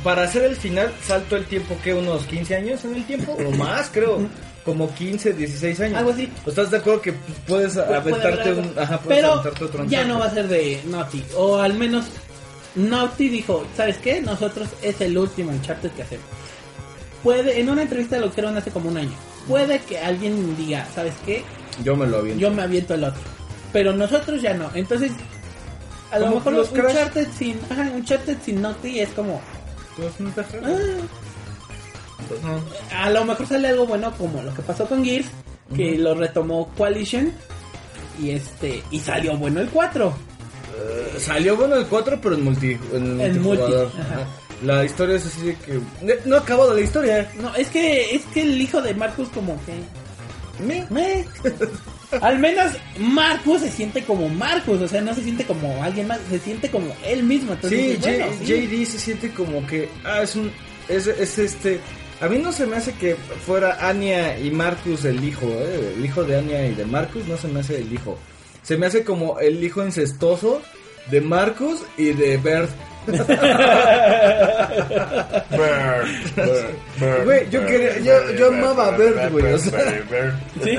[0.03, 3.51] Para hacer el final, salto el tiempo que unos 15 años en el tiempo, o
[3.51, 4.27] más, creo.
[4.63, 5.97] Como 15, 16 años.
[5.97, 6.29] Algo así.
[6.45, 7.13] ¿Estás de acuerdo que
[7.47, 8.73] puedes Puede aventarte un.
[8.77, 11.23] Ajá, puedes Pero aventarte otro ya no va a ser de Naughty.
[11.35, 12.05] O al menos
[12.77, 14.21] Naughty dijo, ¿sabes qué?
[14.21, 16.25] Nosotros es el último Uncharted que hacemos.
[17.23, 19.15] Puede, en una entrevista lo dijeron hace como un año.
[19.47, 21.43] Puede que alguien diga, ¿sabes qué?
[21.83, 22.39] Yo me lo aviento.
[22.41, 23.21] Yo me aviento el otro.
[23.73, 24.69] Pero nosotros ya no.
[24.73, 25.11] Entonces,
[26.11, 26.71] a lo mejor los.
[26.71, 29.41] Uncharted sin, ajá, Uncharted sin Naughty es como,
[29.97, 30.71] Pues, no te aferras.
[32.91, 35.27] ah, a lo mejor sale algo bueno como lo que pasó con Gears,
[35.75, 37.33] que lo retomó Coalition
[38.21, 40.13] y este y salió bueno el 4.
[40.77, 42.77] Eh, Salió bueno el 4, pero en multi.
[42.93, 43.85] En, multijugador.
[43.85, 44.13] multi, ajá.
[44.13, 44.27] Ajá.
[44.63, 45.79] La historia es así de que.
[46.25, 47.31] No ha acabado la historia.
[47.41, 49.73] No, es que es que el hijo de Marcus como que
[50.63, 51.25] Me- meh.
[52.21, 56.19] Al menos Marcus se siente como Marcus, o sea, no se siente como alguien más,
[56.29, 57.51] se siente como él mismo.
[57.53, 58.67] Entonces, Sí, dices, bueno, J- sí.
[58.67, 59.89] JD se siente como que.
[60.05, 60.51] Ah, es un.
[60.87, 61.79] Es, es este.
[62.21, 63.15] A mí no se me hace que
[63.45, 65.93] fuera Anya y Marcus el hijo, ¿eh?
[65.97, 68.17] El hijo de Anya y de Marcus no se me hace el hijo.
[68.67, 70.61] Se me hace como el hijo incestuoso
[71.09, 72.69] de Marcus y de Bert.
[77.23, 79.79] Güey, yo quería- yo- yo amaba a Bert, güey, o sea.
[80.63, 80.77] Sí.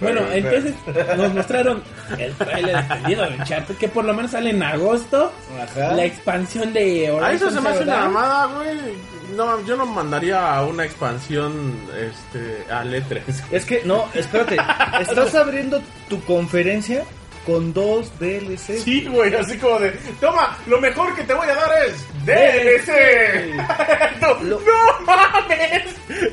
[0.00, 0.74] Bueno, entonces
[1.16, 1.82] nos mostraron
[2.18, 5.32] el trailer extendido de Uncharted, que por lo menos sale en agosto.
[5.62, 5.92] Ajá.
[5.94, 9.14] La expansión de A eso se me hace una mamada, güey.
[9.36, 13.22] No, yo no mandaría a una expansión este, a E3.
[13.50, 14.56] Es que, no, espérate.
[15.00, 17.02] Estás abriendo tu conferencia
[17.46, 18.78] con dos DLC.
[18.82, 19.90] Sí, güey, así como de,
[20.20, 23.54] toma, lo mejor que te voy a dar es DLC.
[24.20, 25.84] no, Lo- no mames.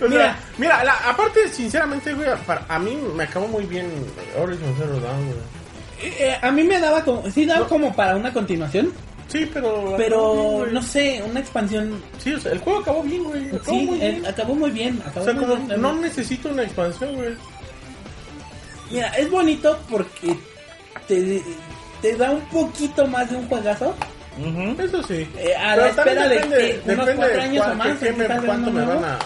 [0.02, 0.24] O Mira.
[0.24, 3.90] sea, mira, la- aparte, sinceramente, güey, para, a mí me acabó muy bien
[4.38, 5.38] Horizon Zero Dawn, güey.
[6.04, 8.92] Eh, eh, a mí me daba como, sí daba como para una continuación,
[9.28, 9.84] Sí, pero...
[9.84, 12.02] bien, pero no sé, una expansión.
[12.18, 13.48] Sí, o sea, el juego acabó bien, güey.
[13.48, 14.26] Acabó Sí, muy bien.
[14.26, 15.02] acabó muy bien.
[15.06, 15.82] O Acabó sea, muy como, bien.
[15.82, 17.30] no necesito una expansión, güey.
[18.90, 20.36] Mira, es bonito porque
[21.16, 21.44] te,
[22.02, 23.96] te da un poquito más de un juegazo.
[24.80, 25.30] Eso sí.
[25.38, 27.72] Eh, a Pero la espera también de depende- que unos depende cuatro de años cuál-
[27.72, 29.02] o más, me- cuánto me nuevo.
[29.02, 29.18] van a...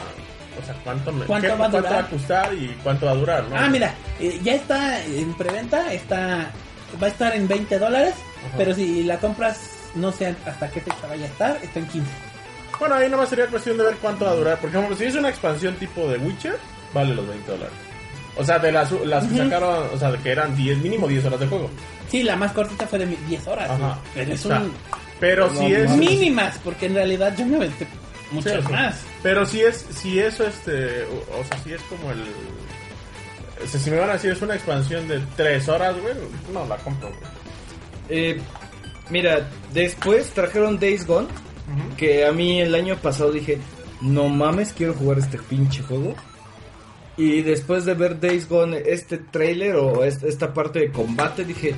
[0.61, 1.93] O sea, cuánto, me, ¿Cuánto qué- va a cuánto durar?
[1.93, 3.55] va a costar y cuánto va a durar, ¿no?
[3.57, 6.49] Ah, mira, eh, ya está en preventa, está
[7.01, 8.13] va a estar en 20 dólares,
[8.57, 9.59] pero si la compras,
[9.95, 12.09] no sé hasta qué fecha vaya a estar, está en 15.
[12.79, 14.57] Bueno, ahí nomás sería cuestión de ver cuánto va a durar.
[14.59, 16.57] Por ejemplo, si es una expansión tipo de Witcher,
[16.93, 17.73] vale los 20 dólares.
[18.37, 21.25] O sea, de las, las que sacaron, o sea, de que eran 10, mínimo 10
[21.25, 21.69] horas de juego.
[22.09, 23.99] Sí, la más cortita fue de mi- 10 horas, Ajá.
[24.13, 24.73] pero es O sea, un...
[25.19, 25.89] Pero No si es...
[25.91, 27.87] Mínimas, porque en realidad yo me aventé
[28.31, 28.99] muchas Sí, más.
[29.23, 32.21] Pero si es, si eso, este, o, o sea, si es como el...
[33.63, 36.13] o sea, si me van a decir es una expansión de tres horas, güey,
[36.53, 37.19] no la compro, güey.
[38.09, 38.41] Eh,
[39.09, 41.27] mira, después trajeron Days Gone,
[41.97, 43.57] que a mí el año pasado dije,
[44.01, 46.13] no mames, quiero jugar este pinche juego.
[47.17, 51.73] Y después de ver Days Gone, este trailer o es- esta parte de combate, dije,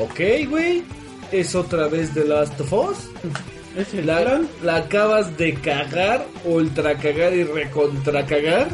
[0.00, 0.82] ok, güey,
[1.30, 2.98] es otra vez The Last of Us.
[3.76, 8.68] Es el La, la acabas de cagar, ultra cagar y recontra cagar.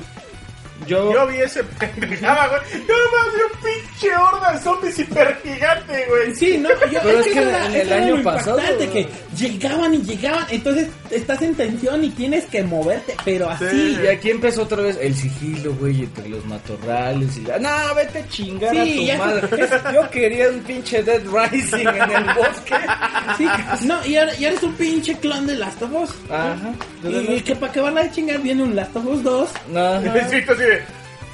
[0.86, 2.60] Yo, Yo vi ese pendejada, güey.
[2.86, 6.34] Yo nomás vi un pinche horda de zombies hiper gigante, güey.
[6.34, 8.58] Sí, no, yo, Pero es que en era- el era año pasado-
[8.92, 13.98] que llegaban y llegaban, entonces estás en tensión y tienes que moverte, pero así.
[14.02, 17.58] y aquí empezó otra vez el sigilo, güey, entre los matorrales y la...
[17.58, 19.68] No, vete a chingar Sí, a tu ya- madre.
[19.94, 22.74] Yo quería un pinche Dead Rising en el bosque.
[23.38, 23.46] Sí,
[23.86, 26.10] no, y ahora, y ahora es un pinche clon de Last of Us.
[26.30, 26.72] Ajá.
[27.02, 29.50] Y, y que para acabarla de chingar viene un Last of Us 2.
[29.72, 30.00] No.
[30.00, 30.82] Necesito así de,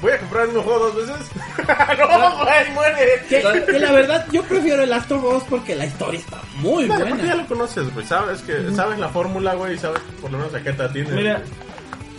[0.02, 1.26] voy a comprar un juego dos veces.
[1.98, 3.22] no, güey, muere.
[3.28, 7.02] Que, que la verdad, yo prefiero el of Us porque la historia está muy porque
[7.04, 7.34] ya buena.
[7.36, 8.06] lo conoces, güey.
[8.06, 11.12] Sabes que sabes la fórmula, güey, y sabes por lo menos a qué te atiende.
[11.14, 11.42] Mira,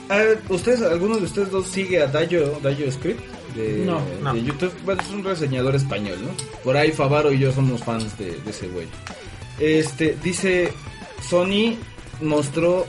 [0.10, 3.22] a ver, ustedes, alguno de ustedes dos sigue a Dayo, Dayo Script
[3.56, 4.34] de, No, no.
[4.34, 4.74] de YouTube.
[4.84, 6.30] Bueno, es un reseñador español, ¿no?
[6.64, 8.88] Por ahí Favaro y yo somos fans de, de ese güey.
[9.60, 10.74] Este, dice,
[11.28, 11.78] Sony
[12.22, 12.86] mostró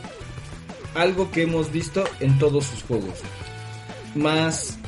[0.94, 3.20] algo que hemos visto en todos sus juegos.
[4.14, 4.78] Más,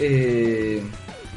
[0.00, 0.82] eh,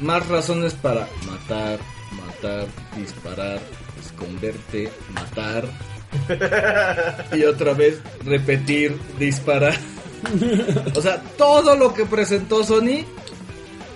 [0.00, 1.78] más razones para matar,
[2.12, 3.60] matar, disparar,
[4.04, 5.64] esconderte, matar.
[7.32, 9.74] y otra vez repetir, disparar.
[10.94, 13.04] o sea, todo lo que presentó Sony,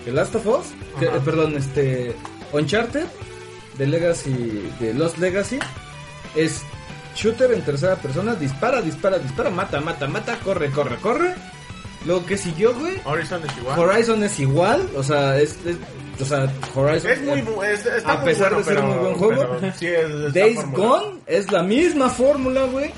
[0.05, 0.67] The Last of Us,
[0.99, 2.15] que- eh, perdón, este,
[2.53, 3.07] Uncharted,
[3.77, 5.59] de Legacy, de Lost Legacy,
[6.37, 6.63] es
[7.17, 11.35] shooter en tercera persona, dispara, dispara, dispara, mata, mata, mata, corre, corre, corre.
[12.07, 13.78] Lo que siguió, güey, Horizon es igual.
[13.78, 15.76] Horizon es igual, o sea, es, es-
[16.20, 18.86] o sea, Horizon es muy bu- es- está A muy pesar bueno, de ser pero-
[18.89, 19.57] muy buen juego.
[19.60, 21.00] pero sí es, Days formulado.
[21.00, 22.91] Gone es la misma fórmula, güey.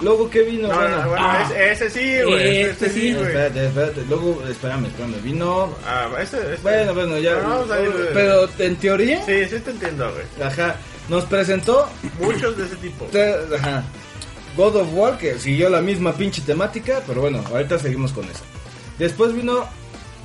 [0.00, 1.42] Luego que vino, No, bueno, no, bueno, Ah.
[1.50, 2.60] ese, ese sí, güey.
[2.62, 3.12] Este Ese sí.
[3.14, 3.26] güey.
[3.26, 6.62] espérate, espérate, luego, espérame, espérame, vino, Ah, ese, ese.
[6.62, 10.10] bueno, bueno, ya, Pero vamos a ir de- pero en teoría, Sí, sí te entiendo,
[10.12, 10.46] güey.
[10.46, 10.76] ajá,
[11.08, 11.88] nos presentó,
[12.20, 13.06] Muchos de ese tipo.
[13.06, 13.84] te- ajá,
[14.56, 18.42] God of War, que siguió la misma pinche temática, pero bueno, ahorita seguimos con eso.
[18.98, 19.66] Después vino,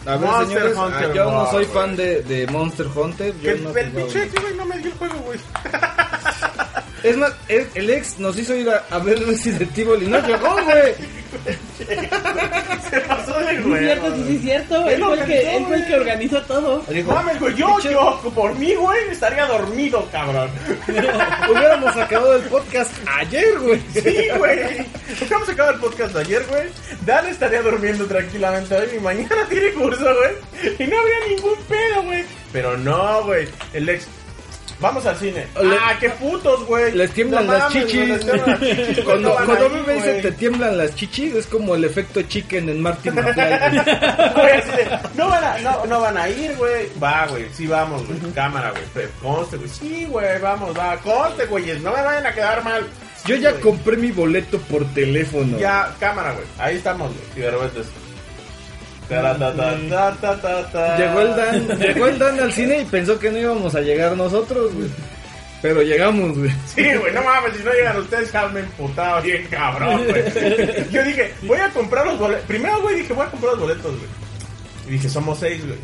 [0.05, 3.57] a ver, Monster señores, Hunter ah, yo no soy fan de, de Monster Hunter, yo
[3.57, 5.39] no el pinche no me dio el juego, güey.
[7.03, 10.19] Es más, el, el ex nos hizo ir a, a ver Resident Evil y no
[10.25, 10.93] llegó, güey.
[12.89, 13.83] Se pasó de Sí, es güey.
[13.85, 14.88] cierto, sí, sí, es cierto.
[14.88, 16.83] Él Él fue el que, organizó, él fue el que organizó todo.
[16.89, 20.49] Dijo, Mames, güey, yo, yo, por mí, güey, estaría dormido, cabrón.
[20.88, 23.81] Hubiéramos acabado el podcast ayer, güey.
[23.93, 24.59] Sí, güey.
[25.21, 26.63] Acabamos de acabar el podcast de ayer, güey.
[27.05, 30.75] Dan estaría durmiendo tranquilamente hoy y mañana tiene curso, güey.
[30.80, 32.23] Y no habría ningún pedo, güey.
[32.53, 33.47] Pero no, güey.
[33.73, 34.07] El ex.
[34.81, 35.45] Vamos al cine.
[35.61, 36.91] Le- ah, qué putos, güey.
[36.93, 37.97] Les tiemblan No las mames, chichis.
[37.99, 40.21] güey, les tiemblan las chichis, güey, Cuando, no cuando ahí, me dice güey.
[40.23, 43.43] te tiemblan las chichis, es como el efecto chicken en Martin McFly.
[44.33, 44.63] Güey,
[45.15, 46.87] no van a, no, no van a ir, güey.
[47.01, 48.19] Va, güey, sí vamos, güey.
[48.33, 49.07] Cámara, güey.
[49.21, 49.69] Conste, güey.
[49.69, 50.97] Sí, güey, vamos, va.
[50.97, 51.81] Conste, güeyes.
[51.81, 52.85] No me vayan a quedar mal.
[53.25, 53.61] Yo Sí, ya güey.
[53.61, 55.59] compré mi boleto por teléfono.
[55.59, 56.45] Ya, cámara, güey.
[56.57, 57.25] Ahí estamos, güey.
[57.35, 57.81] Y de repente
[60.98, 64.15] Llegó el Dan, llegó el Dan al cine y pensó que no íbamos a llegar
[64.15, 64.90] nosotros, güey.
[65.61, 66.51] Pero llegamos, güey.
[66.65, 70.23] Sí, güey, no mames, si no llegan ustedes, ya me emputado bien cabrón, güey.
[70.90, 72.45] Yo dije, voy a comprar los boletos.
[72.48, 74.09] Primero, güey, dije, voy a comprar los boletos, güey.
[74.88, 75.77] Y dije, somos seis, güey.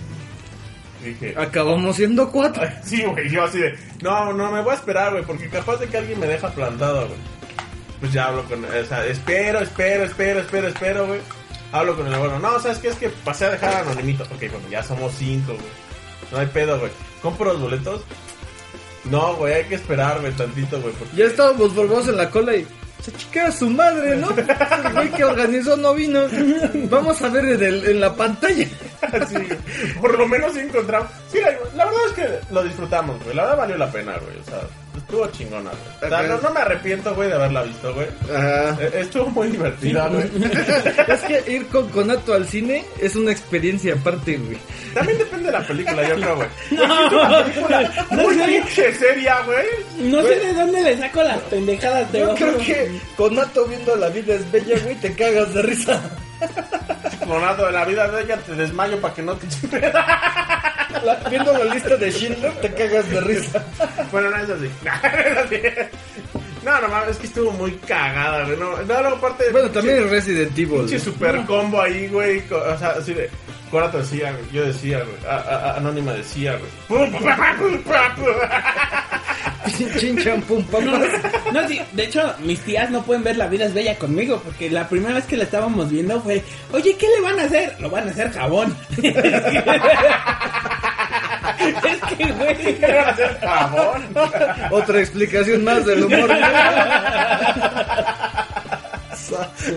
[1.04, 2.64] Dije, Acabamos siendo cuatro.
[2.84, 5.88] Sí, güey, yo así de, no, no, me voy a esperar, güey, porque capaz de
[5.88, 7.20] que alguien me deja plantado, güey.
[8.00, 11.20] Pues ya hablo con, o sea, espero, espero, espero, espero, espero, güey.
[11.72, 12.88] Hablo con el abuelo, no, ¿sabes qué?
[12.90, 14.24] Es que pasé a dejar anonimito.
[14.24, 15.66] Ok, bueno, ya somos cinco, güey.
[16.32, 16.92] No hay pedo, güey.
[17.22, 18.02] ¿Compro los boletos?
[19.06, 20.94] No, güey, hay que esperar, güey, tantito, güey.
[20.94, 22.68] porque- Ya estábamos formados en la cola y
[23.02, 24.30] se chiquea su madre, ¿no?
[24.88, 26.22] El güey que organizó no vino.
[26.90, 28.68] Vamos a ver en, el- en la pantalla.
[29.30, 29.38] Sí,
[30.02, 31.08] por lo menos encontramos.
[31.32, 33.36] Sí, la, la verdad es que lo disfrutamos, güey.
[33.36, 34.38] La verdad valió la pena, güey.
[34.40, 34.60] O sea,
[34.98, 35.72] estuvo chingona.
[36.02, 38.08] O sea, no, no me arrepiento, güey, de haberla visto, güey.
[38.34, 38.78] Ajá.
[38.82, 40.26] Eh, Estuvo muy divertida, güey.
[41.08, 44.58] Es que ir con Conato al cine es una experiencia aparte, güey.
[44.94, 46.50] También depende de la película, yo creo, güey.
[46.72, 49.66] Una película muy pinche seria, güey.
[50.12, 54.10] No sé de dónde le saco las pendejadas de Yo creo que Conato viendo La
[54.10, 56.02] vida es bella, güey, te cagas de risa.
[57.24, 59.48] Clonado de la vida de ella, te desmayo para que no te
[61.04, 63.64] La- viendo la lista de Schindler, te cagas de risa.
[64.12, 64.70] Bueno, no es así.
[64.84, 65.62] No, es así.
[66.64, 68.58] No, no mames, es que estuvo muy cagada, güey.
[68.58, 69.50] No, no, no, aparte.
[69.52, 70.80] Bueno, también el Resident Evil.
[70.82, 72.44] Pinche super combo ahí, güey.
[72.52, 73.30] O sea, así de.
[73.72, 74.44] Cora te decía, güey.
[74.52, 75.16] Yo decía, güey.
[75.32, 76.72] A- a- a- Anónima decía, güey.
[80.00, 80.86] Chin chan pum pam.
[80.86, 80.98] No,
[81.62, 84.70] no, sí, de hecho, mis tías no pueden ver La vida es bella conmigo, porque
[84.70, 87.76] la primera vez que la estábamos viendo fue, oye, ¿qué le van a hacer?
[87.80, 88.76] Lo van a hacer jabón.
[91.60, 92.80] Es que, güey.
[92.80, 94.04] ¿Qué van a hacer jabón?
[94.72, 96.30] Otra explicación más del humor.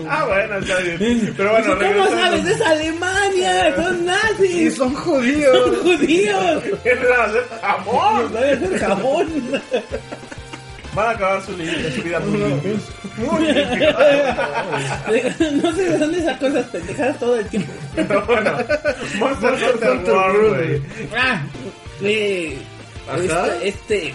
[0.09, 1.33] Ah, bueno, está bien.
[1.35, 2.45] Pero bueno, ¿Cómo sabes?
[2.45, 5.77] Es Alemania, son y nazis, son son judíos.
[5.83, 6.63] judíos.
[6.83, 8.33] ¿Qué van a hacer jabón?
[8.33, 9.61] Van a hacer jabón.
[10.93, 12.81] Van a acabar su, su vida muy limpios.
[13.17, 13.95] Muy limpios.
[15.63, 17.71] no sé de dónde sacó esas pendejadas todo el tiempo.
[17.95, 18.57] Pero bueno,
[19.19, 20.81] Monster Hunter World, güey.
[21.15, 21.43] Ah,
[22.01, 22.57] eh,
[23.15, 24.13] este, este,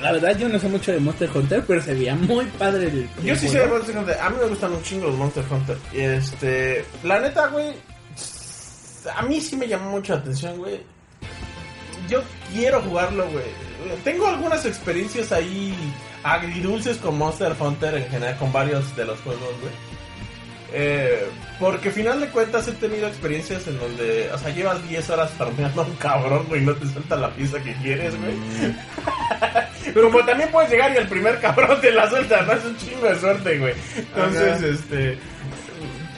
[0.00, 3.08] la verdad yo no sé mucho de Monster Hunter, pero se veía muy padre el.
[3.22, 4.18] Yo el sí sé de Monster Hunter.
[4.20, 5.76] A mí me gustan un chingo los Monster Hunter.
[5.92, 6.84] Y este.
[7.02, 7.72] La neta, güey.
[9.14, 10.80] A mí sí me llamó mucho la atención, güey.
[12.08, 12.22] Yo
[12.52, 13.44] quiero jugarlo, güey.
[14.02, 15.74] Tengo algunas experiencias ahí
[16.24, 19.72] agridulces con Monster Hunter en general, con varios de los juegos, güey.
[20.76, 21.28] Eh,
[21.60, 25.82] porque final de cuentas he tenido experiencias en donde, o sea, llevas 10 horas farmeando
[25.82, 28.34] a un cabrón, güey, y no te suelta la pieza que quieres, güey.
[29.94, 32.76] Pero como también puedes llegar y el primer cabrón te la suelta, no es un
[32.76, 33.74] chingo de suerte, güey.
[33.96, 35.18] Entonces, este.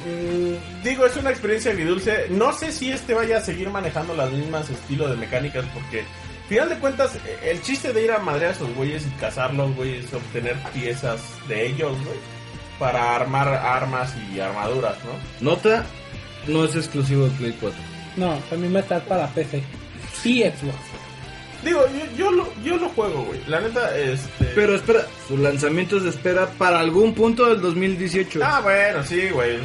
[0.07, 2.27] mm, Digo, es una experiencia agridulce.
[2.31, 6.05] No sé si este vaya a seguir manejando las mismas estilos de mecánicas porque,
[6.49, 9.75] final de cuentas, eh, el chiste de ir a madrear a esos güeyes y cazarlos,
[9.77, 12.19] güey, es obtener piezas de ellos, güey,
[12.79, 15.51] para armar armas y armaduras, ¿no?
[15.51, 15.85] Nota,
[16.47, 17.79] no es exclusivo de Play 4.
[18.17, 19.63] No, también va a estar para PC.
[20.23, 20.77] Sí, Xbox.
[21.65, 23.41] Digo, yo, yo lo, yo lo juego, güey.
[23.49, 24.45] La neta, este.
[24.55, 28.41] Pero espera, su lanzamiento se espera para algún punto del 2018.
[28.43, 29.59] Ah, bueno, sí, güey.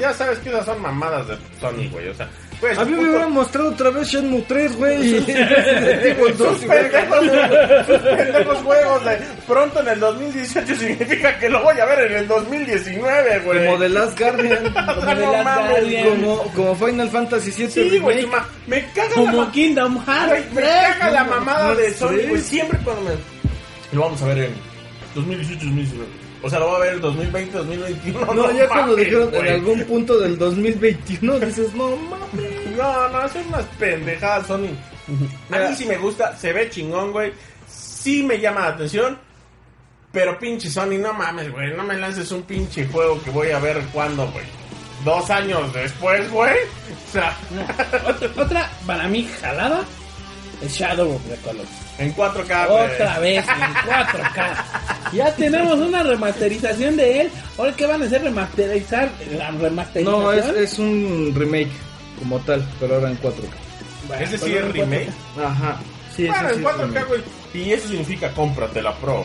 [0.00, 2.08] Ya sabes que esas son mamadas de Sony, güey.
[2.08, 2.28] O sea,
[2.66, 2.78] pues.
[2.78, 5.20] A mí me hubieran mostrado otra vez Shenmue 3, güey.
[5.20, 5.26] 2,
[6.36, 12.10] Sus sus pendejos juegos de pronto en el 2018 significa que lo voy a ver
[12.10, 13.66] en el 2019, güey.
[13.66, 14.72] Como The Last Guardian.
[14.72, 16.08] Como no Guardian.
[16.08, 18.26] como, como Final Fantasy VII Sí, güey,
[18.66, 20.68] me caga la Como ma- Kingdom Hearts me 3.
[20.98, 22.40] caga la mamada de Sony, güey.
[22.40, 23.10] Siempre cuando me
[23.92, 24.54] lo vamos a ver en
[25.14, 26.23] 2018, 2019.
[26.44, 28.34] O sea, lo voy a ver en 2020, 2021.
[28.34, 29.48] No, ya cuando mames, dijeron güey.
[29.48, 32.76] en algún punto del 2021, dices, no mames.
[32.76, 34.68] No, no, son unas pendejadas, Sony.
[35.50, 37.32] A mí sí me gusta, se ve chingón, güey.
[37.66, 39.18] Sí me llama la atención.
[40.12, 41.74] Pero pinche Sony, no mames, güey.
[41.74, 44.44] No me lances un pinche juego que voy a ver cuándo, güey.
[45.02, 46.56] Dos años después, güey.
[47.08, 47.36] O sea,
[48.06, 49.82] Otra, otra, para mí, jalada,
[50.62, 51.83] es Shadow of the Colossus.
[51.98, 52.92] En 4K, güey.
[52.94, 54.64] Otra vez en 4K.
[55.12, 57.30] Ya tenemos una remasterización de él.
[57.58, 60.22] Ahora que van a hacer remasterizar la remasterización.
[60.22, 61.70] No, es, es un remake
[62.18, 63.32] como tal, pero ahora en 4K.
[64.08, 65.08] Bueno, Ese sí es remake.
[65.42, 65.78] Ajá.
[66.16, 67.06] Sí, Bueno, ese en sí es 4K, remake.
[67.06, 67.20] güey.
[67.54, 69.24] Y eso significa cómprate la Pro.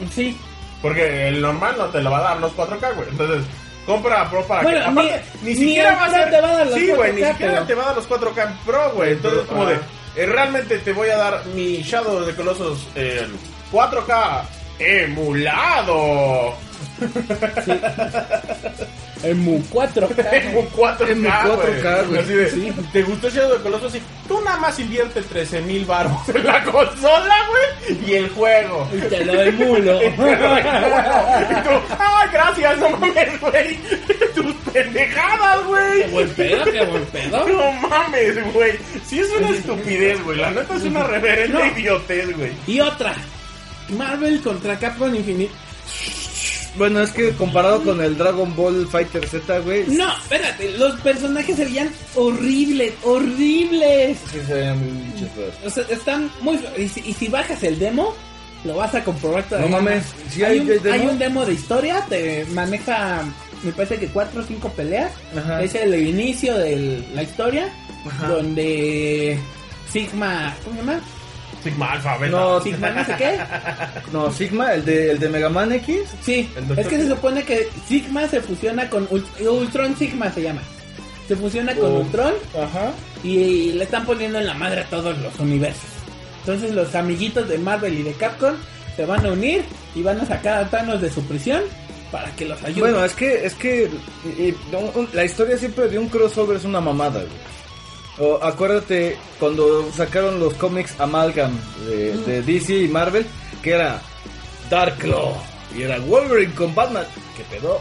[0.00, 0.10] 4K.
[0.12, 0.36] Sí.
[0.82, 3.08] Porque el normal no te lo va a dar los 4K, güey.
[3.10, 3.44] Entonces,
[3.86, 4.84] compra la Pro para Bueno, que.
[4.86, 6.30] Aparte, ni- ni, ni siquiera el va a ser.
[6.30, 7.94] te va a dar los sí, güey, ni 4K, siquiera pero- te va a dar
[7.96, 9.12] los 4K en Pro, güey.
[9.12, 9.78] Entonces, Pero, como de.
[10.16, 13.32] Eh, realmente te voy a dar mi Shadow de Colossus en
[13.72, 14.42] 4K
[14.78, 16.54] emulado.
[19.22, 20.32] El Mu 4K.
[20.32, 21.08] En 4K.
[21.10, 22.20] En 4K, güey.
[22.20, 23.92] Así de, ¿Te gustó Shadow de Colossus?
[23.92, 24.02] Sí.
[24.26, 27.98] Tú nada más invierte 13 mil baros en la consola, güey.
[28.04, 28.88] Y el juego.
[28.92, 30.00] Y te lo emulo.
[30.02, 30.10] Y
[31.62, 33.76] tú, Ay, gracias, no mames, güey.
[34.34, 36.02] Tus pendejadas, güey.
[36.02, 37.46] Qué buen pedo, qué buen pedo.
[37.52, 38.72] No mames, güey.
[39.06, 40.38] Sí es una estupidez, güey.
[40.38, 41.78] La neta es una reverenda No.
[41.78, 42.52] idiotez, güey.
[42.66, 43.14] Y otra.
[43.90, 45.52] Marvel contra Capcom Infinite.
[46.76, 49.84] Bueno, es que comparado con el Dragon Ball Fighter Z, güey.
[49.88, 54.18] No, espérate, los personajes se veían horribles, horribles.
[54.32, 55.12] Sí, se veían muy.
[55.66, 56.58] O sea, están muy...
[56.78, 58.14] Y si, y si bajas el demo,
[58.64, 59.68] lo vas a comprobar todavía.
[59.70, 60.32] No mames, más.
[60.32, 60.94] ¿sí hay- un, hay demo?
[60.94, 63.22] hay un demo de historia, te maneja,
[63.62, 65.12] me parece que cuatro o cinco peleas.
[65.36, 65.62] Ajá.
[65.62, 67.68] Es el inicio de la historia,
[68.06, 68.28] Ajá.
[68.28, 69.38] donde
[69.92, 71.00] Sigma, ¿cómo se llama?
[71.62, 72.30] Sigma Alpha, beta.
[72.36, 73.38] No, Sigma no sé qué.
[74.12, 76.00] No, Sigma, el de, el de Mega Man X.
[76.22, 80.62] Sí, es que se supone que Sigma se fusiona con Ult- Ultron Sigma se llama.
[81.28, 82.00] Se fusiona con Oh.
[82.00, 82.90] Ultron Ajá.
[83.22, 85.88] y le están poniendo en la madre a todos los universos.
[86.40, 88.54] Entonces los amiguitos de Marvel y de Capcom
[88.96, 89.62] se van a unir
[89.94, 91.62] y van a sacar a Thanos de su prisión
[92.10, 92.80] para que los ayude.
[92.80, 93.88] Bueno, es que, es que
[94.24, 97.32] y- y un- un- la historia siempre de un crossover es una mamada, güey.
[98.18, 101.52] O, acuérdate cuando sacaron los cómics Amalgam
[101.88, 103.26] de, de DC y Marvel,
[103.62, 104.00] que era
[104.68, 105.34] Dark Claw
[105.76, 107.04] Y era Wolverine con Batman.
[107.36, 107.80] ¿Qué pedo?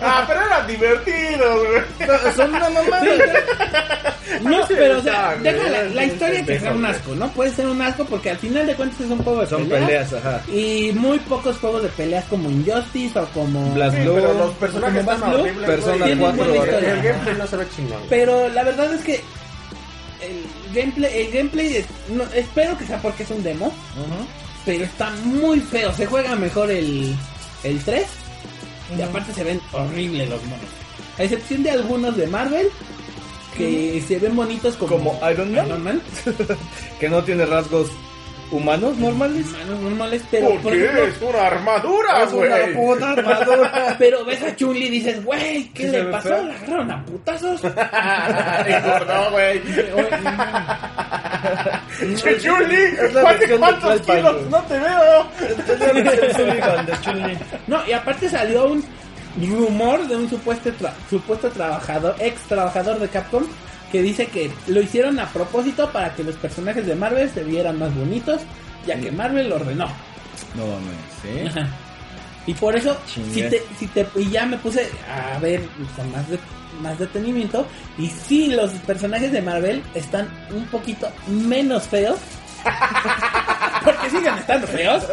[0.00, 2.32] Ah, pero era divertido, güey.
[2.36, 3.04] Son una mamada.
[4.42, 7.28] No, pero o sea, güey, deja la, historia que sea un asco, ¿no?
[7.32, 9.84] Puede ser un asco porque al final de cuentas es un juego de Son peleas.
[10.10, 10.42] peleas, ajá.
[10.52, 13.72] Y muy pocos juegos de peleas como Injustice o como...
[13.74, 14.14] Blast Sí, Blue.
[14.14, 16.04] pero los personajes Como Blast Blue, horribles, Persona güey.
[16.04, 16.66] Tienen 4, buena ¿verdad?
[16.66, 16.92] historia.
[16.94, 18.02] El gameplay no se ve chingón.
[18.08, 19.20] Pero la verdad es que
[20.22, 23.72] el gameplay, el gameplay es- no, espero que sea porque es un demo,
[24.64, 25.92] pero está muy feo.
[25.94, 27.14] Se juega mejor el,
[27.64, 28.06] el 3
[28.98, 30.66] y aparte se ven horribles los monos.
[31.18, 32.68] A excepción de algunos de Marvel
[33.56, 35.66] que se ven bonitos como, Como Iron Man.
[35.66, 36.02] Iron Man,
[37.00, 37.88] Que no tiene rasgos
[38.50, 39.46] humanos normales.
[39.52, 40.84] manos normales, pero ¿Por por qué?
[40.84, 42.74] ejemplo, Es una armadura, Es una güey.
[42.74, 43.96] puta armadura.
[43.98, 46.30] pero ves a Chun-Li y dices, güey, ¿qué le pasó?
[46.30, 47.60] ¿La agarraron a putazos?
[48.66, 49.60] Engordó, güey.
[52.40, 54.46] Chuli, de ¿cuántos kilos?
[54.50, 55.26] No te veo.
[57.66, 58.84] No, y aparte salió un
[59.40, 63.44] rumor de un supuesto, tra- supuesto trabajador, ex trabajador de Capcom,
[63.92, 67.78] que dice que lo hicieron a propósito para que los personajes de Marvel se vieran
[67.78, 68.42] más bonitos,
[68.86, 69.86] ya que Marvel lo ordenó.
[70.56, 71.46] No mames, ¿sí?
[71.48, 71.68] Ajá.
[72.46, 72.96] Y por eso,
[73.34, 74.88] si te, si te, y ya me puse
[75.34, 75.60] a ver
[75.96, 76.38] con más, de-
[76.82, 77.66] más detenimiento,
[77.98, 82.18] y sí, los personajes de Marvel están un poquito menos feos.
[83.84, 85.04] Porque siguen estando feos.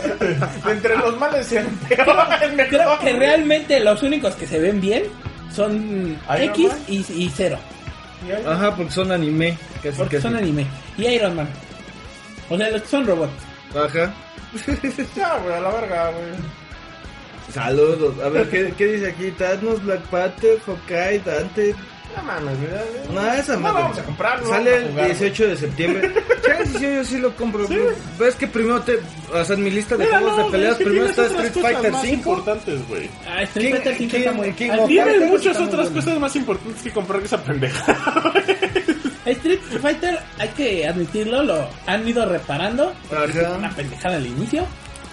[0.70, 2.70] Entre los males y el peor, el mejor.
[2.70, 5.04] Creo que realmente los únicos que se ven bien
[5.54, 7.30] son X y,
[8.48, 9.58] Ajá, porque son anime.
[9.84, 10.28] Casi, Porque casi.
[10.28, 10.66] son anime.
[10.98, 11.50] Y Iron Man.
[12.50, 13.32] O sea, los que son robots.
[13.76, 14.14] Ajá.
[15.16, 16.32] Ya, güey, a la verga, güey.
[17.54, 18.16] Saludos.
[18.24, 19.32] A ver, ¿qué, qué dice aquí?
[19.32, 21.76] Thanos, Black Panther, Hawkeye, Dante.
[22.16, 22.72] No mames, güey.
[23.14, 23.82] No, esa No madre.
[23.82, 24.48] vamos a comprarlo.
[24.48, 26.12] Sale el jugar, 18 de septiembre.
[26.78, 27.68] Sí, yo sí lo compro.
[28.20, 29.00] Ves que primero te.
[29.34, 31.52] O sea, en mi lista de Mira, juegos no, de peleas, es primero está Street
[31.54, 32.14] cosas Fighter más 5.
[32.16, 33.10] importantes, güey.
[33.28, 35.96] Ah, Street Fighter 5 está muy King of Tienes Fighters muchas otras bueno.
[36.06, 37.96] cosas más importantes que comprar que esa pendeja.
[39.26, 42.94] Street Fighter, hay que admitirlo, lo han ido reparando.
[43.10, 44.66] fue Una pendejada al inicio.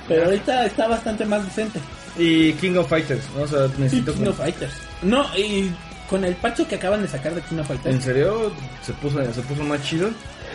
[0.09, 1.81] Pero ahorita está bastante más decente.
[2.19, 3.43] Y King of Fighters, ¿no?
[3.43, 4.13] O sea, Y necesito.
[4.15, 4.73] King of Fighters.
[5.03, 5.71] No, y
[6.13, 7.95] con el parche que acaban de sacar de King of Fighters.
[7.97, 8.53] ¿En serio?
[8.83, 10.11] ¿Se puso, se puso más chido?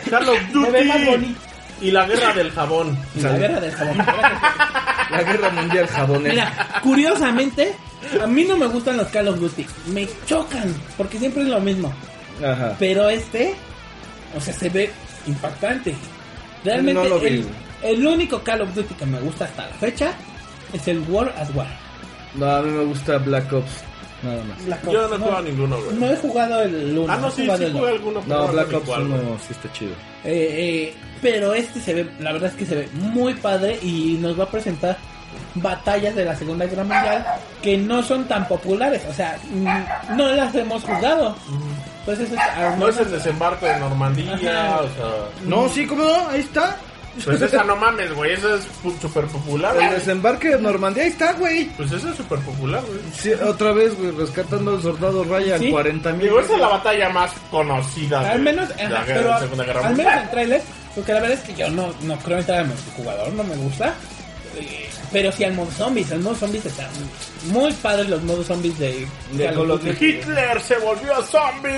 [0.07, 1.39] Call of Se ve más Duty bonito.
[1.81, 2.97] y la guerra del jabón.
[3.15, 3.97] Y la guerra del jabón.
[5.09, 6.33] La guerra mundial jabonera.
[6.33, 7.73] Mira, curiosamente,
[8.21, 9.65] a mí no me gustan los Call of Duty.
[9.87, 11.93] Me chocan, porque siempre es lo mismo.
[12.45, 12.75] Ajá.
[12.77, 13.55] Pero este,
[14.35, 14.91] o sea, se ve
[15.25, 15.95] impactante.
[16.63, 17.47] Realmente, No lo vi, el,
[17.83, 20.11] el único Call of Duty que me gusta hasta la fecha
[20.73, 21.67] es el War as War.
[22.35, 23.71] No, a mí me gusta Black Ops.
[24.27, 24.83] Nada más.
[24.91, 25.95] Yo no he jugado ninguno, güey.
[25.97, 27.13] No he jugado el 1.
[27.13, 28.23] Ah, no, sí, sí jugué alguno.
[28.25, 29.19] No, Black Ops cuál, güey.
[29.19, 29.91] 1 sí está chido.
[30.23, 34.17] Eh, eh, pero este se ve, la verdad es que se ve muy padre y
[34.19, 34.97] nos va a presentar
[35.55, 37.25] batallas de la Segunda Guerra Mundial
[37.61, 41.35] que no son tan populares, o sea, mm, no las hemos jugado.
[41.99, 44.81] Entonces, es, al No es el desembarco de Normandía, Ajá.
[44.81, 45.45] o sea...
[45.45, 46.29] No, sí, ¿cómo no?
[46.29, 46.77] Ahí está.
[47.25, 48.63] Pues esa no mames, güey, eso es
[49.01, 51.65] súper popular, El desembarque de Normandía, ahí está, güey.
[51.77, 52.99] Pues eso es súper popular, güey.
[53.17, 55.69] Sí, otra vez, güey, rescatando al soldado Ryan, Sí.
[55.71, 56.21] 40 mil.
[56.23, 59.39] Digo, esa es la batalla más conocida al de menos, de ajá, la pero de
[59.39, 60.61] Segunda Guerra al menos en trailer,
[60.95, 63.93] porque la verdad es que yo no, no creo entrar al multijugador, no me gusta.
[64.59, 66.87] Eh, Pero sí al modo zombies, el modo zombies está
[67.51, 70.05] muy padre los modos zombies de, De Call of Duty.
[70.05, 71.71] Hitler se volvió zombie.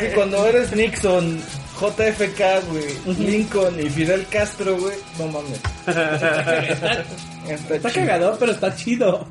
[0.00, 1.40] Sí, cuando eres Nixon,
[1.80, 2.40] JFK,
[2.70, 5.60] güey, Lincoln y Fidel Castro, güey, no mames.
[5.86, 7.04] está,
[7.48, 8.06] Está, está chido.
[8.06, 9.26] cagador, pero está chido.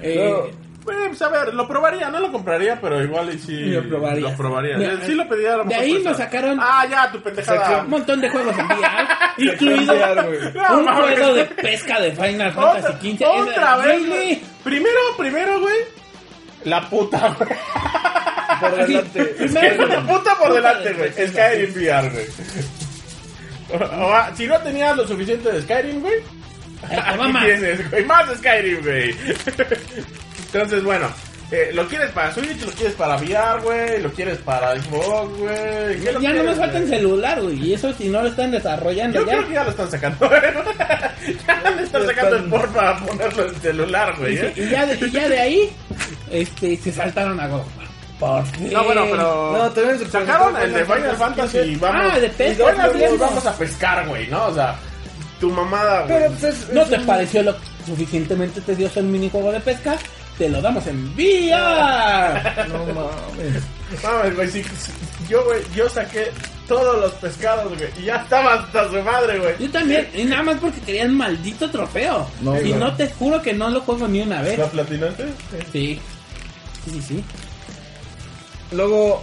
[0.00, 0.62] Eh, No.
[0.84, 3.52] Pues, a ver, lo probaría, no lo compraría, pero igual y sí.
[3.66, 4.32] Lo probarías.
[4.32, 4.76] Lo probaría.
[4.76, 7.82] Mira, sí lo pediría a lo de ahí nos sacaron Ah, ya, tu pendejada.
[7.84, 9.06] un montón de juegos en VR,
[9.38, 9.94] incluido.
[10.54, 11.14] No, un mames.
[11.20, 13.48] juego de pesca de Final Fantasy Otra, XV.
[13.48, 14.38] otra Es- vez.
[14.64, 15.76] Primero, primero, güey.
[16.64, 17.50] La puta, güey.
[18.70, 19.24] Por delante.
[19.24, 21.10] Primero, La puta por delante, güey.
[21.28, 22.26] Skyrim VR, güey.
[24.36, 26.14] Si no tenías lo suficiente de Skyrim, güey.
[26.84, 27.44] Va Aquí más.
[27.44, 28.04] tienes, güey.
[28.04, 29.14] Más Skyrim, güey.
[30.52, 31.08] Entonces, bueno.
[31.50, 34.02] eh, lo quieres para Switch, lo quieres para VR, güey.
[34.02, 36.00] Lo quieres para Xbox, güey.
[36.02, 36.98] ¿Qué lo Ya no nos falta en güey?
[36.98, 37.58] celular, güey.
[37.68, 39.32] Y eso si no lo están desarrollando Yo ya.
[39.32, 40.30] creo que ya lo están sacando.
[41.46, 44.34] ya le están sacando el por para ponerlo en celular, güey.
[44.34, 44.52] Y, ¿eh?
[44.56, 45.70] y ya de, y ya de ahí
[46.30, 47.62] este, se saltaron a God.
[48.26, 48.60] ¿Por qué?
[48.70, 49.52] No, bueno, pero.
[49.58, 52.12] No, también se sacaron el de Final Fantasy y vamos.
[52.14, 53.16] Ah, de pesca, sí.
[53.18, 54.46] vamos a pescar, güey, ¿no?
[54.46, 54.76] O sea,
[55.40, 56.18] tu mamada, güey.
[56.18, 59.96] Pero pues es, ¿No es te un- pareció lo suficientemente tedioso el minijuego de pesca?
[60.38, 62.66] Te lo damos en VR.
[62.68, 63.62] No mames.
[64.02, 64.62] Mames, güey, sí,
[65.28, 66.30] yo, güey, yo saqué
[66.66, 67.90] todos los pescados, güey.
[68.00, 69.54] Y ya estaba hasta su madre, güey.
[69.58, 72.26] Yo también, y nada más porque quería el maldito trofeo.
[72.40, 72.72] No, y güey.
[72.74, 74.58] no te juro que no lo juego ni una vez.
[74.58, 75.24] ¿La platinaste?
[75.72, 76.00] Sí.
[76.84, 77.24] Sí, sí, sí.
[78.72, 79.22] Luego,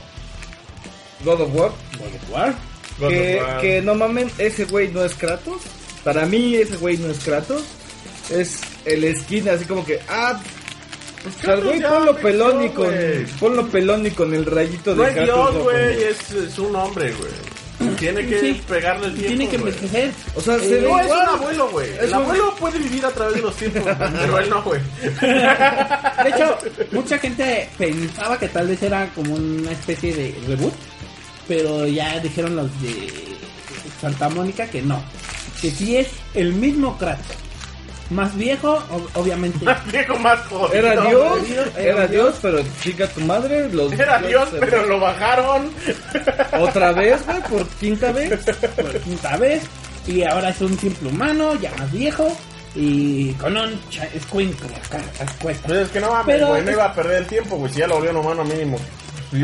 [1.24, 1.72] God of War.
[1.98, 2.56] God of War.
[3.00, 3.62] God que, of War.
[3.62, 5.62] que no mamen, ese güey no es Kratos.
[6.04, 7.64] Para mí, ese güey no es Kratos.
[8.30, 10.40] Es el skin así como que, ah,
[11.24, 12.94] Pues o sea, güey ponlo pelón y con,
[13.40, 15.52] ponlo pelón y con el rayito No de es Kratos.
[15.54, 17.59] Dios, güey, es, es un hombre, güey.
[17.98, 18.62] Tiene que Sí.
[18.68, 20.12] pegarle el tiempo, Tiene que envejecer.
[20.36, 21.90] O sea, se Eh, ve No, es un abuelo, güey.
[22.00, 23.84] El un- abuelo puede vivir a través de los tiempos,
[24.22, 24.82] pero él no, güey.
[25.22, 26.58] De hecho,
[26.92, 30.74] mucha gente pensaba que tal vez era como una especie de reboot,
[31.48, 33.08] pero ya dijeron los de
[34.02, 35.02] Santa Mónica que no,
[35.62, 37.26] que sí es el mismo Kratos,
[38.10, 38.82] más viejo,
[39.14, 39.66] obviamente.
[39.92, 40.74] Viejo más jodido.
[40.74, 41.40] Era Dios,
[41.78, 43.70] era Dios, pero chica tu madre.
[43.70, 45.70] Los Era Dios, se- pero lo bajaron.
[46.60, 48.30] Otra vez, güey, por quinta vez.
[48.76, 49.64] por quinta vez,
[50.08, 52.36] y ahora es un simple humano, ya más viejo,
[52.76, 55.66] y con un a las cuestas.
[55.68, 56.64] Pues es que no mames, Pero- güey.
[56.64, 57.72] No iba a perder el tiempo, güey.
[57.72, 58.78] Si ya lo volvió un humano mínimo.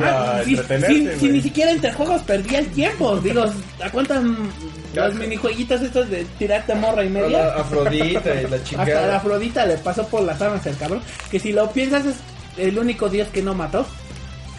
[0.04, 3.18] Ah, a si, entretenerse, si- si ni siquiera entre juegos perdía el tiempo.
[3.18, 3.44] Digo,
[3.84, 5.14] ¿a cuántas sé.
[5.20, 7.30] minijueguitos estos de tirarte morra y media?
[7.46, 9.18] la Afrodita y la Hasta la.
[9.18, 11.02] Afrodita le pasó por las armas el cabrón.
[11.30, 12.16] Que si lo piensas es
[12.58, 13.86] el único dios que no mató.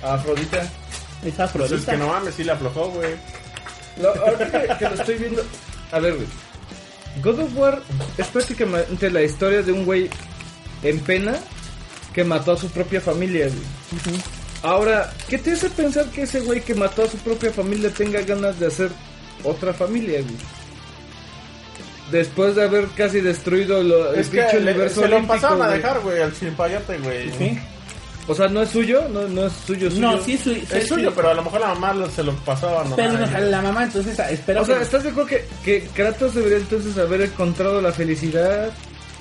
[0.03, 0.59] Afrodita.
[0.63, 0.69] Es
[1.23, 1.77] Pues Afrodita.
[1.77, 3.15] es que no mames, sí le aflojó, güey.
[4.01, 5.43] Lo, ahorita que, que lo estoy viendo.
[5.91, 6.27] A ver, güey.
[7.23, 7.83] God of War
[8.19, 10.09] es prácticamente la historia de un güey
[10.83, 11.35] en pena
[12.13, 14.21] que mató a su propia familia, güey.
[14.63, 18.21] Ahora, ¿qué te hace pensar que ese güey que mató a su propia familia tenga
[18.23, 18.91] ganas de hacer
[19.45, 20.35] otra familia, güey?
[22.11, 25.61] Después de haber casi destruido lo, el Es que pinche le- universo se lo pasaron
[25.63, 27.31] a dejar, güey, al chimpayote, güey.
[27.37, 27.59] Sí.
[28.29, 29.07] O sea, ¿no es suyo?
[29.13, 30.03] ¿No, no es suyo, suyo?
[30.03, 31.15] No, sí es, su- sí Es suyo, sí.
[31.17, 32.97] pero a lo mejor la mamá lo- se lo pasaba, ¿no?
[32.97, 34.83] Pero no la mamá, entonces espero O sea, que...
[34.83, 38.71] ¿estás de acuerdo que, que Kratos debería entonces haber encontrado la felicidad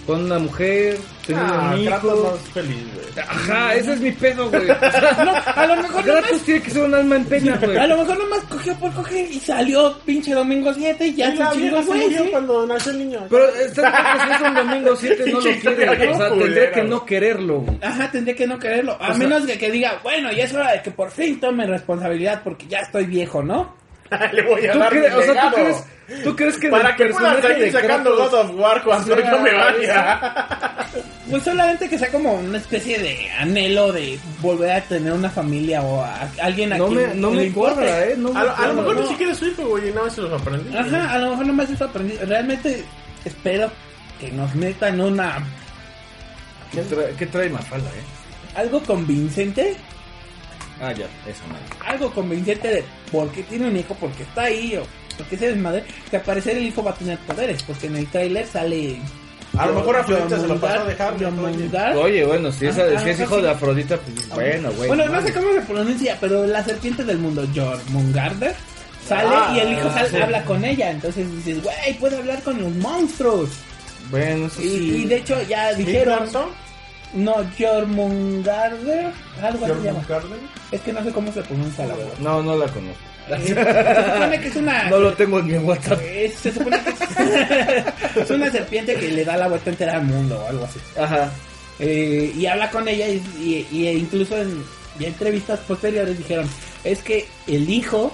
[0.06, 2.36] con una mujer, tener Ah, un hijo?
[2.36, 3.26] es feliz, güey.
[3.28, 4.70] Ajá, ese es mi pedo, güey.
[4.70, 7.58] O sea, No, a lo mejor Kratos nomás, tiene que ser un alma en pena,
[7.64, 7.78] güey.
[7.78, 11.38] a lo mejor nomás cogió por coger y salió pinche domingo 7 y ya Y
[11.38, 12.02] se chingó, güey.
[12.04, 12.30] murió sí.
[12.32, 13.20] cuando nació el niño.
[13.30, 16.10] Pero de acuerdo que si es un domingo 7 no lo quiere.
[16.10, 17.80] O sea, tendría que no quererlo, güey.
[17.82, 18.98] Ajá, tendría que no quererlo.
[19.02, 22.42] A menos de que diga, bueno, ya es hora de que por fin tome responsabilidad
[22.44, 23.76] porque ya estoy viejo, ¿no?
[24.34, 25.84] Le voy a ¿Tú dar crees, mi o sea, ¿tú crees,
[26.24, 29.54] ¿tú crees que Para personaje seguir de sacando God of War cuando sea, yo me
[29.54, 30.20] vaya.
[31.30, 35.82] Pues solamente que sea como una especie de anhelo de volver a tener una familia
[35.82, 37.76] o a alguien a No quien me, no le me importe.
[37.76, 38.14] cuadra, eh.
[38.16, 38.74] No me A lo, a lo cuadra.
[38.76, 39.02] mejor no.
[39.02, 40.78] ni siquiera es su hijo, güey, y nada más se los aprendí.
[40.78, 42.16] Ajá, a lo mejor nomás eso aprendí.
[42.18, 42.86] Realmente
[43.26, 43.72] espero
[44.20, 45.40] que nos metan una
[46.72, 48.56] ¿Qué trae, qué trae Mafalda, eh?
[48.56, 49.76] algo convincente,
[50.82, 51.60] Ah, ya, eso, man.
[51.86, 54.84] algo convincente de por qué tiene un hijo, porque está ahí o
[55.18, 58.08] porque se desmadre, que al parecer el hijo va a tener poderes, porque en el
[58.08, 58.98] tráiler sale
[59.58, 61.14] A lo mejor Afrodita se lo pasó a dejar.
[61.96, 63.42] Oye, bueno, si, esa, Ah, si es ah, hijo sí.
[63.44, 64.88] de Afrodita, pues bueno, güey.
[64.90, 68.54] Bueno, no sé cómo se pronuncia, pero la serpiente del mundo, Jormungarder,
[69.08, 70.18] sale Ah, y el hijo sí.
[70.18, 70.92] habla con ella.
[70.92, 73.52] Entonces dices, güey, puede hablar con los monstruos.
[74.12, 75.02] Bueno, eso Y, sí.
[75.04, 76.28] y de hecho ya dijeron,
[77.16, 79.12] no, Jormungarder,
[79.42, 80.04] algo así se llama.
[80.72, 82.14] Es que no sé cómo se pronuncia la verdad.
[82.20, 83.02] No, no la conozco.
[83.28, 84.90] Eh, se supone que es una...
[84.90, 86.00] No lo tengo en mi WhatsApp.
[86.04, 90.04] eh, se supone que es, es una serpiente que le da la vuelta entera al
[90.04, 90.80] mundo o algo así.
[91.00, 91.32] Ajá.
[91.80, 94.64] Eh, y habla con ella y, y- y incluso en
[95.00, 96.48] ya entrevistas posteriores dijeron
[96.86, 98.14] es que el hijo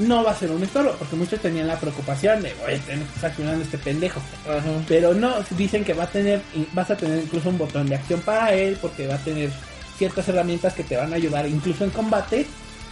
[0.00, 3.14] no va a ser un estorbo porque muchos tenían la preocupación de oye tenemos que
[3.16, 4.20] estar cuidando a este pendejo
[4.88, 6.40] pero no dicen que va a tener
[6.72, 9.50] vas a tener incluso un botón de acción para él porque va a tener
[9.96, 12.46] ciertas herramientas que te van a ayudar incluso en combate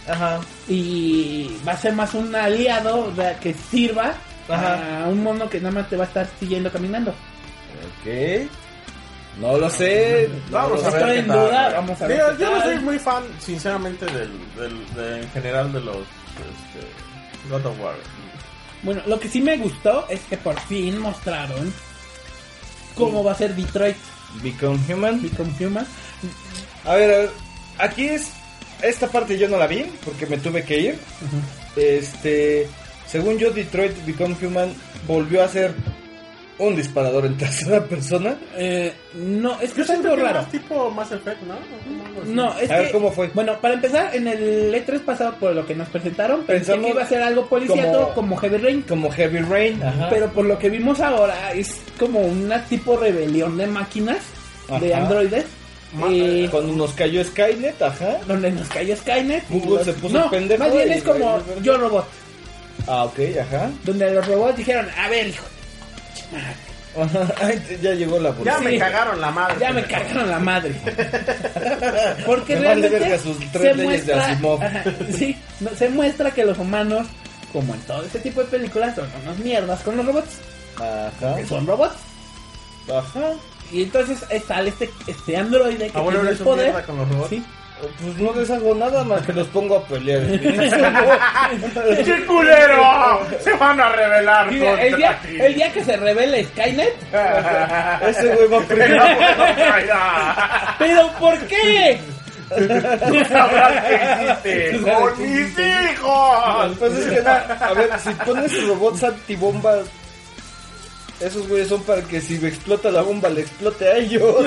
[0.07, 0.39] Ajá.
[0.67, 4.13] y va a ser más un aliado que sirva
[4.47, 5.03] Ajá.
[5.05, 7.13] a un mono que nada más te va a estar siguiendo caminando
[8.01, 8.49] Ok.
[9.39, 10.29] No lo sé.
[10.51, 11.05] Vamos a ver.
[11.05, 14.95] Qué en tal, duda, vamos a ver yo no soy muy fan, sinceramente, del, del,
[14.95, 16.87] de, en general de los este,
[17.49, 17.95] God of War.
[18.83, 21.73] Bueno, lo que sí me gustó es que por fin mostraron
[22.95, 23.97] cómo va a ser Detroit
[24.41, 25.21] Become Human.
[25.21, 25.87] Become Human.
[26.85, 27.29] A ver, a ver.
[27.77, 28.31] Aquí es.
[28.81, 30.99] Esta parte yo no la vi porque me tuve que ir.
[31.75, 32.67] Este.
[33.07, 34.73] Según yo, Detroit Become Human
[35.07, 35.73] volvió a ser
[36.59, 38.35] un disparador en tercera persona.
[38.57, 40.41] Eh, no, es que es algo raro.
[40.41, 41.55] más tipo Mass Effect, ¿no?
[42.25, 43.27] No, es A ver, que, ¿cómo fue?
[43.33, 46.91] Bueno, para empezar, en el E3 pasado, por lo que nos presentaron, pensé Pensamos que
[46.91, 48.81] iba a ser algo policiato como- como, Heavy Rain.
[48.83, 49.81] Como Heavy Rain.
[49.83, 50.07] Ajá.
[50.09, 54.19] Pero por lo que vimos ahora, es como una tipo rebelión de máquinas,
[54.81, 55.45] de androides.
[56.11, 58.17] eh, Cuando nos cayó Skynet, ajá.
[58.27, 59.43] donde nos cayó Skynet.
[59.49, 62.05] Google los- se puso no, pendejo Más bien es como Yo Robot.
[62.87, 63.71] Ah, ok, ajá.
[63.83, 65.43] donde los robots dijeron, a ver, hijo,
[67.81, 68.59] ya llegó la Ya policía.
[68.59, 69.55] me cagaron la madre.
[69.59, 70.75] ya me cargaron la madre.
[72.25, 74.61] Porque Me vale realmente verga sus tres leyes de Asimov.
[74.63, 74.83] Ajá,
[75.15, 75.37] sí,
[75.77, 77.07] se muestra que los humanos,
[77.53, 80.37] como en todo este tipo de películas, son unas mierdas con los robots.
[80.77, 81.35] Ajá.
[81.35, 81.95] Que son robots.
[82.91, 83.33] Ajá.
[83.71, 84.17] Y entonces
[84.47, 86.65] sale este, este androide que Ah, bueno, tiene el poder.
[86.71, 87.29] mierda con los robots.
[87.29, 87.43] Sí.
[87.81, 90.21] Pues no les hago nada más que los pongo a pelear.
[92.03, 93.21] ¡Qué culero!
[93.39, 95.39] Se van a revelar Mira, el, día, ti.
[95.39, 96.93] el día que se revele Skynet,
[98.07, 99.03] Ese güey va primero.
[100.79, 101.99] ¿pero por qué?
[103.29, 103.83] Sabrás
[104.43, 106.77] qué hiciste con mis hijos.
[106.79, 109.85] Pues es que nada, a ver, si pones robots antibombas,
[111.21, 114.45] esos güeyes son para que si me explota la bomba le explote a ellos.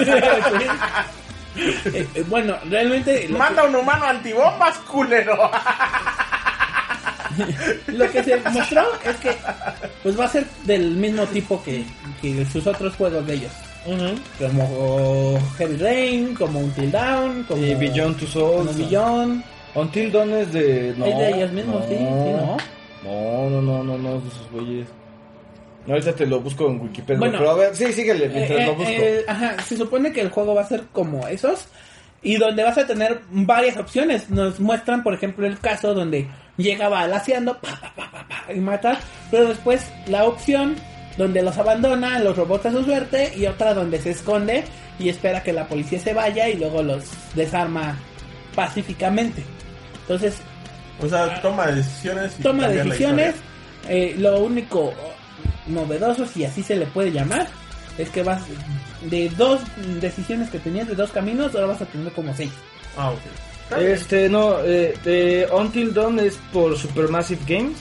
[1.92, 5.36] Eh, eh, bueno, realmente Manda un humano antibombas, culero.
[7.88, 9.36] lo que se mostró es que
[10.02, 11.84] pues va a ser del mismo tipo que,
[12.20, 13.52] que sus otros juegos de ellos.
[14.38, 18.76] Como Heavy Rain, como Until Dawn, como Y Beyond Two como Souls.
[18.78, 19.44] Beyond.
[19.74, 20.94] Until Dawn es de.
[20.96, 22.56] No, es de ellos mismos, sí, sí, ¿no?
[23.02, 24.88] No, no, no, no, no, es de esos güeyes.
[25.88, 27.18] Ahorita te lo busco en Wikipedia.
[27.18, 27.38] Bueno.
[27.38, 28.90] pero a ver, sí, síguele mientras Eh, lo eh, busco.
[28.90, 31.66] eh, ajá, se supone que el juego va a ser como esos
[32.22, 34.30] y donde vas a tener varias opciones.
[34.30, 38.60] Nos muestran, por ejemplo, el caso donde llega balaseando pa, pa, pa, pa, pa, y
[38.60, 40.76] mata, pero después la opción
[41.18, 44.64] donde los abandona, los robots a su suerte y otra donde se esconde
[44.98, 47.04] y espera que la policía se vaya y luego los
[47.34, 47.98] desarma
[48.54, 49.42] pacíficamente.
[50.02, 50.36] Entonces,
[51.02, 52.38] O sea, toma decisiones.
[52.38, 53.34] Y toma decisiones.
[53.88, 54.92] eh, lo único
[55.66, 57.48] novedoso, si así se le puede llamar,
[57.98, 58.42] es que vas
[59.10, 59.60] de dos
[60.00, 62.50] decisiones que tenías, de dos caminos, ahora vas a tener como seis.
[62.96, 63.78] Ah, ok.
[63.80, 67.78] Este, no, eh, Until Dawn es por Supermassive Games.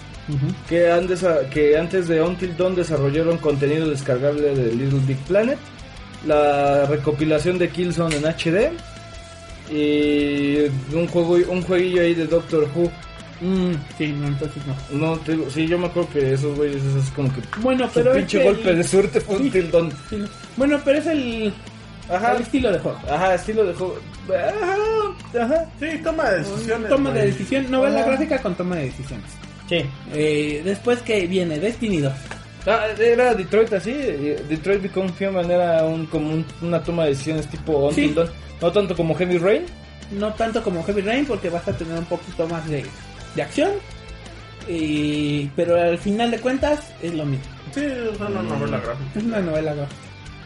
[0.69, 5.57] Que, han desa- que antes de Until Dawn desarrollaron contenido descargable de Little Big Planet.
[6.25, 8.71] La recopilación de Killzone en HD.
[9.73, 12.91] Y un juego un jueguillo ahí de Doctor Who.
[13.41, 14.97] Mm, sí, no, entonces no.
[14.99, 17.93] No, te digo, sí, yo me acuerdo que esos güeyes es como que Bueno, su
[17.95, 19.51] pero es pinche que golpe el- de suerte fue Sí.
[19.51, 20.27] Sí, no.
[20.57, 21.53] Bueno, pero es el,
[22.09, 22.99] Ajá, el estilo de juego.
[23.09, 23.97] ajá, estilo de juego.
[24.29, 25.65] Ajá, ajá.
[25.79, 26.89] Sí, toma decisiones.
[26.89, 28.09] Toma de decisión, novela Ajá.
[28.09, 29.25] gráfica con toma de decisiones.
[29.67, 29.85] Sí.
[30.13, 32.13] Eh, después que viene Destiny 2.
[32.67, 37.47] Ah, era Detroit así, Detroit Become Human era un, como un- una toma de decisiones
[37.47, 38.15] tipo Until Sí.
[38.61, 39.63] No tanto como Heavy Rain.
[40.11, 42.85] No tanto como Heavy Rain porque vas a tener un poquito más de,
[43.35, 43.71] de acción.
[44.67, 47.45] Y, pero al final de cuentas es lo mismo.
[47.73, 49.09] Sí, es una novela gráfica.
[49.19, 49.97] Es una novela gráfica.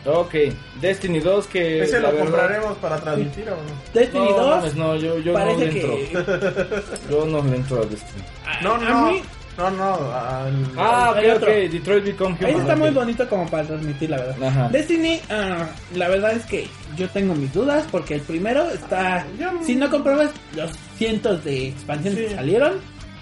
[0.07, 0.35] Ok,
[0.79, 1.81] Destiny 2 que...
[1.83, 3.61] Ese lo verdad- compraremos para transmitir o no.
[3.93, 5.95] Destiny No, 2 mames, no, yo, yo no parece le entro.
[5.95, 8.23] que Yo no le entro a Destiny.
[8.45, 9.11] a, No, a no.
[9.11, 9.21] mí
[9.57, 9.93] No, no.
[10.13, 11.49] al- Ah, hay ok, otro.
[11.51, 12.45] ok, Detroit Become Human.
[12.45, 14.43] Ahí está muy bonito como para transmitir la verdad.
[14.47, 14.69] Ajá.
[14.69, 16.67] Destiny, ah, la verdad es que
[16.97, 19.25] yo tengo mis dudas porque el primero está...
[19.65, 22.25] Si no comprabas los cientos de expansiones Sí.
[22.27, 22.73] que salieron,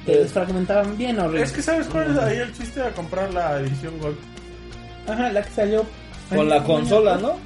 [0.05, 1.43] te desfragmentaban bien horrible.
[1.43, 4.17] Es que sabes cuál es ahí el chiste de comprar la edición Gold.
[5.07, 5.85] Ajá, la que salió...
[6.33, 7.37] Con la consola, ¿no?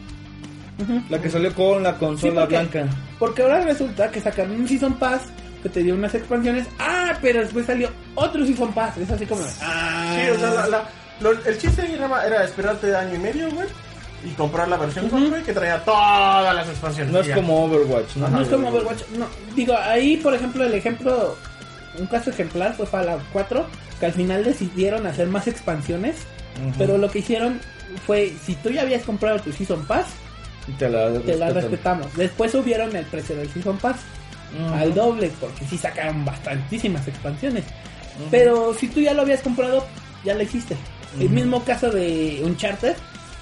[1.09, 2.85] La que salió con la consola porque- blanca.
[3.19, 5.23] Porque ahora resulta que sacaron un Season Pass
[5.63, 6.67] que te dio unas expansiones.
[6.79, 8.97] Ah, pero después salió otro Season Pass.
[8.97, 9.41] Es así como...
[9.61, 13.19] Ah, Sí, o sea, la, la- lo- el chiste ahí era, era esperarte año y
[13.19, 13.67] medio, güey.
[14.25, 17.13] Y comprar la versión güey, que traía todas las expansiones.
[17.13, 17.35] No es Ya.
[17.35, 18.27] como Overwatch, ¿no?
[18.29, 19.01] No es como Overwatch.
[19.17, 21.35] No, digo, ahí, por ejemplo, el ejemplo,
[21.99, 23.65] un caso ejemplar fue Fallout 4,
[23.99, 26.15] que al final decidieron hacer más expansiones,
[26.79, 27.59] pero lo que hicieron
[28.07, 30.07] fue, si tú ya habías comprado tu Season Pass,
[30.79, 32.07] Te la, te la respetamos.
[32.15, 33.97] Después subieron el precio del Season Pass
[34.73, 37.65] Al doble, porque sí sacaron bastantísimas expansiones.
[38.31, 39.85] Pero si tú ya lo habías comprado,
[40.23, 40.75] ya lo hiciste.
[41.19, 42.95] El mismo caso de Uncharted,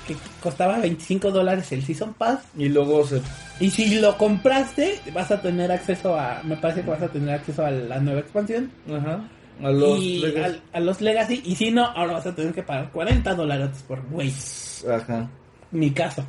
[0.08, 3.22] que costaba 25 dólares el Season Pass, Y luego se...
[3.60, 6.42] y si lo compraste, vas a tener acceso a.
[6.44, 8.72] Me parece que vas a tener acceso a la nueva expansión.
[8.88, 9.28] Ajá.
[9.64, 10.00] A los...
[10.00, 10.62] y Legacy.
[10.74, 11.42] a, los Legacy.
[11.46, 14.32] Y si no, ahora vas a tener que pagar 40 dólares por güey.
[14.90, 15.30] Ajá.
[15.72, 16.26] Mi caso.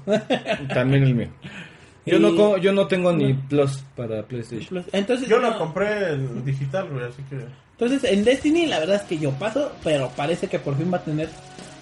[0.73, 1.29] También el mío.
[2.07, 4.85] Yo Y- no co- yo no tengo ni Plus para PlayStation.
[4.93, 7.37] Entonces, Yo no- lo compré en digital, güey, así que.
[7.73, 10.99] entonces, en Destiny, la verdad es que yo paso, pero parece que por fin va
[10.99, 11.29] a tener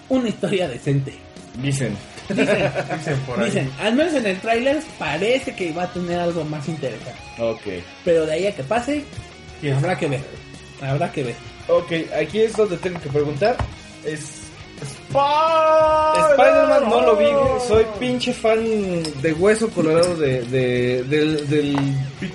[0.09, 1.13] una historia decente.
[1.61, 1.95] Dicen.
[2.29, 3.45] Dicen por ahí.
[3.45, 7.13] Dicen, al menos en el tráiler parece que va a tener algo más interesante.
[7.39, 7.61] Ok.
[8.03, 9.05] Pero de ahí a que pase,
[9.61, 10.21] ¿Quién habrá que ver.
[10.81, 11.35] Habrá que ver.
[11.69, 13.55] Ok, aquí es donde tengo que preguntar.
[14.03, 14.44] Es...
[16.31, 17.67] Spider-Man no lo vi, güey.
[17.67, 18.59] Soy pinche fan
[19.21, 21.77] de hueso colorado de, de- del, del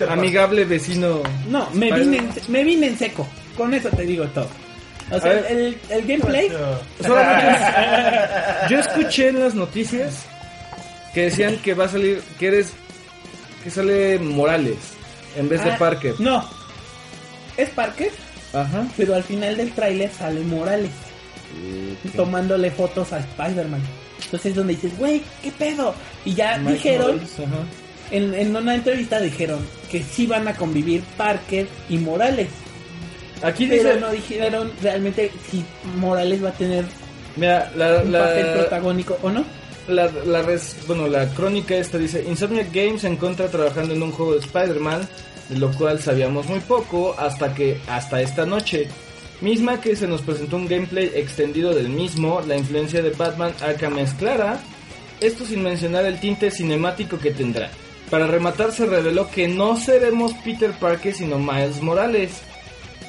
[0.08, 1.22] amigable vecino.
[1.48, 3.26] No, me vine, en, me vine en seco.
[3.56, 4.48] Con eso te digo todo.
[5.10, 5.46] O sea, ver.
[5.50, 6.48] el, el gameplay.
[7.04, 7.58] Solamente-
[8.70, 10.24] yo escuché en las noticias
[11.14, 12.72] que decían que va a salir, que eres,
[13.64, 14.76] que sale Morales
[15.36, 16.14] en vez de Ah, Parker.
[16.20, 16.48] No.
[17.56, 18.10] Es Parker,
[18.54, 18.86] Ajá.
[18.96, 20.92] pero al final del tráiler sale Morales
[22.16, 23.80] tomándole fotos a Spider-Man.
[24.24, 25.94] Entonces es donde dices, güey, ¿qué pedo?
[26.24, 27.30] Y ya Mike dijeron, Morales,
[28.10, 32.48] en, en una entrevista dijeron que sí van a convivir Parker y Morales.
[33.42, 35.64] Aquí Pero dice, no dijeron realmente si
[35.96, 36.84] Morales va a tener
[37.36, 39.44] mira, la, un papel protagónico o no.
[39.88, 44.12] la, la res- bueno, la crónica esta dice, Insomniac Games se encuentra trabajando en un
[44.12, 45.08] juego de Spider-Man,
[45.48, 48.88] de lo cual sabíamos muy poco hasta que, hasta esta noche.
[49.40, 53.98] Misma que se nos presentó un gameplay extendido del mismo, la influencia de Batman Arkham
[53.98, 54.58] es clara,
[55.20, 57.70] esto sin mencionar el tinte cinemático que tendrá.
[58.10, 62.30] Para rematar se reveló que no seremos Peter Parker sino Miles Morales.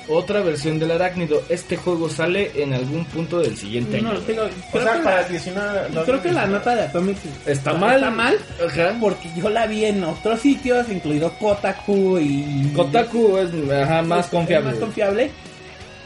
[0.07, 1.41] Otra versión del arácnido.
[1.47, 4.19] Este juego sale en algún punto del siguiente No, año.
[4.21, 5.89] digo, O creo, sea, que para la, el 19.
[5.93, 7.95] no, creo que la nota de Atomic Está mal.
[7.95, 8.97] Está mal Ajá.
[8.99, 14.31] porque yo la vi en otros sitios, incluido Kotaku y Kotaku es ajá, más es-
[14.31, 14.69] confiable.
[14.69, 15.31] es más confiable.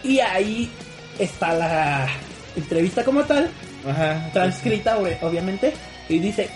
[0.06, 0.69] Y ahí
[1.19, 2.08] está la
[2.56, 3.50] entrevista como tal,
[3.90, 4.30] Ajá.
[4.34, 5.74] transcrita obvi- obviamente,
[6.08, 6.50] y dice,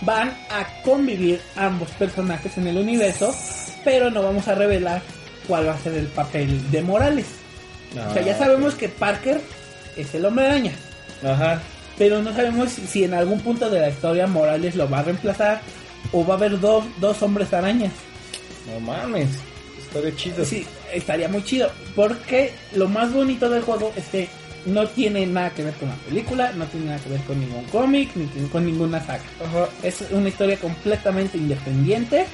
[0.00, 3.34] van a convivir ambos personajes en el universo,
[3.84, 5.02] pero no vamos a revelar
[5.46, 7.26] cuál va a ser el papel de Morales.
[8.08, 9.40] O sea, ya sabemos que Parker
[9.96, 10.72] es el hombre araña,
[11.22, 11.60] Ajá.
[11.96, 15.60] pero no sabemos si en algún punto de la historia Morales lo va a reemplazar
[16.10, 17.92] o va a haber dos, dos hombres arañas.
[18.72, 19.28] No mames.
[19.78, 20.44] Estaría chido.
[20.44, 21.70] Sí, estaría muy chido.
[21.94, 24.28] Porque lo más bonito del juego es que
[24.66, 27.64] no tiene nada que ver con la película, no tiene nada que ver con ningún
[27.64, 29.22] cómic, ni tiene- con ninguna saga.
[29.44, 29.68] Ajá.
[29.82, 32.24] Es una historia completamente independiente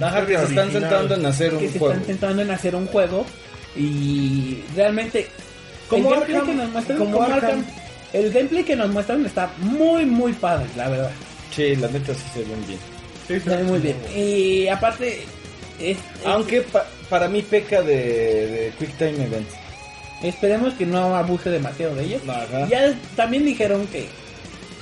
[0.00, 1.92] Ajá, que se están sentando en hacer que un se juego.
[1.94, 3.26] están intentando en hacer un juego
[3.76, 5.28] y realmente
[5.88, 7.44] Como el gameplay Arkham, que nos muestran, como como Arkham.
[7.44, 7.64] Arkham,
[8.12, 11.10] el gameplay que nos muestran está muy muy padre, la verdad.
[11.54, 12.78] Sí, la neta sí se ven bien.
[13.28, 13.96] Sí, Se ve muy bien.
[14.16, 15.24] Y aparte
[15.78, 19.54] es- es- Aunque pa- para mí peca de, de Quick Time Events.
[20.22, 22.22] esperemos que no abuse demasiado de ellos.
[22.28, 22.66] Ajá.
[22.68, 24.08] Ya también dijeron que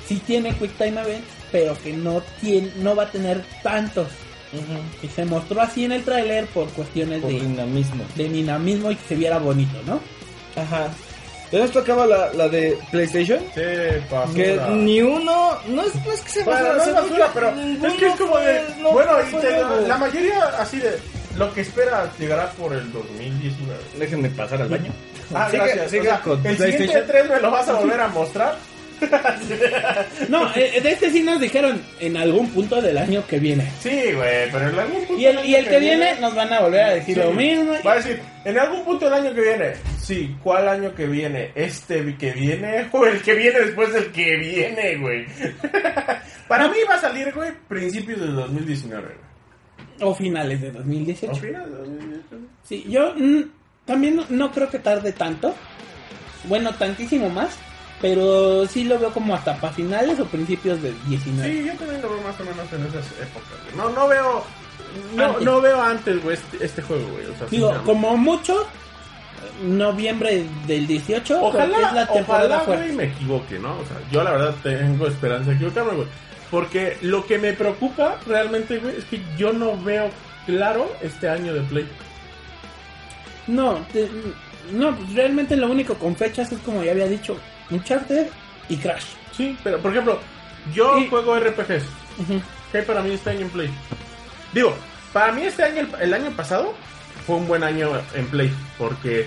[0.06, 4.08] sí tiene Quick Time Event, pero que no tiene, no va a tener tantos.
[5.02, 8.04] Y se mostró así en el tráiler por cuestiones Por de, dinamismo.
[8.14, 10.00] de dinamismo y que se viera bonito, ¿no?
[10.60, 10.88] Ajá.
[11.50, 13.40] ¿Ya esto acaba la, la de PlayStation?
[13.54, 13.60] Sí,
[14.10, 14.34] basura.
[14.34, 17.48] Que ni uno, no es, no es que se Bueno, basura, no es basura, pero
[17.88, 18.62] es que es como de.
[18.80, 20.98] no bueno, y te- la mayoría así de.
[21.36, 23.78] Lo que espera llegará por el 2019.
[23.98, 24.92] Déjenme pasar al baño.
[25.34, 25.90] Ah, Sigue- gracias.
[25.90, 27.06] sigue O sea, con el siguiente PlayStation.
[27.08, 28.56] 3 me lo vas a volver a mostrar.
[30.28, 33.70] No, eh, de este sí nos dijeron en algún punto del año que viene.
[33.80, 36.34] Sí, güey, pero en algún punto Y el, del y el año que viene nos
[36.34, 37.20] van a volver a decir Sí.
[37.20, 37.72] lo mismo.
[37.86, 39.72] Va a decir, en algún punto del año que viene.
[40.00, 41.50] Sí, ¿cuál año que viene?
[41.54, 42.88] ¿Este que viene?
[42.92, 45.26] ¿O el que viene después del que viene, güey?
[46.48, 49.33] Para mí va a salir, güey, principios del 2019, güey.
[50.00, 51.32] O finales de 2018.
[51.32, 52.44] ¿O final del 2019?
[52.64, 53.42] Sí, yo mm,
[53.84, 55.54] también no, no creo que tarde tanto.
[56.44, 57.56] Bueno, tantísimo más.
[58.00, 61.50] Pero sí lo veo como hasta para finales o principios del 19.
[61.50, 63.76] Sí, yo también lo veo más o menos en esas épocas, güey.
[63.76, 64.44] No, no veo...
[65.16, 65.42] No, Antes.
[65.42, 67.26] no veo antes, güey, este, este juego, güey.
[67.26, 68.66] O sea, Digo, como mucho,
[69.62, 73.78] noviembre del 18, porque Ojalá, es la temporada ojalá, güey, me equivoque, ¿no?
[73.78, 76.08] O sea, yo la verdad tengo esperanza de equivocarme, güey.
[76.50, 80.10] Porque lo que me preocupa realmente, güey, es que yo no veo
[80.46, 81.88] claro este año de Play.
[83.46, 84.08] No, te-
[84.72, 87.36] no, pues realmente lo único con fechas es como ya había dicho,
[87.70, 88.28] Uncharted
[88.68, 89.04] y Crash.
[89.36, 90.18] Sí, pero por ejemplo,
[90.74, 91.84] yo Y- juego RPGs.
[92.18, 92.40] Ujú.
[92.72, 93.70] ¿Qué hay para mí este año en Play?
[94.52, 94.74] Digo,
[95.12, 96.72] para mí este año, el, el año pasado,
[97.26, 98.52] fue un buen año en Play.
[98.78, 99.26] Porque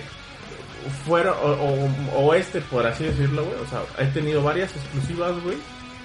[1.06, 3.56] fueron, o, o- o este, por así decirlo, güey.
[3.60, 5.56] O sea, he tenido varias exclusivas, güey.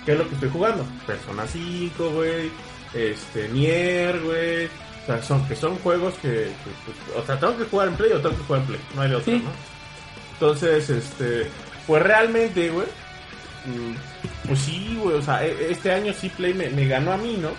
[0.06, 0.86] Que es lo que estoy jugando.
[1.08, 2.52] Persona 5, güey.
[2.94, 4.66] Este, Nier, güey.
[4.66, 6.54] O sea, son, que son juegos que, que,
[6.86, 8.80] pues, O sea, tengo que jugar en Play o tengo que jugar en Play.
[8.96, 9.42] No hay de otra, Sí.
[9.44, 9.50] ¿no?
[10.34, 11.48] Entonces, este.
[11.88, 12.88] Pues realmente, güey.
[13.66, 15.16] mm, Pues sí, güey.
[15.18, 17.50] O sea, e- este año sí Play me, me ganó a mí, ¿no?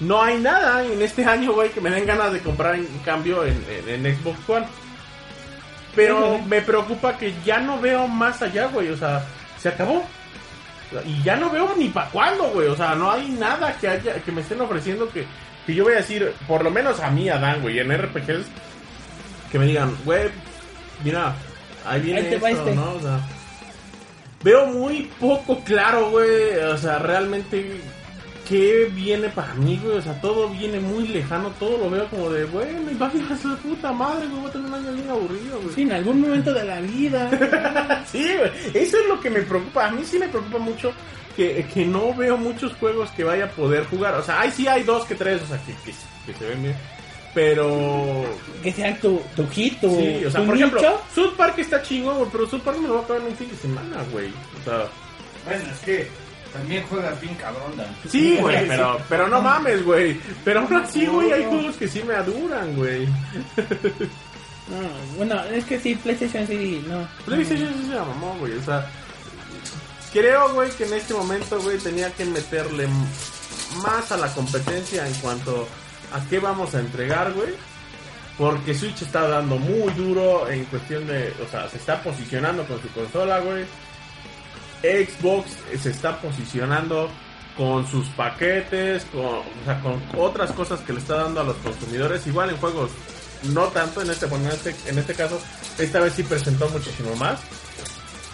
[0.00, 3.44] No hay nada en este año, güey, que me den ganas de comprar en cambio
[3.44, 4.66] en, en- en Xbox One.
[5.94, 8.88] Pero me preocupa que ya no veo más allá, güey.
[8.90, 9.24] O sea,
[9.60, 10.04] se acabó.
[11.04, 12.68] Y ya no veo ni para cuándo, güey.
[12.68, 15.24] O sea, no hay nada que haya que me estén ofreciendo que,
[15.66, 18.46] que yo voy a decir, por lo menos a mí, a Dan, güey, en RPGs,
[19.50, 20.30] que me digan, güey,
[21.04, 21.34] mira,
[21.86, 22.74] ahí viene Ahí esto, este.
[22.74, 22.92] ¿no?
[22.94, 23.20] O sea,
[24.42, 26.56] veo muy poco claro, güey.
[26.56, 27.80] O sea, realmente
[28.50, 29.98] ¿qué viene para mí, güey?
[29.98, 33.36] O sea, todo viene muy lejano, todo lo veo como de, bueno, y va a
[33.36, 35.74] su puta madre, güey, voy a tener un año bien aburrido, güey.
[35.76, 37.30] Sí, en algún momento de la vida.
[38.10, 38.50] Sí, güey.
[38.74, 39.86] Eso es lo que me preocupa.
[39.86, 40.92] A mí sí me preocupa mucho
[41.36, 44.14] que, que no veo muchos juegos que vaya a poder jugar.
[44.14, 45.92] O sea, ahí sí hay dos que tres, o sea, que, que,
[46.26, 46.74] que se ven bien.
[47.32, 48.24] Pero.
[48.64, 50.80] que sea tu, tu hit, tu, Sí, o sea, tu por ejemplo.
[51.14, 53.36] South Park está chingón, güey, pero South Park me lo va a acabar en un
[53.36, 54.28] fin de semana, güey.
[54.28, 54.88] O sea.
[55.46, 56.08] Bueno, es que
[56.52, 57.96] también juega bien cabrón, Dan.
[58.08, 60.20] Sí, güey, pero, pero no mames, güey.
[60.44, 63.06] Pero aún así, güey, hay juegos que sí me aduran, güey.
[63.06, 67.06] No, bueno, es que sí, PlayStation sí, no.
[67.24, 68.56] PlayStation sí se la mamó, güey.
[68.56, 68.88] O sea,
[70.12, 72.88] creo, güey, que en este momento, güey, tenía que meterle
[73.82, 75.66] más a la competencia en cuanto
[76.12, 77.50] a qué vamos a entregar, güey.
[78.38, 82.80] Porque Switch está dando muy duro en cuestión de, o sea, se está posicionando con
[82.80, 83.64] su consola, güey.
[84.82, 87.10] Xbox se está posicionando
[87.56, 91.56] con sus paquetes, con, o sea, con otras cosas que le está dando a los
[91.56, 92.90] consumidores, igual en juegos,
[93.52, 95.38] no tanto en este, bueno, en este, en este caso,
[95.78, 97.40] esta vez sí presentó muchísimo más,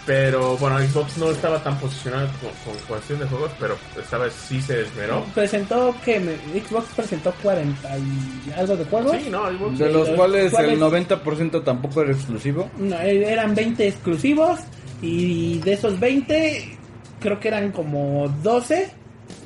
[0.05, 4.33] pero bueno, Xbox no estaba tan posicionado con, con cuestión de juegos, pero esta vez
[4.33, 5.25] sí se esmeró.
[5.35, 6.17] Presentó que
[6.65, 9.17] Xbox presentó 40 y algo de juegos.
[9.21, 10.79] Sí, no, Xbox De los cuales ¿Cuál el es?
[10.79, 12.69] 90% tampoco era exclusivo.
[12.77, 14.59] No, eh, eran 20 exclusivos
[15.01, 16.77] y de esos 20
[17.19, 18.89] creo que eran como 12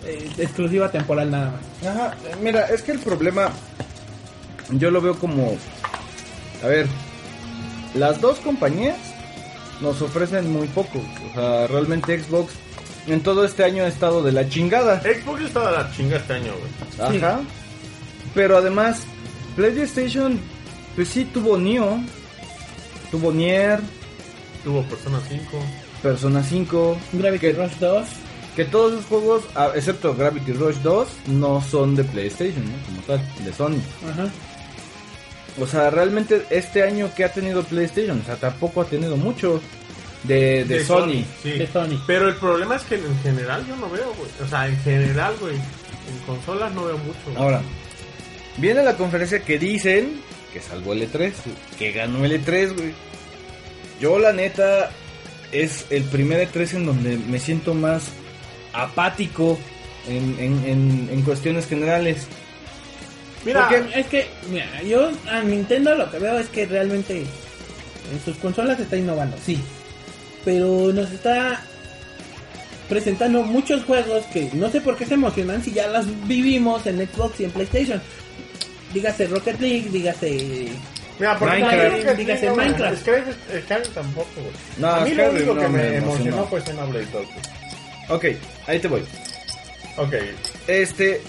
[0.06, 1.90] eh, exclusiva temporal nada más.
[1.92, 3.52] Ajá, mira, es que el problema
[4.72, 5.58] yo lo veo como,
[6.64, 6.88] a ver,
[7.94, 8.98] las dos compañías
[9.82, 11.00] nos ofrecen muy poco.
[11.00, 12.54] O sea, realmente Xbox
[13.08, 15.02] en todo este año ha estado de la chingada.
[15.02, 17.18] Xbox estaba de la chinga este año, güey.
[17.20, 17.42] Ajá.
[18.34, 19.02] Pero además,
[19.56, 20.40] PlayStation,
[20.96, 22.00] pues sí tuvo Neo,
[23.10, 23.80] tuvo Nier,
[24.64, 25.58] Tuvo Persona 5.
[26.02, 28.08] Persona 5, Gravity que, Rush 2.
[28.56, 32.86] que todos los juegos, ah, excepto Gravity Rush 2, no son de PlayStation, ¿no?
[32.86, 33.82] Como tal, de Sony.
[34.12, 34.30] Ajá.
[35.60, 39.62] O sea, realmente este año que ha tenido PlayStation, o sea, tampoco ha tenido mucho
[40.24, 41.24] de, de, Sony.
[41.42, 41.52] Sí.
[41.52, 42.00] De Sony.
[42.08, 44.30] Pero el problema es que en general yo no veo, güey.
[44.44, 45.56] O sea, en general, güey.
[45.56, 47.20] En consolas no veo mucho.
[47.26, 47.38] güey.
[47.38, 47.62] Ahora,
[48.58, 50.22] viene la conferencia que dicen
[50.54, 51.34] que salvó el E3,
[51.78, 52.94] que ganó el E3, güey.
[54.02, 54.90] Yo, la neta,
[55.52, 58.08] es el primer E3 en donde me siento más
[58.74, 59.60] apático
[60.08, 62.28] en, en, en, en cuestiones generales.
[63.46, 68.26] Mira, Porque es que, mira, yo a Nintendo lo que veo es que realmente en
[68.26, 69.60] sus consolas está innovando, sí.
[70.44, 71.64] Pero nos está
[72.90, 76.98] presentando muchos juegos que no sé por qué se emocionan si ya las vivimos en
[77.08, 78.02] Xbox y en PlayStation.
[78.94, 80.70] Dígase Rocket League, dígase...
[81.22, 81.92] mira, porque Minecraft.
[81.94, 83.00] creo que Dígase no, Minecraft.
[83.02, 84.54] Skyrim, Skyrim tampoco, güey.
[84.78, 87.12] No, a mí lo único no que me, emocionó fue Xenoblade 2.
[87.14, 87.28] güey.
[88.10, 88.26] Ok,
[88.68, 89.04] ahí te voy.
[89.98, 90.14] Ok.
[90.68, 91.22] Este,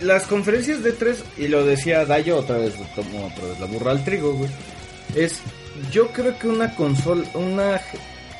[0.00, 3.90] las conferencias de 3 y lo decía Dayo otra vez, como otra vez la burra
[3.92, 4.50] al trigo, güey.
[5.14, 5.40] Es,
[5.92, 7.80] yo creo que una consola, una,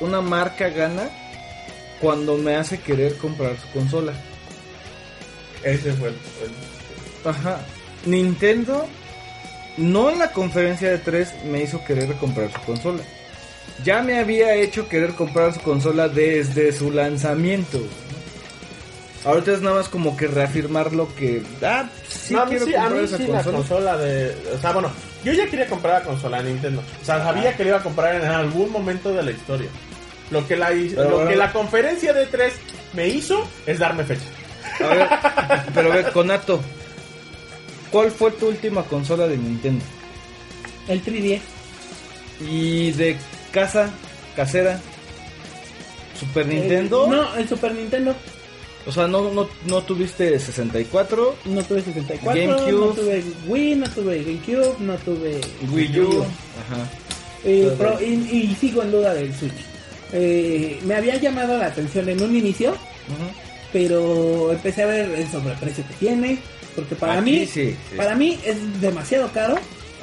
[0.01, 1.09] una marca gana
[2.01, 4.13] cuando me hace querer comprar su consola.
[5.63, 6.15] Ese fue el...
[6.15, 7.59] el- Ajá.
[8.05, 8.87] Nintendo,
[9.77, 13.03] no en la conferencia de 3 me hizo querer comprar su consola.
[13.83, 17.81] Ya me había hecho querer comprar su consola desde su lanzamiento.
[19.25, 21.41] Ahorita es nada más como que reafirmar lo que...
[21.63, 23.57] Ah, sí no, a mí quiero sí, a comprar mí esa sí la consola.
[23.57, 24.35] consola de...
[24.55, 24.91] O sea, bueno,
[25.23, 26.83] yo ya quería comprar la consola de Nintendo.
[27.01, 29.67] O sea, sabía que la iba a comprar en algún momento de la historia.
[30.29, 31.29] Lo que la, Pero lo bueno.
[31.29, 32.53] que la conferencia de 3
[32.93, 34.25] me hizo es darme fecha.
[34.83, 35.07] A ver,
[35.73, 36.59] pero a ver, Conato,
[37.95, 39.85] ¿cuál fue tu última consola de Nintendo?
[40.89, 41.39] El 3DS.
[42.45, 43.15] Y de
[43.53, 43.89] casa,
[44.35, 44.81] casera,
[46.19, 47.05] Super Nintendo.
[47.05, 48.13] Eh, no, el Super Nintendo.
[48.85, 52.71] O sea, no, no, no tuviste 64, No tuve 64, GameCube.
[52.71, 55.39] no tuve Wii, no tuve GameCube, no tuve
[55.71, 56.21] Wii U.
[56.21, 56.89] Ajá.
[57.45, 58.05] Eh, pro- y,
[58.51, 59.53] y sigo en duda del Switch.
[60.11, 62.75] Eh, me había llamado la atención en un inicio,
[63.73, 66.37] pero empecé a ver el sobreprecio que tiene,
[66.75, 67.95] porque para Aquí mí, sí, sí.
[67.97, 69.55] para mí es demasiado caro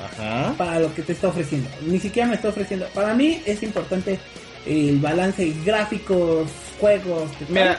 [0.03, 0.55] Ajá.
[0.57, 1.69] para lo que te está ofreciendo.
[1.87, 2.87] Ni siquiera me está ofreciendo.
[2.95, 4.19] Para mí es importante
[4.67, 6.49] el balance gráficos,
[6.81, 7.31] juegos.
[7.49, 7.79] Mira,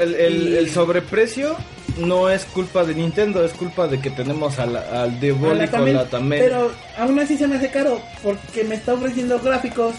[0.00, 1.56] el, el, Y- el sobreprecio
[1.98, 6.40] no es culpa de Nintendo, es culpa de que tenemos al, al diabólico también, Latamen.
[6.40, 9.94] pero aún así se me hace caro porque me está ofreciendo gráficos.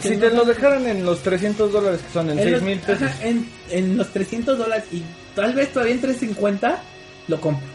[0.00, 2.52] Si no te son- lo dejaran en los 300 dólares que son en en 6
[2.52, 3.02] los- mil pesos.
[3.02, 5.02] ajá, en, en los 300 dólares y
[5.34, 6.82] tal vez todavía en 350
[7.28, 7.66] lo compro.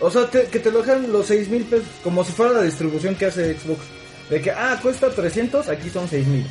[0.00, 2.62] O sea, te- que te lo dejan los 6 mil pesos, como si fuera la
[2.62, 3.80] distribución que hace Xbox.
[4.30, 6.46] De que, ah, cuesta 300, aquí son 6 mil.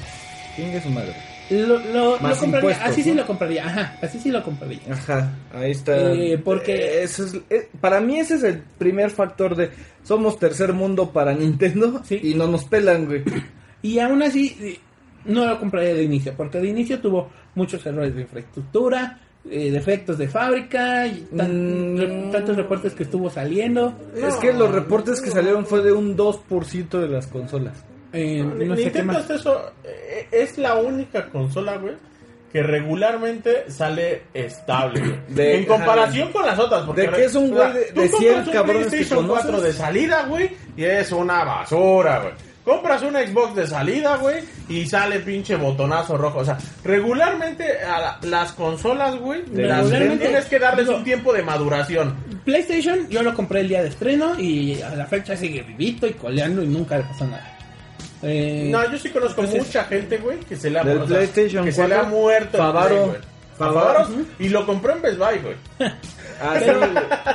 [0.55, 1.15] Chingue su madre.
[1.49, 4.79] Lo, lo, Más lo compraría, impuestos, así sí lo compraría, ajá, así sí lo compraría.
[4.89, 6.13] Ajá, ahí está.
[6.13, 9.69] Eh, porque- Eh, eso es, eh, para mí ese es el primer factor de
[10.03, 12.19] somos tercer mundo para Nintendo Sí.
[12.23, 13.23] y no nos pelan, güey.
[13.81, 14.79] Y aún así,
[15.25, 20.17] no lo compraría de inicio, porque de inicio tuvo muchos errores de infraestructura, eh, defectos
[20.17, 21.97] de fábrica, y tan- Mm.
[21.97, 23.93] re- tantos reportes que estuvo saliendo.
[24.15, 27.83] Es que los reportes que salieron fue de un 2% de las consolas.
[28.15, 29.21] eh, no sé qué Nintendo más.
[29.23, 31.95] hasta eso eh, es la única consola, güey,
[32.51, 35.01] que regularmente sale estable.
[35.29, 36.83] De- en comparación con las otras.
[36.83, 39.45] Porque De que es un güey de- de compras 100 un cabrones que PlayStation conoces.
[39.45, 42.33] 4 de salida, güey, y es una basura, güey.
[42.63, 44.37] Compras una Xbox de salida, güey,
[44.69, 46.39] y sale pinche botonazo rojo.
[46.39, 51.03] O sea, regularmente a la- las consolas, güey, las Regularmente, tienes que darles digo- un
[51.03, 52.15] tiempo de maduración.
[52.45, 56.13] PlayStation yo lo compré el día de estreno y a la fecha sigue vivito y
[56.13, 57.49] coleando y nunca le pasó nada.
[58.21, 61.07] Eh, No, yo sí conozco Entonces- mucha gente, güey, que se le ha, Del o
[61.07, 62.57] sea, PlayStation que se le ha 4, muerto.
[62.57, 63.17] el Favaro, Play, güey.
[63.17, 63.99] A Favaro.
[64.05, 65.55] Favaro, y lo compró en Best Buy, güey.
[66.41, 66.79] Ah, sí, pero,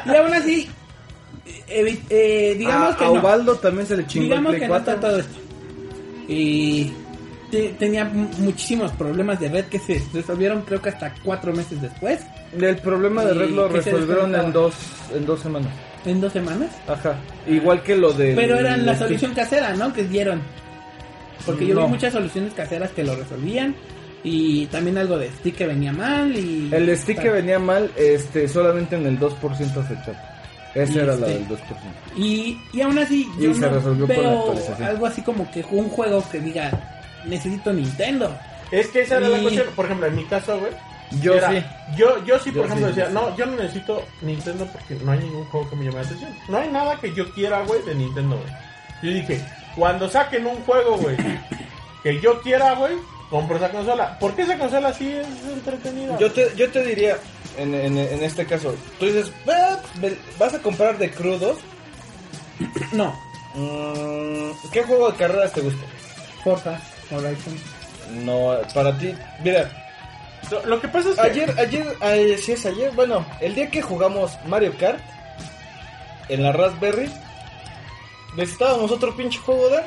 [0.07, 0.71] y aún así,
[1.69, 3.15] eh, eh, digamos a, que a no.
[3.21, 4.93] Ubaldo también se le chingó digamos el que Play no 4.
[4.95, 5.39] está todo esto.
[6.29, 6.93] Y
[7.51, 12.21] te- tenía muchísimos problemas de red que se resolvieron creo que hasta cuatro meses después,
[12.59, 14.75] El problema de Red lo que resolvieron en dos,
[15.15, 15.71] en dos semanas.
[16.05, 16.71] en dos semanas.
[16.87, 17.17] Ajá.
[17.47, 18.35] Igual que lo de.
[18.35, 19.93] Pero era la solución casera, ¿no?
[19.93, 20.41] Que dieron.
[21.47, 21.83] Porque yo No.
[21.87, 23.75] vi muchas soluciones caseras que lo resolvían.
[24.25, 26.37] Y también algo de stick que venía mal.
[26.37, 30.17] y El stick que venía mal, este, solamente en el 2% afectado.
[30.83, 31.59] Esa Y era la este- del 2%.
[32.17, 34.55] Y, y aún así, Y yo se no resolvió por la veo
[34.87, 36.71] algo así como que un juego que diga,
[37.25, 38.37] necesito Nintendo.
[38.71, 39.67] Es que esa era la Y- cuestión.
[39.75, 40.73] Por ejemplo, en mi caso, güey.
[41.23, 41.63] Yo era- sí.
[41.97, 43.15] Yo, yo sí, por Yo ejemplo, sí, decía, sí.
[43.15, 46.31] no, yo no necesito Nintendo porque no hay ningún juego que me llame la atención.
[46.49, 48.53] No hay nada que yo quiera, güey, de Nintendo, güey.
[49.03, 49.43] Yo dije,
[49.75, 51.17] cuando saquen un juego, güey,
[52.03, 52.93] que yo quiera, güey,
[53.31, 54.19] compro esa consola.
[54.21, 56.19] Porque esa consola sí es entretenida.
[56.19, 57.17] Yo te, yo te diría,
[57.59, 59.79] en, en, en este caso, tú dices, "Ah,
[60.39, 61.59] ¿vas a comprar de crudos?
[62.93, 63.15] No,
[63.55, 65.81] Mm, ¿Qué juego de carreras te gusta?
[66.45, 66.79] Forza
[67.11, 67.59] Horizon.
[68.25, 69.71] No, para ti, mira,
[70.51, 71.21] Lo, lo que pasa es que...
[71.23, 75.01] ayer, ayer, ayer, sí es ayer, bueno, el día que jugamos Mario Kart
[76.29, 77.11] en la Raspberry,
[78.37, 79.81] necesitábamos otro pinche juego de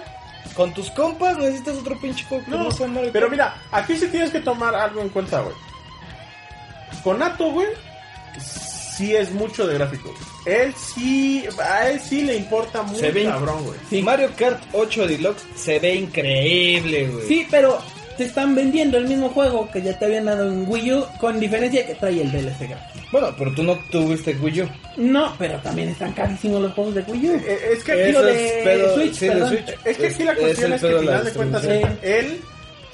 [0.55, 4.41] con tus compas necesitas otro pinche juego No, no pero mira, aquí sí tienes que
[4.41, 5.55] tomar algo en cuenta, güey.
[7.03, 7.67] Conato, güey,
[8.39, 10.13] sí es mucho de gráfico.
[10.45, 13.79] Él sí, a él sí le importa muy Se ve cabrón, güey.
[13.89, 14.01] Sí.
[14.01, 17.27] Mario Kart 8 Deluxe se ve increíble, güey.
[17.27, 17.79] Sí, pero
[18.17, 21.39] te están vendiendo el mismo juego que ya te habían dado en Wii U, con
[21.39, 23.01] diferencia que trae el DLC gratis.
[23.11, 24.69] Bueno, pero tú no tuviste Wii U.
[24.97, 27.33] No, pero también están carísimos los juegos de Wii U.
[27.45, 29.47] Eh, Es que aquí, Eso de pedo- Switch, sí, de.
[29.47, 29.75] Switch.
[29.85, 31.63] es que aquí la Es- cuestión es, que al final de cuentas
[32.03, 32.41] él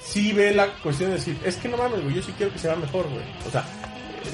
[0.05, 2.59] sí ve la cuestión de decir, es que no mames, güey, yo sí quiero que
[2.59, 3.23] se vea mejor, güey.
[3.47, 3.65] O sea,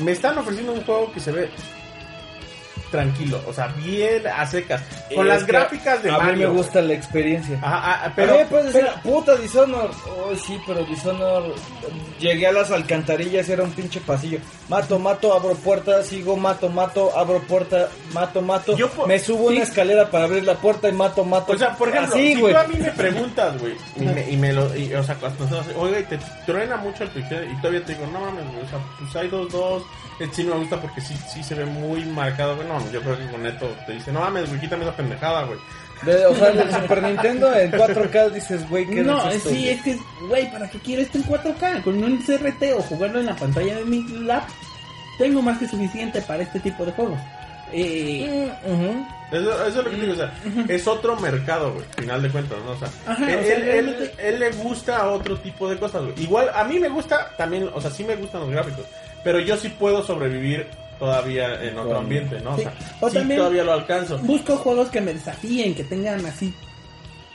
[0.02, 1.50] me están ofreciendo un juego que se ve
[2.94, 4.84] tranquilo, o sea, bien a secas,
[5.16, 6.34] con Es las gráficas de a Mario.
[6.34, 7.58] mí me gusta la experiencia.
[7.60, 9.90] Ajá, ah, Pero, pero, a mí me puedes decir, puta Dishonor.
[10.06, 11.56] Oh, sí, pero Dishonor.
[12.20, 14.38] Llegué a las alcantarillas, era un pinche pasillo.
[14.70, 18.78] Mato, mato, abro puerta, sigo, mato, mato, abro puerta, mato, mato.
[18.78, 19.56] Yo me subo sí.
[19.56, 21.54] una escalera para abrir la puerta y mato, mato.
[21.54, 24.38] O sea, por ejemplo, Así, si tú a mí me preguntas, güey, y me, y
[24.38, 27.84] me lo, y, o sea, cuando oiga, y te truena mucho el pixel, y todavía
[27.84, 29.84] te digo, no mames, güey, o sea, pues hay dos, dos,
[30.20, 33.26] el sí me gusta porque sí, sí se ve muy marcado, güey, yo creo que
[33.28, 35.60] con Neto te dice, no mames, güey, quítame esa pendejada, güey.
[36.03, 39.56] De- o sea, del Super Nintendo en 4K dices, güey, ¿qué No, es esto, sí,
[39.56, 39.70] güey?
[39.70, 39.98] es que,
[40.28, 41.82] güey, ¿para qué quiero esto en 4K?
[41.84, 44.44] Con un CRT o jugarlo en la pantalla de mi lap,
[45.18, 47.20] tengo más que suficiente para este tipo de juegos.
[47.72, 49.06] Eh, Ujú.
[49.32, 50.32] Eso, eso es lo que te digo, o sea,
[50.68, 52.72] es otro mercado, güey, final de cuentas, ¿no?
[52.72, 55.78] O sea, Ajá, él, o sea, él- realmente- él- él le gusta otro tipo de
[55.78, 56.14] cosas, güey.
[56.22, 58.86] Igual, a mí me gusta también, o sea, sí me gustan los gráficos,
[59.24, 60.68] pero yo sí puedo sobrevivir
[61.00, 62.56] todavía en otro ambiente, ¿no?
[62.56, 64.18] O sea, O sí también- todavía lo alcanzo.
[64.20, 66.54] busco juegos que me desafíen, que tengan así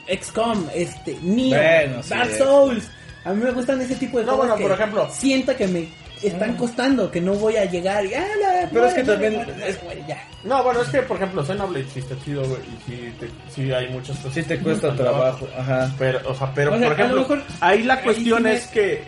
[0.06, 2.30] XCOM, este, Neo, Bueno, Dark.
[2.32, 2.90] Souls.
[3.24, 5.08] A mí me gustan ese tipo de No, juegos bueno, que por ejemplo.
[5.12, 5.88] sienta que me
[6.22, 9.34] están costando, que no voy a llegar y ah, la- Pero es que también-
[9.66, 10.24] es- ya.
[10.44, 13.70] No, bueno, es que, por ejemplo, Xenoblade sí está chido, güey, y sí, te- sí
[13.72, 14.32] hay muchas cosas.
[14.34, 15.92] Sí te cuesta trabajo, ajá.
[15.98, 18.54] Pero, o sea, pero, O sea, por ejemplo, mejor- ahí la ahí cuestión sí me-
[18.54, 19.04] es que,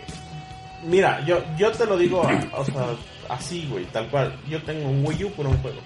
[0.85, 2.21] mira, yo, yo te lo digo,
[2.55, 2.85] o sea,
[3.31, 4.37] así, güey, tal cual.
[4.49, 5.79] Yo tengo un Wii U por un juego.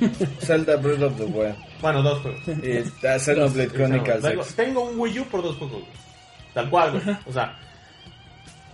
[0.40, 1.56] Zelda Breath of the Wild.
[1.80, 2.40] Bueno, dos juegos.
[2.62, 5.92] Y está Xenoblade Chronicles Tengo, tengo un Wii U por dos juegos, güey.
[6.54, 7.16] Tal cual, güey.
[7.26, 7.58] O sea,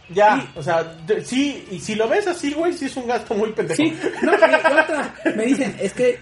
[0.08, 3.34] ya, o sea, de- sí, y si lo ves así, güey, sí es un gasto
[3.34, 3.76] muy pendejo.
[3.82, 6.18] Sí, no, y otra, me dicen, es que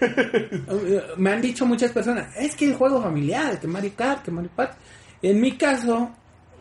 [0.67, 4.31] uh, me han dicho muchas personas, es que el juego familiar, que Mario Kart, que
[4.31, 4.77] Mario Kart.
[5.21, 6.11] En mi caso,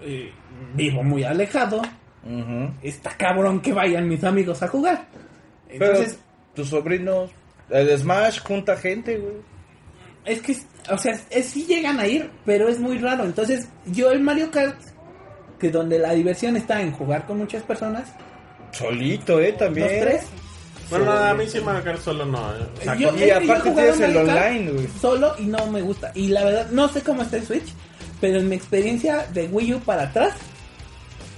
[0.02, 0.32] eh,
[0.74, 1.82] vivo muy alejado
[2.82, 5.06] Está cabrón que vayan mis amigos a jugar.
[5.68, 6.18] Pero Entonces,
[6.54, 7.30] tus sobrinos,
[7.70, 9.34] el Smash junta gente, güey.
[10.24, 10.56] es que,
[10.90, 13.24] o sea, es, sí llegan a ir, pero es muy raro.
[13.24, 14.76] Entonces, yo el Mario Kart,
[15.58, 18.04] que donde la diversión está en jugar con muchas personas,
[18.72, 19.86] Solito, eh, también.
[19.88, 20.26] dos, tres.
[20.90, 22.38] Bueno, a mí sí Mario Kart solo no.
[22.56, 22.66] eh.
[22.80, 24.88] O sea, Yo- Y aparte tienes el online, güey.
[25.00, 26.10] Solo y no me gusta.
[26.14, 27.72] Y la verdad, no sé cómo está en Switch,
[28.20, 30.34] pero en mi experiencia de Wii U para atrás,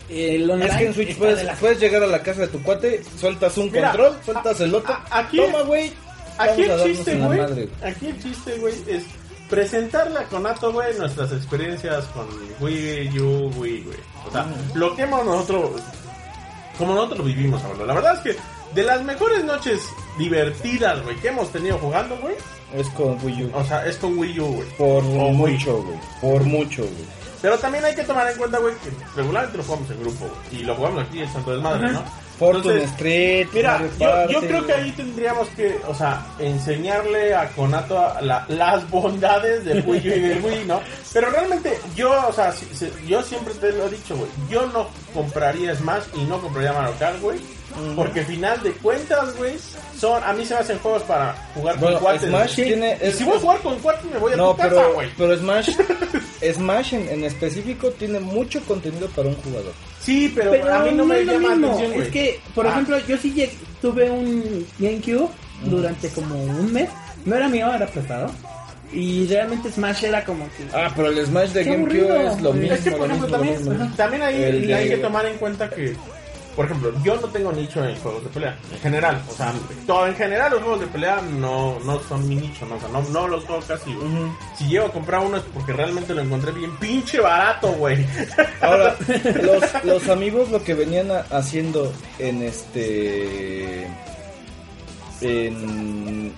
[0.09, 2.49] el online Es que en Switch puedes, de la- puedes llegar a la casa de
[2.49, 4.93] tu cuate, sueltas un Mira, control, sueltas el otro.
[4.95, 5.93] a- aquí- Toma, güey.
[6.39, 7.41] Aquí el chiste, güey.
[7.83, 9.05] Aquí el chiste, güey, es
[9.49, 12.27] presentarle a Conato, güey, nuestras experiencias con
[12.61, 13.99] Wii U, Wii, güey.
[14.29, 15.81] O sea, lo que hemos nosotros,
[16.79, 17.87] como nosotros vivimos, abuelo.
[17.87, 18.41] La verdad es que
[18.75, 19.81] de las mejores noches
[20.19, 22.35] divertidas, güey, que hemos tenido jugando, güey,
[22.75, 23.51] Es con Wii U.
[23.55, 24.69] o sea, es con Wii U, güey.
[24.77, 25.99] Por O mucho, güey.
[26.21, 27.07] Por mucho, güey.
[27.47, 30.61] Pero también hay que tomar en cuenta, güey, que regularmente lo jugamos en grupo, güey.
[30.61, 32.03] Y lo jugamos aquí en Santo Desmadre, ¿no?
[32.41, 33.47] Fortune Entonces, Street.
[33.53, 33.81] Mira,
[34.29, 39.65] yo, creo que ahí tendríamos que, o sea, enseñarle a Conato a la- las bondades
[39.65, 40.81] del Wii U y del Wii, ¿no?
[41.13, 44.67] Pero realmente yo, o sea, si- si- yo siempre te lo he dicho, güey, yo
[44.67, 47.39] no compraría Smash y no compraría Mario Kart, güey.
[47.95, 49.55] Porque final de cuentas, güey,
[49.99, 52.29] son, a mí se me hacen juegos para jugar Bueno, con cuates.
[52.29, 54.69] Smash tiene- es- si voy a jugar con cuates me voy a No, tu casa,
[54.71, 55.09] pero, güey.
[55.17, 55.71] pero Smash,
[56.55, 59.73] Smash en, en específico tiene mucho contenido para un jugador.
[60.01, 61.75] Sí, pero, Pero a mí no, me llama la mismo.
[61.75, 62.03] atención.
[62.03, 62.71] Es que, por Ah.
[62.71, 63.49] ejemplo, yo sí
[63.83, 65.29] tuve un GameCube
[65.65, 66.89] durante como un mes.
[67.25, 68.31] No era mío, era prestado.
[68.93, 70.65] Y realmente Smash era como que...
[70.73, 72.75] Ah, pero el Smash de GameCube es lo mismo.
[72.75, 75.37] Es que, por lo ejemplo, mismo, también, también ahí El de- hay que tomar en
[75.39, 75.97] cuenta que,
[76.57, 79.23] por ejemplo, yo no tengo nicho en juegos de pelea, en general.
[79.31, 79.53] O sea,
[79.87, 82.77] todo, en general los juegos de pelea no, no son mi nicho, ¿no?
[82.77, 83.95] O sea, no, no los juego casi.
[84.57, 88.07] Si llego a comprar uno es porque realmente lo encontré bien pinche barato, güey.
[88.63, 88.97] Ahora,
[89.43, 93.87] los, los amigos lo que venían a- haciendo en este.
[95.21, 96.33] En,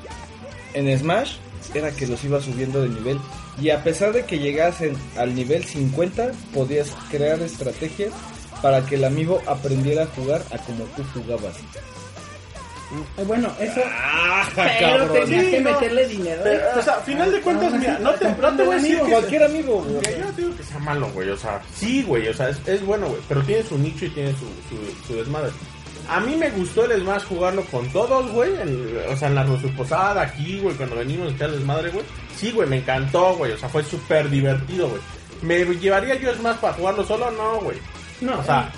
[0.74, 1.36] en Smash
[1.74, 3.18] era que los iba subiendo de nivel.
[3.60, 8.12] Y a pesar de que llegasen al nivel 50, podías crear estrategias
[8.62, 11.56] para que el amigo aprendiera a jugar a como tú jugabas.
[13.18, 13.80] Eh, Bueno, eso...
[13.86, 15.70] ¡Ah, pero tenías Sí, que no.
[15.72, 16.40] meterle dinero.
[16.42, 18.76] Pero, o sea, a final de cuentas, así, mira, no te, no te voy a
[18.78, 19.12] decir Amigo, que...
[19.12, 20.18] cualquier amigo, güey.
[20.18, 22.84] Yo no digo que sea malo, güey, o sea, sí, güey, o sea, es, es
[22.86, 25.50] bueno, güey, pero tiene su nicho y tiene su, su, su desmadre.
[26.08, 29.42] A mí me gustó el Smash jugarlo con todos, güey, en- o sea, en la
[29.44, 32.04] Rosu Posada, aquí, güey, cuando venimos a echar el desmadre, güey.
[32.34, 35.02] Sí, güey, me encantó, güey, o sea, fue súper divertido, güey.
[35.42, 37.30] ¿Me llevaría yo Smash para jugarlo solo?
[37.32, 37.76] No, güey.
[38.20, 38.70] No, O sea,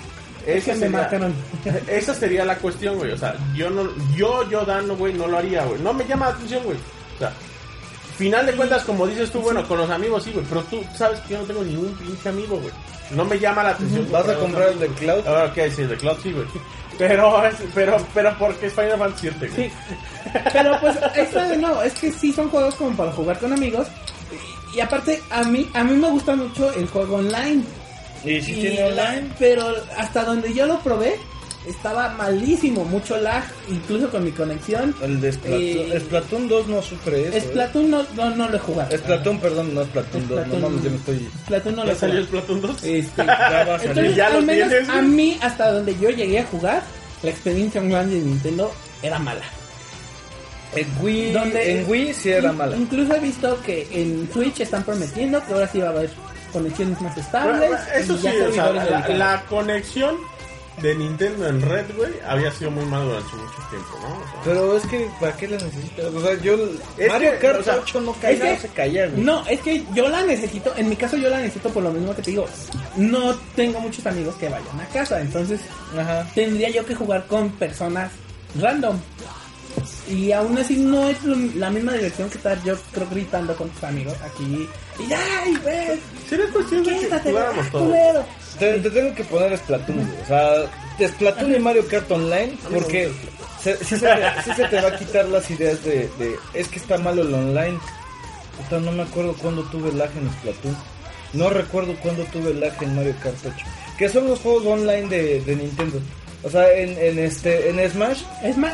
[0.45, 1.33] es que esa me sería- mataron.
[1.87, 3.11] Esa sería la cuestión, güey.
[3.11, 5.79] O sea, yo no, yo, yo dando, güey, no lo haría, güey.
[5.81, 6.77] No me llama la atención, güey.
[7.15, 7.31] O sea,
[8.17, 10.45] final de cuentas, como dices tú, bueno, con los amigos sí, güey.
[10.47, 12.73] Pero tú sabes que yo no tengo ningún pinche amigo, güey.
[13.11, 14.07] No me llama la atención.
[14.11, 15.27] ¿Vas a comprar el de Cloud?
[15.27, 16.45] Ahora, ok, sí, el de Cloud sí, güey.
[16.97, 19.69] Pero, es- pero, pero porque es Final Fantasy 7, güey.
[19.69, 19.75] Sí.
[20.53, 23.87] Pero pues, esto de nuevo, es que sí son juegos como para jugar con amigos.
[24.71, 27.63] Y, y aparte, a mí, a mí me gusta mucho el juego online.
[28.25, 29.29] Y si Y tiene la- online.
[29.39, 31.15] Pero hasta donde yo lo probé,
[31.67, 34.95] estaba malísimo, mucho lag, incluso con mi conexión.
[35.01, 35.61] El de Splatoon.
[35.61, 37.37] Eh, Splatoon 2 no sufre eso.
[37.37, 37.41] ¿eh?
[37.41, 38.97] Splatoon no, no, no lo he jugado.
[38.97, 40.47] Splatoon, perdón, no Splatoon 2.
[40.47, 41.29] No Splatoon- mames, yo me estoy.
[41.45, 42.23] Splatoon no lo ¿Ya he salió.
[42.23, 42.83] Splatoon 2?
[42.83, 43.87] Este, Ya va a salir.
[43.89, 46.81] entonces, ¿Ya lo al menos tienes, a mí, hasta donde yo llegué a jugar,
[47.23, 48.71] la experiencia online de Nintendo
[49.03, 49.43] era mala.
[50.75, 52.77] En Wii, Donde- en Wii sí era mala.
[52.77, 56.09] Incluso he visto que en Switch están prometiendo que ahora sí va a haber
[56.51, 57.57] conexiones más estables.
[57.69, 58.71] Bueno, Eso y sí, o sea,
[59.09, 60.15] la, conexión
[60.81, 64.07] de Nintendo en red, güey, había sido muy mal durante mucho tiempo, ¿no?
[64.07, 66.05] O sea, Pero es que, ¿para qué la necesitas?
[66.05, 66.55] O sea, yo.
[66.97, 69.21] Es Mario que, Kart o sea, 8 no caía, es que- no se caía, güey.
[69.23, 72.15] No, es que yo la necesito, en mi caso yo la necesito por lo mismo
[72.15, 72.45] que te digo.
[72.95, 75.61] No tengo muchos amigos que vayan a casa, entonces
[75.97, 76.27] Ajá.
[76.33, 78.11] tendría yo que jugar con personas
[78.59, 78.97] random.
[80.09, 83.69] Y aún así no es lo- la misma diversión que estar yo creo gritando con
[83.69, 84.67] tus amigos aquí.
[84.99, 85.99] Y ¡ay, ves!
[86.29, 87.87] sería cuestión de que ¡Quédate, jugáramos todos.
[87.87, 88.25] culero!
[88.59, 90.21] Te, te tengo que poner Splatoon, güey.
[90.21, 93.11] O sea, Splatoon y Mario Kart Online, porque
[93.63, 96.67] se, sí, se te, sí se te va a quitar las ideas de, de, es
[96.67, 97.79] que está malo el online.
[98.57, 100.75] Puta, no me acuerdo cuándo tuve lag en Splatoon.
[101.33, 103.55] No recuerdo cuándo tuve lag en Mario Kart 8.
[103.97, 105.99] Que son los juegos online de, de Nintendo.
[106.43, 108.21] O sea, en, en este en Smash,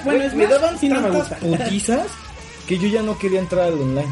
[0.06, 1.36] bueno, me daban sí no me tantas gusta.
[1.64, 2.08] putizas
[2.68, 4.08] que yo ya no quería entrar al online.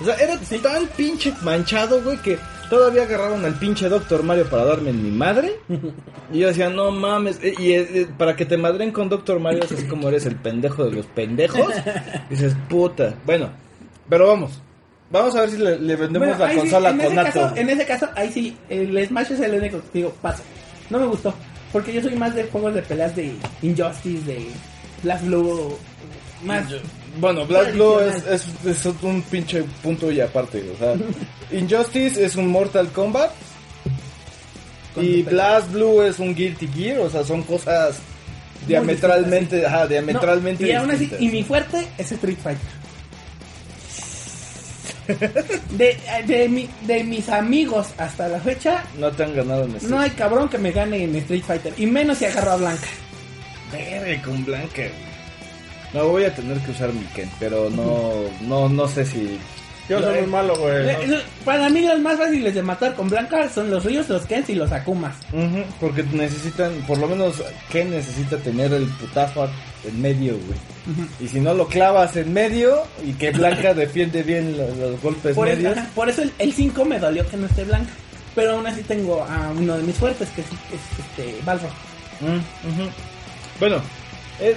[0.00, 2.38] O sea, era tan pinche manchado, güey, que
[2.70, 5.56] todavía agarraron al pinche Doctor Mario para darme en mi madre.
[6.32, 7.38] Y yo decía, no mames.
[7.42, 10.36] eh, Y eh, para que te madren con Doctor Mario es así como eres el
[10.36, 11.72] pendejo de los pendejos.
[12.30, 13.14] dices, puta.
[13.26, 13.50] Bueno,
[14.08, 14.52] pero vamos.
[15.10, 17.52] Vamos a ver si le, le vendemos Bueno, la sí, consola con Nato.
[17.56, 20.42] en ese caso, ahí sí, el Smash es el único que digo, paso.
[20.88, 21.34] No me gustó.
[21.72, 23.32] Porque yo soy más de juegos de peleas de
[23.62, 24.46] Injustice, de
[25.02, 25.76] Blast Blue,
[26.44, 26.64] más...
[27.18, 30.64] Bueno, Black Blue es, es, es un pinche punto y aparte.
[30.74, 30.94] O sea,
[31.58, 33.30] Injustice es un Mortal Kombat.
[34.96, 37.00] Y Blast Blue es un Guilty Gear.
[37.00, 37.98] O sea, son cosas
[38.66, 41.22] diametralmente, ajá, diametralmente No, y aún así, distintas.
[41.22, 42.79] y mi fuerte es Street Fighter.
[45.70, 49.88] De, de, mi- de mis amigos hasta la fecha, No te han ganado en este.
[49.88, 51.72] no hay cabrón que me gane en Street Fighter.
[51.76, 52.86] Y menos si agarro a Blanca.
[53.72, 54.68] Verga, con Blanca.
[54.76, 55.10] güey.
[55.92, 59.38] No, voy a tener que usar mi Ken, pero no, no, no sé si...
[59.90, 60.88] Yo soy muy malo, güey.
[60.88, 64.24] Eh, eh, Para mí los más fáciles de matar con Blanca son los Ríos, los
[64.24, 65.16] Kens y los Akumas.
[65.80, 69.48] Porque necesitan, por lo menos Ken necesita tener el putazo
[69.84, 71.06] en medio, güey.
[71.20, 75.34] Y si no lo clavas en medio y que Blanca defiende bien los, los golpes
[75.34, 75.76] Por, eso, medios.
[75.76, 77.90] ajá, por eso el 5 me dolió que no esté Blanca.
[78.36, 81.72] Pero aún así tengo a uno de mis fuertes, que es, es, este, Balrog.
[83.58, 83.82] Bueno,
[84.38, 84.56] eh,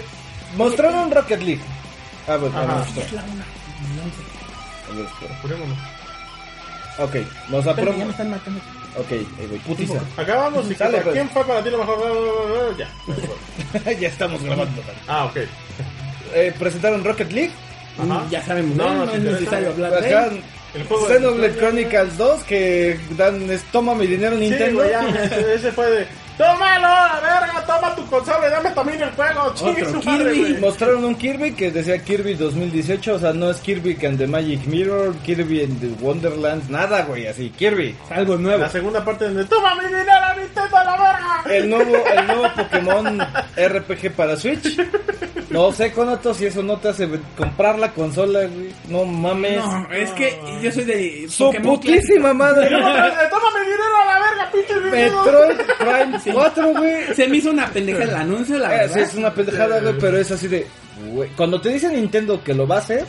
[0.55, 1.61] mostraron Rocket League.
[2.27, 2.85] Ah, bueno, Ajá.
[5.37, 5.77] Apurémonos.
[6.99, 7.15] Ok,
[7.49, 8.09] nos Espérame, ya me aprobamos.
[8.11, 8.59] están matando.
[8.95, 9.99] Ok, ahí voy, putiza.
[10.15, 11.13] Acabamos y Sale, pues.
[11.13, 12.77] ¿quién fue para ti lo mejor?
[12.77, 13.91] Ya.
[13.91, 14.81] ya estamos grabando.
[15.07, 15.37] Ah, ok.
[16.35, 17.51] Eh, presentaron Rocket League.
[17.97, 18.23] Ajá.
[18.23, 19.73] Mm, Ya sabemos, No, no, no, no sí, es sí, necesario sí.
[19.73, 20.29] hablar de Acá.
[20.73, 24.79] El juego de- Xenoblade Chronicles 2 que dan es, toma mi dinero Sí, Nintendo.
[24.79, 26.07] güey, ya, ese, ese fue de.
[26.37, 27.63] ¡Tómalo, la verga!
[27.65, 28.49] ¡Toma tu consola!
[28.49, 29.53] ¡Dame también el juego!
[29.53, 30.39] ¡Chingue Otro su madre, Kirby.
[30.39, 30.57] güey!
[30.61, 34.65] Mostraron un Kirby que decía Kirby 2018, o sea, no es Kirby and the Magic
[34.65, 37.95] Mirror, Kirby and the Wonderlands, nada, güey, así, Kirby.
[38.05, 38.59] Es algo nuevo.
[38.63, 39.45] La segunda parte donde.
[39.45, 40.05] ¡Toma mi dinero,
[40.37, 41.55] Nintendo, a la verga!
[41.55, 43.19] El nuevo, el nuevo Pokémon
[43.57, 44.77] RPG para Switch.
[45.49, 48.73] No sé, Conato, si eso no te hace comprar la consola, güey.
[48.87, 49.63] No mames.
[49.63, 52.69] No, es que yo soy de Su Pokémon putísima madre.
[52.69, 55.23] ¡Toma toma mi dinero a la verga, pinche dinero!
[55.23, 57.15] Metroid Prime 4, güey.
[57.15, 58.93] Se me hizo una pendeja el anuncio, la Eh, verdad.
[58.95, 60.67] sí, es una pendejada, güey, pero es así de...
[61.11, 63.05] güey, Cuando te dice Nintendo que lo va a hacer,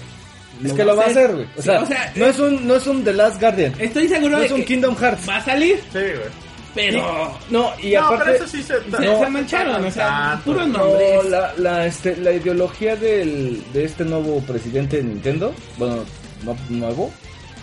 [0.62, 1.32] es Lo que va lo va a hacer.
[1.32, 1.44] güey.
[1.56, 3.74] O Sí, sea, o sea, no, es un, no es un The Last Guardian.
[3.78, 5.28] Estoy seguro No de es un que Kingdom Hearts.
[5.28, 6.44] va a salir, Sí, güey.
[6.74, 8.24] pero No, y no, aparte...
[8.24, 8.74] pero eso sí se.
[8.82, 10.44] se, se mancharon, o sea, Tanto.
[10.44, 11.30] puro No, nombre.
[11.30, 16.04] la, la, este, la ideología del, de este nuevo presidente de Nintendo, bueno,
[16.44, 17.12] no nuevo,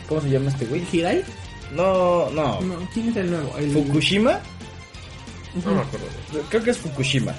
[0.08, 0.82] ¿cómo se llama este güey?
[0.92, 1.24] ¿Hirai?
[1.76, 3.56] No, no, No, ¿quién es el nuevo?
[3.58, 3.72] El...
[3.72, 4.40] Fukushima,
[5.66, 6.06] No me acuerdo.
[6.50, 7.34] creo que es Fukushima.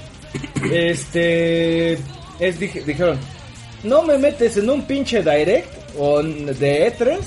[0.70, 1.92] Este,
[2.39, 3.18] es, dije- dijeron,
[3.84, 5.68] no me metes en un pinche direct
[5.99, 7.18] o de E3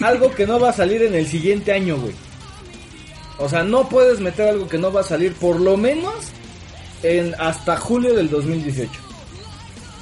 [0.00, 2.14] algo que no va a salir en el siguiente año, güey.
[3.38, 6.14] O sea, no puedes meter algo que no va a salir por lo menos
[7.02, 8.90] en hasta julio del 2018.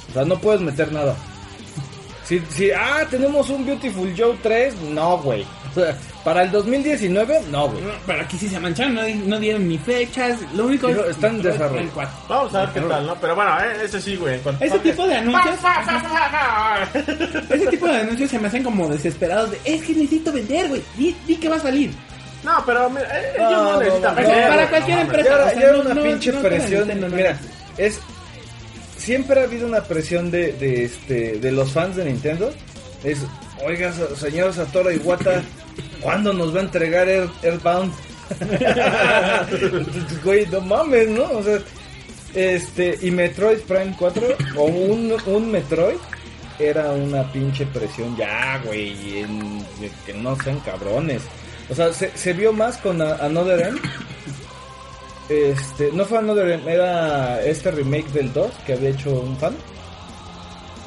[0.09, 1.15] O sea, no puedes meter nada.
[2.25, 5.45] Si, si, ah, tenemos un Beautiful Joe 3, no, güey.
[5.75, 7.83] O sea, para el 2019, no, güey.
[8.05, 10.37] Pero aquí sí se mancharon, no, di- no dieron ni fechas.
[10.55, 11.79] Lo único Digo, es- están en desarrollo.
[11.81, 12.17] el cuatro.
[12.27, 13.15] Vamos a ver qué tal, ¿no?
[13.15, 14.39] Pero bueno, eh, ese sí, güey.
[14.59, 15.55] Ese tipo de anuncios,
[17.49, 20.83] ese tipo de anuncios se me hacen como desesperados de, es que necesito vender, güey,
[20.97, 21.91] di, di que va a salir.
[22.43, 25.29] No, pero mira, eh, ellos No, no, no, necesitan no, vender, para cualquier no, empresa.
[25.29, 27.11] Ya era, o sea, ya era no- una no- pinche presión.
[27.15, 27.39] Mira,
[27.77, 27.99] es.
[28.97, 32.51] Siempre ha habido una presión de, de, este, de los fans de Nintendo.
[33.03, 33.19] Es,
[33.65, 35.41] oiga, se- señor Satoru Iwata,
[36.01, 37.93] ¿cuándo nos va a entregar Air, Airbound?
[40.23, 41.23] Güey, no mames, ¿no?
[41.23, 41.59] O sea,
[42.33, 44.21] este, y Metroid Prime 4,
[44.55, 45.97] o un, un Metroid,
[46.59, 48.95] era una pinche presión ya, güey,
[50.05, 51.23] que no sean cabrones.
[51.69, 53.79] O sea, se, se vio más con a- Another M.
[55.29, 59.55] Este, no fue Another M, era este remake del 2 que había hecho un fan.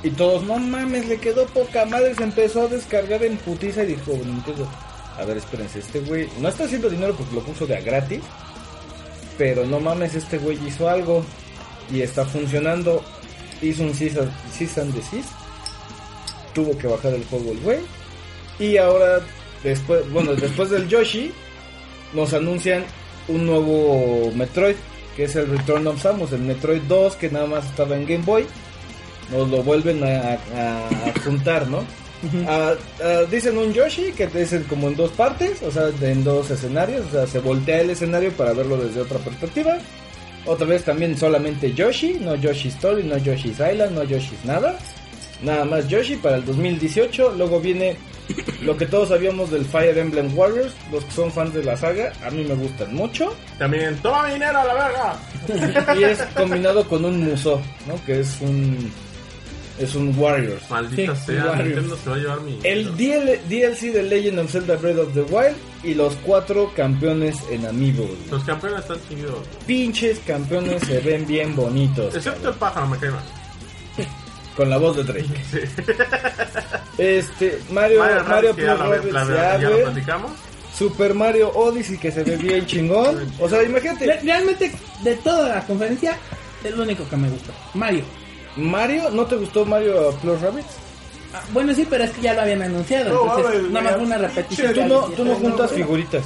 [0.05, 3.89] Y todos, no mames, le quedó poca madre, se empezó a descargar en putiza y
[3.89, 4.69] dijo, Nintendo,
[5.17, 8.21] a ver, espérense, este güey no está haciendo dinero porque lo puso de a gratis,
[9.39, 11.25] pero no mames, este güey hizo algo
[11.93, 13.03] y está funcionando.
[13.61, 14.19] Hizo un cease
[14.81, 15.29] and- desist,
[16.53, 17.79] tuvo que bajar el juego el güey,
[18.59, 19.21] y ahora,
[19.63, 21.33] después, bueno, después del Yoshi,
[22.13, 22.85] nos anuncian
[23.29, 24.75] un nuevo Metroid,
[25.17, 28.25] que es el Return of Samus, el Metroid 2, que nada más estaba en Game
[28.25, 28.47] Boy.
[29.33, 30.07] Nos lo vuelven a,
[30.57, 31.85] a- a juntar, ¿no?
[32.47, 36.23] Ah, ah, dicen un Yoshi que es en- como en dos partes, o sea, en
[36.23, 39.77] dos escenarios, o sea, se voltea el escenario para verlo desde otra perspectiva.
[40.47, 44.77] Otra vez también solamente Yoshi, no Yoshi Story, no Yoshi's Island, no Yoshi's nada.
[45.43, 47.35] Nada más Yoshi para el 2018.
[47.37, 47.97] Luego viene
[48.63, 50.73] lo que todos sabíamos del Fire Emblem Warriors.
[50.93, 53.35] Los que son fans de la saga, a mí me gustan mucho.
[53.59, 55.97] También, toma dinero a la verga.
[55.99, 57.95] Y es combinado con un Muso, ¿no?
[58.05, 58.93] Que es un.
[59.85, 60.69] Es un Warriors.
[60.71, 61.67] Maldita Sí, sea, Warriors.
[61.69, 62.59] Nintendo se va a llevar mi.
[62.65, 67.37] El DL DLC de Legend of Zelda Breath of the Wild y los cuatro campeones
[67.51, 68.05] en Amiibo.
[68.05, 68.17] güey.
[68.31, 69.41] Los campeones están chingados.
[69.67, 72.15] Pinches campeones se ven bien bonitos.
[72.15, 73.23] Excepto el pájaro, me cae mal.
[74.57, 75.29] Con la voz de Drake.
[76.99, 79.83] Este, Mario, Mario Mario, Plus lo, Rabbids la- se ya lo abre.
[79.85, 80.33] platicamos.
[80.77, 83.17] Super Mario Odyssey que se ve bien chingón.
[83.41, 86.17] O sea, Re- imagínate, Realmente, de toda la conferencia,
[86.65, 87.53] es lo único que me gustó.
[87.75, 88.05] Mario.
[88.57, 90.67] Mario, ¿no te gustó Mario Plus Rabbids?
[91.35, 93.15] Ah, bueno, sí, pero es que ya lo habían anunciado.
[93.25, 94.75] No, entonces, nada más fue una repetición.
[94.75, 96.25] Tú no, tú no juntas figuritas.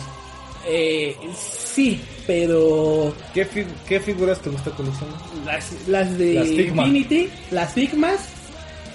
[0.68, 5.14] Eh, sí, pero ¿Qué, fi- qué figuras te gusta coleccionar?
[5.44, 6.48] las, las de Las.
[6.48, 8.18] Infinity, las Figmas,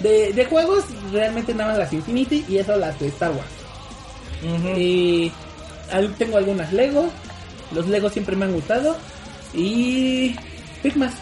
[0.00, 4.76] de, de juegos, realmente nada más las Infinity y eso las de Star Wars.
[4.76, 5.32] Y
[5.90, 7.06] al- tengo algunas Lego,
[7.74, 8.96] los Lego siempre me han gustado
[9.54, 10.36] y
[10.82, 11.14] Figmas,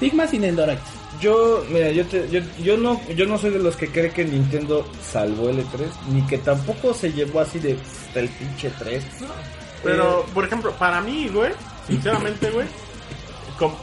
[0.00, 0.80] Figmas y Nendoroids.
[1.20, 4.24] Yo, mira, yo, te- yo, yo no, yo no soy de los que cree que
[4.24, 9.04] Nintendo salvó el E3, ni que tampoco se llevó así de hasta el pinche 3.
[9.82, 11.52] Pero, Eh, por ejemplo, para mí, güey,
[11.86, 12.66] sinceramente, güey,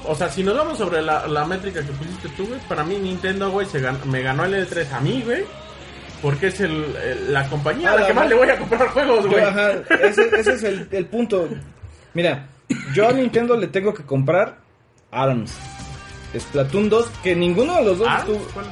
[0.06, 2.96] o sea, si nos vamos sobre la, la métrica que pusiste tú, güey, para mí
[2.98, 5.44] Nintendo, güey, se gan- me ganó el E3 a mí, güey,
[6.22, 9.28] porque es el, el- la compañía a la que más le voy a comprar juegos,
[9.28, 9.44] güey.
[9.44, 11.50] ajá, ese, ese es el, el punto.
[12.14, 12.48] Mira,
[12.94, 14.58] yo a Nintendo le tengo que comprar
[15.12, 15.52] ARMS.
[16.38, 18.20] Splatoon 2, que ninguno de los dos ¿Ah?
[18.20, 18.40] estuvo.
[18.54, 18.66] ¿Cuál?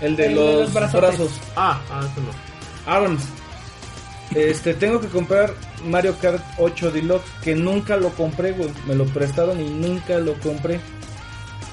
[0.00, 1.30] El de El de los, brazos.
[1.56, 2.92] Ah, ah, eso no.
[2.92, 3.22] ARMS.
[4.34, 5.52] Este, tengo que comprar
[5.84, 8.70] Mario Kart 8 Deluxe, que nunca lo compré, güey.
[8.86, 10.80] Me lo prestaron y nunca lo compré.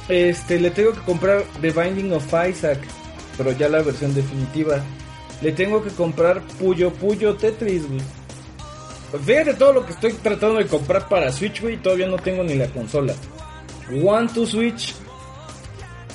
[0.08, 2.80] Este, le tengo que comprar The Binding of Isaac,
[3.38, 4.82] pero ya la versión definitiva.
[5.42, 8.02] Le tengo que comprar Puyo Puyo Tetris, güey.
[9.24, 12.44] Fíjate todo lo que estoy tratando de comprar para Switch, güey, y todavía no tengo
[12.44, 13.14] ni la consola.
[14.04, 14.96] One to Switch.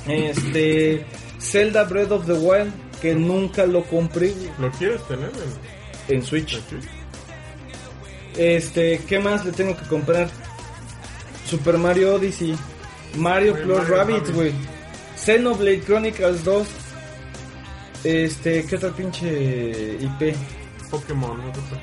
[0.07, 1.05] Este,
[1.41, 5.31] Zelda Breath of the Wild, que nunca lo compré, ¿Lo quieres tener
[6.09, 6.55] en, en Switch.
[6.57, 6.89] en Switch?
[8.37, 10.29] Este, ¿qué más le tengo que comprar?
[11.47, 12.57] Super Mario Odyssey,
[13.17, 14.33] Mario Plus Mario Rabbids.
[14.35, 14.53] güey.
[15.17, 16.69] Xenoblade Chronicles 2.
[18.05, 20.35] Este, ¿qué otra pinche IP?
[20.91, 21.79] Pokémon, no sé por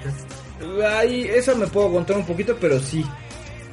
[0.80, 0.86] qué.
[0.88, 3.06] Ahí, esa me puedo aguantar un poquito, pero sí.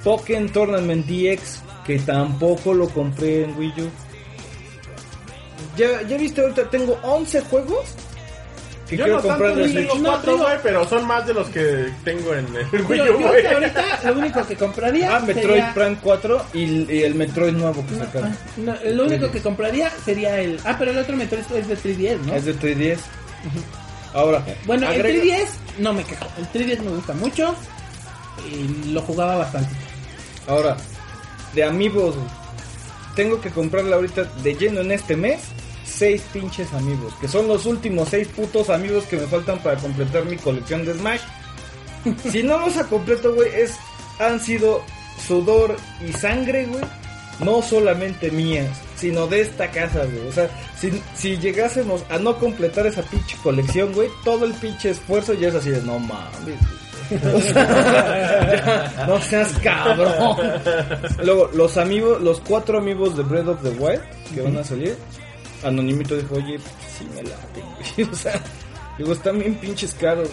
[0.02, 3.90] Pokémon Tournament DX, que tampoco lo compré en Wii U.
[5.76, 7.84] Ya, ya viste, ahorita tengo 11 juegos
[8.88, 9.76] que Yo quiero no tanto, comprar de Switch.
[9.88, 13.00] tengo No, cuatro, tengo- güey, pero son más de los que tengo en el Wii
[13.00, 17.14] U, yo ahorita lo único que compraría Ah, Metroid sería- Prime 4 y, y el
[17.14, 18.30] Metroid nuevo que sacaron.
[18.32, 20.60] Ah, no, lo único que compraría sería el...
[20.64, 22.34] Ah, pero el otro Metroid es de 3DS, ¿no?
[22.34, 23.00] Es de 3DS.
[24.12, 26.26] Ahora, Bueno, agrega- el 3DS no me quejo.
[26.38, 27.54] El 3DS me gusta mucho
[28.48, 29.74] y lo jugaba bastante.
[30.46, 30.76] ahora,
[31.54, 32.16] de amigos,
[33.16, 35.40] tengo que comprarle ahorita de lleno en este mes
[35.84, 40.24] seis pinches amigos, que son los últimos seis putos amigos que me faltan para completar
[40.24, 41.20] mi colección de Smash.
[42.30, 43.76] si no los ha completo, güey, es
[44.18, 44.82] han sido
[45.26, 46.84] sudor y sangre, güey.
[47.40, 50.28] No solamente mías, sino de esta casa, güey.
[50.28, 50.48] O sea,
[50.78, 55.48] si, si llegásemos a no completar esa pinche colección, güey, todo el pinche esfuerzo ya
[55.48, 56.42] es así de no mames.
[56.42, 56.56] güey".
[57.34, 60.38] O sea, ya, no seas cabrón.
[61.22, 64.02] Luego, los amigos, los cuatro amigos de Breath of the Wild
[64.34, 64.96] que van a salir,
[65.64, 66.58] Anonimito dijo, oye,
[66.96, 67.62] sí me late,
[67.96, 68.08] güey.
[68.12, 68.40] O sea,
[68.98, 70.28] digo, están bien pinches caros.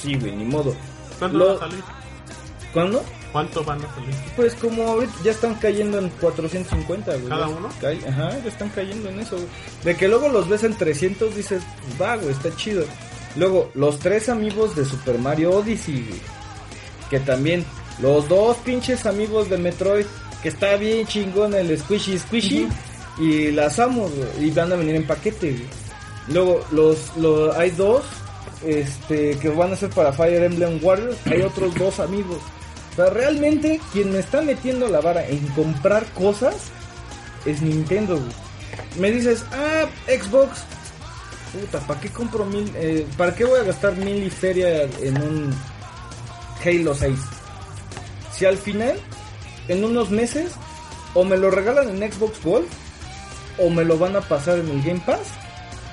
[0.00, 0.74] Sí, güey, ni modo.
[1.18, 1.84] ¿Cuándo Lo- van a salir?
[2.72, 3.04] ¿Cuándo?
[3.32, 4.14] ¿Cuánto van a salir?
[4.36, 7.28] Pues como ahorita ya están cayendo en 450, güey.
[7.28, 7.68] ¿Cada uno?
[7.68, 9.48] ajá, ya están cayendo en eso, güey.
[9.84, 11.62] De que luego los ves en 300, dices,
[12.00, 12.84] va, güey, está chido.
[13.36, 16.20] Luego, los tres amigos de Super Mario Odyssey, güey.
[17.08, 17.64] Que también,
[18.00, 20.06] los dos pinches amigos de Metroid,
[20.42, 22.68] que está bien chingón el Squishy Squishy.
[23.20, 25.54] Y las amo, y van a venir en paquete.
[26.28, 28.02] Luego, los, los, hay dos,
[28.64, 31.18] este, que van a ser para Fire Emblem Warriors.
[31.26, 32.38] Hay otros dos amigos.
[32.92, 36.54] O sea, realmente quien me está metiendo la vara en comprar cosas
[37.44, 38.18] es Nintendo.
[38.98, 40.64] Me dices, ah, Xbox.
[41.52, 42.70] Puta, ¿para qué compro mil?
[42.76, 45.54] eh, ¿Para qué voy a gastar mil y feria en un
[46.64, 47.18] Halo 6?
[48.32, 48.98] Si al final,
[49.68, 50.52] en unos meses,
[51.14, 52.66] o me lo regalan en Xbox Gold,
[53.60, 55.20] o me lo van a pasar en el Game Pass,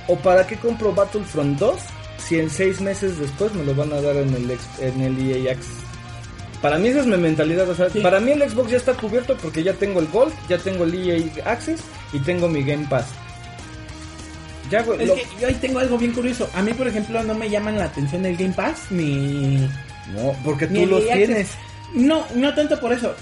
[0.07, 1.75] o para qué compro Battlefront 2
[2.17, 5.51] si en seis meses después me lo van a dar en el, en el EA
[5.53, 5.75] Access.
[6.61, 7.99] Para mí esa es mi mentalidad, o sea, Sí.
[7.99, 10.93] para mí el Xbox ya está cubierto porque ya tengo el Gold, ya tengo el
[10.95, 11.79] EA Access
[12.13, 13.05] y tengo mi Game Pass.
[14.69, 16.49] Ya, güey, Es lo- que yo ahí tengo algo bien curioso.
[16.53, 19.57] A mí, por ejemplo, no me llaman la atención el Game Pass ni...
[20.13, 21.49] No, porque ni tú los EA tienes.
[21.93, 23.13] No, no tanto por eso,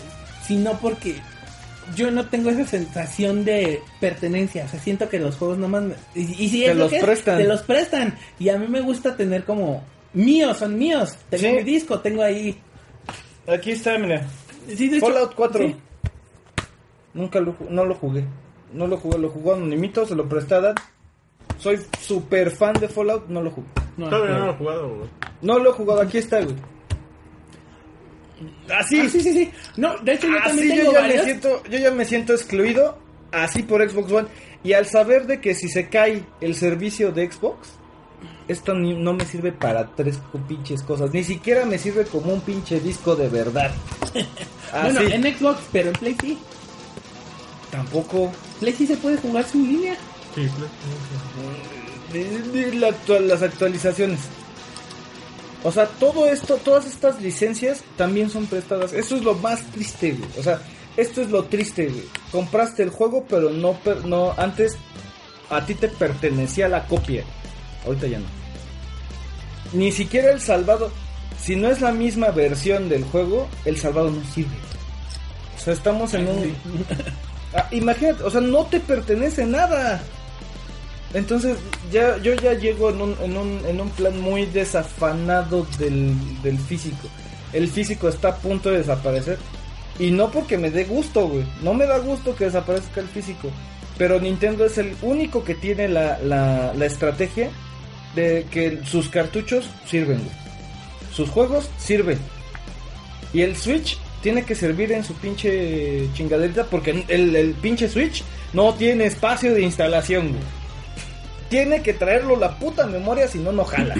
[0.47, 1.19] sino porque
[1.95, 4.65] yo no tengo esa sensación de pertenencia.
[4.65, 5.83] O sea, siento que los juegos nomás.
[5.83, 7.37] me- Y, y si Te es lo los que es, prestan.
[7.37, 8.17] te los prestan.
[8.39, 9.83] Y a mí me gusta tener como.
[10.13, 11.17] Míos, son míos.
[11.29, 11.51] Tengo Sí.
[11.53, 12.57] mi disco, tengo ahí.
[13.47, 14.25] Aquí está, mira.
[14.75, 15.67] Sí, de hecho, Fallout 4.
[15.67, 15.75] sí.
[17.13, 18.25] Nunca lo, no lo jugué.
[18.73, 20.75] No lo jugué, lo jugó Anonimito, se lo presté a Dan.
[21.59, 23.67] Soy super fan de Fallout, no lo jugué.
[23.97, 24.45] No, Todavía no no.
[24.47, 25.09] lo he jugado, güey.
[25.41, 26.55] No lo he jugado, aquí está, güey.
[28.73, 29.51] Así, Ah, sí, sí, sí.
[29.77, 32.97] No, de hecho, yo así también yo ya me siento, yo ya me siento excluido,
[33.31, 34.27] así por Xbox One.
[34.63, 37.69] Y al saber de que si se cae el servicio de Xbox,
[38.47, 41.11] esto ni- no me sirve para tres pinches cosas.
[41.13, 43.71] Ni siquiera me sirve como un pinche disco de verdad.
[44.81, 46.37] Bueno, en Xbox, pero en Play sí.
[47.71, 48.29] tampoco.
[48.59, 49.95] Play sí se puede jugar sin línea.
[50.33, 50.49] Sí,
[52.83, 54.19] actual- las actualizaciones.
[55.65, 58.93] O sea, todo esto, todas estas licencias también son prestadas.
[58.93, 60.29] Eso es lo más triste, güey.
[60.37, 60.61] O sea,
[60.95, 62.03] esto es lo triste, güey.
[62.31, 64.77] Compraste el juego, pero no, no, antes
[65.49, 67.23] a ti te pertenecía la copia.
[67.83, 68.27] Ahorita ya no.
[69.73, 70.91] Ni siquiera el salvado,
[71.41, 74.55] si no es la misma versión del juego, el salvado no sirve.
[75.57, 76.55] O sea, estamos en un...
[77.55, 80.03] Ah, imagínate, o sea, no te pertenece nada.
[81.15, 81.57] Entonces,
[81.93, 86.13] ya, yo ya llego en un, en un, en un plan muy desafanado del,
[86.43, 87.07] del físico.
[87.53, 89.37] El físico está a punto de desaparecer.
[89.97, 91.45] Y no porque me dé gusto, güey.
[91.63, 93.49] No me da gusto que desaparezca el físico.
[93.97, 97.49] Pero Nintendo es el único que tiene la, la, estrategia
[98.13, 100.35] de que sus cartuchos sirven, güey.
[101.13, 102.19] Sus juegos sirven.
[103.31, 108.21] Y el Switch tiene que servir en su pinche chingaderita porque el, el pinche Switch
[108.51, 110.64] no tiene espacio de instalación, güey.
[111.49, 113.95] Tiene que traerlo la puta memoria, si no, no jala.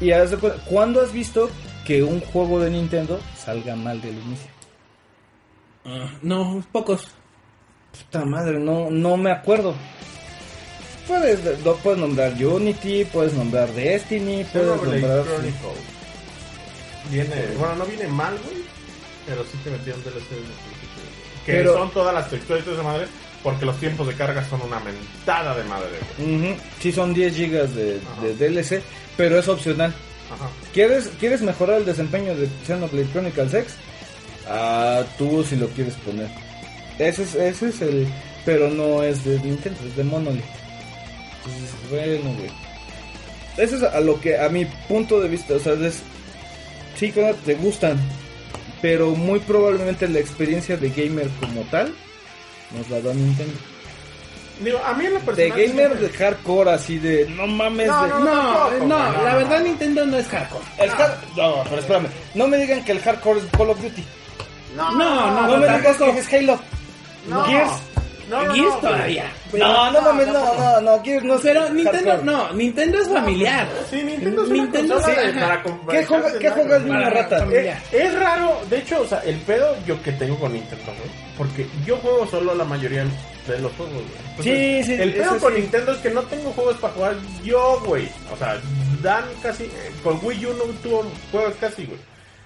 [0.00, 1.50] y cuenta, ¿cuándo has visto
[1.86, 4.50] que un juego de Nintendo salga mal del inicio?
[6.22, 7.08] No, pocos.
[7.92, 9.74] Puta madre, no, no me acuerdo.
[11.06, 15.24] Puedes, no puedes nombrar Unity, puedes nombrar Destiny, puedes Xenoblade nombrar...
[15.24, 15.68] Chronicle.
[17.10, 18.62] Viene, bueno, no viene mal, güey.
[19.26, 22.88] Pero sí te metieron DLC de Que Pero- son todas las texturas y toda esa
[22.88, 23.06] madre.
[23.42, 25.88] Porque los tiempos de carga son una mentada de madre.
[26.18, 27.98] Ujú, Sí, son 10 gigas de,
[28.38, 28.82] DLC,
[29.16, 29.92] pero es opcional.
[30.32, 30.48] Ajá.
[30.72, 33.74] ¿Quieres, ¿Quieres mejorar el desempeño de Xenoblade Chronicles X?
[34.48, 36.28] Ah, tú si lo quieres poner.
[36.98, 38.06] Ese es, ese es el...
[38.44, 40.44] Pero no es de Nintendo, es de Monolith.
[41.44, 42.50] Entonces, bueno, güey.
[43.56, 46.02] Eso es a lo que, a mi punto de vista, o sea, es...
[46.96, 48.00] Sí, claro, te gustan.
[48.80, 51.94] Pero muy probablemente la experiencia de gamer como tal
[52.76, 53.54] nos la da Nintendo.
[54.60, 55.50] Digo, a mí en lo De personal.
[55.50, 57.26] gamer siempre- de hardcore, así de...
[57.30, 58.08] No mames, No, de...
[58.10, 60.64] no, No, no, la verdad Nintendo no es hardcore.
[60.78, 62.06] El hard- No, pero espérame.
[62.34, 64.04] No me digan que el hardcore es Call of Duty.
[64.76, 66.60] No, No, No, no, me digas que es Halo.
[67.28, 67.44] no.
[67.44, 67.70] Gears.
[68.30, 69.24] No, no, Gears no, todavía.
[69.52, 73.68] No, no mames, no, no, no, Gears no es Pero Nintendo, no, Nintendo es familiar.
[73.90, 77.46] Sí, Nintendo es una Nintendo de- para ¿Qué juega, qué juega niño Para- rata?
[77.52, 81.10] Eh, es raro, de hecho, o sea, el pedo yo que tengo con Nintendo, güey,
[81.36, 83.04] porque yo juego solo la mayoría
[83.46, 84.06] de los juegos, güey.
[84.30, 85.60] Entonces, Sí, sí, El eso con sí.
[85.60, 88.08] Nintendo es que no tengo juegos para jugar yo, güey.
[88.32, 88.58] O sea,
[89.02, 91.98] Dan casi, eh, con Wii U no tuvo juegos casi, güey.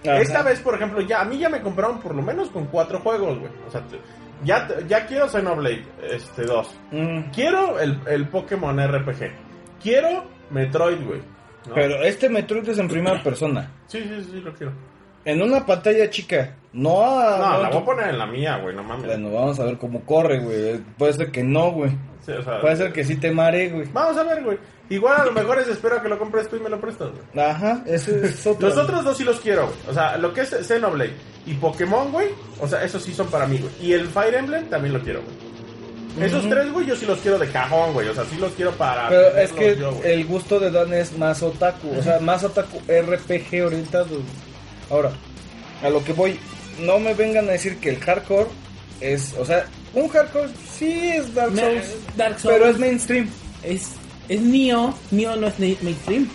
[0.05, 0.21] Ajá.
[0.21, 3.01] Esta vez, por ejemplo, ya a mí ya me compraron por lo menos con cuatro
[3.01, 3.51] juegos, güey.
[3.67, 4.01] O sea, te-
[4.45, 6.69] ya, ya quiero Xenoblade este 2.
[6.93, 9.31] Mm, Quiero el, el Pokémon RPG.
[9.83, 11.21] Quiero Metroid, güey.
[11.67, 11.75] ¿no?
[11.75, 13.71] Pero este Metroid es en primera persona.
[13.89, 14.73] Sí, sí, sí, lo quiero.
[15.27, 16.55] En una pantalla chica.
[16.73, 17.37] No a...
[17.39, 19.07] No, la voy a poner en la mía, güey, no mames.
[19.07, 20.79] Bueno, vamos a ver cómo corre, güey.
[20.97, 21.91] Puede ser que no, güey.
[22.25, 23.89] Sí, o sea, Puede ser que sí te mare, güey.
[23.93, 24.59] Vamos a ver, güey.
[24.89, 27.09] Igual a lo mejor es espero a que lo compres tú y me lo prestas,
[27.11, 27.45] güey.
[27.47, 28.69] Ajá, ese es otro.
[28.69, 29.77] Los otros dos sí los quiero, güey.
[29.89, 31.13] O sea, lo que es Xenoblade
[31.45, 32.29] y Pokémon, güey.
[32.61, 33.73] O sea, esos sí son para mí, güey.
[33.81, 36.27] Y el Fire Emblem también lo quiero, güey.
[36.29, 36.55] Esos Ujú.
[36.55, 38.09] tres, güey, yo sí los quiero de cajón, güey.
[38.09, 39.09] O sea, sí los quiero para.
[39.09, 40.13] Pero es tenerlos que yo, güey.
[40.13, 44.07] el gusto de Dan es más otaku, o sea, más otaku RPG orientado.
[44.07, 44.23] güey.
[44.91, 45.13] Ahora,
[45.83, 46.39] a lo que voy,
[46.81, 48.47] no me vengan a decir que el hardcore
[49.01, 50.49] es, o sea, un hardcore
[50.79, 53.29] sí es Dark Me- Souls, Dark Souls pero es mainstream.
[53.63, 53.89] es,
[54.29, 54.95] es Neo.
[55.11, 56.29] Neo no es mainstream.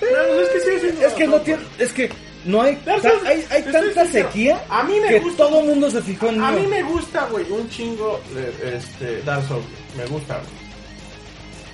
[0.00, 2.10] Pero es que sí, sí, Es que no tiene, es que
[2.44, 2.78] no hay,
[3.26, 6.42] hay, hay tanta sequía a mí me que gusta- todo el mundo se fijó en
[6.42, 9.64] A mí me gusta, güey, un chingo eh, este, Dark Souls.
[9.96, 10.64] Me gusta, güey.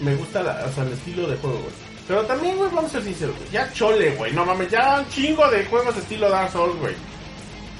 [0.00, 1.89] Me gusta la- o sea, el estilo de juego, güey.
[2.10, 3.48] Pero también, güey, vamos a ser sinceros, güey.
[3.52, 4.32] Ya chole, güey.
[4.32, 6.94] No mames, ya un chingo de juegos estilo Dark Souls, güey.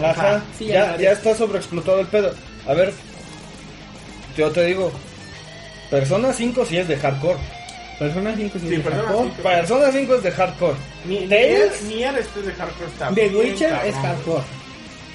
[0.00, 2.33] Ajá, Sí, ya, ya, ya está sobreexplotado el pedo.
[2.68, 2.92] A ver,
[4.36, 4.92] yo te digo,
[5.91, 7.39] Persona 5 sí es de hardcore.
[7.99, 9.31] Persona 5 sí, Sí, es Persona hardcore.
[9.36, 9.42] 5.
[9.42, 10.76] Persona 5 es de hardcore.
[11.07, 13.94] Ni, ni, Tales, el- ni el este de hardcore está The bien, Witcher cabrón, es
[13.97, 14.42] hardcore.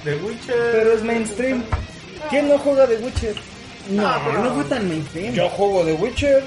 [0.03, 0.69] The Witcher.
[0.74, 1.64] pero es mainstream.
[2.30, 3.35] ¿Quién no juega de Witcher?
[3.92, 5.34] No, no fue tan mainstream.
[5.34, 6.44] Yo juego de Witcher.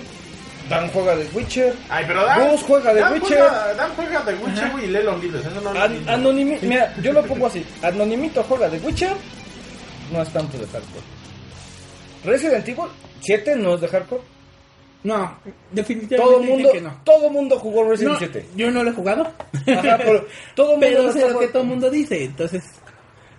[0.69, 1.75] Dan juega de Witcher.
[1.89, 2.51] Ay, pero Dan.
[2.51, 3.39] Gus juega de Dan Witcher.
[3.39, 5.47] Juega, Dan juega de Witcher, güey, y lee los libros.
[5.47, 6.07] Eso no lo An-.
[6.07, 7.65] Anonimi- Mira, yo lo pongo así.
[7.83, 9.13] Anonimito juega de Witcher.
[10.13, 11.05] No es tanto de hardcore.
[12.25, 12.85] Resident Evil
[13.21, 14.23] 7 no es de hardcore.
[15.05, 15.39] No,
[15.71, 17.01] definitivamente Todo mundo, que no.
[17.05, 18.47] todo mundo jugó Resident No, 7.
[18.57, 19.23] yo no lo he jugado.
[19.23, 22.65] Ajá, pero todo mundo Pero sé lo que todo el mundo dice, entonces...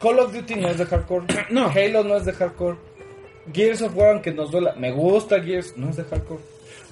[0.02, 1.26] Call of Duty no es de hardcore.
[1.50, 1.68] No.
[1.70, 2.78] Halo no es de hardcore.
[3.54, 4.74] Gears of War, aunque nos duela.
[4.78, 6.40] Me gusta Gears, no es de hardcore.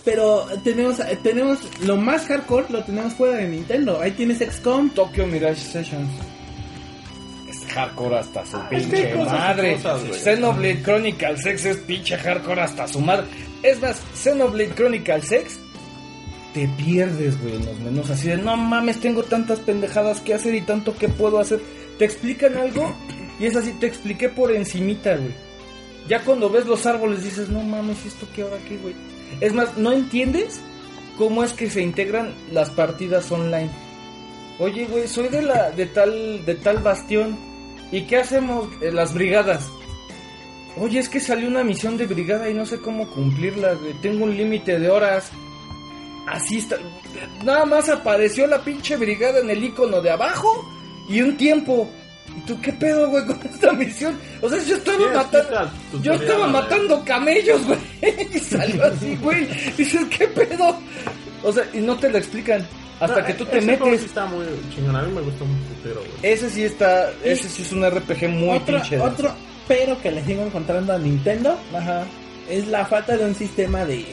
[0.07, 3.99] Pero tenemos, tenemos lo más hardcore, lo tenemos fuera de Nintendo.
[3.99, 4.89] Ahí tienes XCOM.
[4.91, 6.09] Tokyo Mirage Sessions.
[7.49, 9.73] Es hardcore hasta su es que pinche cosas y madre.
[9.73, 10.01] cosas.
[10.23, 13.25] Xenoblade Chronicles X es pinche hardcore hasta su madre.
[13.61, 15.59] Es más, Xenoblade Chronicles X
[16.53, 18.09] te pierdes, güey, en los menús.
[18.09, 21.59] Así de, no mames, tengo tantas pendejadas que hacer y tanto que puedo hacer.
[21.99, 22.95] Te explican algo
[23.41, 25.33] y es así, te expliqué por encimita, güey.
[26.07, 28.95] Ya cuando ves los árboles dices, no mames, ¿esto qué ahora qué, güey?
[29.41, 30.59] Es más, no entiendes
[31.17, 33.69] cómo es que se integran las partidas online.
[34.59, 37.37] Oye, güey, soy de la de tal de tal bastión.
[37.91, 39.69] ¿Y qué hacemos Eh, las brigadas?
[40.79, 43.75] Oye, es que salió una misión de brigada y no sé cómo cumplirla.
[44.01, 45.29] Tengo un límite de horas.
[46.27, 46.77] Así está.
[47.43, 50.69] Nada más apareció la pinche brigada en el icono de abajo
[51.07, 51.89] y un tiempo.
[52.37, 54.17] ¿Y tú qué pedo, güey, con esta misión?
[54.41, 55.71] O sea, yo estaba matando.
[56.03, 57.79] Yo estaba matando camellos, güey.
[58.33, 59.47] Y salió así, güey.
[59.75, 60.77] Dices, ¿qué pedo?
[61.43, 62.65] O sea, y no te lo explican.
[62.99, 63.99] Hasta No, que tú te ese juego metes.
[64.01, 64.95] sí está muy chingón.
[64.95, 66.11] A mí me gusta un putero, güey.
[66.33, 67.11] Ese sí está.
[67.23, 68.99] Ese sí es un RPG muy otro, pinche.
[68.99, 69.31] otro
[69.67, 72.05] pero que le sigo encontrando a Nintendo Ajá.
[72.49, 74.05] es la falta de un sistema de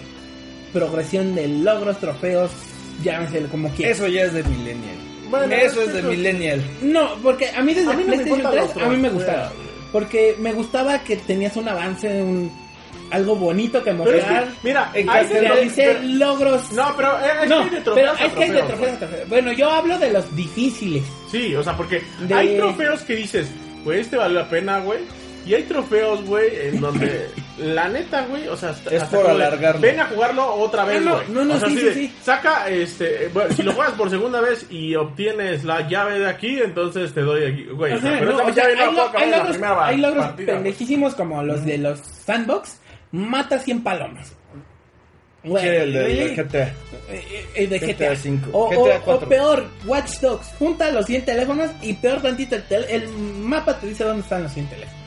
[0.72, 2.50] progresión de logros, trofeos,
[3.04, 3.96] llámeselo como quieras.
[3.98, 4.96] Eso ya es de Millennial.
[5.38, 6.62] Bueno, eso es que de eso- Millennial.
[6.82, 8.96] No, porque a mí desde A mí no me PlayStation importan 3 los a mí
[8.96, 9.52] me gustaba.
[9.92, 12.50] Porque me gustaba que tenías un avance, un,
[13.10, 14.44] algo bonito que Pero es mostrar.
[14.46, 16.72] que, mira, En hay de realicé pero- logros.
[16.72, 18.98] No, pero es que No, hay de pero trofeos a es que hay de trofeos,
[18.98, 19.28] trofeos.
[19.28, 21.04] Bueno, yo hablo de los difíciles.
[21.30, 23.46] Sí, o sea, porque De- hay trofeos que dices,
[23.84, 25.00] güey, este vale la pena, güey.
[25.46, 29.26] Y hay trofeos, güey, en donde la neta, güey, o sea, hasta, Es hasta por
[29.30, 29.80] alargarlo.
[29.80, 31.28] Ven a jugarlo otra vez, No, no, güey.
[31.30, 32.14] no, no, o sea, sí, sí, de, sí.
[32.22, 36.58] Saca, este, bueno, si lo juegas por segunda vez y obtienes la llave de aquí,
[36.60, 37.92] entonces te doy aquí, güey.
[37.92, 39.22] o sea, Ajá, pero no, esa o sea, llave hay, no la lo- puedo acabar
[39.24, 39.56] hay la logros,
[39.88, 40.62] hay logros partida, güey.
[40.64, 42.78] pendejísimos como los de los sandbox.
[43.12, 44.32] Mata 100 palomas.
[45.44, 46.62] Güey, Sí, el de, güey, el GTA.
[47.10, 49.28] eh, eh, de GTA GTA, cinco, O, GTA o- o cuatro.
[49.28, 50.46] peor, Watch Dogs.
[50.58, 54.42] Junta los 100 teléfonos y peor tantito el, tel- el mapa te dice dónde están
[54.42, 55.03] los 100 teléfonos.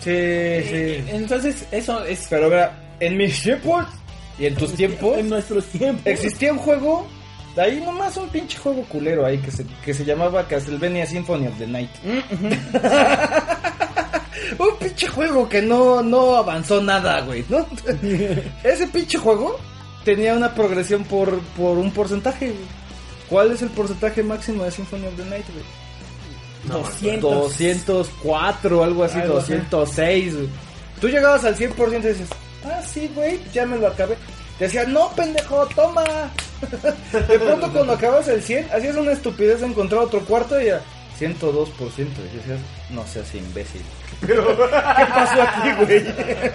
[0.00, 1.10] Sí, Eh, sí.
[1.16, 3.84] Entonces, eso es Pero mira, en mis tiempos
[4.38, 6.02] y en tus tiempos en nuestros tiempos.
[6.06, 7.06] existía un juego.
[7.56, 11.58] Ahí nomás un pinche juego culero ahí que se, que se llamaba Castlevania Symphony of
[11.58, 11.90] the Night.
[12.04, 12.18] Mm.
[14.58, 17.66] Un pinche juego que no, no avanzó nada, güey, ¿no?
[18.64, 19.58] Ese pinche juego
[20.04, 22.78] tenía una progresión por, por un porcentaje, güey.
[23.28, 25.64] ¿Cuál es el porcentaje máximo de Symphony of the Night, güey?
[26.64, 27.20] 200.
[27.20, 29.52] 204, algo así, Algo así.
[29.54, 30.48] 206, güey.
[31.00, 32.28] Tú llegabas al 100% y dices,
[32.64, 34.16] ah, sí, güey, ya me lo acabé.
[34.58, 36.02] Te decía, no, pendejo, toma.
[37.12, 40.80] De pronto cuando acabas el 100, hacías una estupidez de encontrar otro cuarto y ya,
[41.20, 41.68] 102%.
[41.96, 42.58] Y decías,
[42.90, 43.82] no seas imbécil.
[44.26, 46.04] ¿Qué pasó aquí, güey?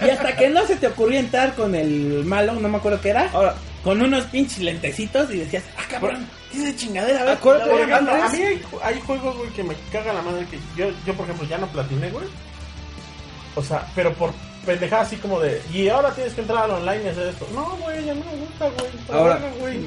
[0.06, 3.09] Y hasta que no se te ocurrió entrar con el malo, no me acuerdo qué
[3.09, 7.22] era, Ahora, con unos pinches lentecitos y decías, ah, cabrón, ¿qué es de chingadera?
[7.22, 8.32] A ver, Acuérdate, Por a ejemplo, a matar".
[8.38, 11.45] mí hay, hay juegos, güey, que me caga la madre que yo, yo, por ejemplo,
[11.48, 12.25] ya no platiné, güey.
[13.56, 14.32] O sea, pero por
[14.65, 17.48] pendejada así como de, y ahora tienes que entrar al online y hacer esto.
[17.53, 18.91] No, güey, ya no me gusta, güey.
[19.19, 19.77] Ahora- güey.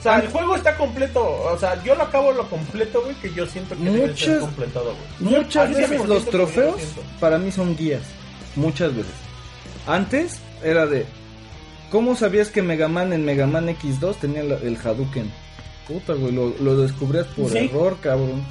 [0.00, 1.24] O sea, el juego está completo.
[1.50, 4.38] O sea, yo lo acabo lo completo, güey, que yo siento que debe ser Muchas-
[4.40, 5.34] completado, güey.
[5.38, 6.82] Muchas veces 100% los trofeos
[7.20, 8.02] para mí son guías.
[8.56, 9.12] Muchas veces.
[9.86, 11.06] Antes era de.
[11.90, 15.32] ¿Cómo sabías que Mega Man en Mega Man X2 tenía el Hadouken?
[15.88, 17.58] Puta, güey, lo, lo descubrías por Sí.
[17.58, 18.44] error, cabrón.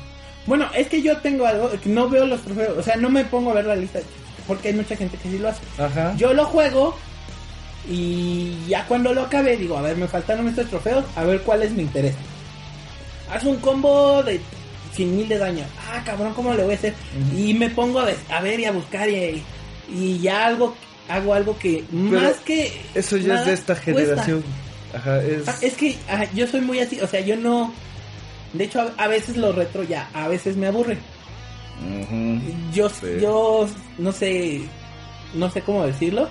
[0.46, 3.24] Bueno, es que yo tengo algo, que no veo los trofeos, o sea, no me
[3.26, 4.00] pongo a ver la lista,
[4.46, 5.62] porque hay mucha gente que sí lo hace.
[5.78, 6.14] Ajá.
[6.18, 6.96] Yo lo juego
[7.90, 11.72] y ya cuando lo acabe digo, a ver, me faltaron estos trofeos, a ver cuáles
[11.72, 12.22] me interesan.
[13.32, 14.40] Haz un combo de
[14.94, 15.64] 100 mil de daño.
[15.92, 16.94] Ah, cabrón, ¿cómo le voy a hacer?
[17.36, 19.42] Y me pongo a ver, a ver y a buscar y,
[19.94, 20.76] y ya algo,
[21.10, 22.82] hago algo que más que...
[22.94, 24.26] Eso ya es de esta cuesta.
[24.94, 25.48] Ajá, es.
[25.48, 27.74] Ah, Es que ah, yo soy muy así, o sea, yo no...
[28.54, 30.98] De hecho, a, a veces lo retro ya, a veces me aburre.
[32.72, 33.08] Yo, Sí.
[33.22, 34.62] yo no sé,
[35.34, 36.30] no sé cómo decirlo,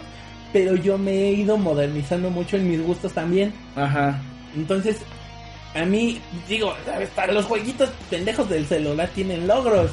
[0.52, 3.52] pero yo me he ido modernizando mucho en mis gustos también.
[3.76, 4.20] Ajá.
[4.56, 4.98] Entonces,
[5.74, 9.90] a mí, digo, hasta los jueguitos pendejos del celular tienen logros.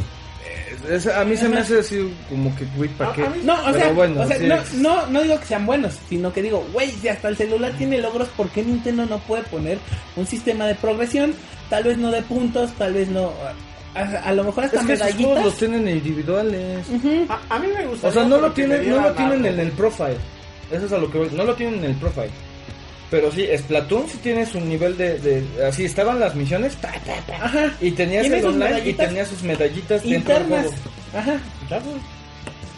[0.90, 3.26] Es- a mí se me hace así como que, güey, ¿para qué?
[3.44, 4.46] No, o sea, bueno, o sea sí.
[4.48, 7.74] no, no, no digo que sean buenos, sino que digo, güey, si hasta el celular
[7.78, 9.78] tiene logros, ¿por qué Nintendo no puede poner
[10.16, 11.34] un sistema de progresión?
[11.70, 13.32] Tal vez no de puntos, tal vez no...
[13.96, 15.46] A, a lo mejor hasta Es que esos juegos medallitas.
[15.46, 16.86] los tienen individuales.
[17.28, 18.08] A, a mí me gusta.
[18.08, 20.18] O sea, no lo tienen, no lo tienen en el profile.
[20.72, 21.30] Eso es a lo que voy.
[21.34, 22.30] No lo tienen en el profile.
[23.12, 27.16] Pero sí, Splatoon sí tiene su nivel de, de- así estaban las misiones ta, ta,
[27.26, 27.74] ta, Ajá.
[27.82, 30.66] y tenías el online y medallitas tenía sus medallitas dentro del Internas.
[30.68, 30.82] juego.
[31.16, 31.40] Ajá.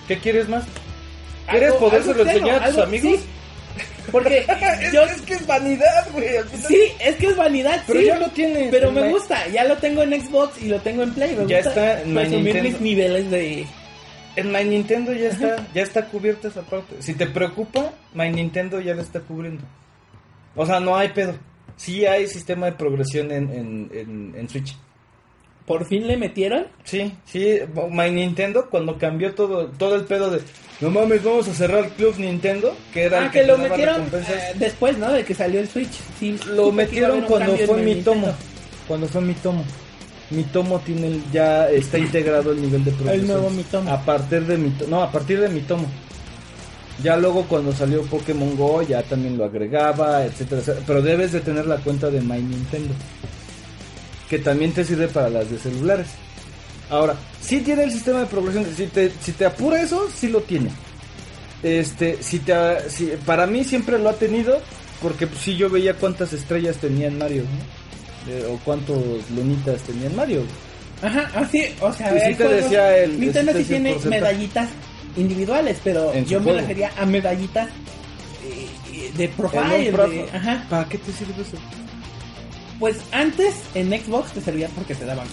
[0.07, 0.63] ¿Qué quieres más?
[1.49, 3.11] ¿Quieres podérselo enseñar a tus amigos?
[3.19, 3.25] sí.
[4.11, 4.45] Porque
[4.81, 5.03] es, yo...
[5.03, 6.25] es que es vanidad, güey.
[6.67, 8.05] Sí, es que es vanidad, Pero sí.
[8.07, 8.69] ya lo tienes.
[8.71, 11.35] Pero me la- gusta, ya lo tengo en Xbox y lo tengo en Play.
[11.35, 12.69] Me Ya gusta está en My presumir Nintendo.
[12.69, 13.65] mis niveles de...
[14.37, 16.95] En My Nintendo ya está, ya está cubierta esa parte.
[17.01, 19.63] Si te preocupa, My Nintendo ya la está cubriendo.
[20.55, 21.33] O sea, no hay pedo.
[21.77, 24.75] Sí hay sistema de progresión en, en, en, en Switch.
[25.65, 26.65] Por fin le metieron.
[26.83, 27.59] Sí, sí,
[27.91, 30.41] My Nintendo cuando cambió todo, todo el pedo de
[30.81, 34.53] no mames, vamos a cerrar Club Nintendo, que era el Ah, que lo metieron eh,
[34.55, 35.11] después, ¿no?
[35.11, 35.91] De que salió el Switch.
[36.19, 38.11] Sí, lo que metieron cuando fue mi Nintendo.
[38.11, 38.33] tomo.
[38.87, 39.63] Cuando fue mi tomo.
[40.31, 43.27] Mi tomo tiene el- ya está integrado el nivel de progresión.
[43.27, 43.91] nuevo Mi Tomo.
[43.91, 45.87] A partir de mi to- no, a partir de mi tomo.
[47.03, 50.83] Ya luego cuando salió Pokémon Go ya también lo agregaba, etcétera, etcétera.
[50.87, 52.93] Pero debes de tener la cuenta de My Nintendo.
[54.29, 56.07] Que también te sirve para las de celulares.
[56.89, 58.65] Ahora, sí tiene el sistema de progresión.
[58.75, 60.69] Si te, si te apura eso, sí lo tiene.
[61.63, 62.53] Este, si te,
[62.89, 64.61] si, para mí siempre lo ha tenido.
[65.01, 67.43] Porque pues, sí yo veía cuántas estrellas tenía en Mario.
[67.43, 68.31] ¿no?
[68.31, 69.01] Eh, o cuántos
[69.35, 70.43] lunitas tenía en Mario.
[71.01, 74.21] Ajá, así, o sea, Y sí hay te juegos- decía el- Nintendo sí tiene porcentaje.
[74.21, 74.69] medallitas
[75.17, 76.59] individuales, pero yo me juego.
[76.59, 77.67] refería a medallitas
[78.43, 79.91] eh, eh, de profile.
[79.91, 80.65] pro- de- ajá.
[80.69, 81.57] ¿Para qué te sirve eso?
[82.79, 85.27] Pues antes en Xbox te servía porque te daban.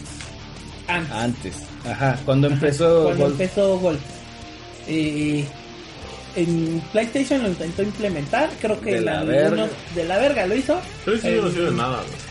[0.87, 1.13] Antes.
[1.13, 1.55] Antes.
[1.87, 3.41] Ajá, cuando empezó cuando Golf.
[3.41, 4.01] empezó Golf.
[4.87, 5.45] Eh,
[6.37, 9.67] en PlayStation lo intentó implementar, creo que De la verga.
[9.95, 10.79] de la verga lo hizo.
[11.05, 12.29] Sí, sí, Eh, no sirve de nada, güey.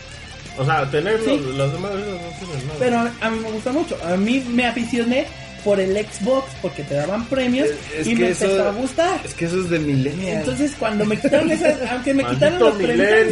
[0.60, 1.26] O sea, tener Sí.
[1.30, 1.98] los, los demás no
[2.38, 2.78] sirven de nada.
[2.78, 3.96] Pero a mí me gusta mucho.
[4.04, 5.26] A mí me aficioné
[5.64, 9.20] por el Xbox porque te daban premios Es- es y me eso- empezó a gustar.
[9.24, 10.38] Es que eso es de millennial.
[10.38, 12.98] Entonces cuando me quitaron esas, aunque me quitaron los premios,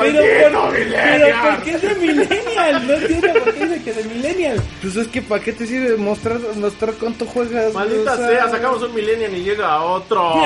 [0.00, 1.42] pero, por, pero.
[1.42, 2.86] ¿por qué es de millennial?
[2.86, 4.62] No entiendo por qué dice que de millennial.
[4.82, 7.72] Pues es que ¿para qué te sirve mostrar, mostrar cuánto juegas?
[7.72, 10.34] Maldita O sea, sea, sacamos un millennial y llega otro.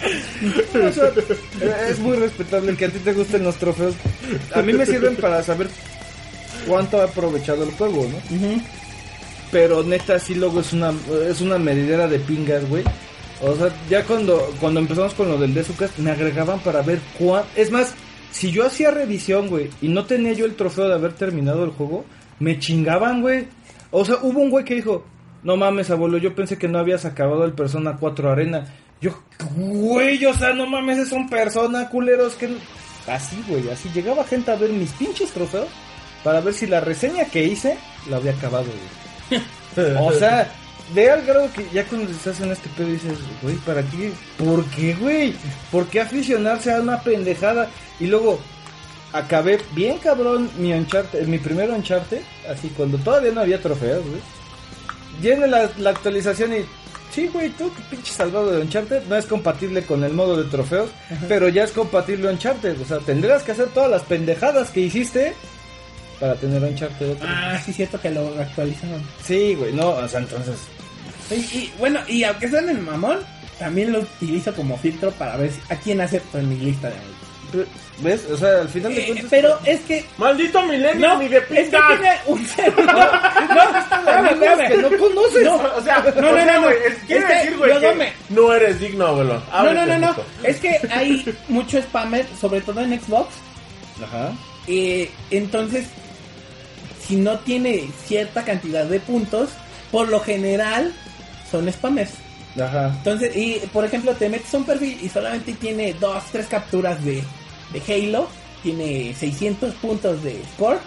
[0.00, 3.94] o sea, es muy respetable que a ti te gusten los trofeos.
[4.54, 5.68] A mí me sirven para saber
[6.66, 8.62] cuánto ha aprovechado el juego, ¿no?
[9.50, 10.92] Pero neta, sí luego es una,
[11.28, 12.84] es una medidera de pingas, güey.
[13.42, 17.44] O sea, ya cuando, cuando empezamos con lo del Desucast, me agregaban para ver cuán...
[17.56, 17.94] Es más,
[18.30, 21.70] si yo hacía revisión, güey, y no tenía yo el trofeo de haber terminado el
[21.70, 22.04] juego,
[22.38, 23.46] me chingaban, güey.
[23.90, 25.04] O sea, hubo un güey que dijo,
[25.42, 28.66] no mames, abuelo, yo pensé que no habías acabado el Persona 4 Arena.
[29.00, 29.12] Yo,
[29.56, 32.48] güey, o sea, no mames, es un Persona, culeros, que...
[32.48, 32.58] no-".
[33.06, 35.68] Así, güey, así llegaba gente a ver mis pinches trofeos
[36.22, 39.42] para ver si la reseña que hice la había acabado, güey.
[40.00, 40.50] O sea,
[40.94, 44.12] ve al grado que ya cuando estás en este pedo dices, güey, ¿para qué?
[44.36, 45.34] ¿Por qué, güey?
[45.70, 47.70] ¿Por qué aficionarse a una pendejada?
[48.00, 48.40] Y luego,
[49.12, 52.20] acabé bien cabrón mi Uncharted, mi primer Uncharted,
[52.50, 54.20] así cuando todavía no había trofeos, güey.
[55.20, 56.64] Viene la, la actualización y,
[57.12, 60.48] sí, güey, tú, tu pinche salvado de Uncharted, no es compatible con el modo de
[60.50, 60.90] trofeos,
[61.28, 62.80] pero ya es compatible Uncharted.
[62.80, 65.34] O sea, tendrás que hacer todas las pendejadas que hiciste
[66.18, 67.12] para tener Uncharted.
[67.12, 67.26] otro.
[67.28, 69.02] Ah, sí, cierto que lo actualizaron.
[69.24, 70.56] Sí, güey, no, o sea, entonces...
[71.30, 73.18] Y, y, bueno, y aunque sea en el mamón,
[73.58, 76.94] también lo utilizo como filtro para ver si- a quién acepto en mi lista de
[76.96, 77.16] amigos.
[77.98, 78.26] ¿Ves?
[78.32, 79.26] O sea, al final de Eh, cuentas...
[79.30, 83.20] pero es que Maldito millennial no, ni de es que tiene un celular.
[83.50, 84.68] No, espérame, espérame.
[84.68, 85.44] que no conoces.
[85.44, 86.62] No, O sea, No, o no, sea, no, no.
[86.66, 89.42] güey, es- quiere Es decir, güey, que me- no eres digno, abuelo.
[89.52, 90.14] No, no, no, no.
[90.42, 93.34] Es que hay mucho spammer, sobre todo en Xbox.
[94.02, 94.32] Ajá.
[94.66, 95.86] Eh, entonces,
[97.06, 99.50] si no tiene cierta cantidad de puntos,
[99.90, 100.92] por lo general
[101.50, 102.12] son spammers.
[102.60, 102.86] Ajá.
[102.98, 107.02] Entonces, y por ejemplo, te metes a un perfil y solamente tiene dos, tres capturas
[107.04, 107.22] de,
[107.72, 108.28] de Halo,
[108.62, 110.78] tiene 600 puntos de score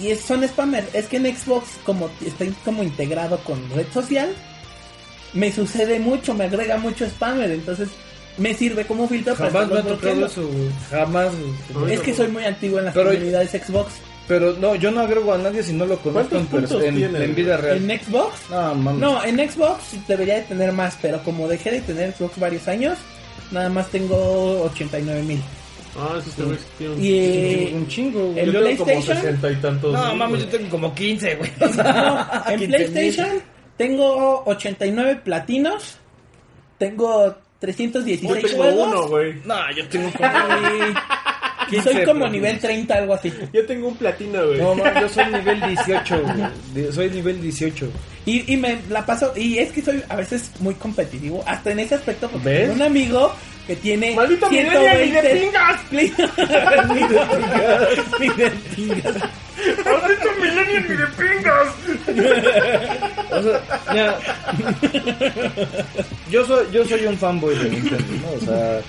[0.00, 0.94] y es, son spammers.
[0.94, 4.30] Es que en Xbox, como está como integrado con red social,
[5.32, 7.88] me sucede mucho, me agrega mucho spammer, entonces
[8.38, 10.68] me sirve como filtro para Jamás me ha tocado güey.
[10.90, 11.32] Jamás.
[11.90, 13.92] Es que soy muy antiguo en las Pero- comunidades Xbox.
[14.28, 17.02] Pero no, yo no agrego a nadie si no lo conozco en, ¿Cuántos perso- puntos
[17.04, 17.90] en, en vida real.
[17.90, 18.38] ¿En Xbox?
[18.48, 19.00] No, mames.
[19.00, 22.96] No, en Xbox debería de tener más, pero como dejé de tener Xbox varios años,
[23.50, 25.42] nada más tengo 89 mil.
[25.98, 26.30] Ah, güey sí
[26.78, 28.38] tiene un- Y eh, Un chingo, güey.
[28.40, 29.22] el Yo tengo como PlayStation.
[29.22, 29.92] 60 y tantos.
[29.92, 31.50] No, mames, yo tengo como 15, güey.
[31.60, 32.90] O sea, No, en 15 mil.
[32.92, 33.42] PlayStation
[33.76, 35.96] tengo 89 platinos.
[36.78, 38.88] Tengo Yo 316 tengo juegos.
[38.88, 39.34] uno, güey.
[39.44, 40.28] No, yo tengo como...
[40.28, 42.30] Y, y soy 15 como platinos.
[42.32, 43.32] nivel 30, algo así.
[43.52, 44.58] Yo tengo un platino, güey.
[44.58, 46.22] No, mames, yo soy nivel 18,
[46.74, 46.92] güey.
[46.92, 47.90] Soy nivel 18.
[48.26, 49.32] Y, y me la paso.
[49.36, 51.42] Y es que soy a veces muy competitivo.
[51.46, 52.28] Hasta en ese aspecto.
[52.28, 52.60] Porque ¿Ves?
[52.62, 53.32] tengo un amigo
[53.66, 54.14] que tiene.
[54.14, 55.80] ¡Maldito millennial, ni de pingas!
[55.90, 56.28] Ni de
[56.94, 58.20] pingas.
[58.20, 59.16] Ni de pingas.
[59.84, 61.68] ¡Maldito millennial ni de pingas!
[63.32, 63.60] O sea,
[63.92, 64.18] mira,
[66.30, 68.32] yo soy yo soy un fanboy de Nintendo, ¿no?
[68.32, 68.80] O sea,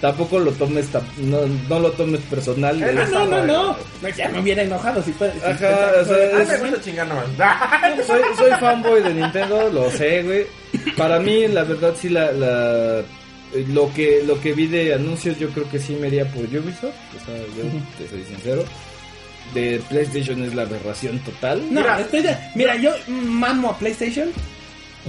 [0.00, 0.86] tampoco lo tomes
[1.18, 2.80] no, no lo tomes personal.
[2.82, 3.76] Ah, es- no, no, no.
[4.02, 5.32] No, Ya me hubiera enojado si fuera.
[5.34, 6.42] si Ajá, fuera- o sea, Ah,
[7.98, 10.46] es- soy, soy fanboy de Nintendo, lo sé, güey.
[10.96, 13.02] Para mí, la verdad, sí, la, la-
[13.72, 16.84] lo que lo que vi de anuncios, yo creo que sí me iría por Ubisoft.
[17.16, 17.64] O sea, yo
[17.98, 18.64] te soy sincero.
[19.54, 21.62] De PlayStation es la aberración total.
[21.72, 22.00] No, Mira.
[22.00, 24.28] estoy de- mira, yo mamo a PlayStation.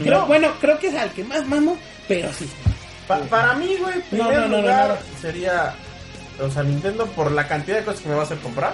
[0.02, 0.28] Creo- No.
[0.28, 1.78] Bueno, creo que es al que más mamo,
[2.08, 2.48] pero sí.
[3.10, 5.20] Pa- para mí, güey, primer no, no, no, lugar no.
[5.22, 5.74] sería,
[6.42, 8.72] o sea, Nintendo por la cantidad de cosas que me va a hacer comprar.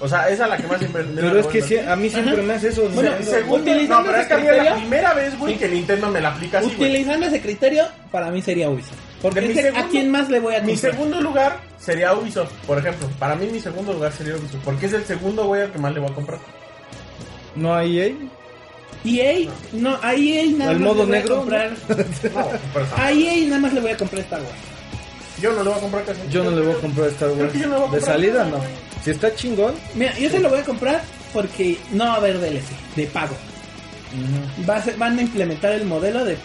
[0.00, 1.02] O sea, esa es la que más siempre...
[1.02, 2.42] Pero es que a mí siempre Ajá.
[2.42, 2.88] me hace eso.
[2.90, 3.10] Bueno.
[3.20, 5.58] Segundo, no, pero es que a mí es la primera vez, güey, Sí.
[5.58, 6.68] que Nintendo me la aplica así.
[6.68, 8.94] Utilizando ese criterio, para mí sería Ubisoft.
[9.20, 10.92] Porque mi ¿a quién más le voy a Mi comprar?
[10.92, 13.08] segundo lugar sería Ubisoft, por ejemplo.
[13.18, 15.92] Para mí mi segundo lugar sería Ubisoft, porque es el segundo, güey, al que más
[15.92, 16.38] le voy a comprar.
[17.56, 18.14] No hay EA.
[19.04, 21.70] EA, no, a EA nada ¿El más modo le voy a negro, comprar.
[22.34, 22.48] No,
[22.96, 24.52] A EA nada más le voy a comprar Star Wars.
[25.40, 26.20] yo no le voy a comprar casi.
[26.30, 27.52] Yo no le voy a comprar Star Creo Wars.
[27.52, 28.60] que yo no le voy a De comprar salida no.
[29.04, 31.02] Si está chingón, Mira, yo se lo voy a comprar
[31.32, 32.64] porque no va a haber DLC
[32.96, 33.34] de pago.
[34.68, 36.36] Va a ser- van a implementar el modelo de.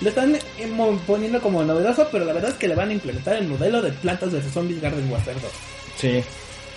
[0.00, 0.40] Lo están eh,
[0.72, 3.82] mo- poniendo como novedoso, pero la verdad es que le van a implementar el modelo
[3.82, 5.50] de Plantas vs Zombies Garden Warfare 2.
[5.98, 6.24] sí.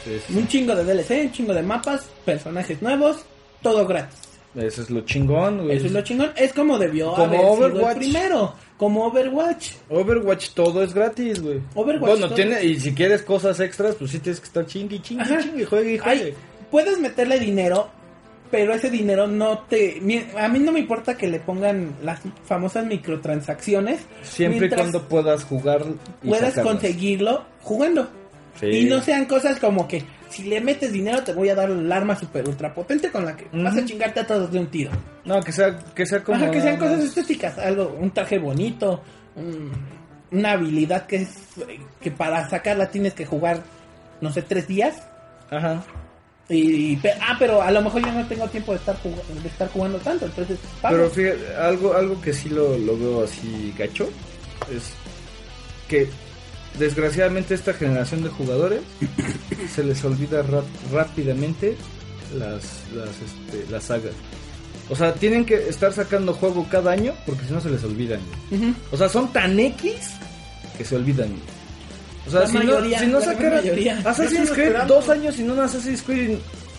[0.04, 0.34] Sí, sí.
[0.38, 3.20] Un chingo de DLC, un chingo de mapas, personajes nuevos,
[3.62, 4.20] todo gratis.
[4.56, 5.78] Eso es lo chingón, güey.
[5.78, 6.32] Eso es lo chingón.
[6.36, 7.92] Es como debió Como haber sido Overwatch.
[7.94, 8.54] el primero.
[8.78, 9.72] Como Overwatch.
[9.90, 11.60] Overwatch todo es gratis, güey.
[11.74, 15.02] Overwatch Bueno, todo- tiene, y si quieres cosas extras, pues sí tienes que estar chingue,
[15.02, 15.42] chingue, Ajá.
[15.42, 16.24] chingue, juegue y juegue.
[16.26, 16.34] Ay,
[16.70, 17.90] puedes meterle dinero,
[18.52, 20.00] pero ese dinero no te...
[20.38, 24.02] A mí no me importa que le pongan las famosas microtransacciones.
[24.22, 25.84] Siempre y cuando puedas jugar
[26.22, 26.74] y puedas sacarlas.
[26.74, 28.08] conseguirlo jugando.
[28.60, 28.68] Sí.
[28.68, 31.92] Y no sean cosas como que si le metes dinero te voy a dar el
[31.92, 34.92] arma super ultra potente con la que vas a chingarte a todos de un tiro.
[35.26, 36.38] No, que sea, que sea como...
[36.44, 39.02] Ajá, que sean cosas estéticas, algo, un traje bonito,
[39.36, 39.72] un-
[40.32, 41.30] una habilidad que es
[42.02, 43.62] que para sacarla tienes que jugar,
[44.22, 44.96] no sé, tres días.
[45.52, 45.84] Ajá.
[46.50, 49.70] Y, ah, pero a lo mejor yo no tengo tiempo de estar jugando, de estar
[49.70, 50.96] jugando tanto, entonces pago.
[50.98, 54.10] Pero fíjate, algo, algo que sí lo, lo veo así gacho
[54.76, 54.92] es
[55.88, 56.10] que
[56.80, 58.82] desgraciadamente esta generación de jugadores
[59.74, 60.44] se les olvida
[60.92, 61.76] rápidamente
[62.38, 62.64] las,
[62.96, 64.14] las, este, las sagas.
[64.90, 68.20] O sea, tienen que estar sacando juego cada año porque si no se les olvidan.
[68.92, 69.94] O sea, son tan X
[70.78, 71.32] que se olvidan.
[72.28, 73.60] O sea, La si, mayoría, no, si no sacaran
[74.06, 74.96] Assassin's Creed esperando.
[74.96, 76.38] dos años sin un Assassin's Creed,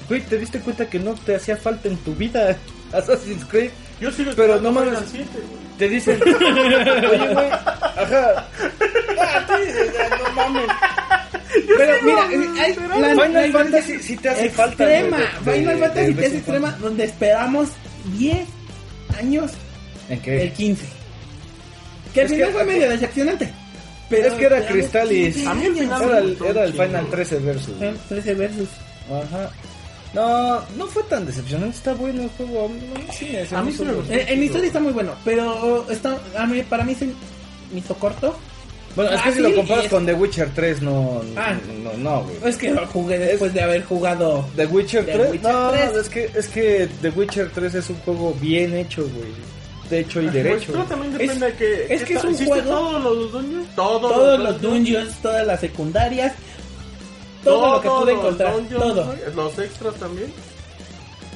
[0.08, 2.56] güey, te diste cuenta que no te hacía falta en tu vida
[2.92, 3.70] Assassin's Creed.
[4.00, 4.94] Yo sigo Pero esperando no mames.
[4.98, 5.63] Final 7, güey.
[5.78, 7.02] Te dicen, oye,
[7.34, 8.46] güey, ajá.
[9.20, 9.72] Ah, sí,
[10.24, 10.62] no mames.
[11.76, 15.16] Pero mira, eh, hay la- Final la- Fantasy sí te hace falta, extrema.
[15.18, 17.68] de- Final Fantasy de te hace extrema, donde esperamos
[18.16, 18.46] 10
[19.18, 19.52] años
[20.08, 20.52] ¿En el qué?
[20.56, 20.84] 15.
[22.12, 23.52] Que al final fue medio decepcionante.
[24.10, 25.34] Pero es que era esperamos Crystalis.
[25.34, 25.78] 15 A mí el años.
[25.80, 27.10] final Era el, el Final güey.
[27.10, 27.82] 13 versus.
[27.82, 28.68] Eh, 13 versus.
[29.10, 29.50] Ajá.
[30.14, 31.76] No, no fue tan decepcionante.
[31.76, 32.70] Está bueno el juego.
[33.12, 34.12] Sí A mí sí me gustó.
[34.12, 37.94] Eh, en historia está muy bueno, pero está, a mí, para mí se me hizo
[37.96, 38.36] corto.
[38.94, 41.20] Bueno, es que si Fácil lo comparas es- con The Witcher 3, no.
[41.36, 41.56] Ah.
[41.82, 42.36] No, no, güey.
[42.44, 44.48] Es que lo jugué después de haber jugado.
[44.54, 45.30] The Witcher The 3.
[45.32, 45.96] Witcher no, 3.
[45.96, 49.32] es que es que The Witcher 3 es un juego bien hecho, güey.
[49.90, 50.72] De hecho y Pues derecho.
[50.72, 51.86] todo también Es- depende de que...
[51.94, 53.68] es que es un ¿hiciste juego- todos los dungeons?
[53.74, 56.32] Todos, Todos los dungeons, todas las secundarias,
[57.44, 59.14] todo lo que pude encontrar, dungeons, todo.
[59.34, 60.32] Los extras también.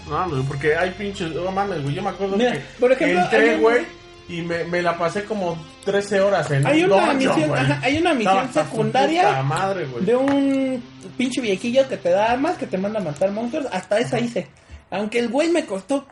[0.08, 1.32] No, porque hay pinches...
[1.34, 1.94] No mames, güey.
[1.94, 3.86] Yo me acuerdo Mira, que por ejemplo, entré, un- güey,
[4.28, 7.98] y me, me la pasé como 13 horas en Hay un una misión, ajá, hay
[7.98, 10.04] una misión secundaria madre, güey.
[10.04, 10.82] de un
[11.16, 13.66] pinche viejillo que te da armas, que te manda a matar monstruos.
[13.70, 14.48] Hasta esa hice.
[14.90, 16.06] Aunque el güey me costó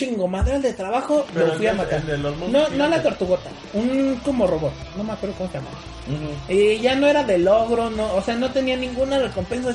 [0.00, 2.02] chingo madral de trabajo, Pero lo fui el a matar.
[2.08, 5.68] el No, no la tortugota, un como robot, no me acuerdo cómo se llama.
[6.08, 6.52] Ujú.
[6.52, 9.74] Y ya no era de logro, no, o sea, no tenía ninguna recompensa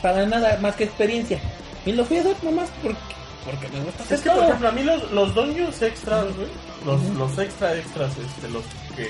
[0.00, 1.40] para nada más que experiencia.
[1.84, 2.98] Y lo fui a hacer nomás porque,
[3.44, 4.46] porque me gusta hacer Es que, por todo.
[4.48, 6.48] ejemplo, a mí los, los dungeons extras, güey,
[6.86, 8.62] los, los extra extras, este, los
[8.96, 9.08] que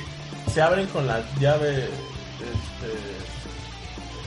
[0.52, 2.90] se abren con la llave este,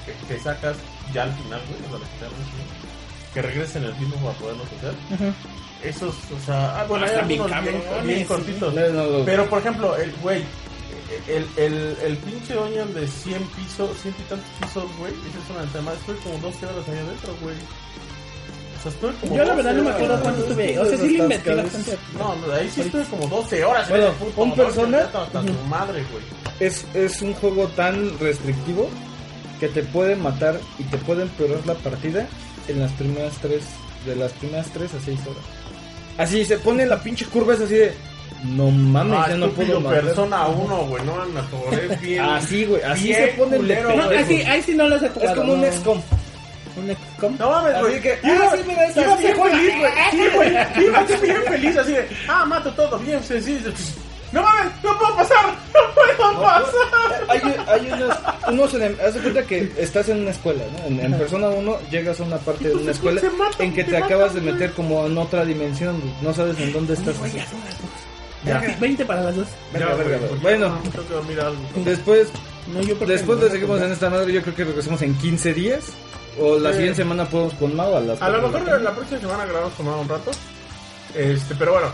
[0.05, 0.77] que, que sacas
[1.13, 4.93] ya al final, güey, o sea, los que regresen el tiempo para poderlos hacer.
[5.83, 8.25] Esos, o sea, ah, bueno, hay bien algunos bien, cabrones, bien sí.
[8.25, 8.73] cortitos.
[8.73, 9.25] No, no, no.
[9.25, 10.43] Pero, por ejemplo, el güey,
[11.27, 15.57] el, el, el pinche Onion de 100 pisos, 100 y tantos pisos, güey, esa es
[15.63, 15.93] una tema.
[15.93, 17.55] Estuve como 12 horas ahí adentro, güey.
[18.77, 20.79] O sea, estuve como Yo la 12 verdad no me acuerdo cuánto estuve.
[20.79, 21.97] O sea, sí le invertí bastante.
[22.17, 23.89] No, no, ahí sí estuve como 12 horas.
[23.89, 26.23] Bueno, puto un persona- Hasta tu madre, güey.
[26.59, 28.89] Es, es un juego tan restrictivo
[29.59, 32.27] que te puede matar y te puede empeorar la partida
[32.67, 33.63] en las primeras tres,
[34.05, 35.43] de las primeras tres a seis horas.
[36.17, 37.93] Así se pone la pinche curva, es así de,
[38.43, 40.01] no mames, Ah, ya no puedo matar.
[40.03, 42.21] persona 1, güey, no me atoré bien.
[42.23, 44.17] Así, güey, así bien se pone el de culero, No, güey.
[44.17, 45.31] ahí sí, ahí sí no los he jugado.
[45.33, 45.67] Es como un no.
[45.71, 46.01] XCOM.
[46.77, 47.37] Un XCOM.
[47.39, 47.93] No mames, güey.
[47.93, 49.91] Así que, iba, ah, sí, mira, esta, iba sí, bien feliz, güey.
[50.11, 50.49] Sí, güey.
[50.87, 53.71] Iba así bien feliz, así de, ah, mato todo, bien sencillo.
[54.31, 57.25] No mames, no puedo pasar, no puedo pasar.
[57.29, 58.17] Hay, hay unos,
[58.49, 60.85] unos enem- haz de cuenta que estás en una escuela, ¿no?
[60.87, 63.21] En, en persona 1 llegas a una parte de una escuela
[63.59, 66.13] en que te te acabas de meter como en otra dimensión, güey.
[66.21, 67.17] no sabes en dónde estás.
[67.19, 67.89] Güey, ya son las dos.
[68.45, 68.59] Ya.
[68.59, 69.47] Verga, 20 para las dos.
[69.73, 70.27] Ya, verga, verga.
[70.41, 70.79] Bueno,
[71.85, 72.27] después,
[72.73, 75.85] No, yo después de seguimos en esta madre, yo creo que regresamos en 15 días.
[76.39, 76.75] O la Sí.
[76.77, 78.83] siguiente semana podemos con Mau a las A lo la mejor tarde.
[78.83, 80.31] la próxima semana grabamos con Mau un rato.
[81.15, 81.87] Este, pero bueno,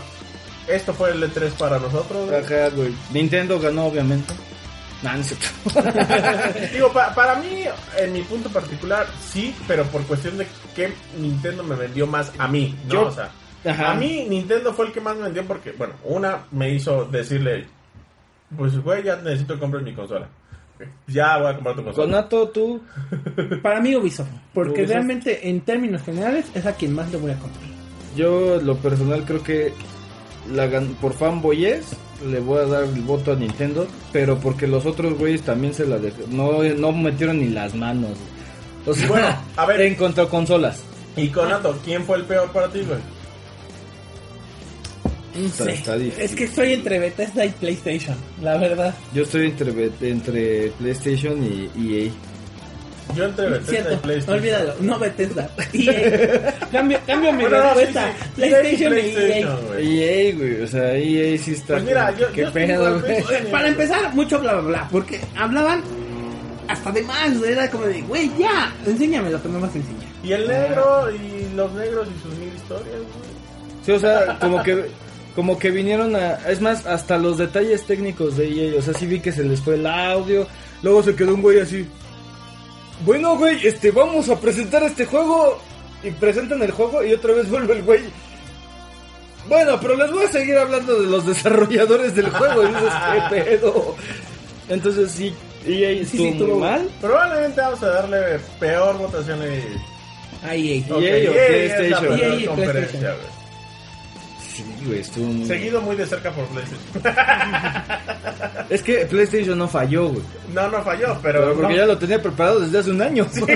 [0.68, 2.28] esto fue el E3 para nosotros.
[2.28, 2.40] güey.
[2.44, 2.94] Ajá, güey.
[3.12, 4.32] Nintendo ganó, obviamente.
[5.02, 5.22] Nah, no.
[6.72, 7.64] Digo, pa- para mí,
[7.98, 12.48] en mi punto particular, sí, pero por cuestión de que Nintendo me vendió más a
[12.48, 12.90] mí, ¿no?
[12.92, 13.30] Yo- o sea,
[13.66, 13.92] Ajá.
[13.92, 17.66] a mí Nintendo fue el que más me vendió porque, bueno, una me hizo decirle,
[18.56, 20.28] pues güey, ya necesito que compres mi consola.
[21.06, 22.06] Ya voy a comprar tu consola.
[22.06, 22.82] Conato, tú.
[23.62, 24.28] Para mí Ubisoft.
[24.54, 24.88] Porque Ubisoft.
[24.90, 27.64] realmente, en términos generales, es a quien más le voy a comprar.
[28.16, 29.72] Yo, lo personal, creo que
[30.52, 31.84] la gan- por fanboyes
[32.26, 35.86] le voy a dar el voto a Nintendo, pero porque los otros güeyes también se
[35.86, 38.16] la dej- no, no metieron ni las manos.
[38.86, 39.80] O sea, Bueno, a ver.
[39.82, 40.82] en contra consolas.
[41.16, 42.98] Y Conato, ¿quién fue el peor para ti, güey?
[45.40, 45.72] No Está- sé.
[45.72, 46.22] está difícil.
[46.24, 48.94] Es que estoy entre Bethesda y PlayStation, la verdad.
[49.12, 51.70] Yo estoy entre, entre PlayStation y
[52.04, 52.10] EA.
[53.14, 54.38] Yo entre Bethesda y Cierto, PlayStation.
[54.38, 55.48] olvídalo, no Bethesda.
[55.72, 56.54] EA.
[56.72, 58.12] cambio, cambio mi Bueno, no, sí, respuesta.
[58.18, 58.30] sí.
[58.36, 59.66] PlayStation y PlayStation, EA.
[59.66, 60.02] güey.
[60.02, 61.74] EA, güey, o sea, EA sí está.
[61.74, 63.50] Pues mira, como yo- ¿Qué yo estoy pedo, güey?
[63.50, 65.82] Para empezar, mucho bla bla bla, porque hablaban
[66.68, 70.04] hasta de más, era como de, güey, ya, enséñame lo que me vas a enseñar.
[70.24, 73.84] Y el negro, y los negros y sus mil historias, güey.
[73.84, 74.86] Sí, o sea, como que
[75.36, 79.04] como que vinieron a es más hasta los detalles técnicos de EA, o sea, sí
[79.06, 80.46] vi que se les fue el audio,
[80.82, 81.86] luego se quedó un güey así.
[83.00, 85.58] Bueno, güey, este vamos a presentar este juego
[86.02, 88.02] y presentan el juego y otra vez vuelve el güey.
[89.48, 93.34] Bueno, pero les voy a seguir hablando de los desarrolladores del juego y dices, qué
[93.42, 93.94] pedo.
[94.68, 95.34] Entonces sí,
[95.66, 96.88] EA sí, muy estuvo- mal.
[97.00, 99.62] Probablemente vamos a darle peor votación a EA.
[100.44, 100.74] A EA.
[100.76, 101.30] EA o EA
[101.90, 102.16] la PlayStation.
[102.56, 103.16] peor EA
[104.54, 107.02] Sí, güey, estuvo muy Seguido muy de cerca por PlayStation.
[108.70, 110.22] Es que PlayStation no falló, güey.
[110.54, 111.40] No, no falló, pero.
[111.40, 111.78] Pero porque no.
[111.80, 113.26] ya lo tenía preparado desde hace un año.
[113.34, 113.46] o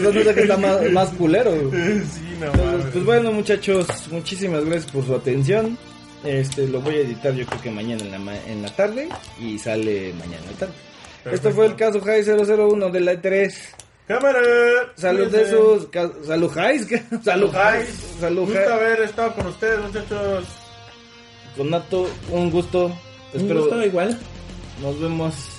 [0.00, 1.50] no sé qué está más, más culero.
[1.52, 2.00] güey.
[2.00, 5.76] Sí, no Entonces, pues bueno, muchachos, muchísimas gracias por su atención.
[6.24, 9.08] Este lo voy a editar yo creo que mañana en la, ma- en la tarde
[9.40, 10.74] y sale mañana en la tarde.
[11.24, 11.48] Perfecto.
[11.48, 13.52] Esto fue el caso Jai 001 de la E3.
[14.10, 14.40] Cámara.
[14.96, 15.86] Salud de.
[15.92, 16.10] ¿qué?
[17.22, 18.16] Salud, Jais.
[18.18, 20.44] Salud Gusto haber estado con ustedes, muchachos.
[21.56, 22.86] Con Nato, un gusto.
[22.86, 24.18] Un Espero gusto igual.
[24.82, 25.49] nos vemos